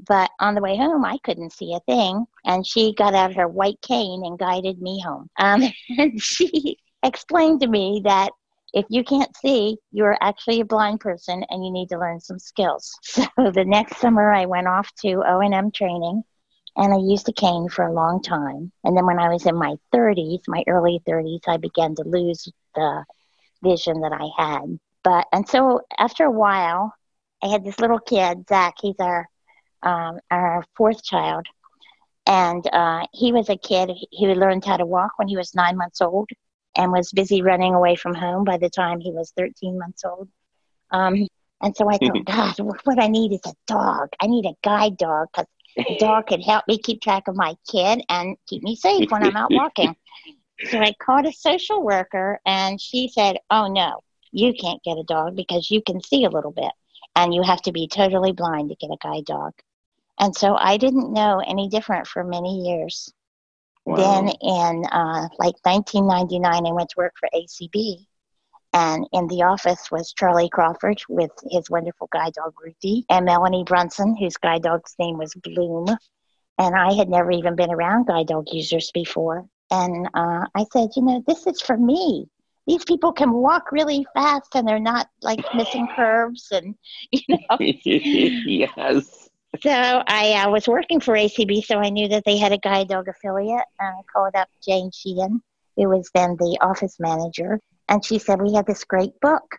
But 0.08 0.30
on 0.40 0.54
the 0.54 0.60
way 0.62 0.76
home, 0.76 1.04
I 1.04 1.18
couldn't 1.24 1.52
see 1.52 1.74
a 1.74 1.80
thing. 1.80 2.26
And 2.44 2.66
she 2.66 2.94
got 2.94 3.14
out 3.14 3.34
her 3.34 3.48
white 3.48 3.80
cane 3.82 4.22
and 4.24 4.38
guided 4.38 4.80
me 4.80 5.00
home. 5.00 5.28
Um, 5.38 5.62
and 5.98 6.20
she 6.20 6.78
explained 7.02 7.60
to 7.60 7.68
me 7.68 8.02
that 8.04 8.30
if 8.72 8.86
you 8.88 9.04
can't 9.04 9.36
see, 9.36 9.76
you're 9.92 10.16
actually 10.20 10.60
a 10.60 10.64
blind 10.64 11.00
person 11.00 11.44
and 11.50 11.64
you 11.64 11.70
need 11.70 11.88
to 11.90 11.98
learn 11.98 12.20
some 12.20 12.38
skills. 12.38 12.90
So 13.02 13.50
the 13.50 13.64
next 13.64 13.98
summer, 13.98 14.32
I 14.32 14.46
went 14.46 14.66
off 14.68 14.90
to 15.02 15.22
O&M 15.26 15.70
training 15.72 16.24
and 16.76 16.92
I 16.92 16.98
used 16.98 17.28
a 17.28 17.32
cane 17.32 17.68
for 17.68 17.84
a 17.84 17.92
long 17.92 18.22
time. 18.22 18.72
And 18.84 18.96
then 18.96 19.06
when 19.06 19.18
I 19.18 19.28
was 19.28 19.46
in 19.46 19.56
my 19.56 19.76
30s, 19.94 20.40
my 20.48 20.64
early 20.66 21.00
30s, 21.06 21.42
I 21.46 21.58
began 21.58 21.94
to 21.96 22.02
lose 22.04 22.48
the 22.74 23.04
vision 23.62 24.00
that 24.00 24.12
I 24.12 24.42
had. 24.42 24.78
But 25.04 25.26
and 25.32 25.48
so 25.48 25.82
after 25.98 26.24
a 26.24 26.30
while, 26.30 26.94
I 27.42 27.48
had 27.48 27.64
this 27.64 27.80
little 27.80 27.98
kid, 27.98 28.46
Zach. 28.48 28.74
He's 28.80 28.98
our 29.00 29.28
um, 29.82 30.20
our 30.30 30.64
fourth 30.76 31.02
child, 31.02 31.46
and 32.24 32.64
uh, 32.72 33.06
he 33.12 33.32
was 33.32 33.48
a 33.48 33.56
kid 33.56 33.90
he 34.10 34.26
learned 34.28 34.64
how 34.64 34.76
to 34.76 34.86
walk 34.86 35.12
when 35.16 35.26
he 35.26 35.36
was 35.36 35.54
nine 35.56 35.76
months 35.76 36.00
old, 36.00 36.30
and 36.76 36.92
was 36.92 37.10
busy 37.10 37.42
running 37.42 37.74
away 37.74 37.96
from 37.96 38.14
home 38.14 38.44
by 38.44 38.58
the 38.58 38.70
time 38.70 39.00
he 39.00 39.10
was 39.10 39.32
thirteen 39.36 39.76
months 39.78 40.04
old. 40.04 40.28
Um, 40.92 41.26
and 41.60 41.76
so 41.76 41.88
I 41.90 41.98
thought, 41.98 42.24
God, 42.24 42.54
what 42.84 43.02
I 43.02 43.08
need 43.08 43.32
is 43.32 43.40
a 43.44 43.54
dog. 43.66 44.10
I 44.20 44.26
need 44.28 44.46
a 44.46 44.54
guide 44.62 44.96
dog 44.96 45.28
because 45.32 45.46
a 45.78 45.96
dog 45.98 46.26
could 46.26 46.42
help 46.42 46.64
me 46.68 46.78
keep 46.78 47.00
track 47.00 47.28
of 47.28 47.36
my 47.36 47.54
kid 47.70 48.02
and 48.08 48.36
keep 48.48 48.62
me 48.62 48.76
safe 48.76 49.10
when 49.10 49.22
I'm 49.22 49.36
out 49.36 49.50
walking. 49.52 49.96
So 50.64 50.78
I 50.78 50.92
called 51.00 51.26
a 51.26 51.32
social 51.32 51.82
worker, 51.82 52.40
and 52.46 52.80
she 52.80 53.08
said, 53.08 53.38
"Oh 53.50 53.66
no, 53.68 54.02
you 54.30 54.52
can't 54.54 54.82
get 54.82 54.98
a 54.98 55.04
dog 55.04 55.36
because 55.36 55.70
you 55.70 55.82
can 55.82 56.00
see 56.00 56.24
a 56.24 56.30
little 56.30 56.52
bit, 56.52 56.72
and 57.16 57.34
you 57.34 57.42
have 57.42 57.62
to 57.62 57.72
be 57.72 57.88
totally 57.88 58.32
blind 58.32 58.70
to 58.70 58.76
get 58.76 58.90
a 58.90 58.96
guide 59.02 59.24
dog." 59.24 59.52
And 60.18 60.34
so 60.36 60.56
I 60.56 60.76
didn't 60.76 61.12
know 61.12 61.40
any 61.40 61.68
different 61.68 62.06
for 62.06 62.22
many 62.22 62.68
years. 62.68 63.12
Then 63.86 64.28
in 64.28 64.84
uh, 64.92 65.28
like 65.38 65.56
1999, 65.64 66.66
I 66.66 66.72
went 66.72 66.90
to 66.90 66.98
work 66.98 67.14
for 67.18 67.28
ACB, 67.34 68.06
and 68.72 69.06
in 69.12 69.26
the 69.28 69.42
office 69.42 69.90
was 69.90 70.12
Charlie 70.12 70.48
Crawford 70.48 71.02
with 71.08 71.30
his 71.50 71.68
wonderful 71.68 72.08
guide 72.10 72.32
dog 72.32 72.54
Ruthie, 72.62 73.04
and 73.10 73.26
Melanie 73.26 73.64
Brunson, 73.64 74.16
whose 74.16 74.36
guide 74.36 74.62
dog's 74.62 74.94
name 74.98 75.18
was 75.18 75.34
Bloom. 75.34 75.86
And 76.58 76.74
I 76.74 76.92
had 76.92 77.08
never 77.08 77.30
even 77.30 77.54
been 77.54 77.70
around 77.70 78.06
guide 78.06 78.28
dog 78.28 78.46
users 78.50 78.90
before. 78.92 79.46
And 79.70 80.06
uh, 80.14 80.46
I 80.54 80.66
said, 80.72 80.90
you 80.96 81.02
know, 81.02 81.22
this 81.26 81.46
is 81.46 81.60
for 81.60 81.76
me. 81.76 82.28
These 82.66 82.84
people 82.84 83.12
can 83.12 83.32
walk 83.32 83.72
really 83.72 84.06
fast 84.14 84.54
and 84.54 84.66
they're 84.66 84.78
not 84.78 85.08
like 85.22 85.40
missing 85.54 85.88
curves 85.96 86.48
and, 86.52 86.74
you 87.10 87.20
know. 87.28 87.56
yes. 87.60 89.28
So 89.60 89.70
I 89.70 90.44
uh, 90.44 90.50
was 90.50 90.66
working 90.66 91.00
for 91.00 91.14
ACB, 91.14 91.64
so 91.64 91.78
I 91.78 91.90
knew 91.90 92.08
that 92.08 92.24
they 92.24 92.38
had 92.38 92.52
a 92.52 92.58
guide 92.58 92.88
dog 92.88 93.08
affiliate. 93.08 93.64
And 93.80 93.96
I 93.98 94.00
called 94.10 94.34
up 94.34 94.48
Jane 94.64 94.90
Sheehan, 94.92 95.42
who 95.76 95.88
was 95.88 96.10
then 96.14 96.36
the 96.36 96.58
office 96.62 96.96
manager, 96.98 97.60
and 97.88 98.04
she 98.04 98.18
said, 98.18 98.40
We 98.40 98.54
have 98.54 98.66
this 98.66 98.84
great 98.84 99.18
book. 99.20 99.58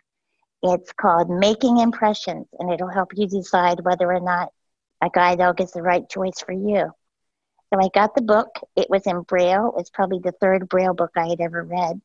It's 0.62 0.92
called 0.92 1.28
Making 1.28 1.78
Impressions, 1.78 2.46
and 2.58 2.72
it'll 2.72 2.88
help 2.88 3.10
you 3.14 3.26
decide 3.26 3.84
whether 3.84 4.10
or 4.10 4.20
not 4.20 4.50
a 5.02 5.10
guide 5.12 5.38
dog 5.38 5.60
is 5.60 5.72
the 5.72 5.82
right 5.82 6.08
choice 6.08 6.40
for 6.40 6.52
you. 6.52 6.90
So 7.72 7.80
I 7.80 7.88
got 7.92 8.14
the 8.14 8.22
book. 8.22 8.48
It 8.76 8.88
was 8.88 9.06
in 9.06 9.22
Braille. 9.22 9.68
It 9.68 9.74
was 9.74 9.90
probably 9.90 10.20
the 10.20 10.32
third 10.32 10.68
Braille 10.68 10.94
book 10.94 11.10
I 11.16 11.28
had 11.28 11.40
ever 11.40 11.62
read 11.62 12.00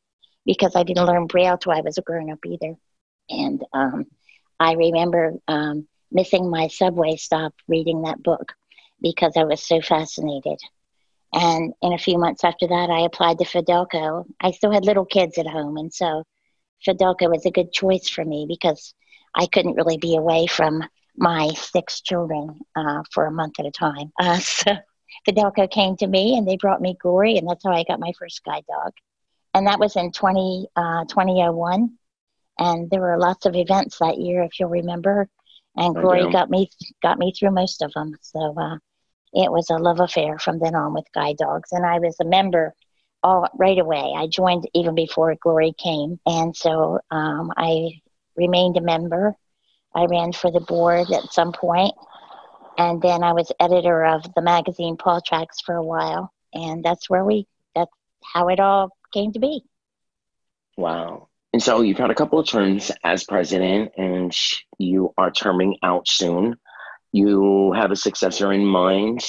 because 0.45 0.75
I 0.75 0.83
didn't 0.83 1.05
learn 1.05 1.27
Braille 1.27 1.57
till 1.57 1.71
I 1.71 1.81
was 1.81 1.97
a 1.97 2.01
grown 2.01 2.31
up 2.31 2.39
either. 2.45 2.75
And 3.29 3.63
um, 3.73 4.05
I 4.59 4.73
remember 4.73 5.33
um, 5.47 5.87
missing 6.11 6.49
my 6.49 6.67
subway 6.67 7.15
stop 7.15 7.53
reading 7.67 8.01
that 8.01 8.21
book 8.23 8.53
because 9.01 9.33
I 9.37 9.43
was 9.43 9.61
so 9.61 9.81
fascinated. 9.81 10.59
And 11.33 11.73
in 11.81 11.93
a 11.93 11.97
few 11.97 12.17
months 12.17 12.43
after 12.43 12.67
that, 12.67 12.89
I 12.89 13.01
applied 13.01 13.37
to 13.39 13.45
Fidelco. 13.45 14.25
I 14.41 14.51
still 14.51 14.71
had 14.71 14.85
little 14.85 15.05
kids 15.05 15.37
at 15.37 15.47
home, 15.47 15.77
and 15.77 15.93
so 15.93 16.23
Fidelco 16.85 17.29
was 17.29 17.45
a 17.45 17.51
good 17.51 17.71
choice 17.71 18.09
for 18.09 18.25
me 18.25 18.45
because 18.47 18.93
I 19.35 19.45
couldn't 19.47 19.75
really 19.75 19.97
be 19.97 20.15
away 20.15 20.47
from 20.47 20.83
my 21.15 21.49
six 21.49 22.01
children 22.01 22.59
uh, 22.75 23.03
for 23.13 23.25
a 23.25 23.31
month 23.31 23.59
at 23.59 23.65
a 23.65 23.71
time. 23.71 24.11
Uh, 24.19 24.39
so 24.39 24.71
Fidelco 25.27 25.69
came 25.69 25.97
to 25.97 26.07
me 26.07 26.37
and 26.37 26.47
they 26.47 26.57
brought 26.57 26.81
me 26.81 26.97
Glory, 27.01 27.37
and 27.37 27.47
that's 27.47 27.63
how 27.63 27.71
I 27.71 27.83
got 27.83 27.99
my 27.99 28.11
first 28.17 28.43
guide 28.43 28.65
dog. 28.67 28.93
And 29.53 29.67
that 29.67 29.79
was 29.79 29.95
in 29.95 30.11
20, 30.11 30.67
uh, 30.75 31.05
2001. 31.05 31.97
And 32.59 32.89
there 32.89 33.01
were 33.01 33.17
lots 33.17 33.45
of 33.45 33.55
events 33.55 33.99
that 33.99 34.19
year, 34.19 34.43
if 34.43 34.59
you'll 34.59 34.69
remember. 34.69 35.27
And 35.75 35.95
Glory 35.95 36.27
got 36.31 36.49
me 36.49 36.69
got 37.01 37.17
me 37.17 37.31
through 37.31 37.51
most 37.51 37.81
of 37.81 37.91
them. 37.93 38.15
So 38.21 38.55
uh, 38.59 38.77
it 39.33 39.51
was 39.51 39.69
a 39.69 39.77
love 39.77 39.99
affair 39.99 40.39
from 40.39 40.59
then 40.59 40.75
on 40.75 40.93
with 40.93 41.05
guide 41.13 41.37
dogs. 41.37 41.71
And 41.71 41.85
I 41.85 41.99
was 41.99 42.15
a 42.19 42.25
member 42.25 42.73
all 43.23 43.47
right 43.57 43.77
away. 43.77 44.13
I 44.15 44.27
joined 44.27 44.67
even 44.73 44.95
before 44.95 45.35
Glory 45.41 45.73
came, 45.77 46.19
and 46.25 46.55
so 46.55 46.99
um, 47.11 47.51
I 47.57 48.01
remained 48.35 48.77
a 48.77 48.81
member. 48.81 49.35
I 49.93 50.05
ran 50.05 50.31
for 50.31 50.51
the 50.51 50.61
board 50.61 51.11
at 51.11 51.33
some 51.33 51.51
point, 51.51 51.93
and 52.77 53.01
then 53.01 53.23
I 53.23 53.33
was 53.33 53.51
editor 53.59 54.05
of 54.05 54.23
the 54.35 54.41
magazine 54.41 54.95
PawTracks 54.95 55.63
for 55.65 55.75
a 55.75 55.83
while, 55.83 56.31
and 56.53 56.83
that's 56.83 57.09
where 57.09 57.25
we 57.25 57.45
that's 57.75 57.91
how 58.23 58.47
it 58.47 58.59
all 58.59 58.95
came 59.13 59.33
to 59.33 59.39
be. 59.39 59.63
Wow. 60.77 61.27
And 61.51 61.61
so 61.61 61.81
you've 61.81 61.97
had 61.97 62.11
a 62.11 62.15
couple 62.15 62.39
of 62.39 62.47
terms 62.47 62.91
as 63.03 63.23
president, 63.23 63.91
and 63.97 64.35
you 64.77 65.13
are 65.17 65.31
terming 65.31 65.77
out 65.83 66.07
soon. 66.07 66.55
You 67.11 67.73
have 67.73 67.91
a 67.91 67.95
successor 67.95 68.53
in 68.53 68.65
mind. 68.65 69.25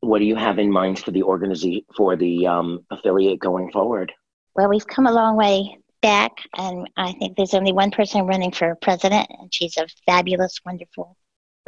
What 0.00 0.18
do 0.18 0.24
you 0.24 0.36
have 0.36 0.58
in 0.58 0.70
mind 0.70 0.98
for 0.98 1.10
the 1.10 1.22
organization 1.22 1.84
for 1.96 2.16
the 2.16 2.46
um, 2.46 2.84
affiliate 2.90 3.38
going 3.38 3.70
forward? 3.70 4.12
Well, 4.54 4.68
we've 4.68 4.86
come 4.86 5.06
a 5.06 5.12
long 5.12 5.36
way 5.36 5.78
back, 6.00 6.32
and 6.56 6.88
I 6.96 7.12
think 7.12 7.36
there's 7.36 7.54
only 7.54 7.72
one 7.72 7.90
person 7.90 8.26
running 8.26 8.52
for 8.52 8.74
president, 8.76 9.28
and 9.38 9.52
she's 9.52 9.76
a 9.76 9.86
fabulous, 10.06 10.58
wonderful, 10.64 11.16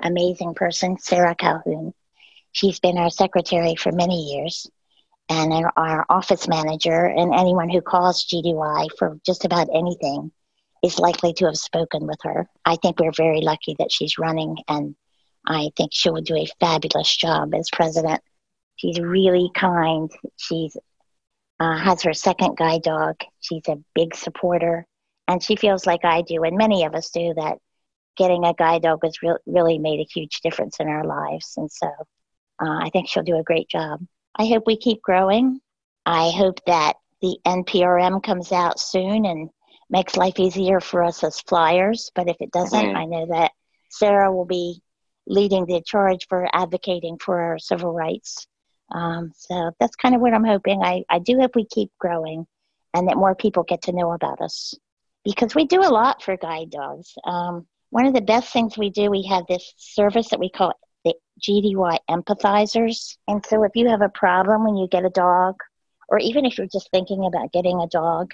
amazing 0.03 0.55
person, 0.55 0.99
Sarah 0.99 1.35
Calhoun. 1.35 1.93
She's 2.53 2.81
been 2.81 2.99
our 2.99 3.11
secretary 3.11 3.77
for 3.77 3.93
many 3.93 4.35
years, 4.35 4.67
and 5.29 5.53
our, 5.77 6.05
office 6.09 6.49
manager, 6.49 7.07
and 7.07 7.35
anyone 7.35 7.69
who 7.69 7.81
calls 7.81 8.27
GDUI 8.27 8.89
for 8.99 9.19
just 9.25 9.45
about 9.45 9.69
anything 9.75 10.33
is 10.83 10.99
likely 10.99 11.33
to 11.35 11.47
have 11.47 11.57
spoken 11.57 12.07
with 12.07 12.19
her. 12.23 12.49
I 12.65 12.77
think 12.77 12.99
we're 12.99 13.13
very 13.17 13.41
lucky 13.41 13.77
that 13.79 13.93
she's 13.93 14.19
running, 14.19 14.57
and 14.69 14.95
I 15.47 15.71
think 15.77 15.91
she 15.93 16.11
will 16.11 16.23
do 16.23 16.37
a 16.37 16.47
fabulous 16.61 17.15
job 17.17 17.55
as 17.55 17.69
president. 17.73 18.23
She's 18.77 19.01
really 19.01 19.51
kind. 19.55 20.11
She's 20.37 20.77
uh, 21.61 21.79
has 21.79 22.03
her 22.03 22.13
second 22.15 22.57
guide 22.57 22.83
dog. 22.83 23.17
She's 23.41 23.67
a 23.69 23.79
big 23.95 24.15
supporter, 24.17 24.87
and 25.29 25.43
she 25.43 25.57
feels 25.57 25.87
like 25.87 26.05
I 26.05 26.23
do, 26.23 26.43
and 26.43 26.57
many 26.57 26.85
of 26.85 26.95
us 26.95 27.11
do, 27.11 27.35
that 27.35 27.59
getting 28.17 28.45
a 28.45 28.55
guide 28.55 28.83
dog 28.83 29.01
has 29.05 29.23
re- 29.23 29.37
really 29.47 29.79
made 29.79 30.01
a 30.01 30.09
huge 30.13 30.41
difference 30.43 30.79
in 30.81 30.89
our 30.89 31.05
lives. 31.05 31.55
And 31.57 31.71
so 31.71 31.87
uh, 31.87 32.79
I 32.83 32.91
think 32.93 33.09
she'll 33.09 33.23
do 33.23 33.39
a 33.39 33.43
great 33.45 33.69
job. 33.69 34.01
I 34.37 34.47
hope 34.47 34.65
we 34.67 34.77
keep 34.77 35.01
growing. 35.03 35.61
I 36.05 36.31
hope 36.31 36.61
that 36.67 36.95
the 37.21 37.39
NPRM 37.47 38.23
comes 38.23 38.51
out 38.53 38.81
soon 38.81 39.25
and 39.25 39.49
makes 39.89 40.17
life 40.17 40.39
easier 40.39 40.81
for 40.81 41.03
us 41.03 41.23
as 41.23 41.41
flyers. 41.41 42.11
But 42.15 42.29
if 42.29 42.37
it 42.41 42.51
doesn't, 42.51 42.81
Mhm. 42.81 42.97
I 42.97 43.05
know 43.05 43.27
that 43.27 43.53
Sarah 43.91 44.33
will 44.35 44.47
be 44.47 44.83
leading 45.27 45.67
the 45.67 45.83
charge 45.85 46.27
for 46.29 46.49
advocating 46.53 47.19
for 47.19 47.41
our 47.41 47.59
civil 47.59 47.93
rights. 47.93 48.47
Um, 48.91 49.33
so 49.37 49.73
that's 49.81 49.97
kind 49.97 50.15
of 50.15 50.21
what 50.21 50.35
I'm 50.35 50.45
hoping. 50.45 50.83
I, 50.83 51.05
I 51.09 51.19
do 51.19 51.39
hope 51.39 51.57
we 51.57 51.65
keep 51.65 51.91
growing 51.99 52.47
and 52.95 53.09
that 53.09 53.17
more 53.17 53.35
people 53.35 53.63
get 53.63 53.83
to 53.83 53.93
know 53.93 54.13
about 54.13 54.41
us 54.41 54.75
because 55.25 55.55
we 55.55 55.67
do 55.67 55.81
a 55.81 55.89
lot 55.89 56.23
for 56.23 56.37
guide 56.37 56.71
dogs. 56.71 57.15
Um, 57.25 57.67
one 57.91 58.07
of 58.07 58.15
the 58.15 58.21
best 58.21 58.53
things 58.53 58.77
we 58.77 58.91
do, 58.91 59.11
we 59.11 59.23
have 59.25 59.45
this 59.47 59.75
service 59.77 60.29
that 60.31 60.41
we 60.41 60.51
call 60.51 60.73
the 61.05 61.15
GDUI 61.41 61.99
empathizers. 62.11 63.17
And 63.29 63.45
so 63.45 63.63
if 63.65 63.73
you 63.75 63.89
have 63.89 64.03
a 64.03 64.09
problem 64.09 64.65
when 64.65 64.77
you 64.77 64.89
get 64.89 65.05
a 65.05 65.11
dog, 65.11 65.57
or 66.09 66.19
even 66.19 66.45
if 66.45 66.59
you're 66.59 66.67
just 66.67 66.91
thinking 66.91 67.25
about 67.25 67.53
getting 67.53 67.81
a 67.81 67.89
dog, 67.89 68.33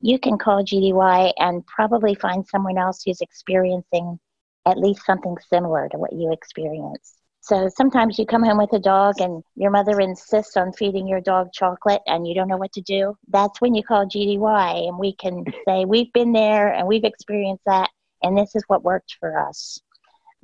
you 0.00 0.18
can 0.18 0.38
call 0.38 0.64
GDUI 0.64 1.32
and 1.36 1.66
probably 1.66 2.14
find 2.14 2.46
someone 2.46 2.78
else 2.78 3.02
who's 3.04 3.20
experiencing 3.20 4.18
at 4.66 4.78
least 4.78 5.04
something 5.04 5.36
similar 5.48 5.88
to 5.88 5.98
what 5.98 6.12
you 6.12 6.32
experienced. 6.32 7.16
So 7.42 7.70
sometimes 7.74 8.18
you 8.18 8.26
come 8.26 8.44
home 8.44 8.58
with 8.58 8.72
a 8.74 8.78
dog 8.78 9.20
and 9.20 9.42
your 9.56 9.70
mother 9.70 9.98
insists 9.98 10.56
on 10.56 10.72
feeding 10.72 11.08
your 11.08 11.22
dog 11.22 11.52
chocolate 11.54 12.02
and 12.06 12.26
you 12.26 12.34
don't 12.34 12.48
know 12.48 12.58
what 12.58 12.72
to 12.72 12.82
do. 12.82 13.16
That's 13.28 13.60
when 13.60 13.74
you 13.74 13.82
call 13.82 14.06
GDUI 14.06 14.88
and 14.88 14.98
we 14.98 15.14
can 15.14 15.44
say, 15.66 15.84
We've 15.86 16.12
been 16.12 16.32
there 16.32 16.72
and 16.72 16.86
we've 16.86 17.04
experienced 17.04 17.64
that 17.64 17.88
and 18.22 18.36
this 18.36 18.54
is 18.54 18.62
what 18.66 18.84
worked 18.84 19.16
for 19.18 19.38
us. 19.38 19.80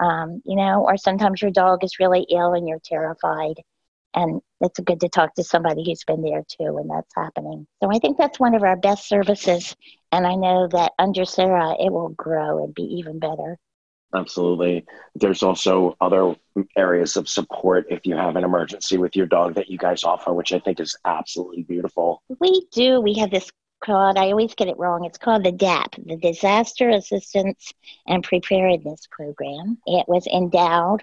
Um, 0.00 0.42
you 0.44 0.56
know, 0.56 0.84
or 0.84 0.96
sometimes 0.96 1.40
your 1.40 1.50
dog 1.50 1.84
is 1.84 2.00
really 2.00 2.26
ill 2.30 2.54
and 2.54 2.66
you're 2.66 2.80
terrified. 2.84 3.56
And 4.14 4.40
it's 4.62 4.80
good 4.80 5.00
to 5.00 5.10
talk 5.10 5.34
to 5.34 5.44
somebody 5.44 5.84
who's 5.84 6.04
been 6.06 6.22
there 6.22 6.42
too 6.48 6.72
when 6.72 6.88
that's 6.88 7.12
happening. 7.14 7.66
So 7.82 7.90
I 7.90 7.98
think 7.98 8.16
that's 8.16 8.40
one 8.40 8.54
of 8.54 8.62
our 8.62 8.76
best 8.76 9.08
services. 9.08 9.76
And 10.12 10.26
I 10.26 10.34
know 10.34 10.68
that 10.68 10.92
under 10.98 11.26
Sarah, 11.26 11.74
it 11.78 11.92
will 11.92 12.10
grow 12.10 12.64
and 12.64 12.74
be 12.74 12.82
even 12.82 13.18
better. 13.18 13.58
Absolutely. 14.14 14.84
There's 15.14 15.42
also 15.42 15.96
other 16.00 16.36
areas 16.76 17.16
of 17.16 17.28
support 17.28 17.86
if 17.90 18.06
you 18.06 18.16
have 18.16 18.36
an 18.36 18.44
emergency 18.44 18.98
with 18.98 19.16
your 19.16 19.26
dog 19.26 19.54
that 19.54 19.68
you 19.68 19.78
guys 19.78 20.04
offer, 20.04 20.32
which 20.32 20.52
I 20.52 20.58
think 20.58 20.80
is 20.80 20.96
absolutely 21.04 21.64
beautiful. 21.64 22.22
We 22.40 22.66
do. 22.72 23.00
We 23.00 23.14
have 23.14 23.30
this 23.30 23.50
called, 23.84 24.16
I 24.16 24.30
always 24.30 24.54
get 24.54 24.68
it 24.68 24.78
wrong, 24.78 25.04
it's 25.04 25.18
called 25.18 25.44
the 25.44 25.52
DAP, 25.52 25.96
the 25.96 26.16
Disaster 26.16 26.88
Assistance 26.88 27.72
and 28.06 28.24
Preparedness 28.24 29.06
Program. 29.10 29.78
It 29.86 30.06
was 30.08 30.26
endowed 30.26 31.02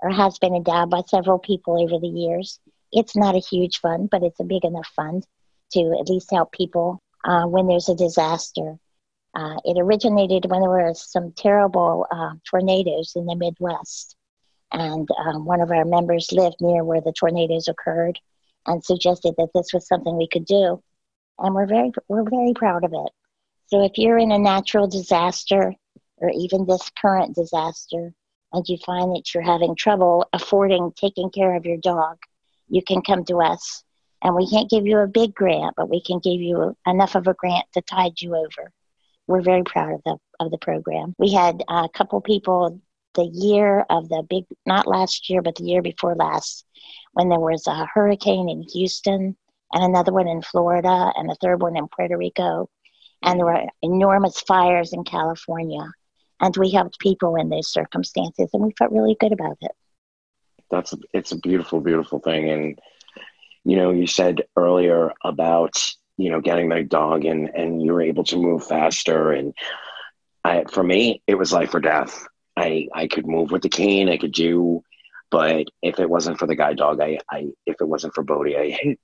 or 0.00 0.10
has 0.10 0.38
been 0.38 0.54
endowed 0.54 0.90
by 0.90 1.02
several 1.06 1.38
people 1.38 1.80
over 1.82 1.98
the 1.98 2.08
years. 2.08 2.58
It's 2.92 3.16
not 3.16 3.36
a 3.36 3.40
huge 3.40 3.78
fund, 3.78 4.10
but 4.10 4.22
it's 4.22 4.40
a 4.40 4.44
big 4.44 4.64
enough 4.64 4.88
fund 4.96 5.26
to 5.72 5.96
at 6.00 6.08
least 6.08 6.30
help 6.30 6.52
people 6.52 7.00
uh, 7.24 7.44
when 7.44 7.66
there's 7.66 7.88
a 7.88 7.94
disaster. 7.94 8.76
Uh, 9.34 9.56
it 9.64 9.78
originated 9.78 10.50
when 10.50 10.60
there 10.60 10.70
were 10.70 10.92
some 10.94 11.32
terrible 11.32 12.06
uh, 12.10 12.32
tornadoes 12.48 13.12
in 13.14 13.26
the 13.26 13.36
Midwest. 13.36 14.16
And 14.72 15.08
um, 15.24 15.44
one 15.44 15.60
of 15.60 15.70
our 15.70 15.84
members 15.84 16.32
lived 16.32 16.56
near 16.60 16.84
where 16.84 17.00
the 17.00 17.12
tornadoes 17.12 17.68
occurred 17.68 18.18
and 18.66 18.84
suggested 18.84 19.34
that 19.38 19.50
this 19.54 19.72
was 19.72 19.86
something 19.86 20.16
we 20.16 20.28
could 20.28 20.46
do. 20.46 20.82
And 21.38 21.54
we're 21.54 21.66
very, 21.66 21.92
we're 22.08 22.28
very 22.28 22.54
proud 22.54 22.84
of 22.84 22.92
it. 22.92 23.12
So 23.66 23.84
if 23.84 23.92
you're 23.96 24.18
in 24.18 24.32
a 24.32 24.38
natural 24.38 24.88
disaster 24.88 25.74
or 26.16 26.30
even 26.30 26.66
this 26.66 26.90
current 27.00 27.34
disaster, 27.34 28.12
and 28.52 28.68
you 28.68 28.78
find 28.84 29.14
that 29.14 29.32
you're 29.32 29.44
having 29.44 29.76
trouble 29.76 30.28
affording 30.32 30.92
taking 30.96 31.30
care 31.30 31.54
of 31.54 31.64
your 31.64 31.76
dog, 31.76 32.18
you 32.68 32.82
can 32.82 33.00
come 33.00 33.24
to 33.26 33.40
us. 33.40 33.84
And 34.22 34.34
we 34.34 34.50
can't 34.50 34.68
give 34.68 34.86
you 34.86 34.98
a 34.98 35.06
big 35.06 35.34
grant, 35.34 35.74
but 35.76 35.88
we 35.88 36.02
can 36.02 36.18
give 36.18 36.40
you 36.40 36.76
enough 36.84 37.14
of 37.14 37.28
a 37.28 37.34
grant 37.34 37.66
to 37.74 37.80
tide 37.80 38.20
you 38.20 38.34
over 38.34 38.72
we're 39.30 39.42
very 39.42 39.62
proud 39.62 39.94
of 39.94 40.02
the 40.04 40.16
of 40.40 40.50
the 40.50 40.58
program. 40.58 41.14
We 41.18 41.32
had 41.32 41.62
a 41.68 41.88
couple 41.88 42.20
people 42.20 42.80
the 43.14 43.30
year 43.32 43.84
of 43.88 44.08
the 44.08 44.24
big, 44.28 44.44
not 44.66 44.86
last 44.86 45.30
year, 45.30 45.40
but 45.42 45.54
the 45.54 45.64
year 45.64 45.82
before 45.82 46.14
last, 46.14 46.64
when 47.12 47.28
there 47.28 47.40
was 47.40 47.66
a 47.66 47.86
hurricane 47.86 48.48
in 48.48 48.62
Houston 48.72 49.36
and 49.72 49.84
another 49.84 50.12
one 50.12 50.28
in 50.28 50.42
Florida 50.42 51.12
and 51.16 51.30
a 51.30 51.36
third 51.36 51.62
one 51.62 51.76
in 51.76 51.86
Puerto 51.88 52.16
Rico, 52.16 52.68
and 53.22 53.38
there 53.38 53.46
were 53.46 53.66
enormous 53.82 54.40
fires 54.40 54.92
in 54.92 55.04
California, 55.04 55.92
and 56.40 56.56
we 56.56 56.70
helped 56.70 56.98
people 56.98 57.36
in 57.36 57.48
those 57.50 57.70
circumstances, 57.70 58.50
and 58.52 58.64
we 58.64 58.72
felt 58.78 58.92
really 58.92 59.16
good 59.18 59.32
about 59.32 59.58
it. 59.60 59.72
That's 60.70 60.92
it's 61.12 61.32
a 61.32 61.38
beautiful, 61.38 61.80
beautiful 61.80 62.18
thing, 62.18 62.50
and 62.50 62.80
you 63.64 63.76
know, 63.76 63.92
you 63.92 64.08
said 64.08 64.42
earlier 64.56 65.12
about 65.24 65.94
you 66.20 66.30
know, 66.30 66.40
getting 66.40 66.68
my 66.68 66.82
dog 66.82 67.24
and 67.24 67.48
and 67.48 67.82
you 67.82 67.92
were 67.92 68.02
able 68.02 68.24
to 68.24 68.36
move 68.36 68.66
faster. 68.66 69.32
And 69.32 69.54
I, 70.44 70.64
for 70.64 70.82
me, 70.82 71.22
it 71.26 71.36
was 71.36 71.52
life 71.52 71.74
or 71.74 71.80
death. 71.80 72.26
I 72.56 72.88
I 72.94 73.06
could 73.06 73.26
move 73.26 73.50
with 73.50 73.62
the 73.62 73.68
cane, 73.68 74.08
I 74.08 74.18
could 74.18 74.32
do, 74.32 74.82
but 75.30 75.68
if 75.82 75.98
it 75.98 76.10
wasn't 76.10 76.38
for 76.38 76.46
the 76.46 76.56
guide 76.56 76.76
dog, 76.76 77.00
I 77.00 77.18
I 77.30 77.48
if 77.66 77.76
it 77.80 77.88
wasn't 77.88 78.14
for 78.14 78.22
Bodie, 78.22 78.56
I 78.56 78.96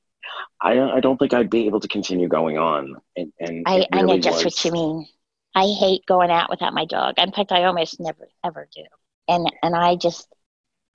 I 0.61 0.81
I 0.97 1.01
don't 1.01 1.17
think 1.17 1.33
I'd 1.33 1.51
be 1.51 1.67
able 1.67 1.81
to 1.81 1.89
continue 1.89 2.29
going 2.29 2.59
on. 2.59 2.97
And, 3.17 3.33
and 3.41 3.63
I 3.67 3.77
really 3.77 3.89
I 3.93 4.03
know 4.03 4.19
just 4.19 4.45
was, 4.45 4.57
what 4.57 4.65
you 4.65 4.73
mean. 4.73 5.09
I 5.55 5.67
hate 5.67 6.05
going 6.07 6.31
out 6.31 6.51
without 6.51 6.75
my 6.75 6.85
dog. 6.85 7.15
In 7.17 7.33
fact, 7.33 7.53
I 7.53 7.65
almost 7.65 7.99
never 7.99 8.29
ever 8.45 8.69
do. 8.75 8.83
And 9.29 9.51
and 9.63 9.75
I 9.75 9.97
just 9.97 10.29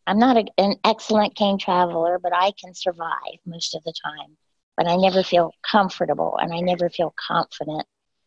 I'm 0.06 0.20
not 0.20 0.38
a, 0.38 0.46
an 0.58 0.76
excellent 0.84 1.36
cane 1.36 1.58
traveler, 1.58 2.20
but 2.22 2.34
I 2.36 2.52
can 2.60 2.74
survive 2.74 3.40
most 3.46 3.76
of 3.76 3.84
the 3.84 3.94
time 4.04 4.38
but 4.82 4.90
I 4.90 4.96
never 4.96 5.22
feel 5.22 5.54
comfortable 5.62 6.40
and 6.42 6.52
I 6.52 6.60
never 6.60 6.90
feel 6.90 7.14
confident. 7.28 7.86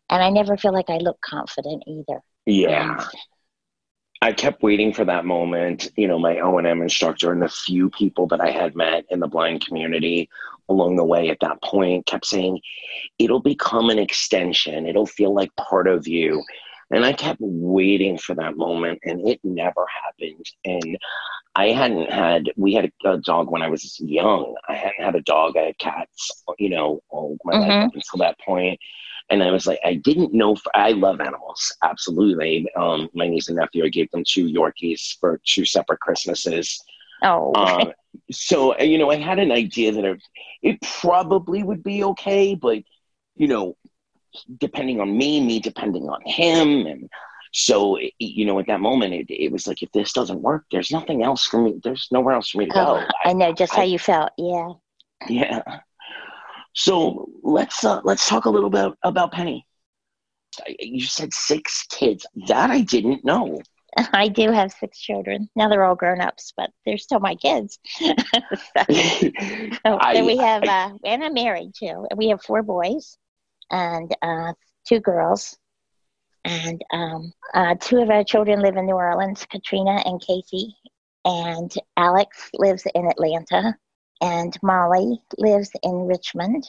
And 0.09 0.23
I 0.23 0.31
never 0.31 0.57
feel 0.57 0.73
like 0.73 0.89
I 0.89 0.99
look 0.99 1.21
confident 1.21 1.83
either. 1.89 2.21
Yeah. 2.47 3.05
I 4.23 4.33
kept 4.33 4.63
waiting 4.63 4.93
for 4.93 5.05
that 5.05 5.25
moment. 5.25 5.91
You 5.97 6.07
know, 6.07 6.17
my 6.17 6.39
O 6.39 6.59
and 6.59 6.67
M 6.67 6.81
instructor 6.81 7.33
and 7.33 7.43
the 7.43 7.49
few 7.49 7.91
people 7.91 8.29
that 8.29 8.41
I 8.41 8.53
had 8.53 8.77
met 8.77 9.05
in 9.11 9.19
the 9.19 9.27
blind 9.27 9.67
community 9.67 10.29
along 10.69 10.95
the 10.95 11.05
way 11.05 11.29
at 11.29 11.41
that 11.41 11.61
point 11.61 12.07
kept 12.07 12.25
saying, 12.25 12.61
"It'll 13.19 13.41
become 13.41 13.91
an 13.91 13.99
extension. 13.99 14.87
It'll 14.87 15.07
feel 15.07 15.35
like 15.35 15.55
part 15.57 15.89
of 15.89 16.07
you." 16.07 16.41
And 16.91 17.05
I 17.05 17.13
kept 17.13 17.41
waiting 17.41 18.19
for 18.19 18.35
that 18.35 18.57
moment, 18.57 19.01
and 19.05 19.27
it 19.27 19.41
never 19.43 19.87
happened. 20.05 20.47
And 20.65 20.99
I 21.55 21.69
hadn't 21.69 22.11
had, 22.11 22.53
we 22.57 22.75
had 22.75 22.91
a, 23.05 23.19
dog 23.19 23.51
when 23.51 23.63
I 23.63 23.69
was 23.69 23.99
young. 24.01 24.55
I 24.69 24.75
hadn't 24.75 25.05
had 25.05 25.15
a 25.15 25.23
dog. 25.23 25.57
I 25.57 25.67
had 25.67 25.79
cats, 25.79 26.43
you 26.59 26.71
know, 26.71 27.01
all 27.09 27.37
my 27.45 27.55
mm-hmm. 27.55 27.69
life 27.69 27.87
up 27.87 27.95
until 27.95 28.19
that 28.19 28.39
point. 28.41 28.79
And 29.31 29.43
I 29.43 29.51
was 29.51 29.67
like, 29.67 29.79
I 29.85 29.95
didn't 29.95 30.35
know. 30.35 30.55
For, 30.55 30.77
I 30.77 30.93
love 30.93 31.21
animals, 31.21 31.75
absolutely. 31.83 32.67
Um, 32.77 33.09
my 33.15 33.27
niece 33.27 33.49
and 33.49 33.57
nephew, 33.57 33.85
I 33.85 33.89
gave 33.89 34.11
them 34.11 34.25
two 34.27 34.47
Yorkies 34.47 35.19
for 35.19 35.41
two 35.45 35.65
separate 35.65 36.01
Christmases. 36.01 36.83
Oh. 37.23 37.55
Um, 37.55 37.93
so, 38.31 38.79
you 38.79 38.99
know, 38.99 39.11
I 39.11 39.17
had 39.17 39.39
an 39.39 39.51
idea 39.51 39.93
that 39.93 40.05
it, 40.05 40.23
it 40.63 40.83
probably 41.01 41.63
would 41.63 41.83
be 41.83 42.05
okay, 42.05 42.55
but, 42.55 42.83
you 43.37 43.49
know, 43.49 43.77
depending 44.59 45.01
on 45.01 45.17
me, 45.17 45.41
me 45.41 45.61
depending 45.61 46.09
on 46.09 46.21
him. 46.25 46.87
And 46.87 47.09
so, 47.53 47.99
you 48.19 48.45
know, 48.45 48.59
at 48.59 48.67
that 48.67 48.81
moment, 48.81 49.15
it, 49.15 49.27
it 49.31 49.53
was 49.53 49.67
like, 49.67 49.83
if 49.83 49.91
this 49.93 50.13
doesn't 50.13 50.43
work, 50.43 50.65
there's 50.71 50.91
nothing 50.91 51.23
else 51.23 51.45
for 51.45 51.63
me. 51.63 51.81
There's 51.83 52.09
nowhere 52.11 52.35
else 52.35 52.51
for 52.51 52.59
me 52.59 52.67
to 52.67 52.73
oh, 52.79 53.01
go. 53.01 53.07
I, 53.25 53.33
know 53.33 53.53
just 53.53 53.73
I, 53.75 53.77
how 53.77 53.83
you 53.83 53.99
felt. 53.99 54.31
Yeah. 54.39 54.73
Yeah. 55.29 55.63
So 56.75 57.29
let's 57.43 57.85
uh, 57.85 58.01
let's 58.03 58.29
talk 58.29 58.47
a 58.47 58.51
little 58.51 58.71
bit 58.71 58.93
about 59.05 59.33
Penny. 59.33 59.65
You 60.81 61.05
said 61.05 61.33
six 61.33 61.87
kids. 61.89 62.27
That 62.49 62.71
I 62.71 62.81
didn't 62.81 63.25
know. 63.25 63.61
I 64.13 64.29
do 64.29 64.51
have 64.51 64.73
six 64.73 64.99
children. 64.99 65.49
Now 65.55 65.69
they're 65.69 65.85
all 65.85 65.95
grown 65.95 66.21
ups, 66.21 66.53
but 66.57 66.71
they're 66.85 66.99
still 66.99 67.21
my 67.21 67.35
kids. 67.37 67.79
so, 67.99 68.15
so 68.89 69.99
I, 70.01 70.23
we 70.25 70.37
have, 70.39 70.65
I, 70.65 70.67
uh, 70.67 70.91
and 71.05 71.23
I'm 71.23 71.35
married 71.35 71.73
too. 71.79 72.07
And 72.11 72.19
we 72.19 72.29
have 72.29 72.43
four 72.43 72.63
boys 72.63 73.17
and 73.71 74.15
uh, 74.23 74.53
two 74.87 75.01
girls. 75.01 75.57
And 76.45 76.83
um, 76.93 77.33
uh, 77.55 77.75
two 77.81 77.99
of 78.03 78.11
our 78.11 78.25
children 78.25 78.61
live 78.61 78.77
in 78.77 78.87
New 78.87 78.95
Orleans, 78.95 79.47
Katrina 79.51 80.03
and 80.05 80.21
Casey. 80.21 80.77
And 81.25 81.73
Alex 81.97 82.51
lives 82.55 82.85
in 82.95 83.07
Atlanta. 83.07 83.75
And 84.21 84.57
Molly 84.63 85.23
lives 85.39 85.71
in 85.83 86.07
Richmond. 86.07 86.69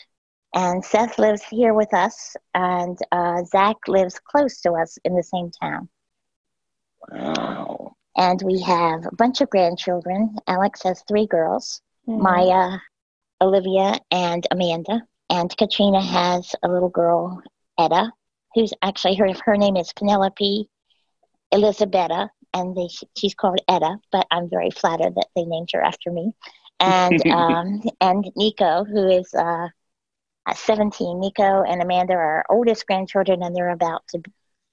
And 0.54 0.84
Seth 0.84 1.20
lives 1.20 1.44
here 1.44 1.74
with 1.74 1.94
us. 1.94 2.36
And 2.54 2.98
uh, 3.12 3.44
Zach 3.44 3.76
lives 3.88 4.20
close 4.20 4.62
to 4.62 4.74
us 4.74 4.98
in 5.04 5.16
the 5.16 5.24
same 5.24 5.52
town. 5.52 5.90
Wow. 7.12 7.96
And 8.18 8.42
we 8.44 8.62
have 8.62 9.06
a 9.06 9.16
bunch 9.16 9.42
of 9.42 9.50
grandchildren. 9.50 10.38
Alex 10.48 10.84
has 10.84 11.04
three 11.08 11.28
girls 11.28 11.82
mm. 12.08 12.22
Maya, 12.22 12.80
Olivia, 13.42 14.00
and 14.12 14.46
Amanda. 14.52 15.02
And 15.36 15.56
Katrina 15.58 16.02
has 16.02 16.56
a 16.64 16.70
little 16.70 16.88
girl, 16.88 17.42
Etta, 17.78 18.10
who's 18.54 18.72
actually 18.82 19.16
her 19.16 19.28
her 19.44 19.58
name 19.58 19.76
is 19.76 19.92
Penelope 19.92 20.70
Elisabetta, 21.52 22.30
and 22.54 22.74
they, 22.74 22.88
she's 23.18 23.36
called 23.36 23.60
Etta. 23.68 23.98
But 24.14 24.28
I'm 24.32 24.50
very 24.50 24.72
flattered 24.72 25.14
that 25.16 25.28
they 25.36 25.44
named 25.44 25.72
her 25.74 25.82
after 25.82 26.10
me. 26.10 26.32
And 26.80 27.22
um, 27.32 27.82
and 28.00 28.32
Nico, 28.38 28.86
who 28.86 29.10
is 29.10 29.34
uh, 29.34 29.68
17. 30.54 31.20
Nico 31.20 31.64
and 31.64 31.82
Amanda 31.82 32.14
are 32.14 32.38
our 32.38 32.46
oldest 32.50 32.88
grandchildren, 32.88 33.44
and 33.44 33.54
they're 33.54 33.72
about 33.72 34.08
to 34.12 34.22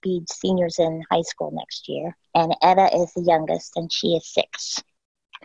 be 0.01 0.23
seniors 0.31 0.79
in 0.79 1.03
high 1.11 1.23
school 1.23 1.51
next 1.53 1.89
year. 1.89 2.17
And 2.37 2.55
Etta 2.63 2.89
is 2.97 3.13
the 3.15 3.25
youngest, 3.27 3.73
and 3.75 3.93
she 3.93 4.15
is 4.15 4.33
six. 4.33 4.81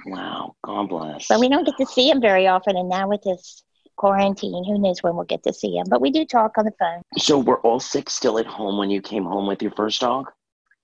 Wow, 0.06 0.56
God 0.64 0.90
bless. 0.90 1.28
But 1.28 1.40
we 1.40 1.50
don't 1.50 1.66
get 1.66 1.78
to 1.78 1.88
see 1.88 2.08
him 2.08 2.22
very 2.22 2.46
often, 2.46 2.78
and 2.78 2.88
now 2.88 3.10
with 3.10 3.24
this 3.24 3.64
quarantine. 3.98 4.64
Who 4.64 4.80
knows 4.80 5.04
when 5.04 5.16
we'll 5.16 5.26
get 5.26 5.44
to 5.44 5.54
see 5.54 5.76
him? 5.76 5.88
But 5.90 6.02
we 6.02 6.12
do 6.12 6.26
talk 6.26 6.58
on 6.58 6.66
the 6.66 6.72
phone. 6.80 7.02
So 7.18 7.38
we're 7.38 7.60
all 7.62 7.80
six 7.80 8.14
still 8.14 8.40
at 8.40 8.46
home 8.46 8.78
when 8.78 8.90
you 8.90 9.02
came 9.02 9.26
home 9.26 9.48
with 9.48 9.62
your 9.62 9.72
first 9.72 10.00
dog? 10.00 10.32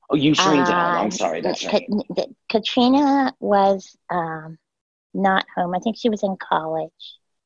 Oh, 0.09 0.15
you 0.15 0.33
shrink 0.33 0.67
uh, 0.67 0.71
down. 0.71 0.97
I'm 0.97 1.11
sorry. 1.11 1.41
That's 1.41 1.65
right. 1.65 1.87
Katrina 2.49 3.33
was 3.39 3.95
um, 4.09 4.57
not 5.13 5.45
home. 5.55 5.73
I 5.73 5.79
think 5.79 5.97
she 5.97 6.09
was 6.09 6.23
in 6.23 6.35
college. 6.37 6.91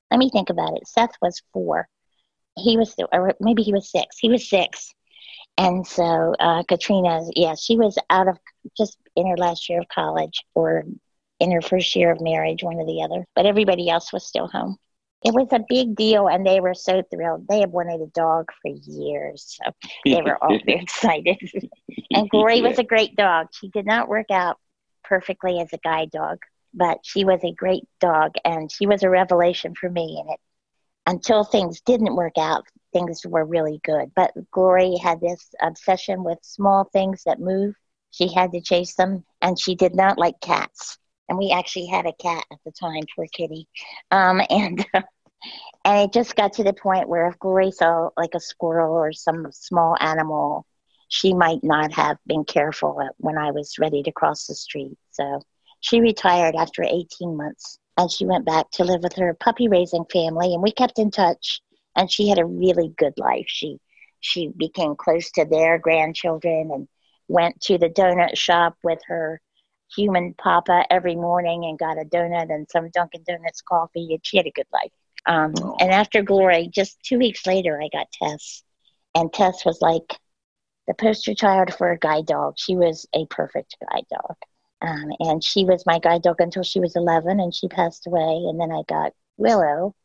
Let 0.09 0.17
me 0.17 0.29
think 0.29 0.49
about 0.49 0.75
it. 0.77 0.87
Seth 0.87 1.15
was 1.21 1.41
four. 1.53 1.87
he 2.57 2.77
was, 2.77 2.95
or 3.11 3.35
maybe 3.39 3.61
he 3.61 3.73
was 3.73 3.91
six. 3.91 4.17
He 4.17 4.29
was 4.29 4.49
six. 4.49 4.93
And 5.57 5.85
so 5.85 6.35
uh, 6.39 6.63
Katrina, 6.63 7.21
yeah, 7.35 7.55
she 7.55 7.77
was 7.77 7.97
out 8.09 8.27
of 8.27 8.37
just 8.77 8.97
in 9.15 9.27
her 9.27 9.37
last 9.37 9.69
year 9.69 9.79
of 9.79 9.87
college 9.89 10.43
or 10.53 10.83
in 11.39 11.51
her 11.51 11.61
first 11.61 11.95
year 11.95 12.11
of 12.11 12.21
marriage, 12.21 12.63
one 12.63 12.77
or 12.77 12.85
the 12.85 13.01
other. 13.03 13.25
But 13.35 13.45
everybody 13.45 13.89
else 13.89 14.13
was 14.13 14.25
still 14.25 14.47
home. 14.47 14.77
It 15.23 15.33
was 15.33 15.47
a 15.51 15.65
big 15.67 15.95
deal, 15.95 16.27
and 16.27 16.45
they 16.45 16.59
were 16.59 16.75
so 16.75 17.01
thrilled. 17.11 17.47
They 17.47 17.59
had 17.59 17.71
wanted 17.71 18.01
a 18.01 18.07
dog 18.07 18.49
for 18.61 18.71
years, 18.71 19.57
so 19.57 19.71
they 20.05 20.21
were 20.21 20.41
all 20.43 20.59
very 20.65 20.79
excited. 20.79 21.37
and 22.11 22.29
Glory 22.29 22.61
was 22.61 22.77
a 22.77 22.83
great 22.83 23.15
dog. 23.15 23.47
She 23.51 23.69
did 23.69 23.85
not 23.85 24.07
work 24.07 24.29
out 24.31 24.57
perfectly 25.03 25.59
as 25.59 25.73
a 25.73 25.79
guide 25.79 26.11
dog, 26.11 26.39
but 26.73 26.99
she 27.03 27.25
was 27.25 27.43
a 27.43 27.51
great 27.51 27.83
dog, 27.99 28.35
and 28.45 28.71
she 28.71 28.85
was 28.85 29.03
a 29.03 29.09
revelation 29.09 29.73
for 29.73 29.89
me. 29.89 30.17
And 30.21 30.33
it 30.33 30.39
until 31.07 31.43
things 31.43 31.81
didn't 31.81 32.15
work 32.15 32.37
out, 32.37 32.65
things 32.93 33.25
were 33.25 33.45
really 33.45 33.79
good. 33.83 34.11
But 34.15 34.33
Glory 34.51 34.97
had 34.97 35.21
this 35.21 35.53
obsession 35.61 36.23
with 36.23 36.37
small 36.41 36.83
things 36.83 37.23
that 37.25 37.39
move. 37.39 37.75
She 38.11 38.31
had 38.33 38.51
to 38.51 38.61
chase 38.61 38.95
them, 38.95 39.23
and 39.41 39.59
she 39.59 39.75
did 39.75 39.95
not 39.95 40.17
like 40.17 40.39
cats 40.41 40.99
and 41.29 41.37
we 41.37 41.51
actually 41.51 41.87
had 41.87 42.05
a 42.05 42.13
cat 42.13 42.43
at 42.51 42.59
the 42.65 42.71
time, 42.71 43.03
poor 43.15 43.27
kitty. 43.31 43.67
Um, 44.11 44.41
and 44.49 44.85
and 45.85 46.01
it 46.01 46.13
just 46.13 46.35
got 46.35 46.53
to 46.53 46.63
the 46.63 46.73
point 46.73 47.09
where 47.09 47.27
if 47.27 47.39
Glory 47.39 47.71
saw 47.71 48.09
like 48.17 48.33
a 48.35 48.39
squirrel 48.39 48.93
or 48.93 49.13
some 49.13 49.47
small 49.51 49.95
animal, 49.99 50.65
she 51.09 51.33
might 51.33 51.63
not 51.63 51.93
have 51.93 52.17
been 52.25 52.43
careful 52.43 53.01
when 53.17 53.37
I 53.37 53.51
was 53.51 53.79
ready 53.79 54.03
to 54.03 54.11
cross 54.11 54.47
the 54.47 54.55
street. 54.55 54.97
So 55.11 55.41
she 55.79 56.01
retired 56.01 56.55
after 56.55 56.83
18 56.83 57.37
months, 57.37 57.79
and 57.97 58.11
she 58.11 58.25
went 58.25 58.45
back 58.45 58.69
to 58.71 58.83
live 58.83 59.03
with 59.03 59.13
her 59.13 59.33
puppy 59.39 59.67
raising 59.67 60.05
family, 60.11 60.53
and 60.53 60.61
we 60.61 60.71
kept 60.71 60.99
in 60.99 61.11
touch. 61.11 61.61
And 61.95 62.11
she 62.11 62.27
had 62.27 62.37
a 62.37 62.45
really 62.45 62.93
good 62.97 63.13
life. 63.17 63.45
She 63.47 63.79
she 64.19 64.49
became 64.57 64.95
close 64.95 65.31
to 65.31 65.45
their 65.45 65.77
grandchildren 65.77 66.69
and 66.73 66.87
went 67.27 67.59
to 67.61 67.77
the 67.77 67.89
donut 67.89 68.35
shop 68.35 68.75
with 68.83 68.99
her 69.07 69.41
human 69.95 70.33
papa 70.33 70.85
every 70.89 71.15
morning 71.15 71.65
and 71.65 71.79
got 71.79 71.97
a 71.97 72.05
donut 72.05 72.53
and 72.53 72.67
some 72.69 72.89
Dunkin' 72.89 73.23
Donuts 73.27 73.61
coffee. 73.61 74.13
And 74.13 74.19
she 74.25 74.37
had 74.37 74.47
a 74.47 74.51
good 74.51 74.67
life. 74.71 74.91
Um, 75.25 75.53
oh. 75.61 75.75
And 75.79 75.91
after 75.91 76.21
Glory, 76.21 76.69
just 76.73 76.97
two 77.03 77.17
weeks 77.17 77.45
later, 77.45 77.81
I 77.81 77.89
got 77.91 78.11
Tess. 78.11 78.63
And 79.15 79.31
Tess 79.31 79.65
was 79.65 79.81
like 79.81 80.17
the 80.87 80.93
poster 80.93 81.33
child 81.33 81.73
for 81.73 81.91
a 81.91 81.99
guide 81.99 82.25
dog. 82.25 82.55
She 82.57 82.75
was 82.75 83.05
a 83.13 83.25
perfect 83.27 83.75
guide 83.91 84.05
dog. 84.09 84.35
Um, 84.81 85.11
and 85.19 85.43
she 85.43 85.65
was 85.65 85.85
my 85.85 85.99
guide 85.99 86.21
dog 86.21 86.39
until 86.39 86.63
she 86.63 86.79
was 86.79 86.95
11 86.95 87.39
and 87.39 87.53
she 87.53 87.67
passed 87.67 88.07
away. 88.07 88.45
And 88.47 88.59
then 88.59 88.71
I 88.71 88.83
got 88.87 89.13
Willow, 89.37 89.95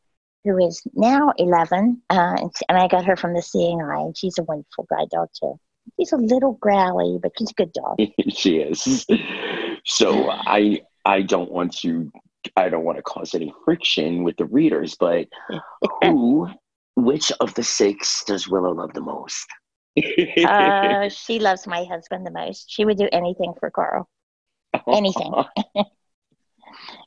who 0.45 0.59
is 0.67 0.83
now 0.95 1.33
11. 1.37 2.03
Uh, 2.11 2.37
and, 2.39 2.53
and 2.69 2.79
I 2.79 2.89
got 2.89 3.05
her 3.05 3.17
from 3.17 3.35
the 3.35 3.43
Seeing 3.43 3.81
Eye, 3.81 4.01
and 4.01 4.17
she's 4.17 4.39
a 4.39 4.43
wonderful 4.43 4.87
guide 4.91 5.11
dog, 5.11 5.29
too. 5.39 5.59
She's 5.99 6.13
a 6.13 6.17
little 6.17 6.53
growly, 6.55 7.19
but 7.21 7.33
she's 7.39 7.51
a 7.51 7.55
good 7.55 7.73
dog. 7.73 7.99
she 8.29 8.59
is. 8.59 9.07
So 9.85 10.31
I 10.31 10.83
I 11.05 11.23
don't 11.23 11.51
want 11.51 11.77
to 11.79 12.11
I 12.57 12.69
don't 12.69 12.85
want 12.85 12.99
to 12.99 13.03
cause 13.03 13.35
any 13.35 13.53
friction 13.65 14.25
with 14.25 14.37
the 14.37 14.47
readers, 14.47 14.97
but 14.99 15.29
who 16.03 16.49
which 16.97 17.33
of 17.41 17.55
the 17.55 17.63
six 17.63 18.25
does 18.25 18.49
Willow 18.49 18.73
love 18.73 18.93
the 18.95 19.01
most? 19.01 19.47
uh, 20.45 21.09
she 21.09 21.39
loves 21.39 21.67
my 21.67 21.85
husband 21.85 22.27
the 22.27 22.31
most. 22.31 22.71
She 22.71 22.85
would 22.85 22.99
do 22.99 23.09
anything 23.13 23.55
for 23.59 23.71
Carl. 23.71 24.09
Anything. 24.89 25.33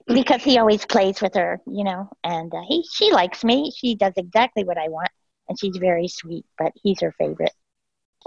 because 0.08 0.44
he 0.44 0.58
always 0.58 0.86
plays 0.86 1.22
with 1.22 1.34
her, 1.36 1.60
you 1.68 1.84
know, 1.84 2.10
and 2.24 2.54
uh, 2.54 2.62
he 2.68 2.86
she 2.94 3.12
likes 3.12 3.44
me. 3.44 3.72
She 3.76 3.96
does 3.96 4.14
exactly 4.18 4.64
what 4.64 4.78
I 4.78 4.90
want, 4.90 5.10
and 5.50 5.60
she's 5.60 5.78
very 5.78 6.08
sweet. 6.08 6.46
But 6.58 6.74
he's 6.82 7.02
her 7.02 7.14
favorite. 7.18 7.54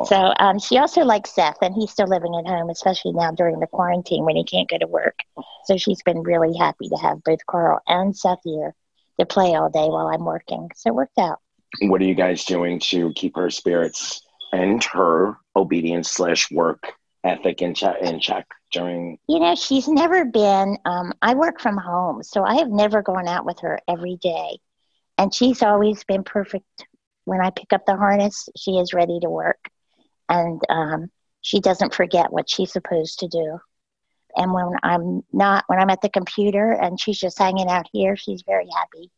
So 0.05 0.33
um, 0.39 0.59
she 0.61 0.79
also 0.79 1.03
likes 1.03 1.35
Seth, 1.35 1.59
and 1.61 1.75
he's 1.75 1.91
still 1.91 2.07
living 2.07 2.35
at 2.37 2.47
home, 2.47 2.71
especially 2.71 3.13
now 3.13 3.33
during 3.33 3.59
the 3.59 3.67
quarantine 3.67 4.25
when 4.25 4.37
he 4.37 4.45
can't 4.45 4.69
go 4.69 4.79
to 4.79 4.87
work. 4.87 5.19
So 5.65 5.77
she's 5.77 6.03
been 6.03 6.23
really 6.23 6.57
happy 6.57 6.89
to 6.89 6.97
have 6.97 7.23
both 7.25 7.45
Carl 7.47 7.81
and 7.89 8.17
Seth 8.17 8.39
here 8.45 8.75
to 9.19 9.27
play 9.27 9.55
all 9.57 9.71
day 9.71 9.89
while 9.89 10.07
I'm 10.07 10.25
working. 10.25 10.71
So 10.77 10.91
it 10.91 10.95
worked 10.95 11.19
out. 11.19 11.41
What 11.83 12.01
are 12.01 12.05
you 12.05 12.15
guys 12.15 12.45
doing 12.45 12.79
to 12.91 13.13
keep 13.15 13.37
her 13.37 13.51
spirits 13.51 14.23
and 14.53 14.83
her 14.85 15.37
obedience 15.57 16.11
slash 16.11 16.51
work 16.51 16.93
ethic 17.25 17.61
in 17.61 17.75
check, 17.75 17.97
in 18.01 18.21
check 18.21 18.47
during? 18.73 19.19
You 19.29 19.41
know, 19.41 19.57
she's 19.57 19.89
never 19.89 20.25
been. 20.25 20.79
Um, 20.85 21.13
I 21.21 21.35
work 21.35 21.61
from 21.61 21.77
home, 21.77 22.23
so 22.23 22.45
I 22.45 22.55
have 22.57 22.71
never 22.71 23.03
gone 23.03 23.27
out 23.27 23.45
with 23.45 23.59
her 23.61 23.81
every 23.89 24.17
day, 24.23 24.59
and 25.19 25.35
she's 25.35 25.63
always 25.63 26.05
been 26.05 26.23
perfect. 26.23 26.87
When 27.25 27.41
I 27.41 27.51
pick 27.51 27.73
up 27.73 27.85
the 27.85 27.97
harness, 27.97 28.49
she 28.57 28.79
is 28.79 28.95
ready 28.95 29.19
to 29.21 29.29
work 29.29 29.59
and 30.29 30.61
um, 30.69 31.11
she 31.41 31.61
doesn't 31.61 31.95
forget 31.95 32.33
what 32.33 32.49
she's 32.49 32.73
supposed 32.73 33.21
to 33.21 33.29
do. 33.29 33.59
And 34.37 34.53
when 34.53 34.71
I'm 34.83 35.23
not, 35.33 35.65
when 35.67 35.79
I'm 35.79 35.91
at 35.91 36.03
the 36.03 36.09
computer 36.09 36.73
and 36.73 37.01
she's 37.01 37.19
just 37.19 37.39
hanging 37.39 37.69
out 37.69 37.87
here, 37.93 38.17
she's 38.17 38.43
very 38.43 38.69
happy 38.77 39.11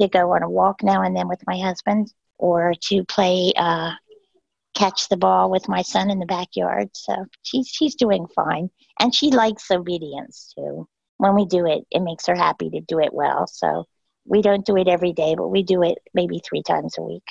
to 0.00 0.08
go 0.08 0.32
on 0.34 0.42
a 0.42 0.50
walk 0.50 0.82
now 0.82 1.02
and 1.02 1.16
then 1.16 1.28
with 1.28 1.42
my 1.46 1.58
husband 1.58 2.12
or 2.38 2.74
to 2.80 3.04
play 3.04 3.52
uh, 3.56 3.92
catch 4.74 5.08
the 5.08 5.16
ball 5.16 5.50
with 5.50 5.68
my 5.68 5.82
son 5.82 6.10
in 6.10 6.18
the 6.18 6.26
backyard. 6.26 6.88
So 6.94 7.26
she's 7.42 7.68
she's 7.68 7.94
doing 7.94 8.26
fine, 8.34 8.70
and 9.00 9.14
she 9.14 9.30
likes 9.30 9.70
obedience 9.70 10.54
too. 10.56 10.88
When 11.18 11.34
we 11.34 11.44
do 11.44 11.66
it, 11.66 11.84
it 11.90 12.00
makes 12.00 12.26
her 12.26 12.34
happy 12.34 12.70
to 12.70 12.80
do 12.80 12.98
it 13.00 13.12
well. 13.12 13.46
So 13.46 13.86
we 14.24 14.42
don't 14.42 14.64
do 14.64 14.76
it 14.76 14.88
every 14.88 15.12
day, 15.12 15.34
but 15.36 15.48
we 15.48 15.62
do 15.62 15.82
it 15.82 15.98
maybe 16.14 16.40
three 16.40 16.62
times 16.62 16.96
a 16.98 17.02
week 17.02 17.24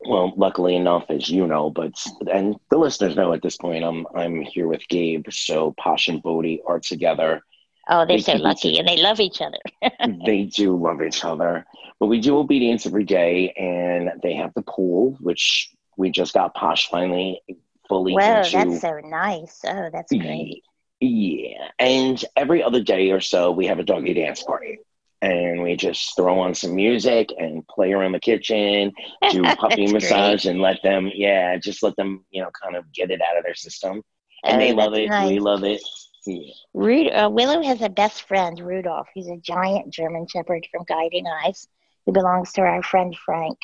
well, 0.00 0.32
luckily 0.36 0.76
enough, 0.76 1.04
as 1.08 1.28
you 1.28 1.46
know, 1.46 1.70
but 1.70 1.92
and 2.30 2.56
the 2.70 2.76
listeners 2.76 3.16
know 3.16 3.32
at 3.32 3.42
this 3.42 3.56
point, 3.56 3.84
I'm 3.84 4.06
I'm 4.14 4.42
here 4.42 4.66
with 4.66 4.86
Gabe. 4.88 5.26
So 5.30 5.74
Posh 5.78 6.08
and 6.08 6.22
Bodie 6.22 6.62
are 6.66 6.80
together. 6.80 7.42
Oh, 7.88 8.04
they're 8.06 8.18
they 8.18 8.22
so 8.22 8.34
lucky, 8.34 8.78
and 8.78 8.86
they 8.86 8.98
love 8.98 9.20
each 9.20 9.40
other. 9.40 9.58
they 10.26 10.44
do 10.44 10.76
love 10.76 11.02
each 11.02 11.24
other, 11.24 11.64
but 11.98 12.06
we 12.06 12.20
do 12.20 12.38
obedience 12.38 12.84
every 12.84 13.04
day, 13.04 13.52
and 13.56 14.20
they 14.22 14.34
have 14.34 14.52
the 14.54 14.62
pool, 14.62 15.16
which 15.20 15.70
we 15.96 16.10
just 16.10 16.34
got 16.34 16.54
Posh 16.54 16.88
finally 16.88 17.40
fully. 17.88 18.14
Well, 18.14 18.44
into. 18.44 18.50
that's 18.50 18.80
so 18.80 19.00
nice. 19.04 19.60
Oh, 19.66 19.88
that's 19.92 20.12
great. 20.12 20.62
Yeah, 21.00 21.68
and 21.78 22.22
every 22.36 22.62
other 22.62 22.82
day 22.82 23.10
or 23.10 23.20
so, 23.20 23.50
we 23.52 23.66
have 23.66 23.78
a 23.78 23.84
doggy 23.84 24.14
dance 24.14 24.42
party 24.42 24.78
and 25.22 25.62
we 25.62 25.76
just 25.76 26.14
throw 26.16 26.38
on 26.40 26.54
some 26.54 26.74
music 26.74 27.30
and 27.38 27.66
play 27.68 27.92
around 27.92 28.12
the 28.12 28.20
kitchen, 28.20 28.92
do 29.30 29.42
puppy 29.56 29.90
massage, 29.90 30.44
great. 30.44 30.52
and 30.52 30.60
let 30.60 30.82
them, 30.82 31.10
yeah, 31.14 31.56
just 31.56 31.82
let 31.82 31.96
them, 31.96 32.24
you 32.30 32.42
know, 32.42 32.50
kind 32.62 32.76
of 32.76 32.90
get 32.92 33.10
it 33.10 33.20
out 33.20 33.38
of 33.38 33.44
their 33.44 33.54
system. 33.54 34.02
And 34.44 34.56
oh, 34.56 34.64
they 34.64 34.72
love 34.72 34.94
it. 34.94 35.08
Nice. 35.08 35.28
We 35.28 35.38
love 35.38 35.64
it. 35.64 35.80
Yeah. 36.26 36.52
Rud- 36.74 37.12
uh, 37.12 37.30
Willow 37.30 37.62
has 37.62 37.82
a 37.82 37.88
best 37.88 38.26
friend, 38.28 38.58
Rudolph. 38.60 39.08
He's 39.14 39.28
a 39.28 39.36
giant 39.36 39.92
German 39.92 40.26
Shepherd 40.26 40.66
from 40.70 40.84
Guiding 40.86 41.26
Eyes 41.26 41.66
who 42.04 42.12
belongs 42.12 42.52
to 42.52 42.62
our 42.62 42.82
friend 42.82 43.16
Frank. 43.24 43.58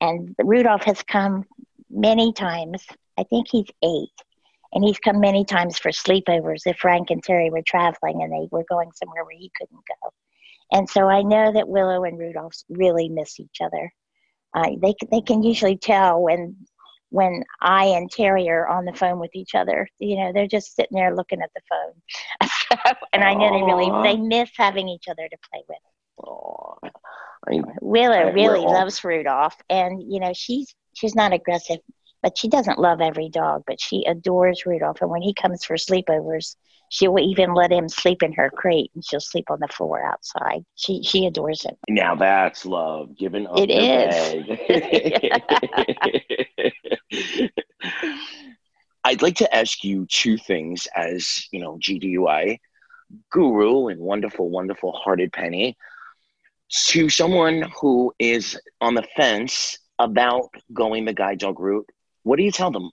And 0.00 0.34
Rudolph 0.38 0.84
has 0.84 1.02
come 1.02 1.44
many 1.90 2.32
times. 2.32 2.84
I 3.18 3.24
think 3.24 3.46
he's 3.50 3.68
eight. 3.84 4.10
And 4.74 4.82
he's 4.82 4.98
come 4.98 5.20
many 5.20 5.44
times 5.44 5.78
for 5.78 5.90
sleepovers 5.90 6.62
if 6.64 6.78
Frank 6.78 7.10
and 7.10 7.22
Terry 7.22 7.50
were 7.50 7.62
traveling 7.62 8.22
and 8.22 8.32
they 8.32 8.48
were 8.50 8.64
going 8.68 8.90
somewhere 8.92 9.24
where 9.24 9.36
he 9.36 9.50
couldn't 9.56 9.76
go. 9.76 10.10
And 10.72 10.88
so 10.88 11.08
I 11.08 11.22
know 11.22 11.52
that 11.52 11.68
Willow 11.68 12.04
and 12.04 12.18
Rudolph 12.18 12.54
really 12.68 13.08
miss 13.08 13.38
each 13.38 13.60
other. 13.62 13.92
Uh, 14.54 14.70
they 14.80 14.94
they 15.10 15.20
can 15.20 15.42
usually 15.42 15.76
tell 15.76 16.20
when 16.20 16.56
when 17.10 17.44
I 17.60 17.84
and 17.86 18.10
Terry 18.10 18.48
are 18.48 18.66
on 18.66 18.86
the 18.86 18.94
phone 18.94 19.18
with 19.18 19.30
each 19.34 19.54
other. 19.54 19.86
You 19.98 20.16
know, 20.16 20.32
they're 20.32 20.46
just 20.46 20.74
sitting 20.74 20.96
there 20.96 21.14
looking 21.14 21.42
at 21.42 21.50
the 21.54 21.60
phone, 21.68 22.96
and 23.12 23.22
I 23.22 23.34
know 23.34 23.50
Aww. 23.50 23.52
they 23.52 23.66
really 23.66 24.02
they 24.02 24.20
miss 24.20 24.50
having 24.56 24.88
each 24.88 25.08
other 25.08 25.28
to 25.28 25.36
play 25.50 25.62
with. 25.68 25.78
I, 27.48 27.60
Willow 27.80 28.16
I, 28.16 28.30
really 28.30 28.60
loves 28.60 29.04
Rudolph, 29.04 29.56
and 29.68 30.02
you 30.02 30.20
know 30.20 30.32
she's 30.34 30.74
she's 30.94 31.14
not 31.14 31.32
aggressive, 31.32 31.78
but 32.22 32.38
she 32.38 32.48
doesn't 32.48 32.78
love 32.78 33.00
every 33.00 33.28
dog, 33.28 33.64
but 33.66 33.80
she 33.80 34.04
adores 34.06 34.64
Rudolph. 34.64 35.00
And 35.00 35.10
when 35.10 35.22
he 35.22 35.34
comes 35.34 35.64
for 35.64 35.76
sleepovers, 35.76 36.56
she'll 36.92 37.18
even 37.18 37.54
let 37.54 37.72
him 37.72 37.88
sleep 37.88 38.22
in 38.22 38.34
her 38.34 38.50
crate 38.50 38.90
and 38.94 39.02
she'll 39.02 39.18
sleep 39.18 39.50
on 39.50 39.58
the 39.60 39.68
floor 39.68 40.04
outside. 40.04 40.62
She 40.76 41.02
she 41.02 41.24
adores 41.24 41.62
him. 41.62 41.74
Now 41.88 42.14
that's 42.14 42.66
love, 42.66 43.16
giving 43.16 43.46
up. 43.46 43.54
It 43.56 43.70
is. 43.70 44.20
I'd 49.04 49.22
like 49.22 49.36
to 49.36 49.52
ask 49.54 49.82
you 49.82 50.06
two 50.06 50.36
things 50.36 50.86
as, 50.94 51.48
you 51.50 51.60
know, 51.60 51.78
GDUI 51.78 52.58
guru 53.30 53.88
and 53.88 54.00
wonderful, 54.00 54.48
wonderful 54.50 54.92
hearted 54.92 55.32
Penny 55.32 55.76
to 56.88 57.08
someone 57.08 57.70
who 57.80 58.12
is 58.18 58.58
on 58.80 58.94
the 58.94 59.02
fence 59.16 59.78
about 59.98 60.50
going 60.72 61.04
the 61.06 61.12
guide 61.14 61.38
dog 61.38 61.58
route. 61.58 61.88
What 62.22 62.36
do 62.36 62.42
you 62.42 62.52
tell 62.52 62.70
them? 62.70 62.90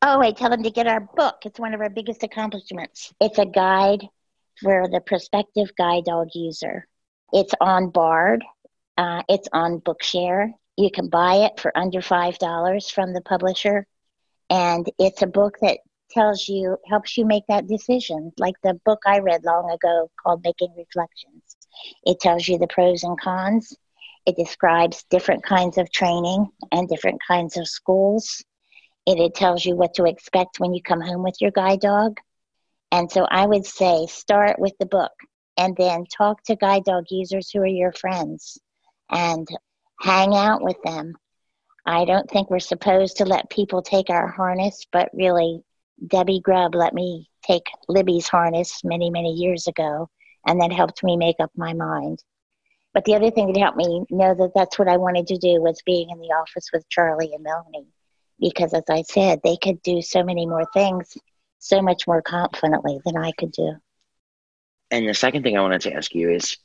Oh, 0.00 0.20
I 0.20 0.30
tell 0.30 0.50
them 0.50 0.62
to 0.62 0.70
get 0.70 0.86
our 0.86 1.00
book. 1.00 1.38
It's 1.44 1.58
one 1.58 1.74
of 1.74 1.80
our 1.80 1.90
biggest 1.90 2.22
accomplishments. 2.22 3.12
It's 3.20 3.38
a 3.38 3.46
guide 3.46 4.06
for 4.62 4.86
the 4.88 5.00
prospective 5.00 5.74
guide 5.76 6.04
dog 6.04 6.28
user. 6.34 6.86
It's 7.32 7.52
on 7.60 7.90
Bard. 7.90 8.44
Uh, 8.96 9.22
it's 9.28 9.48
on 9.52 9.80
Bookshare. 9.80 10.52
You 10.76 10.90
can 10.90 11.08
buy 11.08 11.46
it 11.46 11.58
for 11.58 11.76
under 11.76 12.00
$5 12.00 12.92
from 12.92 13.12
the 13.12 13.20
publisher. 13.22 13.86
And 14.50 14.88
it's 14.98 15.22
a 15.22 15.26
book 15.26 15.56
that 15.62 15.78
tells 16.10 16.48
you, 16.48 16.76
helps 16.86 17.18
you 17.18 17.26
make 17.26 17.44
that 17.48 17.66
decision. 17.66 18.32
Like 18.38 18.54
the 18.62 18.74
book 18.84 19.00
I 19.04 19.18
read 19.18 19.44
long 19.44 19.68
ago 19.70 20.10
called 20.22 20.44
Making 20.44 20.74
Reflections. 20.76 21.56
It 22.04 22.20
tells 22.20 22.46
you 22.46 22.58
the 22.58 22.68
pros 22.68 23.02
and 23.02 23.20
cons. 23.20 23.76
It 24.26 24.36
describes 24.36 25.04
different 25.10 25.42
kinds 25.42 25.76
of 25.76 25.90
training 25.90 26.50
and 26.70 26.88
different 26.88 27.20
kinds 27.26 27.56
of 27.56 27.66
schools. 27.66 28.44
It, 29.08 29.18
it 29.18 29.34
tells 29.34 29.64
you 29.64 29.74
what 29.74 29.94
to 29.94 30.04
expect 30.04 30.60
when 30.60 30.74
you 30.74 30.82
come 30.82 31.00
home 31.00 31.22
with 31.22 31.40
your 31.40 31.50
guide 31.50 31.80
dog. 31.80 32.18
And 32.92 33.10
so 33.10 33.24
I 33.30 33.46
would 33.46 33.64
say 33.64 34.04
start 34.06 34.58
with 34.58 34.74
the 34.78 34.84
book 34.84 35.12
and 35.56 35.74
then 35.78 36.04
talk 36.04 36.42
to 36.44 36.56
guide 36.56 36.84
dog 36.84 37.04
users 37.08 37.50
who 37.50 37.60
are 37.60 37.66
your 37.66 37.92
friends 37.92 38.58
and 39.10 39.48
hang 39.98 40.34
out 40.34 40.62
with 40.62 40.76
them. 40.84 41.14
I 41.86 42.04
don't 42.04 42.28
think 42.28 42.50
we're 42.50 42.58
supposed 42.58 43.16
to 43.16 43.24
let 43.24 43.48
people 43.48 43.80
take 43.80 44.10
our 44.10 44.28
harness, 44.28 44.86
but 44.92 45.08
really, 45.14 45.62
Debbie 46.06 46.42
Grubb 46.44 46.74
let 46.74 46.92
me 46.92 47.30
take 47.42 47.64
Libby's 47.88 48.28
harness 48.28 48.82
many, 48.84 49.08
many 49.08 49.32
years 49.32 49.66
ago, 49.68 50.10
and 50.46 50.60
that 50.60 50.70
helped 50.70 51.02
me 51.02 51.16
make 51.16 51.36
up 51.40 51.50
my 51.56 51.72
mind. 51.72 52.22
But 52.92 53.06
the 53.06 53.14
other 53.14 53.30
thing 53.30 53.54
that 53.54 53.58
helped 53.58 53.78
me 53.78 54.04
know 54.10 54.34
that 54.34 54.52
that's 54.54 54.78
what 54.78 54.88
I 54.88 54.98
wanted 54.98 55.28
to 55.28 55.38
do 55.38 55.62
was 55.62 55.80
being 55.86 56.10
in 56.10 56.18
the 56.18 56.34
office 56.34 56.68
with 56.74 56.86
Charlie 56.90 57.32
and 57.32 57.42
Melanie. 57.42 57.88
Because 58.40 58.72
as 58.74 58.84
I 58.88 59.02
said, 59.02 59.40
they 59.42 59.56
could 59.56 59.82
do 59.82 60.00
so 60.02 60.22
many 60.22 60.46
more 60.46 60.66
things 60.72 61.16
so 61.58 61.82
much 61.82 62.06
more 62.06 62.22
confidently 62.22 63.00
than 63.04 63.16
I 63.16 63.32
could 63.32 63.52
do. 63.52 63.74
And 64.90 65.08
the 65.08 65.14
second 65.14 65.42
thing 65.42 65.58
I 65.58 65.62
wanted 65.62 65.82
to 65.82 65.92
ask 65.92 66.14
you 66.14 66.30
is, 66.30 66.56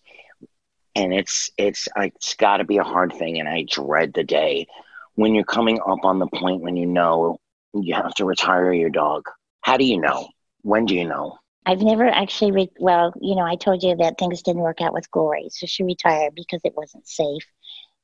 and 0.95 1.13
it's 1.13 1.51
it's 1.57 1.87
it's 1.95 2.35
got 2.35 2.57
to 2.57 2.63
be 2.63 2.77
a 2.77 2.83
hard 2.83 3.13
thing, 3.13 3.39
and 3.39 3.49
I 3.49 3.65
dread 3.67 4.13
the 4.13 4.23
day 4.23 4.67
when 5.15 5.33
you're 5.33 5.43
coming 5.43 5.79
up 5.79 6.03
on 6.05 6.19
the 6.19 6.27
point 6.27 6.61
when 6.61 6.77
you 6.77 6.85
know 6.85 7.37
you 7.73 7.95
have 7.95 8.13
to 8.15 8.25
retire 8.25 8.71
your 8.71 8.89
dog. 8.89 9.25
How 9.61 9.77
do 9.77 9.85
you 9.85 9.99
know? 9.99 10.29
When 10.61 10.85
do 10.85 10.95
you 10.95 11.07
know? 11.07 11.37
I've 11.65 11.81
never 11.81 12.05
actually, 12.05 12.51
re- 12.51 12.71
well, 12.77 13.13
you 13.21 13.35
know, 13.35 13.45
I 13.45 13.55
told 13.55 13.83
you 13.83 13.95
that 13.95 14.17
things 14.17 14.41
didn't 14.41 14.61
work 14.61 14.81
out 14.81 14.93
with 14.93 15.09
Glory, 15.11 15.47
so 15.49 15.65
she 15.65 15.83
retired 15.83 16.33
because 16.35 16.61
it 16.63 16.75
wasn't 16.75 17.07
safe. 17.07 17.45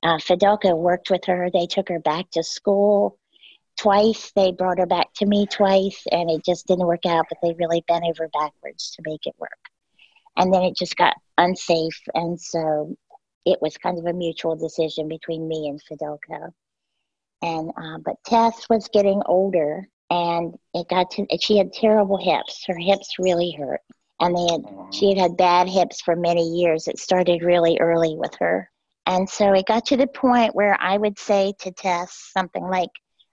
Uh, 0.01 0.17
Fidelco 0.17 0.77
worked 0.77 1.09
with 1.09 1.25
her. 1.25 1.49
They 1.51 1.67
took 1.67 1.89
her 1.89 1.99
back 1.99 2.31
to 2.31 2.43
school 2.43 3.19
twice. 3.79 4.31
They 4.35 4.51
brought 4.51 4.79
her 4.79 4.85
back 4.85 5.13
to 5.15 5.25
me 5.25 5.45
twice, 5.47 6.03
and 6.11 6.29
it 6.29 6.43
just 6.45 6.67
didn't 6.67 6.87
work 6.87 7.05
out, 7.05 7.25
but 7.29 7.39
they 7.41 7.55
really 7.57 7.83
bent 7.87 8.05
over 8.05 8.29
backwards 8.29 8.91
to 8.91 9.03
make 9.05 9.25
it 9.25 9.35
work. 9.37 9.59
And 10.37 10.53
then 10.53 10.63
it 10.63 10.75
just 10.75 10.95
got 10.95 11.15
unsafe, 11.37 12.01
and 12.13 12.39
so 12.39 12.95
it 13.45 13.59
was 13.61 13.77
kind 13.77 13.97
of 13.97 14.05
a 14.05 14.13
mutual 14.13 14.55
decision 14.55 15.07
between 15.07 15.47
me 15.47 15.67
and 15.69 15.81
Fidelco. 15.81 16.51
And 17.41 17.71
uh, 17.77 17.97
but 18.03 18.15
Tess 18.25 18.67
was 18.69 18.89
getting 18.93 19.21
older, 19.25 19.87
and 20.09 20.57
it 20.73 20.87
got 20.89 21.11
to 21.11 21.25
she 21.39 21.57
had 21.57 21.71
terrible 21.71 22.17
hips 22.17 22.65
her 22.67 22.77
hips 22.77 23.15
really 23.19 23.51
hurt 23.51 23.81
and 24.19 24.35
they 24.35 24.51
had 24.51 24.93
she 24.93 25.09
had 25.09 25.17
had 25.17 25.37
bad 25.37 25.67
hips 25.67 26.01
for 26.01 26.15
many 26.15 26.43
years 26.43 26.87
it 26.87 26.99
started 26.99 27.43
really 27.43 27.77
early 27.79 28.15
with 28.15 28.33
her 28.39 28.69
and 29.05 29.29
so 29.29 29.53
it 29.53 29.65
got 29.67 29.85
to 29.85 29.97
the 29.97 30.07
point 30.07 30.55
where 30.55 30.75
i 30.81 30.97
would 30.97 31.17
say 31.19 31.53
to 31.59 31.71
tess 31.71 32.31
something 32.33 32.63
like 32.63 32.89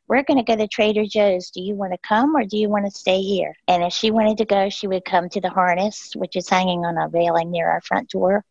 we're 0.09 0.23
going 0.23 0.37
to 0.37 0.43
go 0.43 0.57
to 0.57 0.69
trader 0.69 1.05
joe's 1.05 1.51
do 1.51 1.61
you 1.61 1.75
want 1.75 1.93
to 1.93 1.99
come 2.07 2.37
or 2.37 2.45
do 2.45 2.57
you 2.57 2.69
want 2.69 2.85
to 2.85 2.91
stay 2.91 3.21
here 3.21 3.55
and 3.69 3.83
if 3.83 3.93
she 3.93 4.11
wanted 4.11 4.39
to 4.39 4.45
go 4.45 4.69
she 4.69 4.87
would 4.87 5.05
come 5.05 5.29
to 5.29 5.41
the 5.41 5.51
harness 5.51 6.13
which 6.17 6.37
is 6.37 6.49
hanging 6.49 6.85
on 6.85 6.97
a 6.97 7.09
railing 7.09 7.51
near 7.51 7.69
our 7.69 7.81
front 7.83 8.09
door 8.11 8.45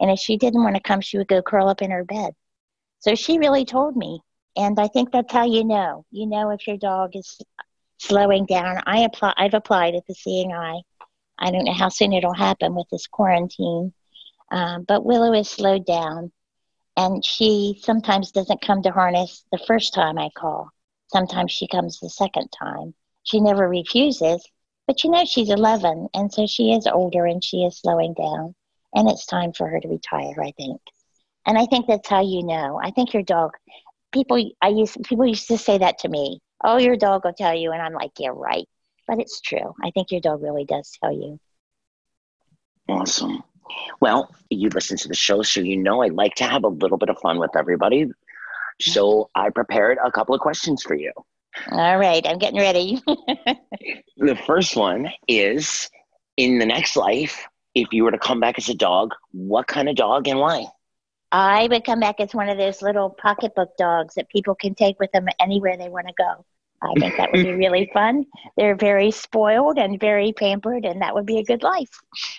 and 0.00 0.10
if 0.10 0.18
she 0.18 0.36
didn't 0.36 0.62
want 0.62 0.76
to 0.76 0.82
come 0.82 1.00
she 1.00 1.18
would 1.18 1.28
go 1.28 1.42
curl 1.42 1.68
up 1.68 1.82
in 1.82 1.90
her 1.90 2.04
bed 2.04 2.32
so 3.00 3.14
she 3.14 3.38
really 3.38 3.64
told 3.64 3.96
me 3.96 4.20
and 4.56 4.78
I 4.78 4.88
think 4.88 5.10
that's 5.10 5.32
how 5.32 5.44
you 5.44 5.64
know. 5.64 6.04
You 6.10 6.26
know 6.26 6.50
if 6.50 6.66
your 6.66 6.76
dog 6.76 7.16
is 7.16 7.40
slowing 7.98 8.46
down. 8.46 8.80
I 8.86 9.00
apply. 9.00 9.34
I've 9.36 9.54
applied 9.54 9.94
at 9.94 10.06
the 10.06 10.14
Seeing 10.14 10.52
Eye. 10.52 10.80
I 11.38 11.50
don't 11.50 11.64
know 11.64 11.72
how 11.72 11.88
soon 11.88 12.12
it'll 12.12 12.34
happen 12.34 12.74
with 12.74 12.88
this 12.90 13.08
quarantine, 13.08 13.92
um, 14.52 14.84
but 14.86 15.04
Willow 15.04 15.32
is 15.32 15.50
slowed 15.50 15.84
down, 15.84 16.30
and 16.96 17.24
she 17.24 17.80
sometimes 17.82 18.30
doesn't 18.30 18.62
come 18.62 18.82
to 18.82 18.92
harness 18.92 19.44
the 19.50 19.58
first 19.66 19.94
time 19.94 20.16
I 20.16 20.30
call. 20.36 20.70
Sometimes 21.14 21.52
she 21.52 21.68
comes 21.68 22.00
the 22.00 22.10
second 22.10 22.48
time. 22.48 22.92
She 23.22 23.40
never 23.40 23.68
refuses, 23.68 24.44
but 24.88 25.04
you 25.04 25.10
know 25.10 25.24
she's 25.24 25.48
11, 25.48 26.08
and 26.12 26.32
so 26.32 26.44
she 26.46 26.72
is 26.72 26.88
older 26.88 27.24
and 27.24 27.42
she 27.42 27.58
is 27.58 27.78
slowing 27.78 28.14
down, 28.14 28.54
and 28.94 29.08
it's 29.08 29.24
time 29.24 29.52
for 29.52 29.68
her 29.68 29.78
to 29.78 29.88
retire. 29.88 30.42
I 30.42 30.50
think, 30.56 30.80
and 31.46 31.56
I 31.56 31.66
think 31.66 31.86
that's 31.86 32.08
how 32.08 32.20
you 32.20 32.42
know. 32.42 32.80
I 32.82 32.90
think 32.90 33.14
your 33.14 33.22
dog 33.22 33.52
people 34.12 34.50
I 34.60 34.68
used 34.68 35.04
people 35.04 35.24
used 35.24 35.46
to 35.48 35.58
say 35.58 35.78
that 35.78 35.98
to 35.98 36.08
me. 36.08 36.40
Oh, 36.64 36.78
your 36.78 36.96
dog 36.96 37.24
will 37.24 37.32
tell 37.32 37.54
you, 37.54 37.70
and 37.70 37.80
I'm 37.80 37.92
like, 37.92 38.12
yeah, 38.18 38.30
right. 38.32 38.66
But 39.06 39.20
it's 39.20 39.40
true. 39.40 39.72
I 39.84 39.90
think 39.92 40.10
your 40.10 40.20
dog 40.20 40.42
really 40.42 40.64
does 40.64 40.90
tell 41.00 41.12
you. 41.12 41.38
Awesome. 42.88 43.42
Well, 44.00 44.34
you 44.50 44.68
listen 44.70 44.96
to 44.98 45.08
the 45.08 45.14
show, 45.14 45.42
so 45.42 45.60
you 45.60 45.76
know 45.76 46.02
I 46.02 46.08
like 46.08 46.34
to 46.36 46.44
have 46.44 46.64
a 46.64 46.68
little 46.68 46.98
bit 46.98 47.10
of 47.10 47.18
fun 47.18 47.38
with 47.38 47.54
everybody. 47.56 48.06
So 48.80 49.30
I 49.34 49.50
prepared 49.50 49.98
a 50.04 50.10
couple 50.10 50.34
of 50.34 50.40
questions 50.40 50.82
for 50.82 50.94
you. 50.94 51.12
All 51.70 51.98
right, 51.98 52.26
I'm 52.26 52.38
getting 52.38 52.60
ready. 52.60 53.00
the 54.16 54.36
first 54.46 54.76
one 54.76 55.08
is 55.28 55.88
in 56.36 56.58
the 56.58 56.66
next 56.66 56.96
life, 56.96 57.46
if 57.74 57.88
you 57.92 58.04
were 58.04 58.10
to 58.10 58.18
come 58.18 58.40
back 58.40 58.58
as 58.58 58.68
a 58.68 58.74
dog, 58.74 59.12
what 59.32 59.66
kind 59.66 59.88
of 59.88 59.96
dog 59.96 60.28
and 60.28 60.38
why? 60.38 60.66
I 61.32 61.66
would 61.68 61.84
come 61.84 62.00
back 62.00 62.20
as 62.20 62.34
one 62.34 62.48
of 62.48 62.58
those 62.58 62.82
little 62.82 63.10
pocketbook 63.10 63.76
dogs 63.76 64.14
that 64.14 64.28
people 64.28 64.54
can 64.54 64.74
take 64.74 64.98
with 65.00 65.10
them 65.12 65.26
anywhere 65.40 65.76
they 65.76 65.88
want 65.88 66.06
to 66.06 66.14
go. 66.16 66.44
I 66.82 66.94
think 67.00 67.16
that 67.16 67.32
would 67.32 67.44
be 67.44 67.52
really 67.56 67.90
fun. 67.92 68.26
They're 68.56 68.76
very 68.76 69.10
spoiled 69.10 69.78
and 69.78 69.98
very 69.98 70.32
pampered, 70.32 70.84
and 70.84 71.02
that 71.02 71.14
would 71.14 71.26
be 71.26 71.38
a 71.38 71.44
good 71.44 71.62
life. 71.62 71.90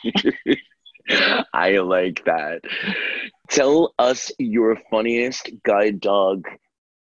I 1.53 1.77
like 1.77 2.23
that. 2.25 2.61
Tell 3.49 3.93
us 3.99 4.31
your 4.39 4.77
funniest 4.89 5.49
guide 5.63 5.99
dog 5.99 6.45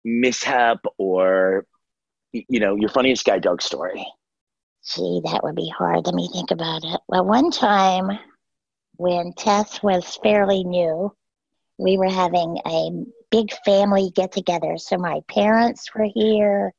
mishap 0.04 0.78
or, 0.98 1.66
you 2.32 2.60
know, 2.60 2.76
your 2.76 2.88
funniest 2.90 3.24
guide 3.24 3.42
dog 3.42 3.62
story. 3.62 4.04
Gee, 4.84 5.20
that 5.24 5.42
would 5.44 5.54
be 5.54 5.68
hard. 5.68 6.06
Let 6.06 6.14
me 6.14 6.28
think 6.32 6.50
about 6.50 6.84
it. 6.84 7.00
Well, 7.08 7.24
one 7.24 7.50
time 7.50 8.18
when 8.96 9.32
Tess 9.34 9.82
was 9.82 10.18
fairly 10.22 10.64
new, 10.64 11.14
we 11.78 11.96
were 11.98 12.10
having 12.10 12.58
a 12.66 12.90
big 13.30 13.52
family 13.64 14.10
get 14.14 14.32
together. 14.32 14.76
So 14.78 14.96
my 14.98 15.20
parents 15.28 15.94
were 15.94 16.08
here, 16.12 16.72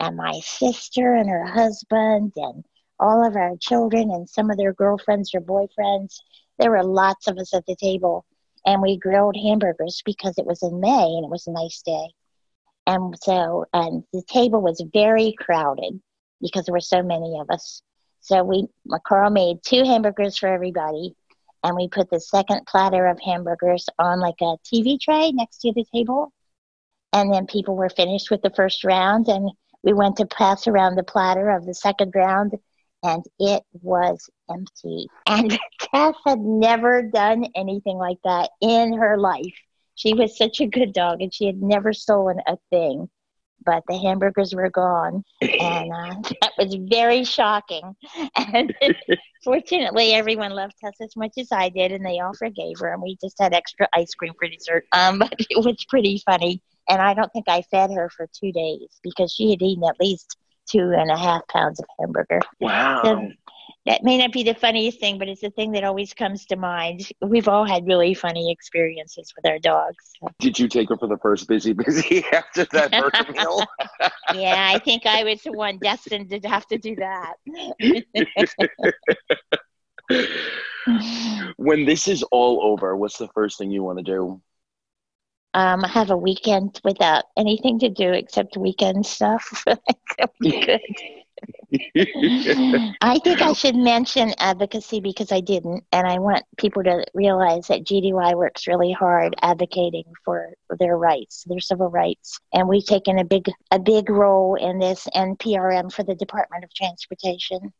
and 0.00 0.16
my 0.16 0.40
sister 0.42 1.14
and 1.14 1.28
her 1.28 1.44
husband, 1.44 2.32
and 2.36 2.64
all 2.98 3.26
of 3.26 3.36
our 3.36 3.56
children, 3.60 4.10
and 4.10 4.28
some 4.28 4.50
of 4.50 4.56
their 4.56 4.72
girlfriends 4.72 5.34
or 5.34 5.40
boyfriends. 5.40 6.20
There 6.58 6.70
were 6.70 6.84
lots 6.84 7.26
of 7.26 7.38
us 7.38 7.52
at 7.54 7.66
the 7.66 7.76
table, 7.76 8.24
and 8.64 8.80
we 8.80 8.98
grilled 8.98 9.36
hamburgers 9.36 10.02
because 10.04 10.38
it 10.38 10.46
was 10.46 10.62
in 10.62 10.80
May 10.80 11.04
and 11.16 11.24
it 11.24 11.30
was 11.30 11.46
a 11.46 11.52
nice 11.52 11.82
day. 11.82 12.12
And 12.86 13.14
so 13.22 13.64
the 13.72 14.22
table 14.28 14.60
was 14.60 14.84
very 14.92 15.34
crowded 15.38 16.00
because 16.40 16.66
there 16.66 16.74
were 16.74 16.80
so 16.80 17.02
many 17.02 17.38
of 17.40 17.50
us. 17.50 17.82
So 18.20 18.42
we, 18.42 18.66
Carl 19.06 19.30
made 19.30 19.62
two 19.62 19.84
hamburgers 19.84 20.38
for 20.38 20.48
everybody 20.48 21.14
and 21.64 21.74
we 21.74 21.88
put 21.88 22.10
the 22.10 22.20
second 22.20 22.66
platter 22.66 23.06
of 23.06 23.18
hamburgers 23.20 23.88
on 23.98 24.20
like 24.20 24.40
a 24.42 24.56
TV 24.64 25.00
tray 25.00 25.32
next 25.32 25.58
to 25.62 25.72
the 25.72 25.86
table. 25.92 26.30
And 27.14 27.32
then 27.32 27.46
people 27.46 27.74
were 27.74 27.88
finished 27.88 28.30
with 28.30 28.42
the 28.42 28.50
first 28.50 28.84
round, 28.84 29.28
and 29.28 29.50
we 29.82 29.92
went 29.92 30.16
to 30.16 30.26
pass 30.26 30.66
around 30.66 30.96
the 30.96 31.02
platter 31.02 31.50
of 31.50 31.64
the 31.64 31.74
second 31.74 32.12
round, 32.14 32.52
and 33.04 33.24
it 33.38 33.62
was 33.82 34.28
empty. 34.50 35.06
And 35.26 35.50
Tess 35.80 36.14
had 36.26 36.40
never 36.40 37.02
done 37.02 37.46
anything 37.54 37.98
like 37.98 38.18
that 38.24 38.50
in 38.60 38.94
her 38.94 39.16
life. 39.16 39.54
She 39.94 40.14
was 40.14 40.36
such 40.36 40.60
a 40.60 40.66
good 40.66 40.92
dog, 40.92 41.22
and 41.22 41.32
she 41.32 41.46
had 41.46 41.62
never 41.62 41.92
stolen 41.92 42.40
a 42.48 42.56
thing 42.70 43.08
but 43.64 43.82
the 43.88 43.98
hamburgers 43.98 44.54
were 44.54 44.70
gone, 44.70 45.24
and 45.40 45.92
uh, 45.92 46.14
that 46.40 46.52
was 46.58 46.76
very 46.88 47.24
shocking. 47.24 47.94
And 48.36 48.74
fortunately, 49.44 50.12
everyone 50.12 50.52
loved 50.52 50.74
Tess 50.82 50.94
as 51.00 51.16
much 51.16 51.32
as 51.38 51.48
I 51.52 51.68
did, 51.68 51.92
and 51.92 52.04
they 52.04 52.20
all 52.20 52.34
forgave 52.34 52.78
her, 52.80 52.92
and 52.92 53.02
we 53.02 53.16
just 53.22 53.36
had 53.40 53.54
extra 53.54 53.88
ice 53.94 54.14
cream 54.14 54.34
for 54.38 54.48
dessert. 54.48 54.86
Um, 54.92 55.18
but 55.18 55.34
it 55.38 55.64
was 55.64 55.84
pretty 55.88 56.22
funny, 56.24 56.62
and 56.88 57.00
I 57.00 57.14
don't 57.14 57.32
think 57.32 57.48
I 57.48 57.62
fed 57.62 57.90
her 57.92 58.10
for 58.10 58.28
two 58.32 58.52
days 58.52 58.88
because 59.02 59.32
she 59.32 59.50
had 59.50 59.62
eaten 59.62 59.84
at 59.84 60.00
least 60.00 60.36
two 60.70 60.92
and 60.96 61.10
a 61.10 61.16
half 61.16 61.46
pounds 61.48 61.80
of 61.80 61.86
hamburger. 61.98 62.40
Wow. 62.60 63.02
So 63.02 63.30
that 63.86 64.02
may 64.02 64.16
not 64.16 64.32
be 64.32 64.42
the 64.42 64.54
funniest 64.54 64.98
thing, 64.98 65.18
but 65.18 65.28
it's 65.28 65.42
the 65.42 65.50
thing 65.50 65.72
that 65.72 65.84
always 65.84 66.14
comes 66.14 66.46
to 66.46 66.56
mind. 66.56 67.06
We've 67.20 67.48
all 67.48 67.66
had 67.66 67.86
really 67.86 68.14
funny 68.14 68.50
experiences 68.50 69.32
with 69.36 69.44
our 69.46 69.58
dogs. 69.58 70.12
Did 70.38 70.58
you 70.58 70.68
take 70.68 70.88
her 70.88 70.96
for 70.96 71.06
the 71.06 71.18
first 71.18 71.46
busy 71.48 71.74
busy 71.74 72.24
after 72.32 72.64
that 72.72 72.90
burger 72.92 73.32
meal? 73.32 73.62
yeah, 74.34 74.70
I 74.74 74.78
think 74.78 75.04
I 75.04 75.24
was 75.24 75.42
the 75.42 75.52
one 75.52 75.78
destined 75.78 76.30
to 76.30 76.48
have 76.48 76.66
to 76.68 76.78
do 76.78 76.96
that. 76.96 77.34
when 81.56 81.84
this 81.84 82.08
is 82.08 82.22
all 82.24 82.62
over, 82.62 82.96
what's 82.96 83.18
the 83.18 83.28
first 83.28 83.58
thing 83.58 83.70
you 83.70 83.82
want 83.82 83.98
to 83.98 84.04
do? 84.04 84.40
Um, 85.54 85.82
have 85.82 86.10
a 86.10 86.16
weekend 86.16 86.80
without 86.82 87.24
anything 87.36 87.78
to 87.78 87.88
do 87.88 88.12
except 88.12 88.56
weekend 88.56 89.06
stuff. 89.06 89.62
that 89.66 89.80
would 90.18 90.30
be 90.40 90.66
good. 90.66 90.80
I 93.00 93.18
think 93.18 93.42
I 93.42 93.52
should 93.52 93.76
mention 93.76 94.34
advocacy 94.38 95.00
because 95.00 95.32
I 95.32 95.40
didn't, 95.40 95.84
and 95.92 96.06
I 96.06 96.18
want 96.18 96.44
people 96.56 96.82
to 96.84 97.04
realize 97.14 97.66
that 97.68 97.84
GDUI 97.84 98.34
works 98.34 98.66
really 98.66 98.92
hard 98.92 99.34
advocating 99.42 100.04
for 100.24 100.54
their 100.78 100.96
rights, 100.96 101.44
their 101.46 101.60
civil 101.60 101.88
rights, 101.88 102.38
and 102.52 102.68
we've 102.68 102.84
taken 102.84 103.18
a 103.18 103.24
big 103.24 103.50
a 103.70 103.78
big 103.78 104.10
role 104.10 104.54
in 104.54 104.78
this 104.78 105.06
NPRM 105.14 105.92
for 105.92 106.02
the 106.04 106.14
Department 106.14 106.64
of 106.64 106.74
Transportation, 106.74 107.72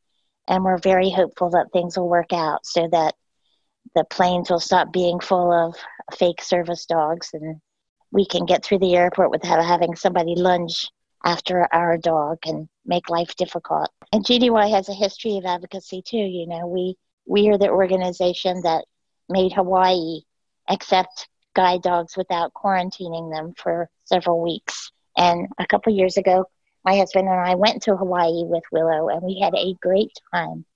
and 0.48 0.64
we're 0.64 0.78
very 0.78 1.10
hopeful 1.10 1.50
that 1.50 1.72
things 1.72 1.96
will 1.96 2.08
work 2.08 2.32
out 2.32 2.66
so 2.66 2.88
that 2.90 3.14
the 3.94 4.04
planes 4.04 4.50
will 4.50 4.60
stop 4.60 4.92
being 4.92 5.20
full 5.20 5.52
of 5.52 5.76
fake 6.16 6.42
service 6.42 6.86
dogs 6.86 7.30
and 7.32 7.60
we 8.10 8.24
can 8.26 8.46
get 8.46 8.64
through 8.64 8.78
the 8.78 8.94
airport 8.94 9.30
without 9.30 9.64
having 9.64 9.96
somebody 9.96 10.34
lunge 10.36 10.88
after 11.24 11.66
our 11.72 11.98
dog 11.98 12.38
and 12.46 12.68
make 12.84 13.10
life 13.10 13.34
difficult. 13.36 13.88
And 14.12 14.24
GDUI 14.24 14.70
has 14.70 14.88
a 14.88 14.94
history 14.94 15.36
of 15.38 15.44
advocacy 15.44 16.02
too. 16.02 16.18
You 16.18 16.46
know, 16.46 16.66
we 16.66 16.96
we 17.26 17.48
are 17.48 17.58
the 17.58 17.70
organization 17.70 18.60
that 18.62 18.84
made 19.28 19.52
Hawaii 19.52 20.20
accept 20.68 21.28
guide 21.54 21.82
dogs 21.82 22.16
without 22.16 22.52
quarantining 22.52 23.32
them 23.32 23.54
for 23.56 23.88
several 24.04 24.42
weeks. 24.42 24.92
And 25.16 25.48
a 25.58 25.66
couple 25.66 25.94
years 25.94 26.16
ago, 26.16 26.46
my 26.84 26.96
husband 26.96 27.28
and 27.28 27.40
I 27.40 27.54
went 27.54 27.82
to 27.84 27.96
Hawaii 27.96 28.44
with 28.44 28.64
Willow, 28.70 29.08
and 29.08 29.22
we 29.22 29.40
had 29.40 29.54
a 29.54 29.74
great 29.80 30.12
time. 30.32 30.66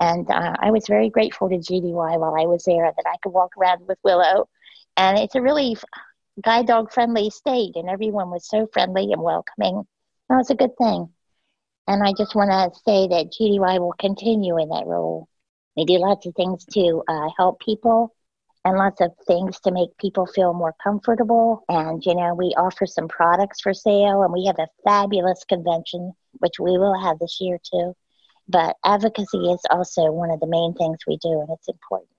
And 0.00 0.30
uh, 0.30 0.54
I 0.60 0.70
was 0.70 0.86
very 0.86 1.10
grateful 1.10 1.48
to 1.48 1.56
GDUI 1.56 2.18
while 2.18 2.36
I 2.38 2.46
was 2.46 2.64
there 2.64 2.92
that 2.96 3.06
I 3.06 3.16
could 3.22 3.32
walk 3.32 3.56
around 3.56 3.86
with 3.88 3.98
Willow. 4.04 4.48
And 4.96 5.18
it's 5.18 5.34
a 5.34 5.42
really 5.42 5.76
guide 6.42 6.66
dog 6.66 6.92
friendly 6.92 7.30
state, 7.30 7.76
and 7.76 7.88
everyone 7.88 8.30
was 8.30 8.48
so 8.48 8.68
friendly 8.72 9.12
and 9.12 9.22
welcoming. 9.22 9.86
That 10.28 10.36
was 10.36 10.50
a 10.50 10.54
good 10.54 10.76
thing. 10.76 11.08
And 11.88 12.02
I 12.02 12.12
just 12.12 12.34
want 12.34 12.50
to 12.50 12.80
say 12.84 13.08
that 13.08 13.32
GDUI 13.32 13.80
will 13.80 13.94
continue 13.98 14.58
in 14.58 14.68
that 14.68 14.86
role. 14.86 15.28
We 15.76 15.84
do 15.84 15.98
lots 15.98 16.26
of 16.26 16.34
things 16.34 16.64
to 16.72 17.02
uh, 17.08 17.28
help 17.36 17.60
people 17.60 18.14
and 18.64 18.76
lots 18.76 19.00
of 19.00 19.12
things 19.26 19.58
to 19.60 19.70
make 19.70 19.96
people 19.98 20.26
feel 20.26 20.52
more 20.52 20.74
comfortable. 20.82 21.64
And, 21.68 22.04
you 22.04 22.14
know, 22.14 22.34
we 22.34 22.54
offer 22.56 22.86
some 22.86 23.08
products 23.08 23.60
for 23.60 23.72
sale, 23.72 24.22
and 24.22 24.32
we 24.32 24.46
have 24.46 24.58
a 24.58 24.68
fabulous 24.84 25.44
convention, 25.44 26.12
which 26.38 26.60
we 26.60 26.76
will 26.78 27.00
have 27.00 27.18
this 27.18 27.38
year 27.40 27.58
too. 27.62 27.94
But 28.48 28.76
advocacy 28.84 29.38
is 29.38 29.60
also 29.70 30.10
one 30.10 30.30
of 30.30 30.40
the 30.40 30.46
main 30.46 30.74
things 30.74 30.98
we 31.06 31.18
do, 31.18 31.40
and 31.40 31.48
it's 31.50 31.68
important. 31.68 32.10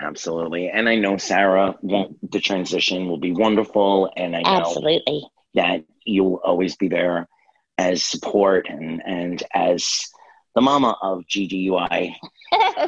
Absolutely. 0.00 0.68
And 0.68 0.88
I 0.88 0.96
know, 0.96 1.18
Sarah, 1.18 1.76
that 1.82 2.14
the 2.30 2.40
transition 2.40 3.08
will 3.08 3.18
be 3.18 3.32
wonderful. 3.32 4.10
And 4.16 4.34
I 4.34 4.40
know 4.40 4.48
Absolutely. 4.48 5.26
that 5.54 5.84
you'll 6.04 6.40
always 6.42 6.76
be 6.76 6.88
there 6.88 7.28
as 7.76 8.04
support 8.04 8.66
and, 8.68 9.02
and 9.04 9.42
as 9.54 10.08
the 10.54 10.60
mama 10.60 10.96
of 11.02 11.24
GDUI. 11.24 12.14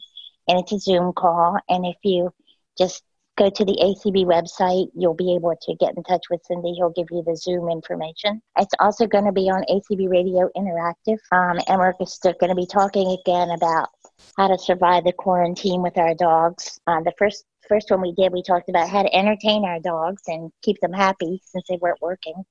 and 0.48 0.60
it's 0.60 0.72
a 0.72 0.78
Zoom 0.78 1.12
call. 1.12 1.58
And 1.68 1.86
if 1.86 1.96
you 2.02 2.32
just 2.78 3.02
go 3.36 3.50
to 3.50 3.64
the 3.64 3.72
ACB 3.72 4.24
website, 4.24 4.88
you'll 4.94 5.14
be 5.14 5.34
able 5.34 5.54
to 5.60 5.74
get 5.76 5.96
in 5.96 6.02
touch 6.04 6.24
with 6.30 6.40
Cindy. 6.44 6.72
He'll 6.74 6.90
give 6.90 7.08
you 7.10 7.22
the 7.26 7.36
Zoom 7.36 7.68
information. 7.68 8.40
It's 8.58 8.74
also 8.78 9.06
going 9.06 9.24
to 9.24 9.32
be 9.32 9.50
on 9.50 9.64
ACB 9.70 10.08
Radio 10.08 10.50
Interactive. 10.56 11.18
Um, 11.32 11.58
and 11.66 11.78
we're 11.78 11.94
still 12.06 12.34
going 12.38 12.50
to 12.50 12.56
be 12.56 12.66
talking 12.66 13.16
again 13.20 13.50
about 13.50 13.88
how 14.36 14.48
to 14.48 14.58
survive 14.58 15.04
the 15.04 15.12
quarantine 15.12 15.82
with 15.82 15.98
our 15.98 16.14
dogs. 16.14 16.80
Uh, 16.86 17.00
the 17.00 17.12
first 17.18 17.44
first 17.68 17.90
one 17.90 18.02
we 18.02 18.12
did, 18.12 18.30
we 18.30 18.42
talked 18.42 18.68
about 18.68 18.90
how 18.90 19.02
to 19.02 19.14
entertain 19.14 19.64
our 19.64 19.80
dogs 19.80 20.22
and 20.26 20.52
keep 20.62 20.78
them 20.80 20.92
happy 20.92 21.40
since 21.46 21.64
they 21.68 21.78
weren't 21.80 22.00
working. 22.02 22.44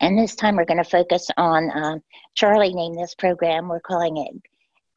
And 0.00 0.18
this 0.18 0.34
time 0.34 0.56
we're 0.56 0.64
going 0.64 0.82
to 0.82 0.88
focus 0.88 1.28
on 1.36 1.70
um, 1.74 2.02
Charlie 2.34 2.74
named 2.74 2.98
this 2.98 3.14
program. 3.14 3.68
We're 3.68 3.80
calling 3.80 4.16
it 4.18 4.34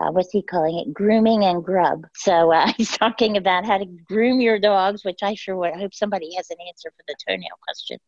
uh, 0.02 0.12
what's 0.12 0.32
he 0.32 0.42
calling 0.42 0.80
it? 0.80 0.94
Grooming 0.94 1.44
and 1.44 1.64
grub. 1.64 2.06
So 2.16 2.52
uh, 2.52 2.72
he's 2.78 2.98
talking 2.98 3.38
about 3.38 3.66
how 3.66 3.78
to 3.78 3.86
groom 3.86 4.42
your 4.42 4.60
dogs, 4.60 5.04
which 5.06 5.20
I 5.22 5.36
sure 5.36 5.56
would. 5.56 5.74
I 5.74 5.80
hope 5.80 5.94
somebody 5.94 6.34
has 6.36 6.50
an 6.50 6.58
answer 6.68 6.92
for 6.96 7.04
the 7.08 7.16
toenail 7.28 7.60
question. 7.64 8.00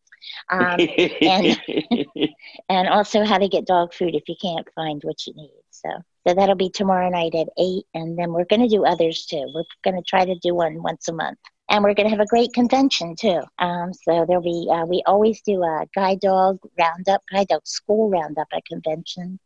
Um, 0.50 0.80
and, 1.22 2.30
and 2.70 2.88
also 2.88 3.26
how 3.26 3.38
to 3.38 3.50
get 3.50 3.68
dog 3.68 3.94
food 3.94 4.16
if 4.16 4.24
you 4.28 4.36
can't 4.42 4.68
find 4.74 5.02
what 5.04 5.28
you 5.28 5.34
need. 5.36 5.52
So, 5.70 5.90
so 6.26 6.34
that'll 6.34 6.56
be 6.56 6.70
tomorrow 6.70 7.10
night 7.10 7.36
at 7.36 7.50
eight, 7.60 7.86
and 7.94 8.18
then 8.18 8.32
we're 8.32 8.46
going 8.46 8.62
to 8.62 8.74
do 8.74 8.86
others 8.86 9.26
too. 9.26 9.46
We're 9.54 9.66
going 9.84 10.02
to 10.02 10.08
try 10.08 10.24
to 10.24 10.36
do 10.36 10.56
one 10.56 10.82
once 10.82 11.10
a 11.10 11.14
month 11.14 11.40
and 11.74 11.84
we're 11.84 11.96
going 11.96 12.08
to 12.08 12.16
have 12.16 12.20
a 12.20 12.28
great 12.28 12.54
convention 12.54 13.16
too. 13.16 13.42
Um, 13.58 13.94
so 13.94 14.26
there'll 14.28 14.44
be 14.44 14.70
uh, 14.72 14.86
we 14.86 15.02
always 15.08 15.42
do 15.42 15.64
a 15.64 15.88
guide 15.96 16.20
dog 16.20 16.60
roundup, 16.78 17.24
guide 17.32 17.48
dog 17.48 17.66
school 17.66 18.12
roundup 18.12 18.48
at 18.54 18.64
convention. 18.66 19.40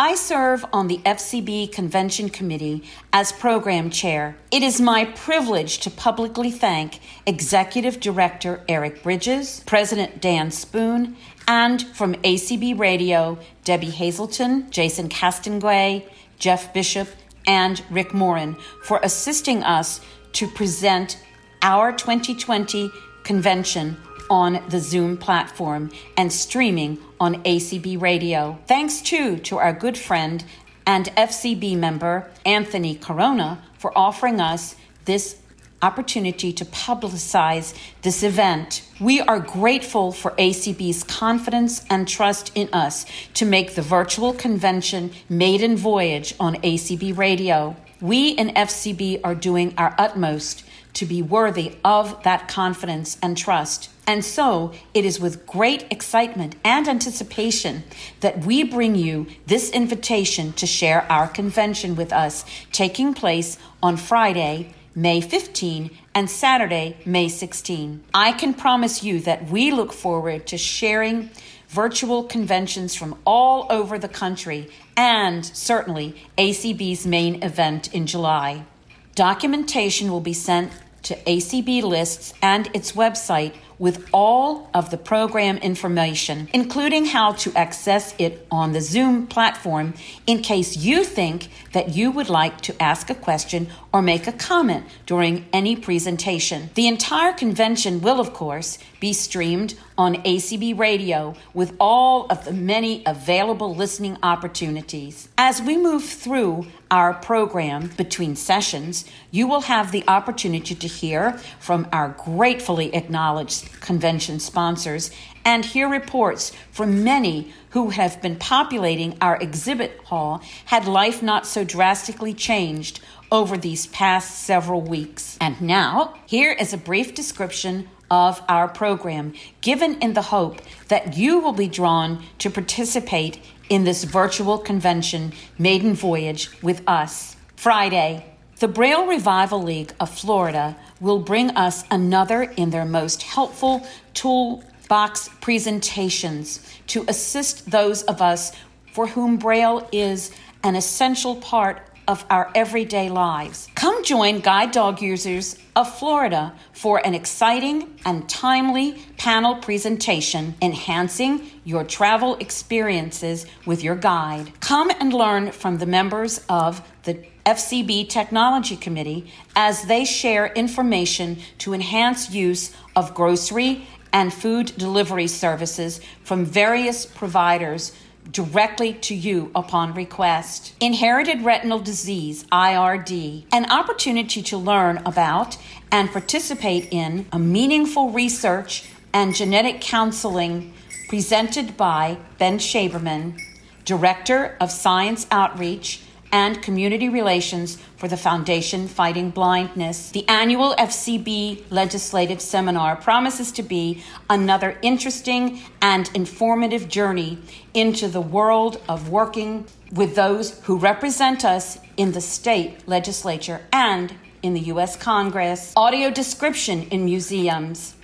I 0.03 0.15
serve 0.15 0.65
on 0.73 0.89
the 0.89 0.97
FCB 1.05 1.73
Convention 1.73 2.31
Committee 2.31 2.85
as 3.13 3.33
program 3.33 3.91
chair. 3.91 4.35
It 4.51 4.63
is 4.63 4.81
my 4.81 5.05
privilege 5.05 5.79
to 5.81 5.91
publicly 5.91 6.51
thank 6.51 7.01
Executive 7.27 8.01
Director 8.01 8.65
Eric 8.67 9.03
Bridges, 9.03 9.63
President 9.67 10.23
Dan 10.23 10.51
Spoone, 10.51 11.17
and 11.49 11.83
from 11.89 12.15
ACB 12.17 12.79
Radio, 12.79 13.39
Debbie 13.65 13.91
Hazelton, 13.91 14.71
Jason 14.71 15.09
Castonguay, 15.09 16.09
Jeff 16.39 16.73
Bishop, 16.73 17.09
and 17.47 17.83
Rick 17.91 18.15
Morin 18.15 18.57
for 18.83 19.01
assisting 19.03 19.63
us 19.63 20.01
to 20.33 20.47
present 20.47 21.23
our 21.63 21.93
2020 21.93 22.91
convention 23.25 23.97
on 24.31 24.63
the 24.69 24.79
Zoom 24.79 25.17
platform 25.17 25.91
and 26.17 26.33
streaming 26.33 26.99
on 27.19 27.43
ACB 27.43 28.01
Radio. 28.01 28.59
Thanks 28.67 29.03
too 29.03 29.37
to 29.39 29.59
our 29.59 29.73
good 29.73 29.99
friend 29.99 30.45
and 30.87 31.07
FCB 31.17 31.77
member 31.77 32.31
Anthony 32.47 32.95
Corona 32.95 33.63
for 33.77 33.97
offering 33.99 34.41
us 34.41 34.77
this 35.05 35.40
opportunity 35.83 36.53
to 36.53 36.65
publicize 36.65 37.75
this 38.03 38.23
event. 38.23 38.87
We 39.01 39.21
are 39.21 39.41
grateful 39.41 40.13
for 40.13 40.33
ACB's 40.33 41.05
confidence 41.05 41.85
and 41.89 42.07
trust 42.07 42.53
in 42.55 42.69
us 42.73 43.07
to 43.35 43.45
make 43.45 43.75
the 43.75 43.83
virtual 43.83 44.33
convention 44.33 45.13
maiden 45.29 45.77
voyage 45.77 46.35
on 46.39 46.57
ACB 46.57 47.17
Radio. 47.17 47.77
We 48.01 48.31
in 48.31 48.49
FCB 48.49 49.21
are 49.25 49.35
doing 49.35 49.75
our 49.77 49.95
utmost 49.99 50.65
to 50.95 51.07
be 51.07 51.23
worthy 51.23 51.77
of 51.85 52.23
that 52.25 52.49
confidence 52.49 53.17
and 53.23 53.37
trust. 53.37 53.91
And 54.07 54.25
so 54.25 54.73
it 54.93 55.05
is 55.05 55.21
with 55.21 55.47
great 55.47 55.85
excitement 55.91 56.57
and 56.65 56.89
anticipation 56.89 57.85
that 58.21 58.45
we 58.45 58.65
bring 58.65 58.97
you 58.97 59.27
this 59.47 59.71
invitation 59.71 60.53
to 60.55 60.67
share 60.67 61.11
our 61.11 61.29
convention 61.29 61.95
with 61.95 62.13
us, 62.13 62.45
taking 62.73 63.15
place 63.15 63.57
on 63.83 63.97
Friday, 63.97 64.75
May 65.01 65.23
15 65.23 65.97
and 66.15 66.29
Saturday, 66.29 66.99
May 67.07 67.31
16. 67.31 68.05
I 68.13 68.33
can 68.33 68.53
promise 68.53 69.03
you 69.03 69.21
that 69.21 69.49
we 69.49 69.71
look 69.71 69.95
forward 69.95 70.47
to 70.49 70.59
sharing 70.59 71.31
virtual 71.69 72.25
conventions 72.25 72.95
from 72.95 73.19
all 73.25 73.67
over 73.71 73.99
the 73.99 74.11
country 74.11 74.69
and 74.99 75.47
certainly 75.47 76.23
ACB's 76.37 77.07
main 77.07 77.43
event 77.43 77.95
in 77.95 78.07
July. 78.07 78.67
Documentation 79.15 80.13
will 80.13 80.21
be 80.21 80.35
sent 80.35 80.71
to 81.05 81.17
ACB 81.25 81.83
lists 81.83 82.35
and 82.43 82.69
its 82.75 82.93
website 82.93 83.55
with 83.81 84.07
all 84.13 84.69
of 84.75 84.91
the 84.91 84.99
program 84.99 85.57
information, 85.57 86.49
including 86.53 87.07
how 87.07 87.33
to 87.33 87.53
access 87.57 88.15
it 88.19 88.47
on 88.51 88.73
the 88.73 88.81
Zoom 88.81 89.27
platform 89.27 89.95
in 90.27 90.41
case 90.43 90.77
you 90.77 91.03
think 91.03 91.49
that 91.73 91.89
you 91.97 92.11
would 92.11 92.29
like 92.29 92.61
to 92.61 92.81
ask 92.81 93.09
a 93.09 93.15
question 93.15 93.67
or 93.93 94.03
make 94.03 94.27
a 94.27 94.33
comment 94.33 94.85
during 95.07 95.47
any 95.53 95.75
presentation. 95.75 96.69
The 96.75 96.87
entire 96.87 97.33
convention 97.33 98.03
will, 98.03 98.21
of 98.21 98.35
course, 98.35 98.79
be 99.01 99.13
streamed 99.15 99.75
on 99.97 100.17
ACB 100.17 100.79
Radio 100.79 101.35
with 101.55 101.75
all 101.81 102.27
of 102.27 102.45
the 102.45 102.53
many 102.53 103.03
available 103.07 103.75
listening 103.75 104.19
opportunities. 104.23 105.29
As 105.37 105.61
we 105.63 105.77
move 105.77 106.05
through 106.05 106.67
our 106.91 107.15
program 107.15 107.89
between 107.97 108.37
sessions, 108.37 109.05
you 109.31 109.49
will 109.49 109.63
have 109.63 109.91
the 109.91 110.05
opportunity 110.07 110.75
to 110.75 110.87
hear 110.87 111.33
from 111.59 111.89
our 111.93 112.11
gratefully 112.11 112.95
acknowledged 112.95 113.81
convention 113.81 114.39
sponsors 114.39 115.11
and 115.45 115.65
hear 115.65 115.89
reports 115.89 116.53
from 116.71 117.03
many 117.03 117.53
who 117.71 117.91
have 117.91 118.21
been 118.21 118.37
populating 118.37 119.17
our 119.21 119.37
exhibit 119.41 119.99
hall 120.05 120.43
had 120.67 120.87
life 120.87 121.23
not 121.23 121.47
so 121.47 121.65
drastically 121.65 122.35
changed 122.35 123.01
over 123.33 123.57
these 123.57 123.87
past 123.87 124.41
several 124.41 124.83
weeks. 124.83 125.39
And 125.41 125.61
now, 125.63 126.15
here 126.27 126.53
is 126.53 126.73
a 126.73 126.79
brief 126.79 127.15
description 127.15 127.89
of 128.11 128.43
our 128.49 128.69
program, 128.69 129.35
given 129.61 129.95
in 130.01 130.15
the 130.15 130.23
hope 130.23 130.61
that 130.89 131.17
you 131.17 131.39
will 131.39 131.53
be 131.53 131.69
drawn 131.69 132.23
to 132.39 132.51
participate 132.51 133.39
in 133.69 133.85
this 133.85 134.05
virtual 134.05 134.59
convention 134.59 135.33
maiden 135.59 135.95
voyage 135.95 136.51
with 136.61 136.83
us. 136.87 137.37
Friday, 137.57 138.27
the 138.59 138.69
Braille 138.69 139.07
Revival 139.07 139.63
League 139.63 139.93
of 140.01 140.11
Florida 140.11 140.77
will 141.01 141.21
bring 141.21 141.51
us 141.51 141.85
another 141.91 142.43
in 142.43 142.71
their 142.71 142.85
most 142.85 143.23
helpful 143.23 143.87
toolbox 144.13 145.31
presentations 145.41 146.61
to 146.89 147.05
assist 147.09 147.71
those 147.71 148.03
of 148.03 148.21
us 148.21 148.53
for 148.93 149.07
whom 149.07 149.37
Braille 149.37 149.89
is 149.93 150.31
an 150.63 150.77
essential 150.77 151.37
part 151.37 151.81
of 152.11 152.27
our 152.29 152.51
everyday 152.57 153.09
lives. 153.09 153.69
Come 153.77 154.03
join 154.03 154.41
guide 154.41 154.73
dog 154.73 155.01
users 155.01 155.57
of 155.77 155.97
Florida 155.97 156.53
for 156.73 156.99
an 157.07 157.15
exciting 157.15 158.01
and 158.05 158.29
timely 158.29 159.01
panel 159.17 159.55
presentation 159.55 160.57
enhancing 160.61 161.49
your 161.63 161.85
travel 161.85 162.35
experiences 162.41 163.47
with 163.65 163.85
your 163.85 163.95
guide. 163.95 164.51
Come 164.59 164.91
and 164.91 165.13
learn 165.13 165.53
from 165.53 165.79
the 165.79 165.87
members 165.87 166.45
of 166.49 166.83
the 167.05 167.25
FCB 167.47 168.09
Technology 168.09 168.77
Committee 168.77 169.31
as 169.55 169.85
they 169.85 170.05
share 170.05 170.47
information 170.49 171.39
to 171.59 171.73
enhance 171.73 172.35
use 172.35 172.75
of 172.97 173.15
grocery 173.15 173.87
and 174.13 174.35
food 174.35 174.73
delivery 174.77 175.29
services 175.29 176.01
from 176.25 176.45
various 176.45 177.07
providers 177.07 177.93
directly 178.31 178.95
to 178.95 179.15
you 179.15 179.51
upon 179.55 179.95
request. 179.95 180.75
Inherited 180.81 181.43
retinal 181.43 181.79
disease, 181.79 182.45
IRD, 182.53 183.45
an 183.53 183.71
opportunity 183.71 184.43
to 184.43 184.57
learn 184.57 184.99
about 185.05 185.57
and 185.91 186.11
participate 186.11 186.89
in 186.91 187.27
a 187.33 187.39
meaningful 187.39 188.11
research 188.11 188.89
and 189.13 189.35
genetic 189.35 189.81
counseling 189.81 190.73
presented 191.09 191.77
by 191.77 192.17
Ben 192.39 192.59
Shaberman, 192.59 193.41
Director 193.85 194.57
of 194.61 194.71
Science 194.71 195.27
Outreach 195.31 196.03
and 196.33 196.63
Community 196.63 197.09
Relations 197.09 197.79
for 197.97 198.09
the 198.09 198.17
Foundation 198.17 198.89
Fighting 198.89 199.31
Blindness. 199.31 200.11
The 200.11 200.29
annual 200.29 200.75
FCB 200.77 201.65
Legislative 201.71 202.41
Seminar 202.41 202.97
promises 202.97 203.53
to 203.53 203.63
be 203.63 204.03
another 204.29 204.79
interesting 204.83 205.61
and 205.83 206.11
informative 206.15 206.89
journey 206.89 207.39
into 207.75 208.09
the 208.09 208.21
world 208.21 208.81
of 208.89 209.11
working 209.11 209.67
with 209.93 210.15
those 210.15 210.61
who 210.61 210.77
represent 210.77 211.45
us 211.45 211.79
in 211.97 212.13
the 212.13 212.21
state 212.21 212.87
legislature 212.89 213.63
and 213.73 214.15
in 214.43 214.55
the 214.55 214.61
U.S. 214.61 214.97
Congress. 214.97 215.73
Audio 215.77 216.11
description 216.11 216.83
in 216.85 217.05
museums. 217.05 217.95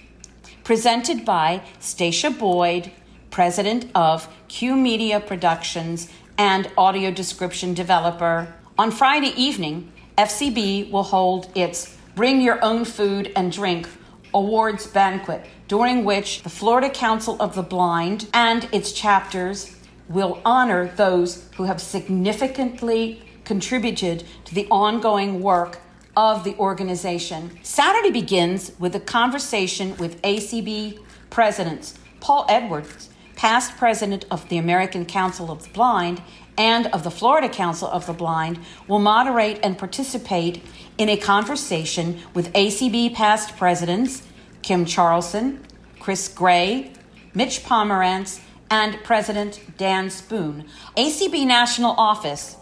Presented 0.65 1.25
by 1.25 1.63
Stacia 1.79 2.31
Boyd, 2.31 2.91
President 3.31 3.87
of 3.95 4.29
Q 4.49 4.77
Media 4.77 5.21
Productions 5.21 6.09
and 6.39 6.71
audio 6.77 7.11
description 7.11 7.75
developer. 7.75 8.55
On 8.79 8.91
Friday 8.91 9.33
evening, 9.37 9.93
FCB 10.19 10.91
will 10.91 11.03
hold 11.03 11.51
its 11.55 11.97
Bring 12.15 12.41
Your 12.41 12.63
Own 12.65 12.85
Food 12.85 13.33
and 13.37 13.53
Drink 13.53 13.89
awards 14.33 14.87
banquet, 14.87 15.47
during 15.69 16.05
which 16.05 16.43
the 16.43 16.51
Florida 16.51 16.91
Council 16.91 17.37
of 17.41 17.55
the 17.55 17.63
Blind 17.63 18.29
and 18.35 18.69
its 18.73 18.93
chapters 18.93 19.77
will 20.09 20.41
honor 20.45 20.89
those 20.97 21.49
who 21.57 21.65
have 21.65 21.81
significantly 21.81 23.23
contributed 23.45 24.25
to 24.45 24.55
the 24.55 24.67
ongoing 24.71 25.41
work 25.41 25.81
of 26.17 26.45
the 26.45 26.57
organization. 26.57 27.59
Saturday 27.63 28.11
begins 28.11 28.73
with 28.79 28.95
a 28.95 29.01
conversation 29.01 29.97
with 29.97 30.21
ACB 30.23 30.99
presidents 31.31 31.99
Paul 32.21 32.47
Edwards, 32.49 33.11
past 33.37 33.77
president 33.77 34.25
of 34.31 34.49
the 34.49 34.59
American 34.59 35.07
Council 35.07 35.51
of 35.51 35.63
the 35.63 35.71
Blind 35.71 36.21
and 36.59 36.87
of 36.89 37.05
the 37.05 37.11
Florida 37.11 37.49
Council 37.49 37.89
of 37.89 38.07
the 38.07 38.13
Blind, 38.13 38.59
will 38.89 38.99
moderate 38.99 39.61
and 39.63 39.79
participate 39.79 40.63
in 40.99 41.09
a 41.09 41.17
conversation 41.17 42.19
with 42.35 42.53
ACB 42.55 43.15
past 43.15 43.57
presidents 43.57 44.27
Kim 44.63 44.85
Charlson, 44.85 45.65
Chris 46.01 46.29
Gray, 46.29 46.93
Mitch 47.35 47.63
Pomerantz, 47.63 48.41
and 48.71 48.99
President 49.05 49.61
Dan 49.77 50.11
Spoone. 50.11 50.65
ACB 50.97 51.47
National 51.47 51.93
Office. 51.93 52.57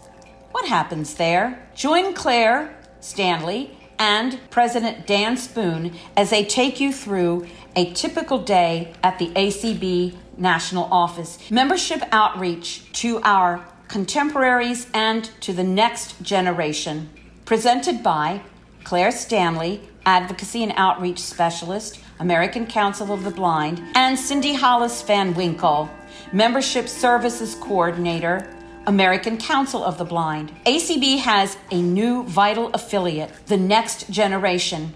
What 0.51 0.67
happens 0.67 1.15
there? 1.15 1.67
Join 1.73 2.13
Claire 2.13 2.77
Stanley 2.99 3.77
and 3.97 4.39
President 4.49 5.07
Dan 5.07 5.37
Spoone 5.37 5.95
as 6.15 6.29
they 6.29 6.43
take 6.43 6.79
you 6.79 6.91
through 6.91 7.47
a 7.75 7.91
typical 7.93 8.37
day 8.39 8.93
at 9.03 9.19
the 9.19 9.29
ACB 9.29 10.15
National 10.37 10.85
Office. 10.91 11.39
Membership 11.49 12.01
outreach 12.11 12.91
to 12.93 13.21
our 13.21 13.65
contemporaries 13.87 14.87
and 14.93 15.25
to 15.41 15.53
the 15.53 15.63
next 15.63 16.21
generation. 16.21 17.09
Presented 17.45 18.01
by 18.01 18.41
Claire 18.83 19.11
Stanley, 19.11 19.81
Advocacy 20.05 20.63
and 20.63 20.73
Outreach 20.75 21.19
Specialist, 21.19 21.99
American 22.19 22.65
Council 22.65 23.11
of 23.11 23.23
the 23.23 23.31
Blind, 23.31 23.81
and 23.95 24.17
Cindy 24.17 24.53
Hollis 24.53 25.01
Van 25.01 25.33
Winkle, 25.33 25.89
Membership 26.31 26.87
Services 26.87 27.55
Coordinator, 27.55 28.51
American 28.87 29.37
Council 29.37 29.83
of 29.83 29.97
the 29.97 30.05
Blind. 30.05 30.51
ACB 30.65 31.19
has 31.19 31.57
a 31.71 31.81
new 31.81 32.23
vital 32.23 32.69
affiliate, 32.73 33.31
the 33.47 33.57
Next 33.57 34.09
Generation. 34.09 34.93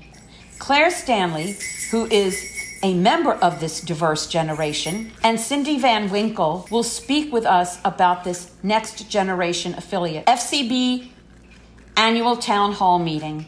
Claire 0.60 0.92
Stanley, 0.92 1.58
who 1.90 2.06
is 2.06 2.49
a 2.82 2.94
member 2.94 3.34
of 3.34 3.60
this 3.60 3.82
diverse 3.82 4.28
generation, 4.28 5.12
and 5.24 5.40
Cindy 5.40 5.78
Van 5.80 6.10
Winkle 6.10 6.68
will 6.72 6.84
speak 6.84 7.32
with 7.32 7.46
us 7.46 7.80
about 7.84 8.24
this 8.24 8.52
Next 8.64 9.10
Generation 9.10 9.74
affiliate. 9.74 10.26
FCB 10.26 11.10
Annual 11.98 12.38
Town 12.38 12.74
Hall 12.74 13.00
Meeting. 13.00 13.46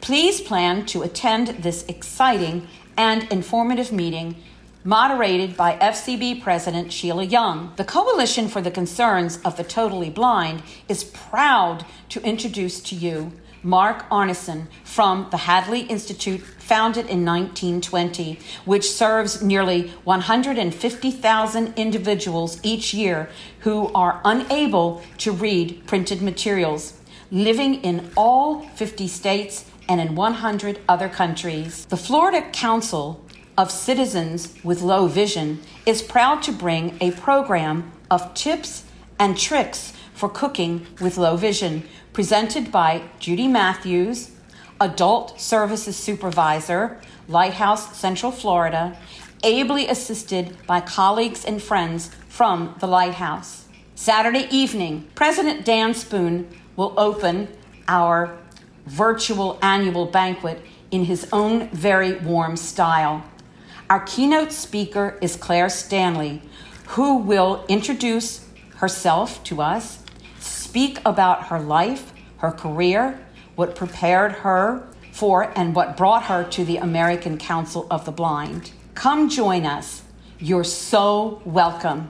Please 0.00 0.40
plan 0.40 0.84
to 0.86 1.02
attend 1.02 1.48
this 1.62 1.84
exciting 1.86 2.66
and 2.96 3.22
informative 3.30 3.92
meeting 3.92 4.36
moderated 4.84 5.56
by 5.56 5.76
FCB 5.76 6.42
President 6.42 6.92
Sheila 6.92 7.22
Young. 7.22 7.72
The 7.76 7.84
Coalition 7.84 8.48
for 8.48 8.60
the 8.60 8.70
Concerns 8.70 9.38
of 9.44 9.56
the 9.56 9.62
Totally 9.62 10.10
Blind 10.10 10.62
is 10.88 11.04
proud 11.04 11.86
to 12.08 12.20
introduce 12.22 12.80
to 12.80 12.96
you 12.96 13.32
Mark 13.62 14.08
Arneson 14.10 14.66
from 14.84 15.28
the 15.30 15.36
Hadley 15.38 15.80
Institute, 15.82 16.40
founded 16.40 17.06
in 17.06 17.24
1920, 17.24 18.38
which 18.64 18.90
serves 18.90 19.42
nearly 19.42 19.88
150,000 20.04 21.74
individuals 21.76 22.60
each 22.62 22.94
year 22.94 23.28
who 23.60 23.92
are 23.94 24.20
unable 24.24 25.02
to 25.18 25.32
read 25.32 25.82
printed 25.86 26.22
materials, 26.22 26.98
living 27.30 27.76
in 27.82 28.10
all 28.16 28.60
50 28.70 29.06
states 29.08 29.64
and 29.88 30.00
in 30.00 30.14
100 30.14 30.80
other 30.88 31.08
countries. 31.08 31.86
The 31.86 31.96
Florida 31.96 32.48
Council 32.52 33.24
of 33.58 33.70
Citizens 33.70 34.54
with 34.64 34.80
Low 34.80 35.06
Vision 35.06 35.60
is 35.84 36.02
proud 36.02 36.42
to 36.44 36.52
bring 36.52 36.96
a 37.00 37.10
program 37.12 37.92
of 38.10 38.34
tips 38.34 38.84
and 39.18 39.36
tricks 39.36 39.92
for 40.14 40.28
cooking 40.28 40.86
with 41.00 41.16
low 41.16 41.36
vision, 41.36 41.82
presented 42.12 42.70
by 42.70 43.02
Judy 43.18 43.48
Matthews, 43.48 44.30
Adult 44.80 45.40
Services 45.40 45.96
Supervisor, 45.96 47.00
Lighthouse 47.28 47.96
Central 47.96 48.32
Florida, 48.32 48.96
ably 49.42 49.88
assisted 49.88 50.56
by 50.66 50.80
colleagues 50.80 51.44
and 51.44 51.62
friends 51.62 52.10
from 52.28 52.74
the 52.80 52.86
Lighthouse. 52.86 53.66
Saturday 53.94 54.46
evening, 54.50 55.08
President 55.14 55.64
Dan 55.64 55.94
Spoone 55.94 56.48
will 56.76 56.94
open 56.96 57.48
our 57.88 58.36
virtual 58.86 59.58
annual 59.62 60.06
banquet 60.06 60.60
in 60.90 61.04
his 61.04 61.28
own 61.32 61.68
very 61.68 62.14
warm 62.18 62.56
style. 62.56 63.24
Our 63.88 64.00
keynote 64.00 64.52
speaker 64.52 65.18
is 65.20 65.36
Claire 65.36 65.68
Stanley, 65.68 66.42
who 66.88 67.18
will 67.18 67.64
introduce 67.68 68.46
herself 68.76 69.42
to 69.44 69.62
us, 69.62 70.01
speak 70.72 70.98
about 71.04 71.48
her 71.48 71.60
life, 71.60 72.14
her 72.38 72.50
career, 72.50 73.20
what 73.56 73.76
prepared 73.76 74.32
her 74.32 74.82
for, 75.12 75.52
and 75.54 75.74
what 75.74 75.98
brought 75.98 76.22
her 76.22 76.42
to 76.44 76.64
the 76.64 76.78
American 76.78 77.36
Council 77.36 77.86
of 77.90 78.06
the 78.06 78.10
Blind. 78.10 78.70
Come 78.94 79.28
join 79.28 79.66
us. 79.66 80.00
You're 80.38 80.64
so 80.64 81.42
welcome. 81.44 82.08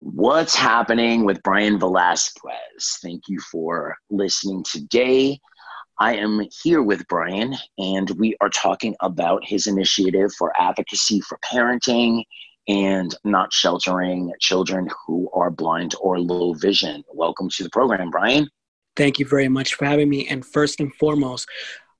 What's 0.00 0.56
happening 0.56 1.24
with 1.24 1.44
Bryan 1.44 1.78
Velazquez? 1.78 2.98
Thank 3.00 3.28
you 3.28 3.38
for 3.38 3.96
listening 4.10 4.64
today. 4.68 5.38
I 6.00 6.16
am 6.16 6.44
here 6.60 6.82
with 6.82 7.06
Bryan, 7.06 7.54
and 7.78 8.10
we 8.18 8.36
are 8.40 8.50
talking 8.50 8.96
about 8.98 9.44
his 9.44 9.68
initiative 9.68 10.32
for 10.36 10.52
advocacy 10.60 11.20
for 11.20 11.38
parenting 11.44 12.24
and 12.68 13.14
not 13.24 13.52
sheltering 13.52 14.32
children 14.40 14.88
who 15.06 15.30
are 15.32 15.50
blind 15.50 15.94
or 16.00 16.18
low 16.18 16.54
vision. 16.54 17.02
Welcome 17.12 17.48
to 17.50 17.64
the 17.64 17.70
program, 17.70 18.10
Bryan. 18.10 18.48
Thank 18.96 19.18
you 19.18 19.26
very 19.26 19.48
much 19.48 19.74
for 19.74 19.84
having 19.84 20.08
me. 20.08 20.28
And 20.28 20.44
first 20.44 20.80
and 20.80 20.94
foremost, 20.94 21.48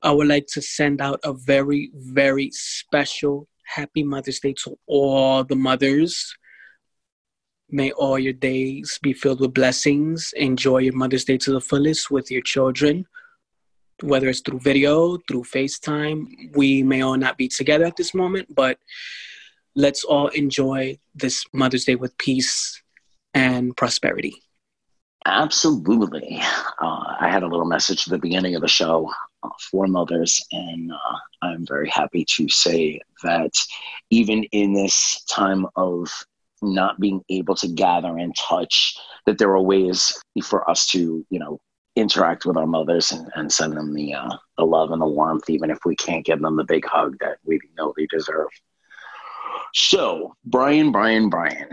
I 0.02 0.12
would 0.12 0.28
like 0.28 0.46
to 0.48 0.62
send 0.62 1.00
out 1.00 1.20
a 1.24 1.32
very, 1.32 1.90
very 1.94 2.50
special 2.52 3.48
happy 3.64 4.02
Mother's 4.02 4.40
Day 4.40 4.54
to 4.64 4.78
all 4.86 5.44
the 5.44 5.56
mothers. 5.56 6.36
May 7.70 7.90
all 7.92 8.18
your 8.18 8.34
days 8.34 8.98
be 9.02 9.14
filled 9.14 9.40
with 9.40 9.54
blessings. 9.54 10.34
Enjoy 10.36 10.78
your 10.78 10.94
Mother's 10.94 11.24
Day 11.24 11.38
to 11.38 11.52
the 11.52 11.60
fullest 11.60 12.10
with 12.10 12.30
your 12.30 12.42
children 12.42 13.06
whether 14.02 14.28
it's 14.28 14.40
through 14.40 14.60
video, 14.60 15.18
through 15.28 15.44
FaceTime. 15.44 16.56
We 16.56 16.82
may 16.82 17.02
all 17.02 17.16
not 17.16 17.38
be 17.38 17.48
together 17.48 17.84
at 17.84 17.96
this 17.96 18.14
moment, 18.14 18.54
but 18.54 18.78
let's 19.74 20.04
all 20.04 20.28
enjoy 20.28 20.98
this 21.14 21.44
Mother's 21.52 21.84
Day 21.84 21.94
with 21.94 22.16
peace 22.18 22.82
and 23.34 23.76
prosperity. 23.76 24.42
Absolutely. 25.24 26.40
Uh, 26.80 27.14
I 27.20 27.28
had 27.30 27.44
a 27.44 27.46
little 27.46 27.64
message 27.64 28.06
at 28.06 28.10
the 28.10 28.18
beginning 28.18 28.56
of 28.56 28.62
the 28.62 28.68
show 28.68 29.10
uh, 29.42 29.48
for 29.70 29.86
mothers, 29.86 30.44
and 30.50 30.90
uh, 30.90 31.18
I'm 31.42 31.64
very 31.64 31.88
happy 31.88 32.24
to 32.36 32.48
say 32.48 33.00
that 33.22 33.52
even 34.10 34.42
in 34.44 34.74
this 34.74 35.22
time 35.30 35.66
of 35.76 36.10
not 36.60 36.98
being 36.98 37.22
able 37.28 37.54
to 37.56 37.68
gather 37.68 38.18
and 38.18 38.34
touch, 38.36 38.96
that 39.26 39.38
there 39.38 39.50
are 39.50 39.62
ways 39.62 40.20
for 40.42 40.68
us 40.68 40.86
to, 40.88 41.24
you 41.30 41.38
know, 41.38 41.60
interact 41.94 42.44
with 42.44 42.56
our 42.56 42.66
mothers 42.66 43.12
and, 43.12 43.30
and 43.36 43.52
send 43.52 43.76
them 43.76 43.94
the 43.94 44.14
uh, 44.14 44.36
the 44.56 44.64
love 44.64 44.90
and 44.90 45.02
the 45.02 45.06
warmth, 45.06 45.48
even 45.50 45.70
if 45.70 45.78
we 45.84 45.94
can't 45.94 46.24
give 46.24 46.40
them 46.40 46.56
the 46.56 46.64
big 46.64 46.84
hug 46.84 47.16
that 47.20 47.38
we 47.44 47.60
know 47.76 47.92
they 47.96 48.06
deserve. 48.06 48.48
So, 49.74 50.34
Bryan, 50.44 50.92
Bryan, 50.92 51.28
Bryan, 51.28 51.68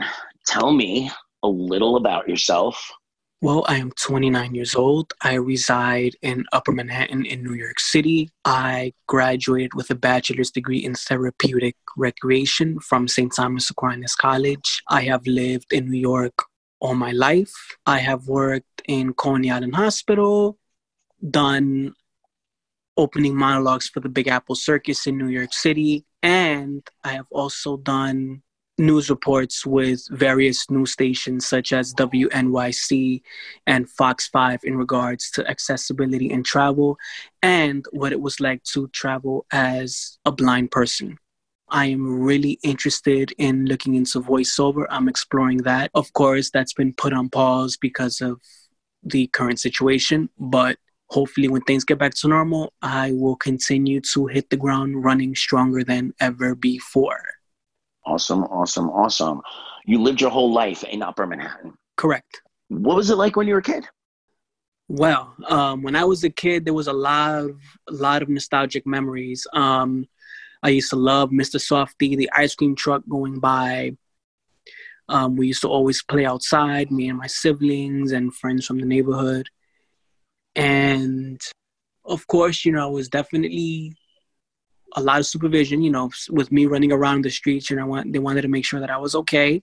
tell 0.46 0.72
me 0.72 1.12
a 1.44 1.48
little 1.48 1.96
about 1.98 2.30
yourself. 2.30 2.92
Well, 3.42 3.64
I 3.70 3.78
am 3.78 3.92
29 3.92 4.54
years 4.54 4.76
old. 4.76 5.14
I 5.22 5.36
reside 5.36 6.16
in 6.22 6.46
Upper 6.52 6.74
Manhattan 6.74 7.26
in 7.26 7.42
New 7.42 7.54
York 7.54 7.80
City. 7.80 8.30
I 8.44 8.94
graduated 9.08 9.74
with 9.76 9.90
a 9.92 9.96
bachelor's 9.96 10.52
degree 10.52 10.84
in 10.84 10.94
therapeutic 10.94 11.78
recreation 11.96 12.82
from 12.82 13.08
St. 13.08 13.34
Thomas 13.34 13.70
Aquinas 13.70 14.14
College. 14.16 14.82
I 14.90 15.04
have 15.04 15.26
lived 15.26 15.72
in 15.72 15.90
New 15.90 16.00
York 16.00 16.44
all 16.82 16.96
my 16.96 17.12
life. 17.12 17.54
I 17.86 18.00
have 18.00 18.28
worked 18.28 18.82
in 18.88 19.14
Coney 19.14 19.52
Island 19.52 19.76
Hospital, 19.76 20.58
done 21.30 21.94
opening 22.98 23.36
monologues 23.36 23.88
for 23.88 24.02
the 24.02 24.10
Big 24.10 24.28
Apple 24.28 24.56
Circus 24.56 25.08
in 25.08 25.18
New 25.18 25.28
York 25.28 25.54
City, 25.54 26.06
and 26.24 26.88
I 27.04 27.14
have 27.14 27.28
also 27.32 27.78
done 27.78 28.42
news 28.80 29.10
reports 29.10 29.66
with 29.66 30.02
various 30.10 30.70
news 30.72 30.92
stations 30.94 31.46
such 31.46 31.74
as 31.74 31.94
WNYC 31.94 33.22
and 33.68 33.90
Fox 33.90 34.28
5 34.30 34.62
in 34.64 34.78
regards 34.78 35.30
to 35.32 35.48
accessibility 35.48 36.32
and 36.32 36.46
travel 36.46 36.98
and 37.44 37.86
what 37.92 38.14
it 38.14 38.22
was 38.22 38.40
like 38.40 38.64
to 38.64 38.88
travel 38.90 39.46
as 39.52 40.18
a 40.26 40.32
blind 40.32 40.72
person. 40.72 41.18
I 41.70 41.88
am 41.88 42.22
really 42.22 42.58
interested 42.64 43.32
in 43.38 43.66
looking 43.66 43.96
into 43.96 44.22
voiceover. 44.22 44.86
I'm 44.90 45.08
exploring 45.08 45.60
that. 45.60 45.92
Of 45.94 46.12
course, 46.14 46.50
that's 46.50 46.74
been 46.74 46.94
put 46.94 47.14
on 47.14 47.30
pause 47.30 47.78
because 47.78 48.22
of 48.22 48.42
the 49.04 49.28
current 49.28 49.60
situation, 49.60 50.30
but 50.40 50.78
hopefully, 51.10 51.48
when 51.48 51.62
things 51.62 51.84
get 51.84 52.00
back 52.00 52.14
to 52.16 52.28
normal, 52.28 52.74
I 52.82 53.12
will 53.12 53.36
continue 53.36 54.02
to 54.14 54.28
hit 54.28 54.50
the 54.50 54.58
ground 54.58 55.04
running 55.04 55.36
stronger 55.36 55.84
than 55.84 56.14
ever 56.20 56.56
before. 56.56 57.22
Awesome, 58.06 58.44
awesome, 58.46 58.90
awesome. 58.90 59.42
You 59.86 60.02
lived 60.02 60.22
your 60.22 60.32
whole 60.32 60.52
life 60.52 60.84
in 60.84 61.02
Upper 61.02 61.28
Manhattan. 61.28 61.74
Correct. 61.98 62.42
What 62.70 62.96
was 62.96 63.10
it 63.10 63.16
like 63.16 63.36
when 63.36 63.48
you 63.48 63.54
were 63.54 63.60
a 63.60 63.64
kid? 63.64 63.88
Well, 64.88 65.36
um, 65.48 65.84
when 65.84 65.96
I 65.96 66.04
was 66.04 66.24
a 66.24 66.30
kid, 66.30 66.66
there 66.66 66.74
was 66.74 66.88
a 66.88 66.94
lot 66.94 67.44
of 67.44 67.60
a 67.88 67.94
lot 67.94 68.24
of 68.24 68.30
nostalgic 68.30 68.88
memories. 68.88 69.46
Um, 69.54 70.08
I 70.64 70.70
used 70.70 70.90
to 70.90 70.96
love 70.96 71.30
Mr. 71.30 71.58
Softee, 71.58 72.18
the 72.18 72.30
ice 72.36 72.56
cream 72.56 72.76
truck 72.76 73.04
going 73.08 73.40
by. 73.40 73.96
Um, 75.08 75.36
we 75.36 75.48
used 75.48 75.62
to 75.62 75.70
always 75.70 76.04
play 76.04 76.26
outside, 76.26 76.92
me 76.92 77.10
and 77.10 77.18
my 77.18 77.28
siblings 77.28 78.12
and 78.12 78.34
friends 78.34 78.66
from 78.66 78.80
the 78.80 78.86
neighborhood. 78.86 79.50
And 80.56 81.40
of 82.06 82.28
course, 82.28 82.66
you 82.66 82.72
know, 82.72 82.90
it 82.90 82.94
was 82.94 83.10
definitely 83.10 83.96
a 84.96 85.02
lot 85.02 85.20
of 85.20 85.26
supervision, 85.26 85.82
you 85.82 85.92
know, 85.92 86.10
with 86.30 86.52
me 86.52 86.66
running 86.66 86.92
around 86.92 87.24
the 87.24 87.30
streets, 87.30 87.70
you 87.70 87.76
know, 87.76 87.86
want, 87.86 88.12
they 88.12 88.20
wanted 88.20 88.42
to 88.42 88.48
make 88.48 88.66
sure 88.66 88.80
that 88.80 88.90
I 88.90 88.98
was 88.98 89.16
okay. 89.16 89.62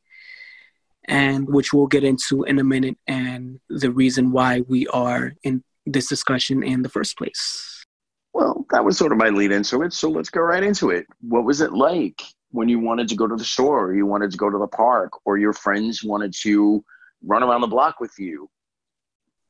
And 1.08 1.48
which 1.48 1.72
we'll 1.72 1.86
get 1.86 2.02
into 2.02 2.42
in 2.42 2.58
a 2.58 2.64
minute, 2.64 2.98
and 3.06 3.60
the 3.68 3.92
reason 3.92 4.32
why 4.32 4.62
we 4.62 4.88
are 4.88 5.34
in 5.44 5.62
this 5.84 6.08
discussion 6.08 6.64
in 6.64 6.82
the 6.82 6.88
first 6.88 7.16
place. 7.16 7.84
Well, 8.32 8.66
that 8.70 8.84
was 8.84 8.98
sort 8.98 9.12
of 9.12 9.18
my 9.18 9.28
lead 9.28 9.52
into 9.52 9.82
it. 9.82 9.92
So 9.92 10.10
let's 10.10 10.30
go 10.30 10.40
right 10.40 10.64
into 10.64 10.90
it. 10.90 11.06
What 11.20 11.44
was 11.44 11.60
it 11.60 11.72
like 11.72 12.20
when 12.50 12.68
you 12.68 12.80
wanted 12.80 13.06
to 13.10 13.14
go 13.14 13.28
to 13.28 13.36
the 13.36 13.44
store, 13.44 13.86
or 13.86 13.94
you 13.94 14.04
wanted 14.04 14.32
to 14.32 14.36
go 14.36 14.50
to 14.50 14.58
the 14.58 14.66
park, 14.66 15.12
or 15.24 15.38
your 15.38 15.52
friends 15.52 16.02
wanted 16.02 16.34
to 16.42 16.84
run 17.22 17.44
around 17.44 17.60
the 17.60 17.68
block 17.68 18.00
with 18.00 18.18
you? 18.18 18.50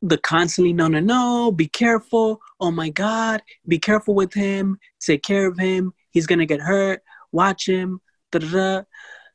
The 0.02 0.18
constantly, 0.18 0.72
no, 0.72 0.88
no, 0.88 1.00
no, 1.00 1.52
be 1.52 1.68
careful. 1.68 2.40
Oh 2.60 2.70
my 2.70 2.90
God, 2.90 3.42
be 3.66 3.78
careful 3.78 4.14
with 4.14 4.34
him. 4.34 4.78
Take 5.00 5.22
care 5.22 5.46
of 5.46 5.58
him. 5.58 5.92
He's 6.10 6.26
to 6.26 6.46
get 6.46 6.60
hurt. 6.60 7.02
Watch 7.32 7.68
him. 7.68 8.00
Da-da-da 8.30 8.82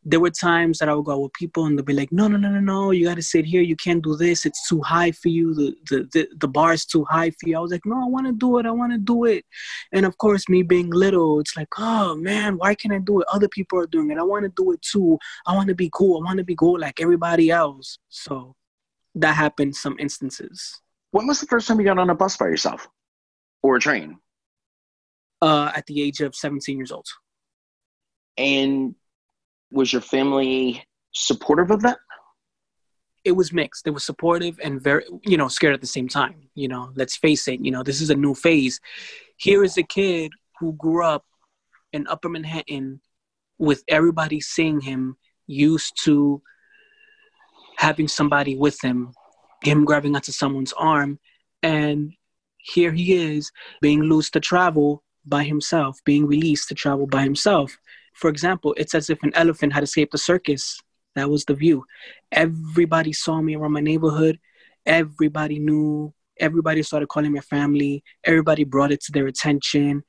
there 0.04 0.20
were 0.20 0.32
times 0.32 0.80
that 0.80 0.90
I 0.90 0.96
would 0.96 1.06
go 1.06 1.20
with 1.20 1.34
people 1.34 1.66
and 1.66 1.78
they'd 1.78 1.86
be 1.86 1.94
like, 1.94 2.12
no, 2.12 2.28
no, 2.28 2.38
no, 2.38 2.50
no, 2.50 2.60
no, 2.60 2.92
you 2.92 3.06
got 3.06 3.16
to 3.16 3.22
sit 3.22 3.46
here. 3.46 3.62
You 3.62 3.76
can't 3.76 4.04
do 4.04 4.16
this. 4.16 4.46
It's 4.46 4.68
too 4.68 4.82
high 4.82 5.12
for 5.12 5.30
you. 5.30 5.54
The, 5.54 5.76
the, 5.90 6.10
the, 6.12 6.28
the 6.40 6.48
bar 6.48 6.74
is 6.74 6.86
too 6.86 7.06
high 7.06 7.30
for 7.30 7.48
you. 7.48 7.58
I 7.58 7.60
was 7.60 7.72
like, 7.72 7.86
no, 7.86 8.02
I 8.04 8.08
want 8.08 8.26
to 8.26 8.34
do 8.34 8.58
it. 8.58 8.66
I 8.66 8.72
want 8.72 8.94
to 8.94 8.98
do 8.98 9.26
it. 9.26 9.46
And 9.92 10.06
of 10.06 10.18
course, 10.18 10.50
me 10.50 10.64
being 10.64 10.90
little, 10.90 11.40
it's 11.40 11.56
like, 11.56 11.68
oh 11.78 12.16
man, 12.16 12.58
why 12.58 12.74
can't 12.74 12.94
I 12.94 13.00
do 13.00 13.22
it? 13.22 13.28
Other 13.32 13.48
people 13.48 13.78
are 13.80 13.88
doing 13.88 14.10
it. 14.10 14.18
I 14.18 14.24
want 14.24 14.44
to 14.44 14.52
do 14.56 14.72
it 14.72 14.82
too. 14.82 15.20
I 15.46 15.56
want 15.56 15.70
to 15.70 15.76
be 15.76 15.90
cool. 15.94 16.22
I 16.22 16.26
want 16.26 16.40
to 16.40 16.44
be 16.44 16.56
cool 16.56 16.80
like 16.80 17.00
everybody 17.00 17.52
else. 17.52 18.00
So 18.10 18.56
that 19.16 19.36
happened 19.36 19.76
some 19.76 19.98
instances. 20.00 20.82
When 21.12 21.28
was 21.28 21.40
the 21.40 21.48
first 21.48 21.68
time 21.68 21.80
you 21.80 21.86
got 21.86 22.00
on 22.00 22.10
a 22.10 22.16
bus 22.16 22.38
by 22.38 22.48
yourself 22.48 22.88
or 23.62 23.76
a 23.76 23.80
train? 23.80 24.18
Uh, 25.42 25.72
at 25.76 25.86
the 25.88 26.02
age 26.02 26.22
of 26.22 26.36
17 26.36 26.78
years 26.78 26.92
old. 26.92 27.08
And 28.38 28.96
was 29.72 29.92
your 29.92 30.02
family 30.02 30.86
supportive 31.14 31.72
of 31.72 31.82
that? 31.82 31.98
It 33.24 33.32
was 33.32 33.52
mixed. 33.52 33.88
It 33.88 33.92
was 33.92 34.04
supportive 34.04 34.60
and 34.64 34.82
very, 34.82 35.04
you 35.24 35.38
know, 35.38 35.48
scared 35.48 35.74
at 35.74 35.82
the 35.82 35.88
same 35.88 36.08
time. 36.08 36.50
You 36.54 36.68
know, 36.68 36.92
let's 36.96 37.18
face 37.18 37.48
it, 37.48 37.64
you 37.64 37.72
know, 37.72 37.84
this 37.84 38.02
is 38.02 38.10
a 38.10 38.16
new 38.16 38.36
phase. 38.36 38.80
Here 39.38 39.64
is 39.64 39.78
a 39.78 39.84
kid 39.84 40.32
who 40.60 40.74
grew 40.74 41.04
up 41.04 41.26
in 41.92 42.08
Upper 42.08 42.30
Manhattan 42.30 43.02
with 43.58 43.84
everybody 43.88 44.42
seeing 44.42 44.82
him, 44.82 45.18
used 45.48 45.94
to 46.04 46.42
having 47.82 48.08
somebody 48.08 48.56
with 48.56 48.80
him, 48.84 49.12
him 49.64 49.84
grabbing 49.86 50.16
onto 50.16 50.32
someone's 50.32 50.72
arm. 50.74 51.18
And 51.64 52.14
here 52.58 52.92
he 52.92 53.14
is 53.16 53.52
being 53.82 54.02
loose 54.04 54.30
to 54.32 54.40
travel 54.40 55.04
by 55.26 55.44
himself, 55.44 55.98
being 56.06 56.28
released 56.28 56.68
to 56.68 56.76
travel 56.76 57.08
by 57.08 57.24
himself. 57.24 57.76
For 58.14 58.30
example, 58.30 58.76
it's 58.78 58.94
as 58.94 59.10
if 59.10 59.18
an 59.24 59.32
elephant 59.34 59.74
had 59.74 59.82
escaped 59.82 60.14
a 60.14 60.20
circus. 60.20 60.80
That 61.16 61.32
was 61.32 61.44
the 61.46 61.56
view. 61.56 61.84
Everybody 62.32 63.14
saw 63.14 63.42
me 63.42 63.56
around 63.56 63.72
my 63.72 63.82
neighborhood. 63.82 64.38
Everybody 64.86 65.58
knew. 65.58 66.14
Everybody 66.40 66.84
started 66.84 67.10
calling 67.10 67.34
my 67.34 67.40
family. 67.40 68.04
Everybody 68.24 68.64
brought 68.64 68.92
it 68.92 69.02
to 69.06 69.12
their 69.12 69.26
attention. 69.26 70.04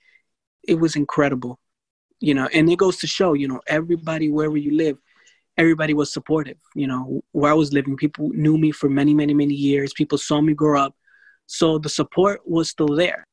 It 0.68 0.78
was 0.78 0.94
incredible, 0.94 1.58
you 2.20 2.34
know. 2.34 2.48
And 2.52 2.70
it 2.70 2.76
goes 2.76 2.98
to 2.98 3.06
show, 3.06 3.32
you 3.32 3.48
know, 3.48 3.62
everybody 3.66 4.30
wherever 4.30 4.58
you 4.58 4.76
live, 4.76 4.98
everybody 5.56 5.94
was 5.94 6.12
supportive. 6.12 6.58
You 6.74 6.86
know, 6.86 7.22
where 7.32 7.50
I 7.50 7.54
was 7.54 7.72
living, 7.72 7.96
people 7.96 8.30
knew 8.30 8.58
me 8.58 8.70
for 8.70 8.88
many, 8.88 9.14
many, 9.14 9.34
many 9.34 9.54
years. 9.54 9.92
People 9.92 10.18
saw 10.18 10.40
me 10.40 10.54
grow 10.54 10.80
up, 10.80 10.94
so 11.46 11.78
the 11.78 11.88
support 11.88 12.40
was 12.46 12.70
still 12.70 12.94
there. 12.94 13.26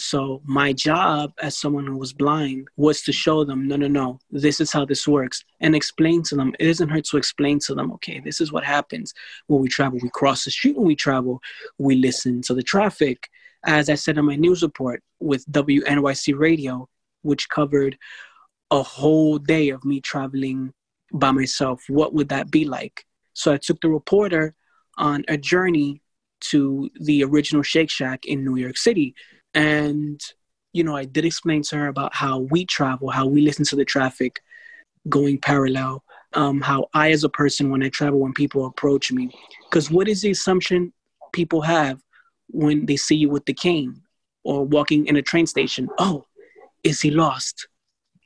So 0.00 0.40
my 0.44 0.72
job 0.72 1.32
as 1.42 1.58
someone 1.58 1.84
who 1.84 1.96
was 1.96 2.12
blind 2.12 2.68
was 2.76 3.02
to 3.02 3.12
show 3.12 3.42
them, 3.42 3.66
no, 3.66 3.74
no, 3.74 3.88
no, 3.88 4.20
this 4.30 4.60
is 4.60 4.70
how 4.72 4.84
this 4.84 5.08
works, 5.08 5.44
and 5.58 5.74
explain 5.74 6.22
to 6.24 6.36
them. 6.36 6.54
It 6.60 6.66
doesn't 6.66 6.88
hurt 6.88 7.06
to 7.06 7.16
explain 7.16 7.58
to 7.66 7.74
them, 7.74 7.90
okay, 7.94 8.20
this 8.20 8.40
is 8.40 8.52
what 8.52 8.62
happens 8.62 9.12
when 9.48 9.60
we 9.60 9.66
travel. 9.68 9.98
We 10.00 10.08
cross 10.10 10.44
the 10.44 10.52
street 10.52 10.76
when 10.76 10.86
we 10.86 10.94
travel. 10.94 11.40
We 11.78 11.96
listen 11.96 12.42
to 12.42 12.54
the 12.54 12.62
traffic. 12.62 13.28
As 13.64 13.90
I 13.90 13.96
said 13.96 14.18
in 14.18 14.24
my 14.24 14.36
news 14.36 14.62
report 14.62 15.02
with 15.18 15.44
WNYC 15.50 16.38
Radio, 16.38 16.88
which 17.22 17.48
covered 17.48 17.98
a 18.70 18.84
whole 18.84 19.38
day 19.38 19.70
of 19.70 19.84
me 19.84 20.00
traveling 20.00 20.72
by 21.12 21.30
myself, 21.30 21.82
what 21.88 22.14
would 22.14 22.28
that 22.28 22.50
be 22.50 22.64
like? 22.64 23.04
So 23.32 23.52
I 23.52 23.56
took 23.56 23.80
the 23.80 23.88
reporter 23.88 24.54
on 24.96 25.24
a 25.28 25.36
journey 25.36 26.02
to 26.40 26.90
the 27.00 27.24
original 27.24 27.62
Shake 27.62 27.90
Shack 27.90 28.26
in 28.26 28.44
New 28.44 28.56
York 28.56 28.76
City 28.76 29.14
and, 29.54 30.20
you 30.72 30.84
know, 30.84 30.96
I 30.96 31.04
did 31.04 31.24
explain 31.24 31.62
to 31.62 31.76
her 31.76 31.88
about 31.88 32.14
how 32.14 32.40
we 32.40 32.64
travel, 32.64 33.10
how 33.10 33.26
we 33.26 33.40
listen 33.40 33.64
to 33.66 33.76
the 33.76 33.84
traffic 33.84 34.40
going 35.08 35.38
parallel, 35.38 36.04
um, 36.34 36.60
how 36.60 36.86
I, 36.94 37.10
as 37.10 37.24
a 37.24 37.28
person, 37.28 37.70
when 37.70 37.82
I 37.82 37.88
travel, 37.88 38.20
when 38.20 38.34
people 38.34 38.66
approach 38.66 39.10
me, 39.10 39.30
because 39.68 39.90
what 39.90 40.08
is 40.08 40.22
the 40.22 40.30
assumption 40.30 40.92
people 41.32 41.62
have 41.62 42.00
when 42.48 42.86
they 42.86 42.96
see 42.96 43.16
you 43.16 43.30
with 43.30 43.46
the 43.46 43.54
cane 43.54 44.02
or 44.44 44.64
walking 44.64 45.06
in 45.06 45.16
a 45.16 45.22
train 45.22 45.46
station? 45.46 45.88
Oh, 45.98 46.24
is 46.84 47.00
he 47.00 47.10
lost? 47.10 47.68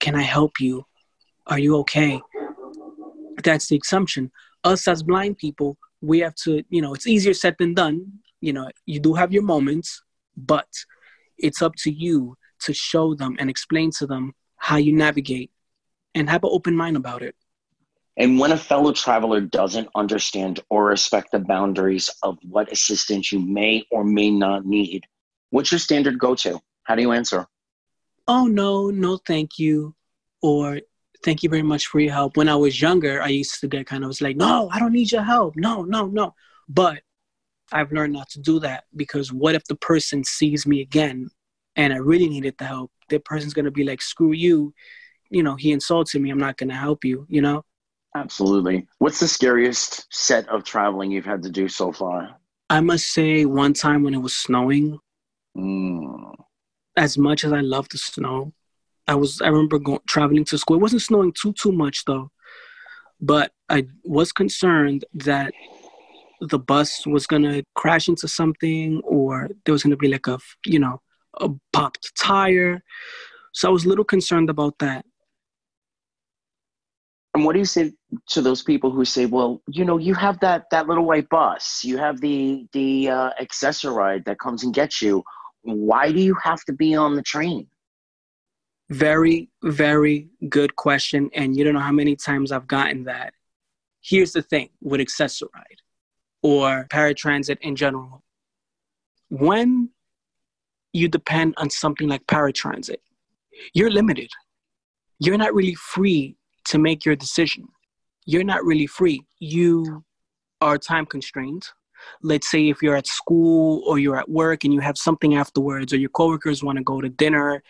Can 0.00 0.14
I 0.14 0.22
help 0.22 0.60
you? 0.60 0.84
Are 1.46 1.58
you 1.58 1.76
okay? 1.78 2.20
That's 3.42 3.68
the 3.68 3.80
assumption. 3.82 4.30
Us 4.64 4.86
as 4.88 5.02
blind 5.02 5.38
people, 5.38 5.76
we 6.00 6.20
have 6.20 6.34
to, 6.44 6.62
you 6.68 6.82
know, 6.82 6.94
it's 6.94 7.06
easier 7.06 7.34
said 7.34 7.56
than 7.58 7.74
done. 7.74 8.20
You 8.40 8.52
know, 8.52 8.70
you 8.86 9.00
do 9.00 9.14
have 9.14 9.32
your 9.32 9.42
moments, 9.42 10.02
but 10.36 10.68
it's 11.38 11.62
up 11.62 11.74
to 11.76 11.92
you 11.92 12.36
to 12.60 12.72
show 12.72 13.14
them 13.14 13.36
and 13.38 13.48
explain 13.48 13.90
to 13.98 14.06
them 14.06 14.34
how 14.56 14.76
you 14.76 14.94
navigate 14.94 15.50
and 16.14 16.28
have 16.28 16.44
an 16.44 16.50
open 16.52 16.76
mind 16.76 16.96
about 16.96 17.22
it. 17.22 17.34
And 18.16 18.38
when 18.38 18.52
a 18.52 18.56
fellow 18.58 18.92
traveler 18.92 19.40
doesn't 19.40 19.88
understand 19.94 20.60
or 20.68 20.86
respect 20.86 21.32
the 21.32 21.38
boundaries 21.38 22.10
of 22.22 22.38
what 22.42 22.70
assistance 22.70 23.32
you 23.32 23.40
may 23.40 23.84
or 23.90 24.04
may 24.04 24.30
not 24.30 24.66
need, 24.66 25.06
what's 25.50 25.72
your 25.72 25.78
standard 25.78 26.18
go 26.18 26.34
to? 26.36 26.60
How 26.84 26.94
do 26.94 27.02
you 27.02 27.12
answer? 27.12 27.46
Oh, 28.28 28.46
no, 28.46 28.90
no, 28.90 29.16
thank 29.16 29.58
you. 29.58 29.94
Or 30.42 30.80
thank 31.22 31.42
you 31.42 31.48
very 31.48 31.62
much 31.62 31.86
for 31.86 32.00
your 32.00 32.12
help. 32.12 32.36
When 32.36 32.48
I 32.48 32.56
was 32.56 32.80
younger, 32.80 33.22
I 33.22 33.28
used 33.28 33.60
to 33.60 33.68
get 33.68 33.86
kind 33.86 34.04
of 34.04 34.08
was 34.08 34.20
like, 34.20 34.36
no, 34.36 34.68
I 34.72 34.78
don't 34.78 34.92
need 34.92 35.12
your 35.12 35.22
help. 35.22 35.54
No, 35.56 35.82
no, 35.82 36.06
no. 36.06 36.34
But 36.68 37.02
I've 37.72 37.92
learned 37.92 38.12
not 38.12 38.28
to 38.30 38.40
do 38.40 38.60
that 38.60 38.84
because 38.94 39.32
what 39.32 39.54
if 39.54 39.64
the 39.64 39.76
person 39.76 40.24
sees 40.24 40.66
me 40.66 40.80
again 40.80 41.28
and 41.76 41.92
I 41.92 41.96
really 41.96 42.28
needed 42.28 42.56
the 42.58 42.66
help? 42.66 42.90
That 43.08 43.24
person's 43.24 43.54
gonna 43.54 43.70
be 43.70 43.84
like, 43.84 44.02
screw 44.02 44.32
you. 44.32 44.74
You 45.30 45.42
know, 45.42 45.56
he 45.56 45.72
insulted 45.72 46.20
me. 46.20 46.30
I'm 46.30 46.38
not 46.38 46.58
gonna 46.58 46.76
help 46.76 47.04
you. 47.04 47.26
You 47.28 47.42
know. 47.42 47.64
Absolutely. 48.14 48.86
What's 48.98 49.20
the 49.20 49.28
scariest 49.28 50.06
set 50.12 50.46
of 50.48 50.64
traveling 50.64 51.10
you've 51.10 51.24
had 51.24 51.42
to 51.44 51.50
do 51.50 51.68
so 51.68 51.92
far? 51.92 52.36
I 52.68 52.80
must 52.80 53.08
say, 53.08 53.44
one 53.44 53.72
time 53.72 54.02
when 54.02 54.14
it 54.14 54.18
was 54.18 54.36
snowing. 54.36 54.98
Mm. 55.56 56.34
As 56.96 57.16
much 57.16 57.44
as 57.44 57.52
I 57.52 57.60
love 57.60 57.88
the 57.88 57.98
snow, 57.98 58.52
I 59.08 59.14
was. 59.14 59.40
I 59.40 59.48
remember 59.48 59.78
going 59.78 60.00
traveling 60.08 60.44
to 60.46 60.58
school. 60.58 60.76
It 60.76 60.82
wasn't 60.82 61.02
snowing 61.02 61.32
too 61.32 61.52
too 61.52 61.72
much 61.72 62.04
though, 62.04 62.30
but 63.20 63.52
I 63.68 63.86
was 64.04 64.32
concerned 64.32 65.04
that 65.14 65.52
the 66.42 66.58
bus 66.58 67.06
was 67.06 67.26
gonna 67.26 67.62
crash 67.74 68.08
into 68.08 68.26
something 68.26 69.00
or 69.04 69.48
there 69.64 69.72
was 69.72 69.82
gonna 69.82 69.96
be 69.96 70.08
like 70.08 70.26
a 70.26 70.38
you 70.66 70.78
know 70.78 71.00
a 71.40 71.48
popped 71.72 72.12
tire 72.18 72.82
so 73.52 73.68
i 73.68 73.72
was 73.72 73.84
a 73.84 73.88
little 73.88 74.04
concerned 74.04 74.50
about 74.50 74.76
that 74.78 75.04
and 77.34 77.44
what 77.44 77.52
do 77.52 77.60
you 77.60 77.64
say 77.64 77.92
to 78.28 78.42
those 78.42 78.62
people 78.62 78.90
who 78.90 79.04
say 79.04 79.24
well 79.24 79.62
you 79.68 79.84
know 79.84 79.98
you 79.98 80.14
have 80.14 80.38
that 80.40 80.64
that 80.70 80.88
little 80.88 81.04
white 81.04 81.28
bus 81.28 81.82
you 81.84 81.96
have 81.96 82.20
the 82.20 82.66
the 82.72 83.08
uh, 83.08 83.30
Access-A-Ride 83.40 84.24
that 84.24 84.40
comes 84.40 84.64
and 84.64 84.74
gets 84.74 85.00
you 85.00 85.22
why 85.62 86.10
do 86.10 86.20
you 86.20 86.36
have 86.42 86.64
to 86.64 86.72
be 86.72 86.94
on 86.94 87.14
the 87.14 87.22
train 87.22 87.66
very 88.92 89.48
very 89.62 90.28
good 90.48 90.74
question 90.76 91.30
and 91.34 91.56
you 91.56 91.64
don't 91.64 91.74
know 91.74 91.80
how 91.80 91.92
many 91.92 92.14
times 92.14 92.52
i've 92.52 92.66
gotten 92.66 93.04
that 93.04 93.32
here's 94.02 94.32
the 94.32 94.42
thing 94.42 94.68
with 94.80 95.00
Access-A-Ride 95.00 95.80
or 96.42 96.86
paratransit 96.90 97.58
in 97.60 97.76
general. 97.76 98.22
When 99.30 99.90
you 100.92 101.08
depend 101.08 101.54
on 101.56 101.70
something 101.70 102.08
like 102.08 102.26
paratransit, 102.26 102.96
you're 103.72 103.90
limited. 103.90 104.28
You're 105.18 105.38
not 105.38 105.54
really 105.54 105.76
free 105.76 106.36
to 106.66 106.78
make 106.78 107.04
your 107.04 107.16
decision. 107.16 107.68
You're 108.26 108.44
not 108.44 108.64
really 108.64 108.86
free. 108.86 109.24
You 109.38 110.04
are 110.60 110.78
time 110.78 111.06
constrained. 111.06 111.64
Let's 112.22 112.50
say 112.50 112.68
if 112.68 112.82
you're 112.82 112.96
at 112.96 113.06
school 113.06 113.82
or 113.86 113.98
you're 113.98 114.18
at 114.18 114.28
work 114.28 114.64
and 114.64 114.74
you 114.74 114.80
have 114.80 114.98
something 114.98 115.36
afterwards, 115.36 115.92
or 115.92 115.96
your 115.96 116.10
coworkers 116.10 116.62
want 116.62 116.78
to 116.78 116.84
go 116.84 117.00
to 117.00 117.08
dinner, 117.08 117.62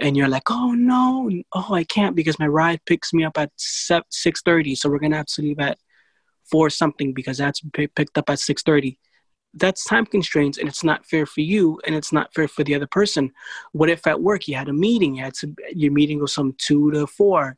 and 0.00 0.16
you're 0.16 0.28
like, 0.28 0.50
"Oh 0.50 0.72
no, 0.72 1.30
oh 1.52 1.74
I 1.74 1.84
can't 1.84 2.16
because 2.16 2.38
my 2.38 2.46
ride 2.46 2.80
picks 2.86 3.12
me 3.12 3.24
up 3.24 3.38
at 3.38 3.50
six 3.56 4.42
thirty, 4.42 4.74
so 4.74 4.88
we're 4.88 4.98
gonna 4.98 5.16
have 5.16 5.26
to 5.26 5.42
leave 5.42 5.60
at 5.60 5.78
four 6.50 6.70
something 6.70 7.12
because 7.12 7.38
that's 7.38 7.62
picked 7.72 8.18
up 8.18 8.28
at 8.28 8.38
6.30 8.38 8.96
that's 9.54 9.84
time 9.84 10.06
constraints 10.06 10.58
and 10.58 10.68
it's 10.68 10.84
not 10.84 11.04
fair 11.06 11.26
for 11.26 11.40
you 11.40 11.80
and 11.86 11.94
it's 11.94 12.12
not 12.12 12.32
fair 12.34 12.46
for 12.46 12.62
the 12.62 12.74
other 12.74 12.86
person. 12.86 13.32
What 13.72 13.90
if 13.90 14.06
at 14.06 14.20
work 14.20 14.46
you 14.46 14.54
had 14.54 14.68
a 14.68 14.72
meeting 14.72 15.16
you 15.16 15.24
had 15.24 15.34
to 15.34 15.54
your 15.72 15.92
meeting 15.92 16.20
was 16.20 16.34
from 16.34 16.54
two 16.58 16.92
to 16.92 17.06
four? 17.06 17.56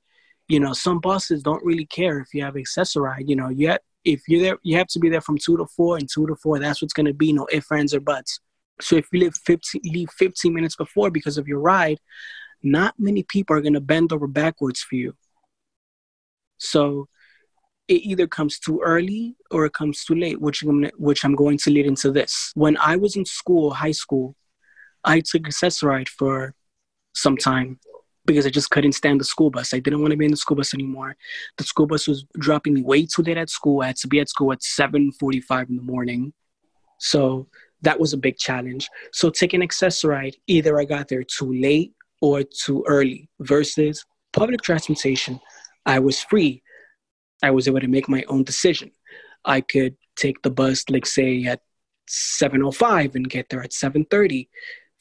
You 0.49 0.61
know 0.61 0.73
some 0.73 1.01
bosses 1.01 1.43
don't 1.43 1.65
really 1.65 1.87
care 1.87 2.19
if 2.19 2.33
you 2.33 2.43
have 2.45 2.57
Access-A-Ride 2.57 3.29
you 3.29 3.37
know 3.37 3.49
you 3.49 3.77
if 4.05 4.23
you're 4.27 4.41
there 4.41 4.59
you 4.63 4.77
have 4.79 4.89
to 4.89 4.99
be 4.99 5.11
there 5.11 5.21
from 5.21 5.39
two 5.39 5.57
to 5.59 5.67
four 5.67 5.97
and 5.99 6.09
two 6.13 6.27
to 6.27 6.35
four 6.37 6.59
that's 6.59 6.81
what's 6.81 6.95
to 6.95 7.13
be 7.13 7.33
no 7.33 7.47
ifs 7.53 7.71
ands 7.71 7.95
or 7.95 8.01
buts 8.01 8.41
so 8.81 8.97
if 8.97 9.07
you 9.13 9.21
leave 9.21 9.35
15 9.35 9.81
leave 9.85 10.09
15 10.19 10.53
minutes 10.53 10.77
before 10.77 11.11
because 11.11 11.39
of 11.39 11.49
your 11.49 11.61
ride 11.61 11.99
not 12.63 12.95
many 12.99 13.23
people 13.23 13.57
are 13.57 13.61
going 13.61 13.73
to 13.75 13.81
bend 13.81 14.13
over 14.13 14.27
backwards 14.27 14.81
for 14.81 14.97
you 14.97 15.15
so 16.59 17.09
it 17.89 18.03
either 18.05 18.27
comes 18.27 18.59
too 18.59 18.81
early 18.83 19.37
or 19.51 19.67
it 19.67 19.73
comes 19.73 20.05
too 20.05 20.15
late, 20.15 20.41
which 20.41 20.63
I'm, 20.63 20.85
which 20.97 21.25
I'm 21.25 21.35
going 21.35 21.59
to 21.59 21.71
lead 21.71 21.87
into 21.87 22.11
this. 22.11 22.53
When 22.55 22.77
I 22.79 22.97
was 22.97 23.17
in 23.17 23.25
school, 23.25 23.73
high 23.73 23.93
school, 23.93 24.37
I 25.05 25.21
took 25.21 25.47
Access-A-Ride 25.47 26.09
for 26.09 26.55
some 27.13 27.37
time 27.37 27.81
because 28.25 28.47
I 28.47 28.51
just 28.51 28.71
couldn't 28.71 28.93
stand 28.93 29.21
the 29.21 29.25
school 29.25 29.51
bus. 29.51 29.75
I 29.75 29.81
didn't 29.81 30.01
want 30.01 30.13
to 30.13 30.17
be 30.17 30.25
in 30.25 30.31
the 30.31 30.37
school 30.37 30.57
bus 30.57 30.75
anymore. 30.75 31.17
The 31.59 31.65
school 31.65 31.87
bus 31.87 32.07
was 32.07 32.25
dropping 32.39 32.75
me 32.75 32.83
way 32.83 33.05
too 33.05 33.23
late 33.23 33.37
at 33.37 33.51
school. 33.51 33.83
I 33.83 33.89
had 33.89 33.97
to 33.97 34.09
be 34.09 34.21
at 34.21 34.29
school 34.29 34.53
at 34.53 34.63
7:45 34.63 35.69
in 35.71 35.77
the 35.77 35.83
morning. 35.83 36.33
So 36.99 37.49
that 37.83 37.99
was 38.01 38.13
a 38.13 38.17
big 38.17 38.37
challenge. 38.37 38.89
So 39.13 39.31
taking 39.31 39.63
Access-A-Ride, 39.63 40.37
either 40.47 40.81
I 40.81 40.85
got 40.85 41.09
there 41.09 41.25
too 41.25 41.53
late 41.53 41.93
or 42.21 42.43
too 42.43 42.85
early 42.87 43.29
versus 43.41 44.05
public 44.33 44.63
transportation. 44.63 45.41
I 45.85 45.99
was 45.99 46.23
free. 46.23 46.63
I 47.43 47.51
was 47.51 47.67
able 47.67 47.81
to 47.81 47.89
make 47.89 48.09
my 48.09 48.25
own 48.29 48.45
decision. 48.45 48.93
I 49.45 49.61
could 49.61 49.97
take 50.15 50.41
the 50.43 50.51
bus, 50.51 50.85
like 50.89 51.07
say 51.07 51.45
at 51.45 51.61
7:05 52.09 53.17
and 53.17 53.29
get 53.29 53.49
there 53.49 53.63
at 53.63 53.73
7:30, 53.73 54.49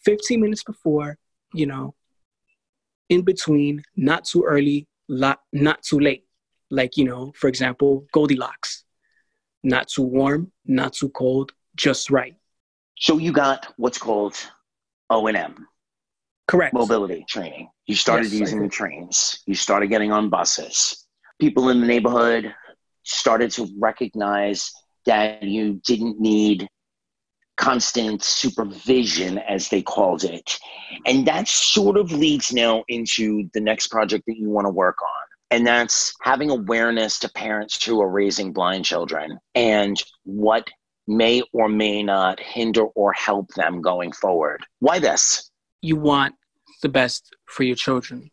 15 0.03 0.41
minutes 0.41 0.63
before, 0.63 1.17
you 1.53 1.67
know, 1.67 1.93
in 3.09 3.21
between, 3.21 3.83
not 3.95 4.25
too 4.25 4.43
early, 4.43 4.87
not 5.07 5.83
too 5.83 5.99
late. 5.99 6.25
Like, 6.71 6.97
you 6.97 7.03
know, 7.03 7.33
for 7.35 7.47
example, 7.47 8.07
Goldilocks. 8.11 8.85
Not 9.63 9.89
too 9.89 10.03
warm, 10.03 10.51
not 10.65 10.93
too 10.93 11.09
cold, 11.09 11.51
just 11.75 12.09
right. 12.09 12.35
So 13.01 13.17
you 13.17 13.33
got 13.33 13.67
what's 13.77 13.97
called 13.97 14.35
O&M. 15.09 15.67
Correct. 16.47 16.73
Mobility 16.73 17.25
training. 17.27 17.69
You 17.85 17.95
started 17.95 18.31
yes, 18.31 18.39
using 18.39 18.61
the 18.61 18.69
trains. 18.69 19.41
You 19.45 19.55
started 19.55 19.87
getting 19.87 20.11
on 20.11 20.29
buses 20.29 21.01
people 21.41 21.69
in 21.69 21.81
the 21.81 21.87
neighborhood 21.87 22.53
started 23.03 23.49
to 23.49 23.67
recognize 23.79 24.71
that 25.07 25.41
you 25.41 25.81
didn't 25.83 26.21
need 26.21 26.67
constant 27.57 28.23
supervision, 28.23 29.39
as 29.39 29.67
they 29.69 29.81
called 29.81 30.23
it. 30.23 30.59
And 31.07 31.27
that 31.27 31.47
sort 31.47 31.97
of 31.97 32.11
leads 32.11 32.53
now 32.53 32.83
into 32.87 33.49
the 33.53 33.59
next 33.59 33.87
project 33.87 34.23
that 34.27 34.37
you 34.37 34.49
want 34.49 34.65
to 34.65 34.71
work 34.71 35.01
on. 35.01 35.27
And 35.49 35.65
that's 35.65 36.13
having 36.21 36.51
awareness 36.51 37.17
to 37.19 37.29
parents 37.29 37.83
who 37.83 38.01
are 38.01 38.09
raising 38.09 38.53
blind 38.53 38.85
children 38.85 39.39
and 39.55 40.01
what 40.23 40.67
may 41.07 41.41
or 41.53 41.67
may 41.67 42.03
not 42.03 42.39
hinder 42.39 42.83
or 42.83 43.13
help 43.13 43.47
them 43.55 43.81
going 43.81 44.11
forward. 44.11 44.65
Why 44.79 44.99
this? 44.99 45.51
You 45.81 45.95
want 45.95 46.35
the 46.81 46.89
best 46.89 47.35
for 47.47 47.63
your 47.63 47.75
children. 47.75 48.29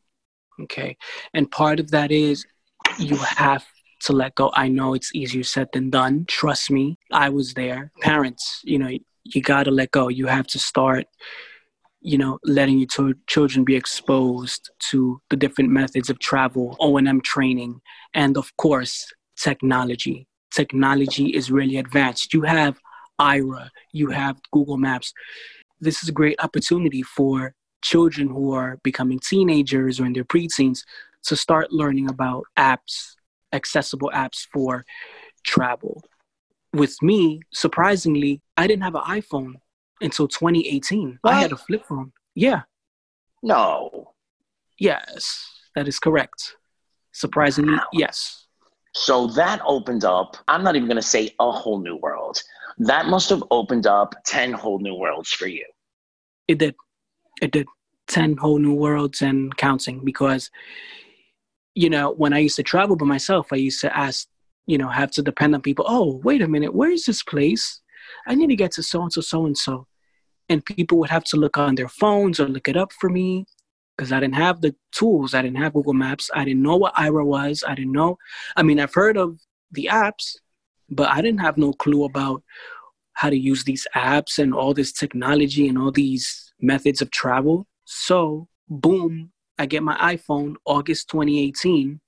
Okay. 0.62 0.97
And 1.35 1.51
part 1.51 1.81
of 1.81 1.90
that 1.93 2.11
is 2.11 2.45
you 2.99 3.16
have 3.16 3.65
to 4.03 4.12
let 4.12 4.35
go. 4.35 4.51
I 4.55 4.69
know 4.69 4.95
it's 4.95 5.15
easier 5.15 5.43
said 5.43 5.69
than 5.73 5.90
done. 5.90 6.24
Trust 6.27 6.70
me, 6.70 6.99
I 7.12 7.28
was 7.31 7.55
there. 7.55 7.90
Parents, 8.01 8.61
you 8.65 8.78
know, 8.78 8.90
you 9.24 9.43
got 9.43 9.65
to 9.65 9.70
let 9.70 9.90
go. 9.90 10.09
You 10.09 10.27
have 10.27 10.47
to 10.49 10.59
start, 10.59 11.07
you 12.01 12.19
know, 12.19 12.39
letting 12.45 12.78
your 12.78 12.89
t- 12.89 13.19
children 13.27 13.65
be 13.65 13.77
exposed 13.77 14.70
to 14.90 15.20
the 15.31 15.36
different 15.36 15.70
methods 15.70 16.11
of 16.11 16.19
travel, 16.19 16.77
O&M 16.81 17.20
training, 17.20 17.81
and 18.15 18.36
of 18.36 18.57
course, 18.57 19.12
technology. 19.36 20.27
Technology 20.59 21.26
is 21.39 21.52
really 21.52 21.76
advanced. 21.76 22.35
You 22.35 22.43
have 22.43 22.80
Aira, 23.20 23.68
you 23.93 24.10
have 24.10 24.40
Google 24.51 24.76
Maps. 24.76 25.12
This 25.80 26.02
is 26.02 26.09
a 26.09 26.18
great 26.20 26.35
opportunity 26.43 27.01
for 27.02 27.55
children 27.80 28.26
who 28.26 28.52
are 28.52 28.76
becoming 28.82 29.20
teenagers 29.20 30.01
or 30.01 30.06
in 30.06 30.14
their 30.14 30.24
preteens 30.24 30.80
to 31.26 31.36
start 31.36 31.70
learning 31.70 32.10
about 32.10 32.43
apps, 32.59 33.14
accessible 33.52 34.10
apps 34.12 34.48
for 34.52 34.85
travel. 35.44 36.02
With 36.72 36.97
me, 37.02 37.40
surprisingly, 37.52 38.43
I 38.56 38.66
didn't 38.66 38.82
have 38.82 38.97
an 38.97 39.02
iPhone 39.02 39.52
until 40.01 40.26
2018. 40.26 41.20
What? 41.22 41.35
I 41.35 41.40
had 41.40 41.52
a 41.52 41.56
flip 41.56 41.85
phone. 41.86 42.10
Yeah. 42.35 42.62
No. 43.44 44.14
Yes, 44.76 45.48
that 45.76 45.86
is 45.86 46.01
correct. 46.01 46.56
Surprisingly, 47.12 47.74
wow. 47.74 47.86
yes. 47.93 48.48
So 48.99 49.29
that 49.29 49.61
opened 49.65 50.05
up, 50.05 50.37
I'm 50.49 50.65
not 50.65 50.75
even 50.75 50.89
going 50.89 50.97
to 50.97 51.03
say 51.03 51.35
a 51.39 51.53
whole 51.53 51.79
new 51.79 51.97
world. 51.97 52.43
That 52.79 53.07
must 53.07 53.31
have 53.31 53.45
opened 53.53 53.87
up 53.87 54.15
10 54.27 54.53
whole 54.53 54.81
new 54.81 54.95
worlds 54.95 55.31
for 55.31 55.47
you. 55.47 55.65
It 56.49 56.59
did. 56.59 56.75
It 57.41 57.53
did. 57.53 57.66
10 58.09 58.39
whole 58.39 58.59
new 58.59 58.73
worlds 58.73 59.20
and 59.20 59.55
counting 59.59 60.03
because 60.03 60.51
you 61.75 61.89
know, 61.89 62.12
when 62.15 62.33
I 62.33 62.39
used 62.39 62.57
to 62.57 62.65
travel 62.65 62.97
by 62.97 63.07
myself, 63.07 63.53
I 63.53 63.57
used 63.57 63.81
to 63.83 63.97
ask, 63.97 64.27
you 64.66 64.79
know, 64.79 64.89
have 64.89 65.12
to 65.12 65.23
depend 65.23 65.55
on 65.55 65.62
people. 65.62 65.85
Oh, 65.87 66.20
wait 66.25 66.43
a 66.43 66.49
minute, 66.49 66.75
where 66.75 66.91
is 66.91 67.05
this 67.05 67.23
place? 67.23 67.81
I 68.27 68.35
need 68.35 68.49
to 68.49 68.57
get 68.57 68.73
to 68.73 68.83
so 68.83 69.03
and 69.03 69.12
so, 69.12 69.20
so 69.20 69.47
and 69.47 69.57
so. 69.57 69.87
And 70.49 70.65
people 70.65 70.99
would 70.99 71.11
have 71.11 71.23
to 71.25 71.37
look 71.37 71.57
on 71.57 71.77
their 71.77 71.89
phones 71.89 72.41
or 72.41 72.49
look 72.49 72.66
it 72.66 72.77
up 72.77 72.93
for 72.93 73.09
me 73.09 73.45
because 73.99 74.12
I 74.12 74.20
didn't 74.20 74.37
have 74.37 74.61
the 74.61 74.75
tools. 74.93 75.35
I 75.35 75.43
didn't 75.43 75.59
have 75.59 75.73
Google 75.75 75.93
Maps. 75.93 76.31
I 76.33 76.45
didn't 76.45 76.62
know 76.62 76.77
what 76.77 76.95
Aira 76.95 77.27
was. 77.27 77.65
I 77.66 77.75
didn't 77.75 77.93
know. 77.93 78.16
I 78.57 78.62
mean, 78.62 78.79
I've 78.79 78.95
heard 78.95 79.16
of 79.16 79.41
the 79.73 79.89
apps, 79.91 80.37
but 80.89 81.09
I 81.09 81.20
didn't 81.20 81.41
have 81.41 81.59
no 81.59 81.73
clue 81.73 82.05
about 82.05 82.45
how 83.15 83.29
to 83.29 83.37
use 83.37 83.65
these 83.65 83.89
apps 83.97 84.39
and 84.39 84.55
all 84.55 84.73
this 84.73 84.93
technology 84.93 85.66
and 85.69 85.77
all 85.77 85.91
these 85.91 86.53
methods 86.61 87.03
of 87.03 87.11
travel. 87.11 87.66
So, 87.85 88.47
boom, 88.69 89.33
I 89.59 89.66
get 89.66 89.83
my 89.83 89.97
iPhone 89.97 90.55
August 90.65 91.11
2018. 91.11 92.01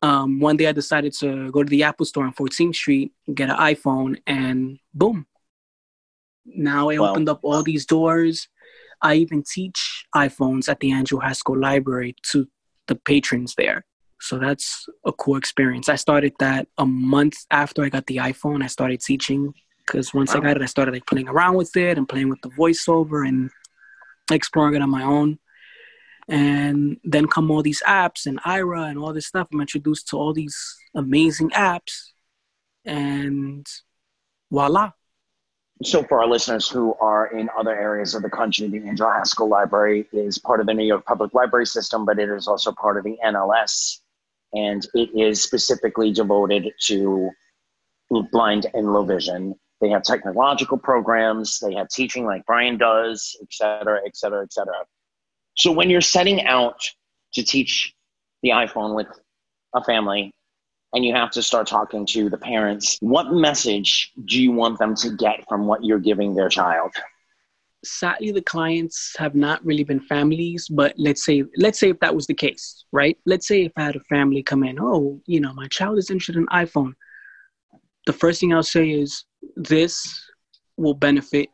Um, 0.00 0.40
one 0.40 0.56
day 0.56 0.66
I 0.66 0.72
decided 0.72 1.12
to 1.20 1.52
go 1.52 1.62
to 1.62 1.68
the 1.68 1.82
Apple 1.82 2.06
store 2.06 2.24
on 2.24 2.32
14th 2.32 2.74
Street, 2.74 3.12
get 3.34 3.50
an 3.50 3.56
iPhone, 3.56 4.18
and 4.26 4.78
boom. 4.94 5.26
Now 6.46 6.88
I 6.88 6.98
wow. 6.98 7.10
opened 7.10 7.28
up 7.28 7.40
all 7.42 7.62
these 7.62 7.84
doors. 7.84 8.48
I 9.02 9.14
even 9.16 9.42
teach 9.42 10.06
iPhones 10.14 10.68
at 10.68 10.80
the 10.80 10.92
Andrew 10.92 11.18
Heiskell 11.18 11.60
Library 11.60 12.14
to 12.30 12.46
the 12.86 12.94
patrons 12.94 13.54
there. 13.56 13.84
So 14.20 14.38
that's 14.38 14.86
a 15.04 15.12
cool 15.12 15.36
experience. 15.36 15.88
I 15.88 15.96
started 15.96 16.32
that 16.38 16.68
a 16.78 16.86
month 16.86 17.36
after 17.50 17.82
I 17.82 17.88
got 17.88 18.06
the 18.06 18.18
iPhone. 18.18 18.62
I 18.62 18.68
started 18.68 19.00
teaching 19.00 19.52
because 19.84 20.14
once 20.14 20.32
wow. 20.32 20.40
I 20.40 20.44
got 20.44 20.56
it, 20.56 20.62
I 20.62 20.66
started 20.66 20.92
like 20.94 21.06
playing 21.06 21.28
around 21.28 21.56
with 21.56 21.76
it 21.76 21.98
and 21.98 22.08
playing 22.08 22.28
with 22.28 22.40
the 22.42 22.50
voiceover 22.50 23.26
and 23.26 23.50
exploring 24.30 24.76
it 24.76 24.82
on 24.82 24.90
my 24.90 25.02
own 25.02 25.38
and 26.28 26.98
then 27.04 27.26
come 27.26 27.50
all 27.50 27.62
these 27.62 27.82
apps 27.86 28.26
and 28.26 28.40
Aira 28.42 28.88
and 28.88 28.98
all 28.98 29.12
this 29.12 29.26
stuff. 29.26 29.48
I'm 29.52 29.60
introduced 29.60 30.08
to 30.08 30.16
all 30.16 30.32
these 30.32 30.56
amazing 30.94 31.50
apps, 31.50 32.12
and 32.84 33.66
voila. 34.50 34.92
So, 35.84 36.04
for 36.04 36.20
our 36.20 36.28
listeners 36.28 36.68
who 36.68 36.94
are 37.00 37.26
in 37.26 37.48
other 37.58 37.74
areas 37.74 38.14
of 38.14 38.22
the 38.22 38.30
country, 38.30 38.68
the 38.68 38.78
Andrew 38.86 39.06
Heiskell 39.06 39.48
Library 39.48 40.06
is 40.12 40.38
part 40.38 40.60
of 40.60 40.66
the 40.66 40.74
New 40.74 40.86
York 40.86 41.04
Public 41.06 41.34
Library 41.34 41.66
System, 41.66 42.04
but 42.04 42.18
it 42.18 42.28
is 42.28 42.46
also 42.46 42.72
part 42.72 42.98
of 42.98 43.04
the 43.04 43.16
NLS, 43.24 43.98
and 44.52 44.86
it 44.94 45.10
is 45.18 45.42
specifically 45.42 46.12
devoted 46.12 46.72
to 46.86 47.30
blind 48.30 48.66
and 48.74 48.92
low 48.92 49.04
vision. 49.04 49.54
They 49.80 49.88
have 49.88 50.04
technological 50.04 50.78
programs, 50.78 51.58
they 51.58 51.74
have 51.74 51.88
teaching 51.88 52.26
like 52.26 52.46
Bryan 52.46 52.78
does, 52.78 53.36
et 53.42 53.48
cetera, 53.50 54.00
et 54.06 54.16
cetera, 54.16 54.42
et 54.42 54.52
cetera. 54.52 54.84
So 55.56 55.72
when 55.72 55.90
you're 55.90 56.00
setting 56.00 56.46
out 56.46 56.80
to 57.34 57.42
teach 57.42 57.92
the 58.42 58.50
iPhone 58.50 58.94
with 58.94 59.08
a 59.74 59.82
family 59.82 60.32
and 60.92 61.04
you 61.04 61.14
have 61.14 61.30
to 61.32 61.42
start 61.42 61.66
talking 61.66 62.04
to 62.06 62.28
the 62.28 62.36
parents, 62.36 62.98
what 63.00 63.32
message 63.32 64.12
do 64.26 64.40
you 64.40 64.52
want 64.52 64.78
them 64.78 64.94
to 64.96 65.10
get 65.16 65.44
from 65.48 65.66
what 65.66 65.84
you're 65.84 65.98
giving 65.98 66.34
their 66.34 66.48
child? 66.48 66.92
Sadly, 67.84 68.30
the 68.30 68.42
clients 68.42 69.14
have 69.18 69.34
not 69.34 69.64
really 69.64 69.84
been 69.84 70.00
families, 70.00 70.68
but 70.68 70.94
let's 70.96 71.24
say 71.24 71.42
let's 71.56 71.80
say 71.80 71.90
if 71.90 71.98
that 72.00 72.14
was 72.14 72.26
the 72.26 72.34
case, 72.34 72.84
right? 72.92 73.18
Let's 73.26 73.48
say 73.48 73.64
if 73.64 73.72
I 73.76 73.82
had 73.82 73.96
a 73.96 74.00
family 74.00 74.42
come 74.42 74.62
in, 74.62 74.78
oh, 74.78 75.20
you 75.26 75.40
know, 75.40 75.52
my 75.54 75.66
child 75.68 75.98
is 75.98 76.10
interested 76.10 76.36
in 76.36 76.46
iPhone. 76.46 76.92
The 78.06 78.12
first 78.12 78.40
thing 78.40 78.54
I'll 78.54 78.62
say 78.62 78.90
is 78.90 79.24
this 79.56 80.24
will 80.76 80.94
benefit 80.94 81.48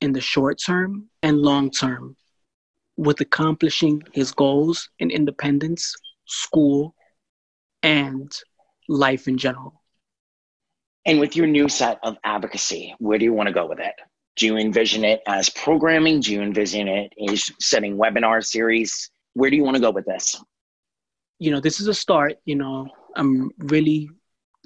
in 0.00 0.12
the 0.12 0.20
short 0.20 0.58
term 0.64 1.08
and 1.22 1.38
long 1.38 1.70
term 1.70 2.16
with 2.96 3.20
accomplishing 3.20 4.02
his 4.12 4.32
goals 4.32 4.90
in 4.98 5.10
independence, 5.10 5.94
school, 6.26 6.94
and 7.82 8.30
life 8.90 9.28
in 9.28 9.38
general. 9.38 9.80
And 11.06 11.20
with 11.20 11.36
your 11.36 11.46
new 11.46 11.68
set 11.68 11.98
of 12.02 12.16
advocacy, 12.24 12.94
where 12.98 13.18
do 13.18 13.24
you 13.24 13.32
want 13.32 13.46
to 13.46 13.54
go 13.54 13.66
with 13.66 13.78
it? 13.78 13.94
Do 14.36 14.46
you 14.46 14.56
envision 14.56 15.04
it 15.04 15.20
as 15.26 15.48
programming? 15.48 16.20
Do 16.20 16.32
you 16.32 16.42
envision 16.42 16.88
it 16.88 17.12
as 17.28 17.50
setting 17.60 17.96
webinar 17.96 18.44
series? 18.44 19.10
Where 19.34 19.48
do 19.48 19.56
you 19.56 19.62
want 19.62 19.76
to 19.76 19.80
go 19.80 19.90
with 19.90 20.06
this? 20.06 20.42
You 21.38 21.52
know, 21.52 21.60
this 21.60 21.80
is 21.80 21.86
a 21.86 21.94
start. 21.94 22.34
You 22.44 22.56
know, 22.56 22.88
I'm 23.16 23.50
really 23.58 24.10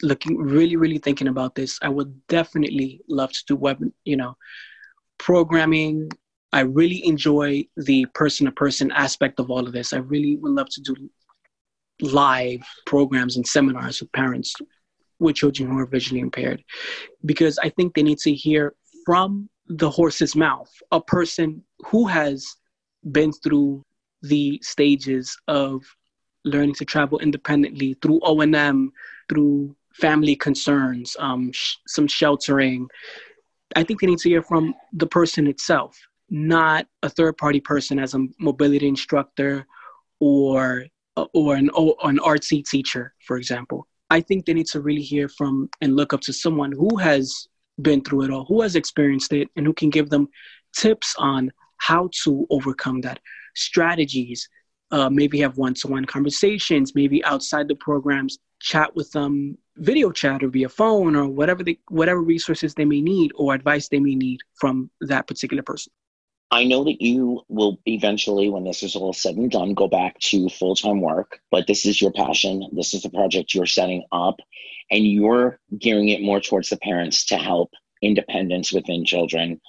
looking, 0.03 0.39
really, 0.39 0.77
really 0.77 0.99
thinking 0.99 1.29
about 1.29 1.55
this. 1.55 1.79
I 1.83 1.91
would 1.91 2.27
definitely 2.27 3.03
love 3.09 3.31
to 3.31 3.45
do 3.47 3.57
web, 3.57 3.79
you 4.05 4.17
know, 4.17 4.37
programming. 5.19 6.11
I 6.53 6.61
really 6.61 7.07
enjoy 7.07 7.67
the 7.77 8.07
person 8.15 8.47
to 8.47 8.53
person 8.53 8.91
aspect 8.91 9.39
of 9.39 9.51
all 9.51 9.67
of 9.67 9.73
this. 9.73 9.93
I 9.93 9.99
really 9.99 10.37
would 10.37 10.53
love 10.53 10.69
to 10.71 10.81
do 10.81 10.95
live 12.01 12.61
programs 12.87 13.37
and 13.37 13.47
seminars 13.47 14.01
with 14.01 14.13
parents 14.13 14.55
with 15.21 15.37
children 15.37 15.71
who 15.71 15.79
are 15.79 15.87
visually 15.87 16.21
impaired 16.21 16.63
because 17.25 17.59
I 17.59 17.69
think 17.71 17.95
they 17.95 18.03
need 18.03 18.19
to 18.19 18.35
hear 18.35 18.75
from 19.07 19.49
the 19.67 19.89
horse's 19.89 20.35
mouth 20.35 20.71
a 20.93 21.01
person 21.01 21.63
who 21.87 22.07
has 22.07 22.57
been 23.13 23.33
through 23.33 23.83
the 24.23 24.59
stages 24.63 25.37
of 25.49 25.83
learning 26.45 26.75
to 26.75 26.85
travel 26.85 27.19
independently 27.21 27.95
through 28.03 28.21
O&M, 28.23 28.93
through 29.29 29.75
family 29.95 30.37
concerns, 30.37 31.17
um, 31.19 31.51
sh- 31.53 31.77
some 31.87 32.07
sheltering. 32.07 32.89
I 33.77 33.85
think 33.85 34.01
they 34.01 34.07
need 34.07 34.19
to 34.19 34.29
hear 34.29 34.43
from 34.43 34.75
the 34.93 35.07
person 35.07 35.47
itself, 35.47 35.97
not 36.29 36.87
a 37.03 37.09
third 37.09 37.39
party 37.39 37.61
person 37.61 37.99
as 37.99 38.15
a 38.15 38.27
mobility 38.39 38.89
instructor 38.89 39.67
or 40.21 40.87
or 41.17 41.57
an 41.57 41.71
or 41.71 41.97
an 42.03 42.19
artsy 42.19 42.65
teacher, 42.65 43.15
for 43.27 43.37
example. 43.37 43.87
I 44.11 44.21
think 44.21 44.45
they 44.45 44.55
need 44.55 44.67
to 44.69 44.81
really 44.81 45.03
hear 45.03 45.29
from 45.29 45.69
and 45.81 45.97
look 45.97 46.13
up 46.13 46.21
to 46.23 46.33
someone 46.33 46.73
who 46.73 46.97
has 46.97 47.49
been 47.83 48.03
through 48.03 48.25
it 48.25 48.31
all, 48.31 48.45
who 48.45 48.63
has 48.63 48.77
experienced 48.77 49.33
it, 49.33 49.49
and 49.57 49.67
who 49.67 49.73
can 49.73 49.91
give 49.91 50.11
them 50.11 50.29
tips 50.77 51.15
on 51.19 51.51
how 51.79 52.09
to 52.25 52.47
overcome 52.51 53.01
that, 53.03 53.21
strategies, 53.55 54.49
uh, 54.91 55.11
maybe 55.11 55.41
have 55.41 55.59
one-to-one 55.59 56.05
conversations, 56.05 56.95
maybe 56.95 57.25
outside 57.25 57.69
the 57.69 57.75
programs, 57.75 58.39
chat 58.61 58.95
with 58.95 59.11
them, 59.13 59.59
video 59.77 60.13
chat 60.13 60.43
or 60.43 60.49
via 60.49 60.69
phone 60.69 61.17
or 61.17 61.27
whatever 61.27 61.65
whatever 61.89 62.23
resources 62.23 62.75
they 62.75 62.85
may 62.85 63.01
need 63.01 63.33
or 63.35 63.55
advice 63.55 63.89
they 63.89 63.99
may 63.99 64.15
need 64.15 64.41
from 64.55 64.91
that 65.01 65.27
particular 65.27 65.63
person. 65.63 65.93
I 66.55 66.63
know 66.63 66.85
that 66.85 67.03
you 67.03 67.43
will 67.49 67.81
eventually, 67.85 68.49
when 68.49 68.63
this 68.63 68.85
is 68.85 68.95
all 68.95 69.13
said 69.13 69.35
and 69.35 69.51
done, 69.51 69.75
go 69.75 69.89
back 69.89 70.21
to 70.21 70.49
full 70.49 70.77
time 70.77 71.01
work, 71.01 71.41
but 71.51 71.67
this 71.67 71.85
is 71.85 72.01
your 72.01 72.13
passion. 72.13 72.69
This 72.71 72.95
is 72.95 73.03
the 73.03 73.11
project 73.11 73.53
you're 73.53 73.67
setting 73.67 74.05
up, 74.13 74.37
and 74.89 75.05
you're 75.05 75.59
gearing 75.81 76.11
it 76.11 76.23
more 76.23 76.41
towards 76.41 76.69
the 76.69 76.77
parents 76.77 77.25
to 77.25 77.39
help 77.39 77.73
independence 78.03 78.73
within 78.73 79.05
children. 79.05 79.61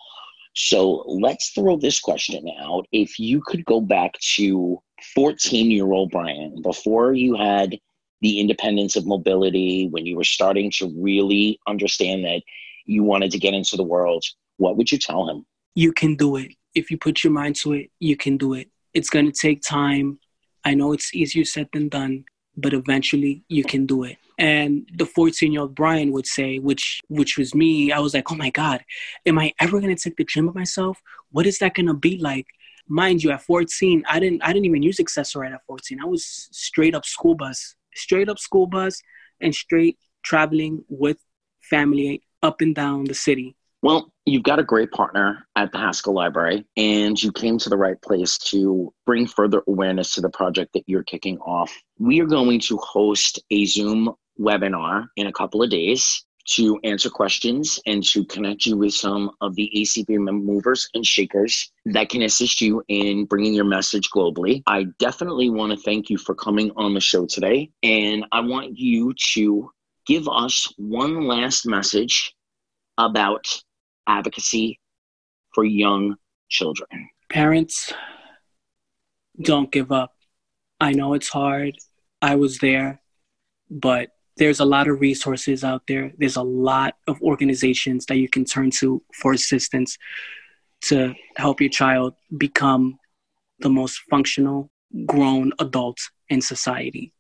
So 0.53 1.03
let's 1.07 1.49
throw 1.49 1.76
this 1.76 1.99
question 1.99 2.48
out. 2.62 2.86
If 2.91 3.18
you 3.18 3.41
could 3.41 3.66
go 3.66 3.82
back 3.82 4.14
to 4.36 4.78
14 5.16 5.72
year 5.72 5.91
old 5.91 6.12
Bryan, 6.12 6.62
before 6.62 7.14
you 7.14 7.36
had 7.36 7.80
the 8.22 8.40
independence 8.40 8.95
of 8.95 9.07
mobility, 9.07 9.88
when 9.90 10.06
you 10.06 10.18
were 10.18 10.24
starting 10.24 10.70
to 10.76 10.94
really 10.95 11.60
understand 11.66 12.26
that 12.26 12.44
you 12.86 13.02
wanted 13.02 13.32
to 13.32 13.40
get 13.40 13.56
into 13.56 13.76
the 13.76 13.82
world, 13.82 14.24
what 14.57 14.78
would 14.78 14.91
you 14.91 14.99
tell 14.99 15.28
him? 15.28 15.48
You 15.74 15.91
can 15.91 16.16
do 16.16 16.36
it 16.36 16.52
if 16.76 16.92
you 16.92 16.98
put 16.98 17.24
your 17.24 17.34
mind 17.34 17.56
to 17.58 17.74
it, 17.74 17.90
you 18.00 18.16
can 18.18 18.38
do 18.38 18.54
it. 18.54 18.70
It's 18.94 19.10
going 19.10 19.26
to 19.26 19.32
take 19.32 19.62
time. 19.62 20.20
I 20.64 20.74
know 20.74 20.94
it's 20.94 21.16
easier 21.16 21.46
said 21.46 21.70
than 21.74 21.90
done, 21.90 22.26
but 22.58 22.74
eventually 22.74 23.44
you 23.48 23.64
can 23.64 23.86
do 23.86 24.04
it. 24.04 24.18
And 24.38 24.88
the 24.94 25.06
14 25.06 25.52
year 25.52 25.62
old 25.62 25.76
Bryan 25.76 26.12
would 26.12 26.28
say, 26.28 26.60
which 26.60 27.02
which 27.08 27.38
was 27.38 27.56
me, 27.56 27.92
I 27.92 28.00
was 28.00 28.14
like, 28.14 28.32
oh 28.32 28.36
my 28.36 28.50
God, 28.50 28.84
am 29.26 29.40
I 29.40 29.54
ever 29.62 29.80
gonna 29.80 29.96
take 29.96 30.18
the 30.18 30.26
gym 30.26 30.50
of 30.50 30.56
myself? 30.56 31.02
What 31.32 31.46
is 31.46 31.60
that 31.60 31.74
gonna 31.74 31.94
be 31.94 32.18
like? 32.18 32.46
Mind 32.88 33.24
you, 33.24 33.32
at 33.32 33.42
14, 33.42 34.04
I 34.08 34.20
didn't 34.20 34.44
I 34.44 34.52
didn't 34.52 34.66
even 34.66 34.84
use 34.84 35.00
Access-A-Ride 35.00 35.54
at 35.54 35.66
14. 35.66 36.00
I 36.02 36.06
was 36.06 36.50
straight 36.52 36.96
up 36.96 37.06
school 37.06 37.36
bus, 37.36 37.76
straight 37.96 38.28
up 38.28 38.38
school 38.38 38.68
bus, 38.68 39.02
and 39.40 39.56
straight 39.56 39.98
traveling 40.24 40.84
with 40.90 41.18
family 41.62 42.24
up 42.44 42.60
and 42.60 42.76
down 42.76 43.06
the 43.06 43.14
city. 43.14 43.56
Well, 43.82 44.12
you've 44.26 44.44
got 44.44 44.60
a 44.60 44.64
great 44.64 44.92
partner 44.92 45.48
at 45.56 45.72
the 45.72 45.78
Heiskell 45.78 46.14
Library, 46.14 46.66
and 46.76 47.22
you 47.22 47.32
came 47.32 47.58
to 47.60 47.70
the 47.70 47.78
right 47.78 48.02
place 48.02 48.38
to 48.50 48.92
bring 49.06 49.28
further 49.28 49.62
awareness 49.68 50.16
to 50.16 50.22
the 50.22 50.30
project 50.30 50.74
that 50.74 50.84
you're 50.88 51.04
kicking 51.04 51.38
off. 51.40 51.72
We 52.00 52.20
are 52.22 52.26
going 52.26 52.60
to 52.62 52.78
host 52.78 53.40
a 53.52 53.66
Zoom 53.66 54.14
webinar 54.40 55.08
in 55.18 55.28
a 55.28 55.34
couple 55.34 55.62
of 55.62 55.70
days 55.70 56.26
to 56.48 56.80
answer 56.84 57.10
questions 57.10 57.80
and 57.86 58.04
to 58.04 58.24
connect 58.26 58.66
you 58.66 58.78
with 58.78 58.94
some 58.94 59.32
of 59.42 59.56
the 59.56 59.72
ACB 59.76 60.18
movers 60.18 60.88
and 60.94 61.06
shakers 61.06 61.72
that 61.86 62.10
can 62.10 62.22
assist 62.22 62.62
you 62.62 62.84
in 62.88 63.26
bringing 63.26 63.54
your 63.54 63.66
message 63.66 64.10
globally. 64.10 64.62
I 64.68 64.86
definitely 65.00 65.50
want 65.50 65.72
to 65.72 65.78
thank 65.78 66.10
you 66.10 66.18
for 66.18 66.36
coming 66.36 66.72
on 66.76 66.94
the 66.94 67.00
show 67.00 67.26
today, 67.26 67.72
and 67.84 68.26
I 68.32 68.42
want 68.42 68.78
you 68.78 69.14
to 69.34 69.72
give 70.06 70.28
us 70.30 70.72
one 70.78 71.26
last 71.28 71.66
message 71.66 72.36
about 72.98 73.46
advocacy 74.08 74.80
for 75.54 75.64
young 75.64 76.16
children? 76.50 77.10
Parents, 77.30 77.94
don't 79.42 79.72
give 79.72 79.92
up. 79.92 80.14
I 80.80 80.92
know 80.92 81.14
it's 81.14 81.30
hard. 81.30 81.76
I 82.22 82.36
was 82.36 82.60
there, 82.60 83.02
but 83.70 84.10
there's 84.38 84.60
a 84.60 84.66
lot 84.66 84.88
of 84.88 85.00
resources 85.00 85.64
out 85.64 85.84
there. 85.88 86.12
There's 86.18 86.36
a 86.36 86.44
lot 86.44 86.96
of 87.08 87.22
organizations 87.22 88.06
that 88.08 88.18
you 88.18 88.30
can 88.30 88.46
turn 88.46 88.72
to 88.72 89.02
for 89.14 89.34
assistance 89.34 89.98
to 90.82 91.14
help 91.38 91.62
your 91.62 91.70
child 91.70 92.14
become 92.38 92.98
the 93.60 93.70
most 93.70 94.02
functional 94.10 94.70
grown 95.06 95.52
adult 95.60 95.98
in 96.30 96.42
society. 96.42 97.14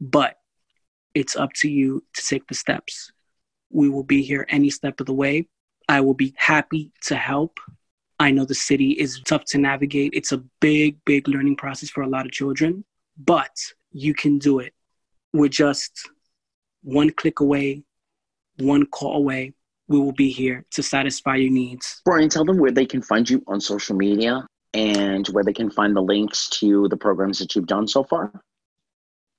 But 0.00 0.36
it's 1.14 1.34
up 1.34 1.52
to 1.56 1.70
you 1.70 2.04
to 2.14 2.22
take 2.24 2.46
the 2.46 2.54
steps. 2.54 3.10
We 3.70 3.88
will 3.88 4.04
be 4.04 4.22
here 4.22 4.46
any 4.48 4.70
step 4.70 5.00
of 5.00 5.06
the 5.06 5.12
way. 5.12 5.48
I 5.88 6.00
will 6.00 6.14
be 6.14 6.34
happy 6.36 6.92
to 7.04 7.16
help. 7.16 7.58
I 8.20 8.30
know 8.30 8.44
the 8.44 8.54
city 8.54 8.92
is 8.92 9.20
tough 9.24 9.44
to 9.46 9.58
navigate. 9.58 10.12
It's 10.12 10.32
a 10.32 10.42
big, 10.60 10.98
big 11.04 11.28
learning 11.28 11.56
process 11.56 11.88
for 11.88 12.02
a 12.02 12.08
lot 12.08 12.26
of 12.26 12.32
children, 12.32 12.84
but 13.16 13.50
you 13.92 14.12
can 14.14 14.38
do 14.38 14.58
it. 14.58 14.74
We're 15.32 15.48
just 15.48 16.10
one 16.82 17.10
click 17.10 17.40
away, 17.40 17.84
one 18.58 18.86
call 18.86 19.16
away. 19.16 19.54
We 19.86 19.98
will 19.98 20.12
be 20.12 20.30
here 20.30 20.64
to 20.72 20.82
satisfy 20.82 21.36
your 21.36 21.50
needs. 21.50 22.02
Bryan, 22.04 22.28
tell 22.28 22.44
them 22.44 22.58
where 22.58 22.72
they 22.72 22.86
can 22.86 23.02
find 23.02 23.28
you 23.28 23.42
on 23.46 23.60
social 23.60 23.96
media 23.96 24.46
and 24.74 25.26
where 25.28 25.44
they 25.44 25.52
can 25.52 25.70
find 25.70 25.96
the 25.96 26.02
links 26.02 26.48
to 26.60 26.88
the 26.88 26.96
programs 26.96 27.38
that 27.38 27.54
you've 27.54 27.66
done 27.66 27.88
so 27.88 28.04
far. 28.04 28.30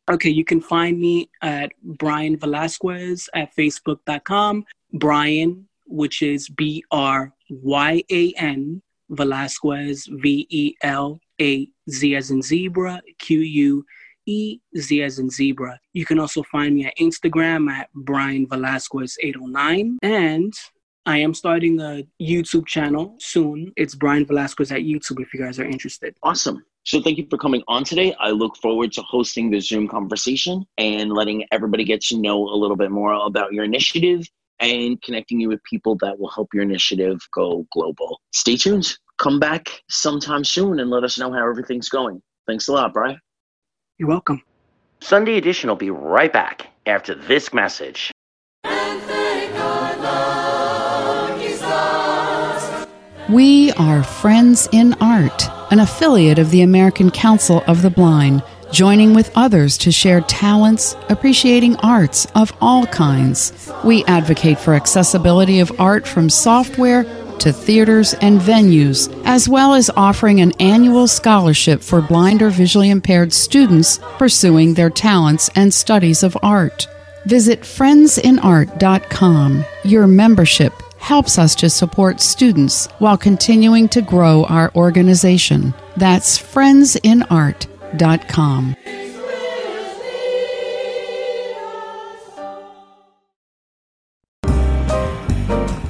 Okay, 0.10 0.30
you 0.30 0.44
can 0.44 0.60
find 0.60 0.99
me 0.99 1.30
at 1.41 1.72
Bryan 1.84 2.38
Velazquez 2.38 3.30
at 3.36 3.56
facebook.com. 3.56 4.65
Bryan 4.94 5.69
which 5.90 6.22
is 6.22 6.48
B 6.49 6.84
R 6.91 7.34
Y 7.49 8.03
A 8.11 8.34
N 8.34 8.81
Velazquez 9.10 10.07
V 10.10 10.48
E 10.49 10.76
L 10.81 11.19
A 11.41 11.68
Z 11.90 12.15
as 12.15 12.31
in 12.31 12.41
zebra 12.41 13.02
Q 13.18 13.40
U 13.40 13.86
E 14.26 14.60
Z 14.77 15.02
as 15.02 15.19
in 15.19 15.30
zebra. 15.30 15.80
You 15.94 16.06
can 16.06 16.19
also 16.19 16.44
find 16.44 16.76
me 16.76 16.86
at 16.86 16.98
Instagram 16.98 17.69
at 17.69 17.91
Bryan 17.94 18.48
Velazquez 18.48 19.18
809 19.22 19.98
and 20.03 20.53
I 21.10 21.18
am 21.18 21.34
starting 21.34 21.81
a 21.81 22.06
YouTube 22.22 22.68
channel 22.68 23.15
soon. 23.18 23.73
It's 23.76 23.95
Bryan 23.95 24.27
Velazquez 24.27 24.72
at 24.72 24.81
YouTube 24.81 25.19
if 25.19 25.34
you 25.34 25.40
guys 25.40 25.57
are 25.57 25.65
interested. 25.65 26.15
Awesome. 26.22 26.64
So 26.84 27.02
thank 27.02 27.18
you 27.18 27.26
for 27.31 27.38
coming 27.40 27.64
on 27.68 27.84
today. 27.84 28.14
I 28.19 28.30
look 28.30 28.56
forward 28.57 28.91
to 28.91 29.02
hosting 29.02 29.49
the 29.49 29.60
Zoom 29.60 29.88
conversation 29.88 30.68
and 30.77 31.11
letting 31.11 31.45
everybody 31.52 31.84
get 31.84 32.02
to 32.02 32.18
know 32.22 32.38
a 32.38 32.53
little 32.53 32.76
bit 32.76 32.91
more 32.91 33.14
about 33.26 33.53
your 33.53 33.64
initiative 33.64 34.27
and 34.60 35.02
connecting 35.02 35.40
you 35.40 35.49
with 35.49 35.64
people 35.64 35.95
that 35.95 36.19
will 36.19 36.30
help 36.30 36.49
your 36.53 36.61
initiative 36.61 37.18
go 37.34 37.65
global. 37.73 38.22
Stay 38.31 38.56
tuned. 38.56 38.95
Come 39.18 39.40
back 39.40 39.81
sometime 39.90 40.44
soon 40.44 40.80
and 40.80 40.91
let 40.91 41.03
us 41.03 41.18
know 41.18 41.34
how 41.34 41.49
everything's 41.49 41.90
going. 41.90 42.22
Thanks 42.45 42.68
a 42.68 42.73
lot, 42.73 42.94
Bryan. 42.94 43.19
You're 43.98 44.10
welcome. 44.10 44.44
Sunday 45.02 45.38
edition 45.38 45.69
will 45.69 45.76
be 45.76 45.90
right 45.90 46.31
back 46.31 46.68
after 46.86 47.15
this 47.15 47.52
message. 47.52 48.11
We 53.30 53.72
are 53.74 54.02
Friends 54.02 54.68
in 54.72 54.96
Art, 54.96 55.48
an 55.72 55.80
affiliate 55.80 56.40
of 56.40 56.50
the 56.50 56.64
American 56.64 57.12
Council 57.12 57.64
of 57.68 57.84
the 57.84 57.92
Blind 57.92 58.42
joining 58.72 59.14
with 59.14 59.32
others 59.36 59.78
to 59.80 59.92
share 59.92 60.22
talents, 60.22 60.96
appreciating 61.10 61.76
arts 61.78 62.26
of 62.34 62.52
all 62.60 62.88
kinds. 62.88 63.72
We 63.84 64.04
advocate 64.06 64.58
for 64.58 64.74
accessibility 64.74 65.60
of 65.60 65.72
art 65.80 66.08
from 66.08 66.32
software 66.32 67.04
to 67.38 67.54
theaters 67.54 68.16
and 68.16 68.42
venues, 68.42 69.14
as 69.26 69.48
well 69.48 69.76
as 69.76 69.92
offering 69.96 70.42
an 70.42 70.54
annual 70.60 71.08
scholarship 71.08 71.82
for 71.82 72.02
blind 72.02 72.42
or 72.42 72.50
visually 72.50 72.90
impaired 72.90 73.32
students 73.32 74.00
pursuing 74.18 74.74
their 74.74 74.90
talents 74.90 75.52
and 75.54 75.72
studies 75.72 76.24
of 76.24 76.36
art. 76.42 76.88
Visit 77.26 77.62
friendsinart.com. 77.62 79.66
Your 79.84 80.08
membership 80.08 80.74
helps 81.00 81.40
us 81.40 81.56
to 81.56 81.70
support 81.70 82.22
students 82.22 82.88
while 83.00 83.18
continuing 83.18 83.90
to 83.90 84.02
grow 84.02 84.44
our 84.46 84.72
organization. 84.76 85.74
That's 85.98 86.38
friendsinart.com. 86.38 88.76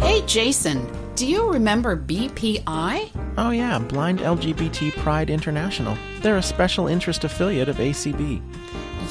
Hey, 0.02 0.22
Jason, 0.26 0.88
do 1.16 1.28
you 1.28 1.52
remember 1.52 1.98
BPI? 1.98 3.10
Oh, 3.38 3.52
yeah, 3.52 3.80
Blind 3.80 4.20
LGBT 4.20 4.92
Pride 4.94 5.30
International. 5.30 5.98
They're 6.22 6.38
a 6.38 6.42
special 6.42 6.88
interest 6.88 7.24
affiliate 7.24 7.68
of 7.68 7.78
ACB. 7.78 8.42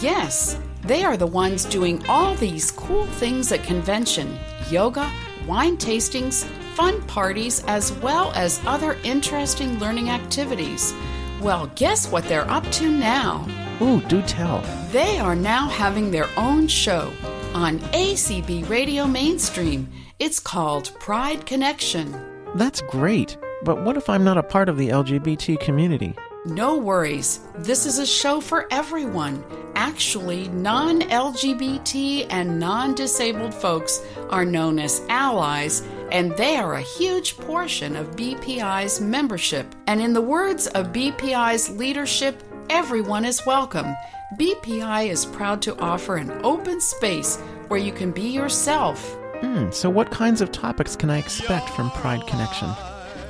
Yes, 0.01 0.59
they 0.83 1.05
are 1.05 1.17
the 1.17 1.27
ones 1.27 1.65
doing 1.65 2.05
all 2.09 2.35
these 2.37 2.71
cool 2.71 3.07
things 3.07 3.53
at 3.53 3.63
convention 3.63 4.39
yoga, 4.71 5.11
wine 5.49 5.77
tastings, 5.79 6.45
fun 6.75 7.03
parties, 7.03 7.65
as 7.67 7.93
well 7.95 8.31
as 8.35 8.61
other 8.67 8.99
interesting 9.03 9.79
learning 9.79 10.11
activities. 10.11 10.95
Well, 11.41 11.71
guess 11.75 12.11
what 12.13 12.25
they're 12.25 12.49
up 12.51 12.71
to 12.73 12.91
now? 12.91 13.49
Ooh, 13.81 14.01
do 14.03 14.21
tell. 14.23 14.63
They 14.93 15.19
are 15.19 15.35
now 15.35 15.69
having 15.69 16.11
their 16.11 16.29
own 16.37 16.69
show 16.69 17.11
on 17.55 17.79
ACB 17.95 18.69
Radio 18.69 19.07
Mainstream. 19.07 19.89
It's 20.19 20.39
called 20.39 20.93
Pride 21.01 21.47
Connection. 21.47 22.15
That's 22.55 22.83
great. 22.83 23.39
But 23.65 23.83
what 23.85 23.97
if 23.97 24.09
I'm 24.09 24.25
not 24.25 24.39
a 24.39 24.43
part 24.43 24.69
of 24.69 24.77
the 24.77 24.89
LGBT 24.91 25.59
community? 25.61 26.15
No 26.49 26.79
worries. 26.79 27.41
This 27.57 27.85
is 27.85 27.99
a 27.99 28.07
show 28.07 28.41
for 28.41 28.67
everyone. 28.71 29.45
Actually, 29.75 30.49
non 30.49 31.03
LGBT 31.03 32.27
and 32.31 32.59
non 32.59 32.95
disabled 32.95 33.53
folks 33.53 34.01
are 34.31 34.47
known 34.47 34.79
as 34.79 35.03
allies, 35.11 35.83
and 36.11 36.33
they 36.39 36.57
are 36.57 36.77
a 36.77 36.81
huge 36.81 37.37
portion 37.37 37.95
of 37.95 38.17
BPI's 38.17 38.99
membership. 38.99 39.75
And 39.87 40.01
in 40.01 40.15
the 40.15 40.23
words 40.23 40.69
of 40.69 40.87
BPI's 40.87 41.69
leadership, 41.69 42.43
everyone 42.71 43.27
is 43.27 43.45
welcome. 43.45 43.95
BPI 44.39 45.11
is 45.11 45.27
proud 45.27 45.61
to 45.63 45.79
offer 45.79 46.17
an 46.17 46.31
open 46.43 46.81
space 46.81 47.37
where 47.69 47.79
you 47.79 47.93
can 47.93 48.11
be 48.11 48.27
yourself. 48.27 49.15
Hmm, 49.43 49.71
so 49.71 49.91
what 49.91 50.11
kinds 50.11 50.41
of 50.41 50.51
topics 50.51 50.97
can 50.97 51.11
I 51.11 51.19
expect 51.19 51.69
from 51.69 51.91
Pride 51.91 52.27
Connection? 52.27 52.71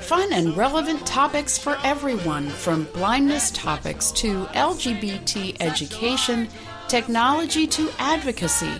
Fun 0.08 0.32
and 0.32 0.56
relevant 0.56 1.06
topics 1.06 1.58
for 1.58 1.76
everyone, 1.84 2.48
from 2.48 2.84
blindness 2.94 3.50
topics 3.50 4.10
to 4.12 4.46
LGBT 4.54 5.58
education, 5.60 6.48
technology 6.88 7.66
to 7.66 7.90
advocacy, 7.98 8.72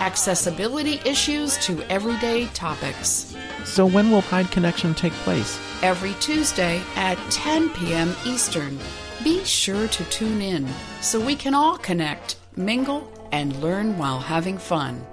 accessibility 0.00 1.00
issues 1.06 1.56
to 1.64 1.82
everyday 1.84 2.48
topics. 2.48 3.34
So 3.64 3.86
when 3.86 4.10
will 4.10 4.20
Pride 4.20 4.50
Connection 4.50 4.92
take 4.92 5.14
place? 5.24 5.58
Every 5.82 6.12
Tuesday 6.20 6.82
at 6.96 7.16
10 7.30 7.70
p.m. 7.70 8.14
Eastern. 8.26 8.78
Be 9.24 9.42
sure 9.46 9.88
to 9.88 10.04
tune 10.10 10.42
in 10.42 10.68
so 11.00 11.18
we 11.18 11.34
can 11.34 11.54
all 11.54 11.78
connect, 11.78 12.36
mingle, 12.56 13.10
and 13.32 13.56
learn 13.62 13.96
while 13.96 14.20
having 14.20 14.58
fun. 14.58 15.06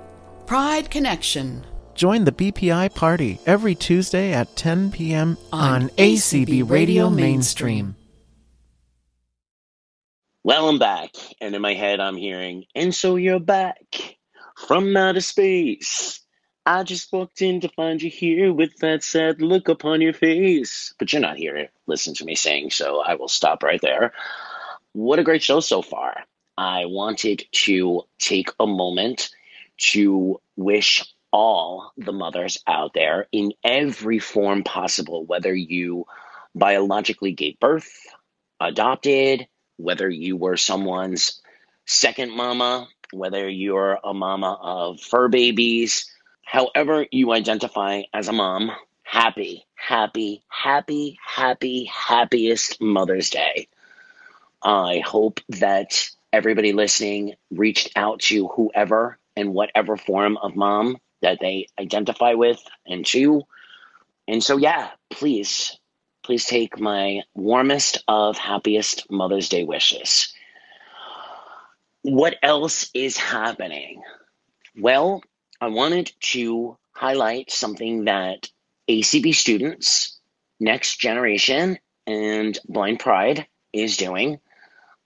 Pride 0.48 0.92
Connection. 0.92 1.64
Join 1.96 2.26
the 2.26 2.34
BPI 2.34 2.94
party 2.94 3.40
every 3.46 3.74
Tuesday 3.74 4.34
at 4.34 4.54
10 4.58 4.92
p.m. 4.92 5.38
on, 5.54 5.84
On 5.84 5.90
ACB 5.92 5.96
ACB 5.96 6.48
Radio 6.50 6.70
Radio 6.70 7.10
Mainstream. 7.10 7.96
Well, 10.44 10.68
I'm 10.68 10.78
back, 10.78 11.12
and 11.40 11.56
in 11.56 11.62
my 11.62 11.74
head, 11.74 12.02
I'm 12.02 12.18
hearing, 12.18 12.66
and 12.76 12.94
so 12.94 13.16
you're 13.16 13.40
back 13.40 14.18
from 14.68 14.96
outer 14.98 15.22
space. 15.22 16.20
I 16.66 16.84
just 16.84 17.14
walked 17.14 17.42
in 17.42 17.62
to 17.62 17.70
find 17.70 18.02
you 18.02 18.10
here 18.10 18.52
with 18.52 18.76
that 18.80 19.02
sad 19.02 19.42
look 19.42 19.70
upon 19.70 20.02
your 20.02 20.14
face. 20.14 20.94
But 21.00 21.14
you're 21.14 21.22
not 21.22 21.38
here 21.38 21.70
listen 21.88 22.14
to 22.16 22.26
me 22.26 22.36
sing, 22.36 22.72
so 22.72 23.02
I 23.02 23.16
will 23.16 23.30
stop 23.30 23.64
right 23.64 23.82
there. 23.82 24.12
What 24.92 25.20
a 25.20 25.24
great 25.24 25.44
show 25.44 25.62
so 25.62 25.82
far. 25.82 26.26
I 26.58 26.86
wanted 26.86 27.46
to 27.52 28.04
take 28.20 28.50
a 28.60 28.68
moment 28.68 29.30
to 29.78 30.42
wish 30.58 31.04
all 31.36 31.92
the 31.98 32.14
mothers 32.14 32.64
out 32.66 32.94
there 32.94 33.28
in 33.34 33.52
every 33.62 34.20
form 34.20 34.64
possible, 34.64 35.26
whether 35.26 35.54
you 35.54 36.06
biologically 36.56 37.34
gave 37.34 37.60
birth, 37.60 37.92
adopted, 38.62 39.46
whether 39.76 40.10
you 40.10 40.38
were 40.38 40.56
someone's 40.56 41.42
second 41.86 42.32
mama, 42.32 42.88
whether 43.12 43.50
you're 43.50 44.00
a 44.02 44.14
mama 44.14 44.58
of 44.62 45.02
fur 45.02 45.28
babies, 45.28 46.10
however 46.46 47.06
you 47.12 47.34
identify 47.34 48.04
as 48.14 48.30
a 48.30 48.34
mom, 48.34 48.72
happy, 49.04 49.66
happy, 49.76 50.42
happy, 50.48 51.20
happy, 51.22 51.84
happiest 51.84 52.80
Mother's 52.80 53.30
Day. 53.30 53.68
I 54.64 55.04
hope 55.06 55.42
that 55.50 56.10
everybody 56.32 56.72
listening 56.72 57.34
reached 57.52 57.92
out 57.98 58.22
to 58.22 58.48
whoever 58.48 59.20
and 59.36 59.54
whatever 59.54 59.98
form 59.98 60.38
of 60.38 60.56
mom 60.56 60.98
that 61.26 61.40
they 61.42 61.68
identify 61.80 62.36
with 62.36 62.64
and 62.86 63.04
to. 63.08 63.42
And 64.28 64.44
so, 64.44 64.58
yeah, 64.58 64.92
please, 65.10 65.76
please 66.24 66.46
take 66.46 66.80
my 66.80 67.24
warmest 67.34 68.04
of 68.08 68.38
happiest 68.38 69.10
Mother's 69.10 69.50
Day 69.50 69.64
wishes. 69.64 70.34
What 72.04 72.36
else 72.44 72.92
is 72.94 73.18
happening? 73.18 74.04
Well, 74.78 75.24
I 75.60 75.70
wanted 75.70 76.12
to 76.34 76.78
highlight 76.92 77.50
something 77.50 78.06
that 78.06 78.48
ACB 78.88 79.34
students, 79.34 80.20
Next 80.60 81.00
Generation, 81.00 81.80
and 82.06 82.60
Blind 82.70 83.00
Pride 83.00 83.48
is 83.74 83.98
doing. 83.98 84.40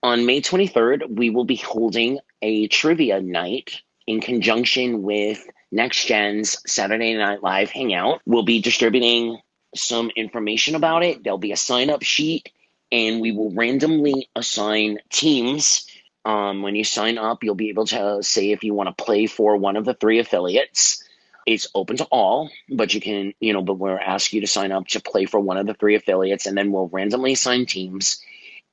On 0.04 0.26
May 0.26 0.42
23rd, 0.42 1.16
we 1.16 1.30
will 1.30 1.46
be 1.46 1.56
holding 1.56 2.20
a 2.42 2.68
trivia 2.68 3.22
night 3.22 3.82
in 4.06 4.20
conjunction 4.20 5.02
with 5.02 5.48
Next 5.72 6.06
Gen's 6.06 6.58
Saturday 6.66 7.16
Night 7.16 7.44
Live 7.44 7.70
Hangout. 7.70 8.22
We'll 8.26 8.44
be 8.44 8.62
distributing 8.62 9.40
some 9.76 10.10
information 10.16 10.76
about 10.76 11.04
it. 11.04 11.24
There'll 11.24 11.38
be 11.38 11.52
a 11.52 11.58
sign 11.58 11.90
up 11.90 12.02
sheet, 12.02 12.52
and 12.92 13.22
we 13.22 13.32
will 13.32 13.52
randomly 13.52 14.30
assign 14.36 14.98
teams. 15.10 15.86
Um, 16.26 16.64
when 16.64 16.76
you 16.76 16.84
sign 16.84 17.18
up, 17.18 17.44
you'll 17.44 17.56
be 17.56 17.70
able 17.70 17.86
to 17.88 18.24
say 18.24 18.52
if 18.52 18.64
you 18.64 18.74
want 18.74 18.96
to 18.96 19.04
play 19.04 19.28
for 19.28 19.58
one 19.58 19.78
of 19.78 19.86
the 19.86 19.94
three 19.94 20.20
affiliates. 20.20 21.04
It's 21.46 21.68
open 21.74 21.98
to 21.98 22.06
all, 22.06 22.50
but 22.70 22.94
you 22.94 23.02
can, 23.02 23.34
you 23.40 23.54
know, 23.54 23.62
but 23.62 23.76
we'll 23.76 23.98
ask 23.98 24.34
you 24.34 24.42
to 24.42 24.48
sign 24.48 24.72
up 24.72 24.88
to 24.88 25.02
play 25.02 25.26
for 25.26 25.40
one 25.40 25.58
of 25.58 25.66
the 25.68 25.74
three 25.74 25.96
affiliates, 25.96 26.46
and 26.46 26.58
then 26.58 26.72
we'll 26.72 26.90
randomly 26.90 27.34
assign 27.34 27.66
teams. 27.66 28.24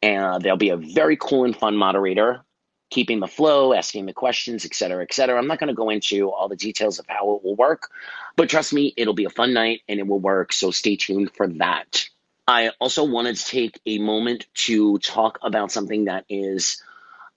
And 0.03 0.43
there'll 0.43 0.59
be 0.59 0.71
a 0.71 0.77
very 0.77 1.17
cool 1.17 1.45
and 1.45 1.57
fun 1.57 1.77
moderator 1.77 2.45
keeping 2.91 3.21
the 3.21 3.27
flow, 3.27 3.73
asking 3.73 4.07
the 4.07 4.13
questions, 4.13 4.65
et 4.65 4.75
cetera, 4.75 5.03
et 5.03 5.13
cetera. 5.13 5.39
I'm 5.39 5.49
not 5.49 5.59
going 5.59 5.69
to 5.69 5.75
go 5.75 5.91
into 5.91 6.31
all 6.31 6.49
the 6.49 6.57
details 6.57 6.99
of 6.99 7.07
how 7.09 7.35
it 7.35 7.45
will 7.45 7.57
work, 7.57 7.91
but 8.37 8.49
trust 8.49 8.73
me, 8.73 8.95
it'll 8.97 9.15
be 9.15 9.25
a 9.25 9.31
fun 9.31 9.53
night 9.53 9.83
and 9.89 9.99
it 9.99 10.07
will 10.07 10.21
work. 10.21 10.53
So 10.53 10.71
stay 10.71 10.97
tuned 10.97 11.33
for 11.35 11.49
that. 11.49 12.09
I 12.47 12.71
also 12.79 13.05
wanted 13.05 13.37
to 13.37 13.45
take 13.45 13.81
a 13.87 13.99
moment 13.99 14.47
to 14.67 14.99
talk 14.99 15.39
about 15.43 15.73
something 15.73 16.05
that 16.05 16.25
is 16.29 16.81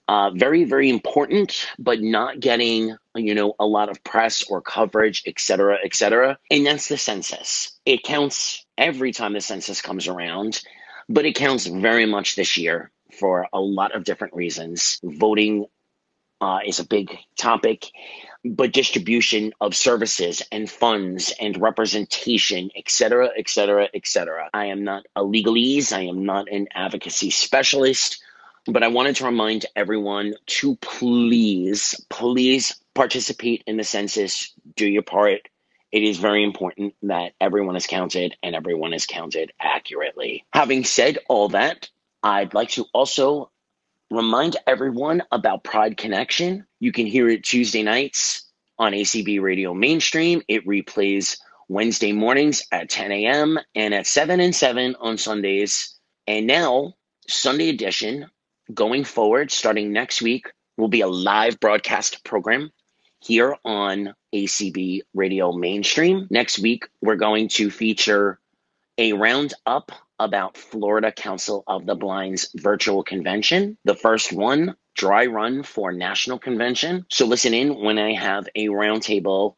uh, 0.07 0.31
very, 0.31 0.65
very 0.65 0.89
important, 0.89 1.67
but 1.79 1.99
not 1.99 2.39
getting, 2.39 2.95
you 3.15 3.33
know, 3.33 3.55
a 3.59 3.65
lot 3.65 3.89
of 3.89 4.03
press 4.03 4.43
or 4.43 4.61
coverage, 4.61 5.23
et 5.25 5.39
cetera, 5.39 5.77
et 5.83 5.95
cetera. 5.95 6.37
And 6.51 6.65
that's 6.65 6.89
the 6.89 6.97
census. 6.97 7.79
It 7.85 8.03
counts 8.03 8.65
every 8.77 9.11
time 9.11 9.33
the 9.33 9.41
census 9.41 9.81
comes 9.81 10.07
around, 10.07 10.61
but 11.07 11.25
it 11.25 11.35
counts 11.35 11.65
very 11.65 12.05
much 12.05 12.35
this 12.35 12.57
year 12.57 12.91
for 13.19 13.47
a 13.53 13.59
lot 13.59 13.95
of 13.95 14.03
different 14.03 14.33
reasons. 14.33 14.99
Voting 15.03 15.65
uh, 16.41 16.59
is 16.65 16.79
a 16.79 16.87
big 16.87 17.17
topic, 17.37 17.85
but 18.45 18.71
distribution 18.71 19.51
of 19.59 19.75
services 19.75 20.41
and 20.51 20.69
funds 20.69 21.33
and 21.39 21.61
representation, 21.61 22.69
et 22.75 22.89
cetera, 22.89 23.29
et 23.37 23.49
cetera, 23.49 23.89
et 23.93 24.07
cetera. 24.07 24.49
I 24.53 24.67
am 24.67 24.83
not 24.85 25.05
a 25.15 25.21
legalese. 25.21 25.91
I 25.91 26.03
am 26.03 26.25
not 26.25 26.49
an 26.49 26.67
advocacy 26.73 27.29
specialist, 27.31 28.23
but 28.65 28.83
I 28.83 28.87
wanted 28.87 29.17
to 29.17 29.25
remind 29.25 29.65
everyone 29.75 30.35
to 30.45 30.77
please, 30.77 31.99
please 32.09 32.73
participate 32.93 33.63
in 33.67 33.75
the 33.77 33.83
census. 33.83 34.53
Do 34.75 34.87
your 34.87 35.03
part. 35.03 35.41
It 35.91 36.03
is 36.03 36.17
very 36.17 36.43
important 36.43 36.93
that 37.03 37.33
everyone 37.41 37.75
is 37.75 37.87
counted 37.87 38.35
and 38.43 38.55
everyone 38.55 38.93
is 38.93 39.07
counted 39.07 39.51
accurately. 39.59 40.45
Having 40.53 40.83
said 40.83 41.17
all 41.27 41.49
that, 41.49 41.89
I'd 42.23 42.53
like 42.53 42.69
to 42.71 42.85
also 42.93 43.51
remind 44.11 44.57
everyone 44.67 45.23
about 45.31 45.63
Pride 45.63 45.97
Connection. 45.97 46.65
You 46.79 46.91
can 46.91 47.05
hear 47.05 47.29
it 47.29 47.43
Tuesday 47.43 47.83
nights 47.83 48.43
on 48.77 48.93
ACB 48.93 49.41
Radio 49.41 49.73
Mainstream. 49.73 50.41
It 50.47 50.65
replays 50.65 51.37
Wednesday 51.67 52.11
mornings 52.11 52.63
at 52.71 52.89
10 52.89 53.11
a.m. 53.11 53.59
and 53.75 53.93
at 53.93 54.07
7 54.07 54.39
and 54.39 54.55
7 54.55 54.95
on 54.99 55.17
Sundays. 55.17 55.95
And 56.27 56.47
now, 56.47 56.95
Sunday 57.27 57.69
edition, 57.69 58.27
going 58.73 59.03
forward, 59.03 59.51
starting 59.51 59.93
next 59.93 60.21
week, 60.21 60.47
will 60.77 60.87
be 60.87 61.01
a 61.01 61.07
live 61.07 61.59
broadcast 61.59 62.23
program. 62.23 62.71
here 63.21 63.55
on 63.65 64.13
ACB 64.33 65.01
Radio 65.13 65.51
Mainstream. 65.51 66.27
Next 66.29 66.59
week, 66.59 66.87
we're 67.01 67.15
going 67.17 67.49
to 67.49 67.69
feature 67.69 68.39
a 68.97 69.13
roundup 69.13 69.91
about 70.19 70.57
Florida 70.57 71.11
Council 71.11 71.63
of 71.67 71.85
the 71.85 71.95
Blind's 71.95 72.49
virtual 72.55 73.03
convention. 73.03 73.77
The 73.85 73.95
first 73.95 74.33
one, 74.33 74.75
dry 74.95 75.25
run 75.25 75.63
for 75.63 75.91
national 75.91 76.39
convention. 76.39 77.05
So 77.09 77.25
listen 77.25 77.53
in 77.53 77.81
when 77.81 77.97
I 77.97 78.13
have 78.13 78.47
a 78.55 78.67
roundtable 78.67 79.55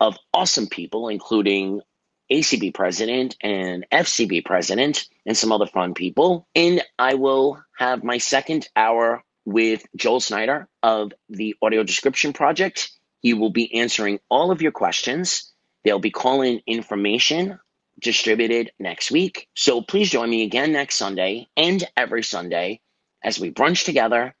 of 0.00 0.16
awesome 0.32 0.68
people, 0.68 1.08
including 1.08 1.82
ACB 2.30 2.72
president 2.72 3.36
and 3.42 3.86
FCB 3.92 4.44
president 4.44 5.08
and 5.26 5.36
some 5.36 5.52
other 5.52 5.66
fun 5.66 5.94
people. 5.94 6.46
And 6.54 6.82
I 6.98 7.14
will 7.14 7.62
have 7.76 8.04
my 8.04 8.18
second 8.18 8.68
hour 8.74 9.22
with 9.44 9.84
Joel 9.96 10.20
Snyder 10.20 10.68
of 10.82 11.12
the 11.28 11.56
Audio 11.60 11.82
Description 11.82 12.32
Project. 12.32 12.90
He 13.20 13.34
will 13.34 13.50
be 13.50 13.74
answering 13.74 14.20
all 14.30 14.50
of 14.50 14.62
your 14.62 14.72
questions. 14.72 15.52
There'll 15.84 16.00
be 16.00 16.10
call 16.10 16.42
in 16.42 16.60
information 16.66 17.58
distributed 18.00 18.72
next 18.78 19.10
week. 19.10 19.48
So 19.54 19.82
please 19.82 20.10
join 20.10 20.30
me 20.30 20.42
again 20.42 20.72
next 20.72 20.96
Sunday 20.96 21.48
and 21.56 21.82
every 21.96 22.22
Sunday 22.22 22.80
as 23.22 23.38
we 23.38 23.50
brunch 23.50 23.84
together, 23.84 24.34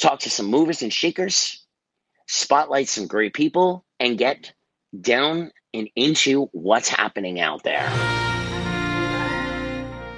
talk 0.00 0.20
to 0.20 0.30
some 0.30 0.46
movers 0.46 0.82
and 0.82 0.92
shakers, 0.92 1.64
spotlight 2.26 2.88
some 2.88 3.06
great 3.06 3.34
people, 3.34 3.84
and 4.00 4.18
get 4.18 4.52
down 4.98 5.52
and 5.74 5.88
into 5.96 6.46
what's 6.52 6.88
happening 6.88 7.40
out 7.40 7.62
there. 7.62 7.88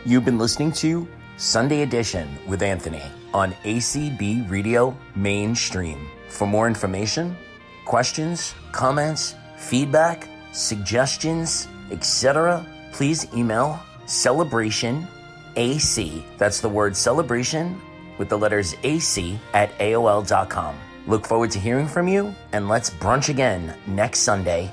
You've 0.07 0.24
been 0.24 0.39
listening 0.39 0.73
to 0.73 1.09
Sunday 1.36 1.82
Edition 1.82 2.28
with 2.47 2.62
Anthony 2.62 3.03
on 3.32 3.53
ACB 3.65 4.49
Radio 4.51 4.97
Mainstream. 5.16 6.09
For 6.28 6.47
more 6.47 6.69
information, 6.69 7.36
questions, 7.85 8.55
comments, 8.73 9.35
feedback, 9.57 10.28
suggestions, 10.53 11.69
etc., 11.90 12.65
please 12.93 13.27
email 13.35 13.81
celebration 14.06 15.06
AC. 15.56 16.24
That's 16.39 16.61
the 16.61 16.69
word 16.69 16.97
celebration 16.97 17.81
with 18.19 18.28
the 18.28 18.39
letters 18.39 18.74
AC 18.82 19.39
at 19.52 19.77
AOL.com. 19.78 20.77
Look 21.06 21.27
forward 21.27 21.51
to 21.51 21.59
hearing 21.59 21.86
from 21.86 22.09
you, 22.09 22.35
and 22.52 22.69
let's 22.69 22.90
brunch 22.90 23.28
again 23.28 23.77
next 23.86 24.20
Sunday 24.20 24.70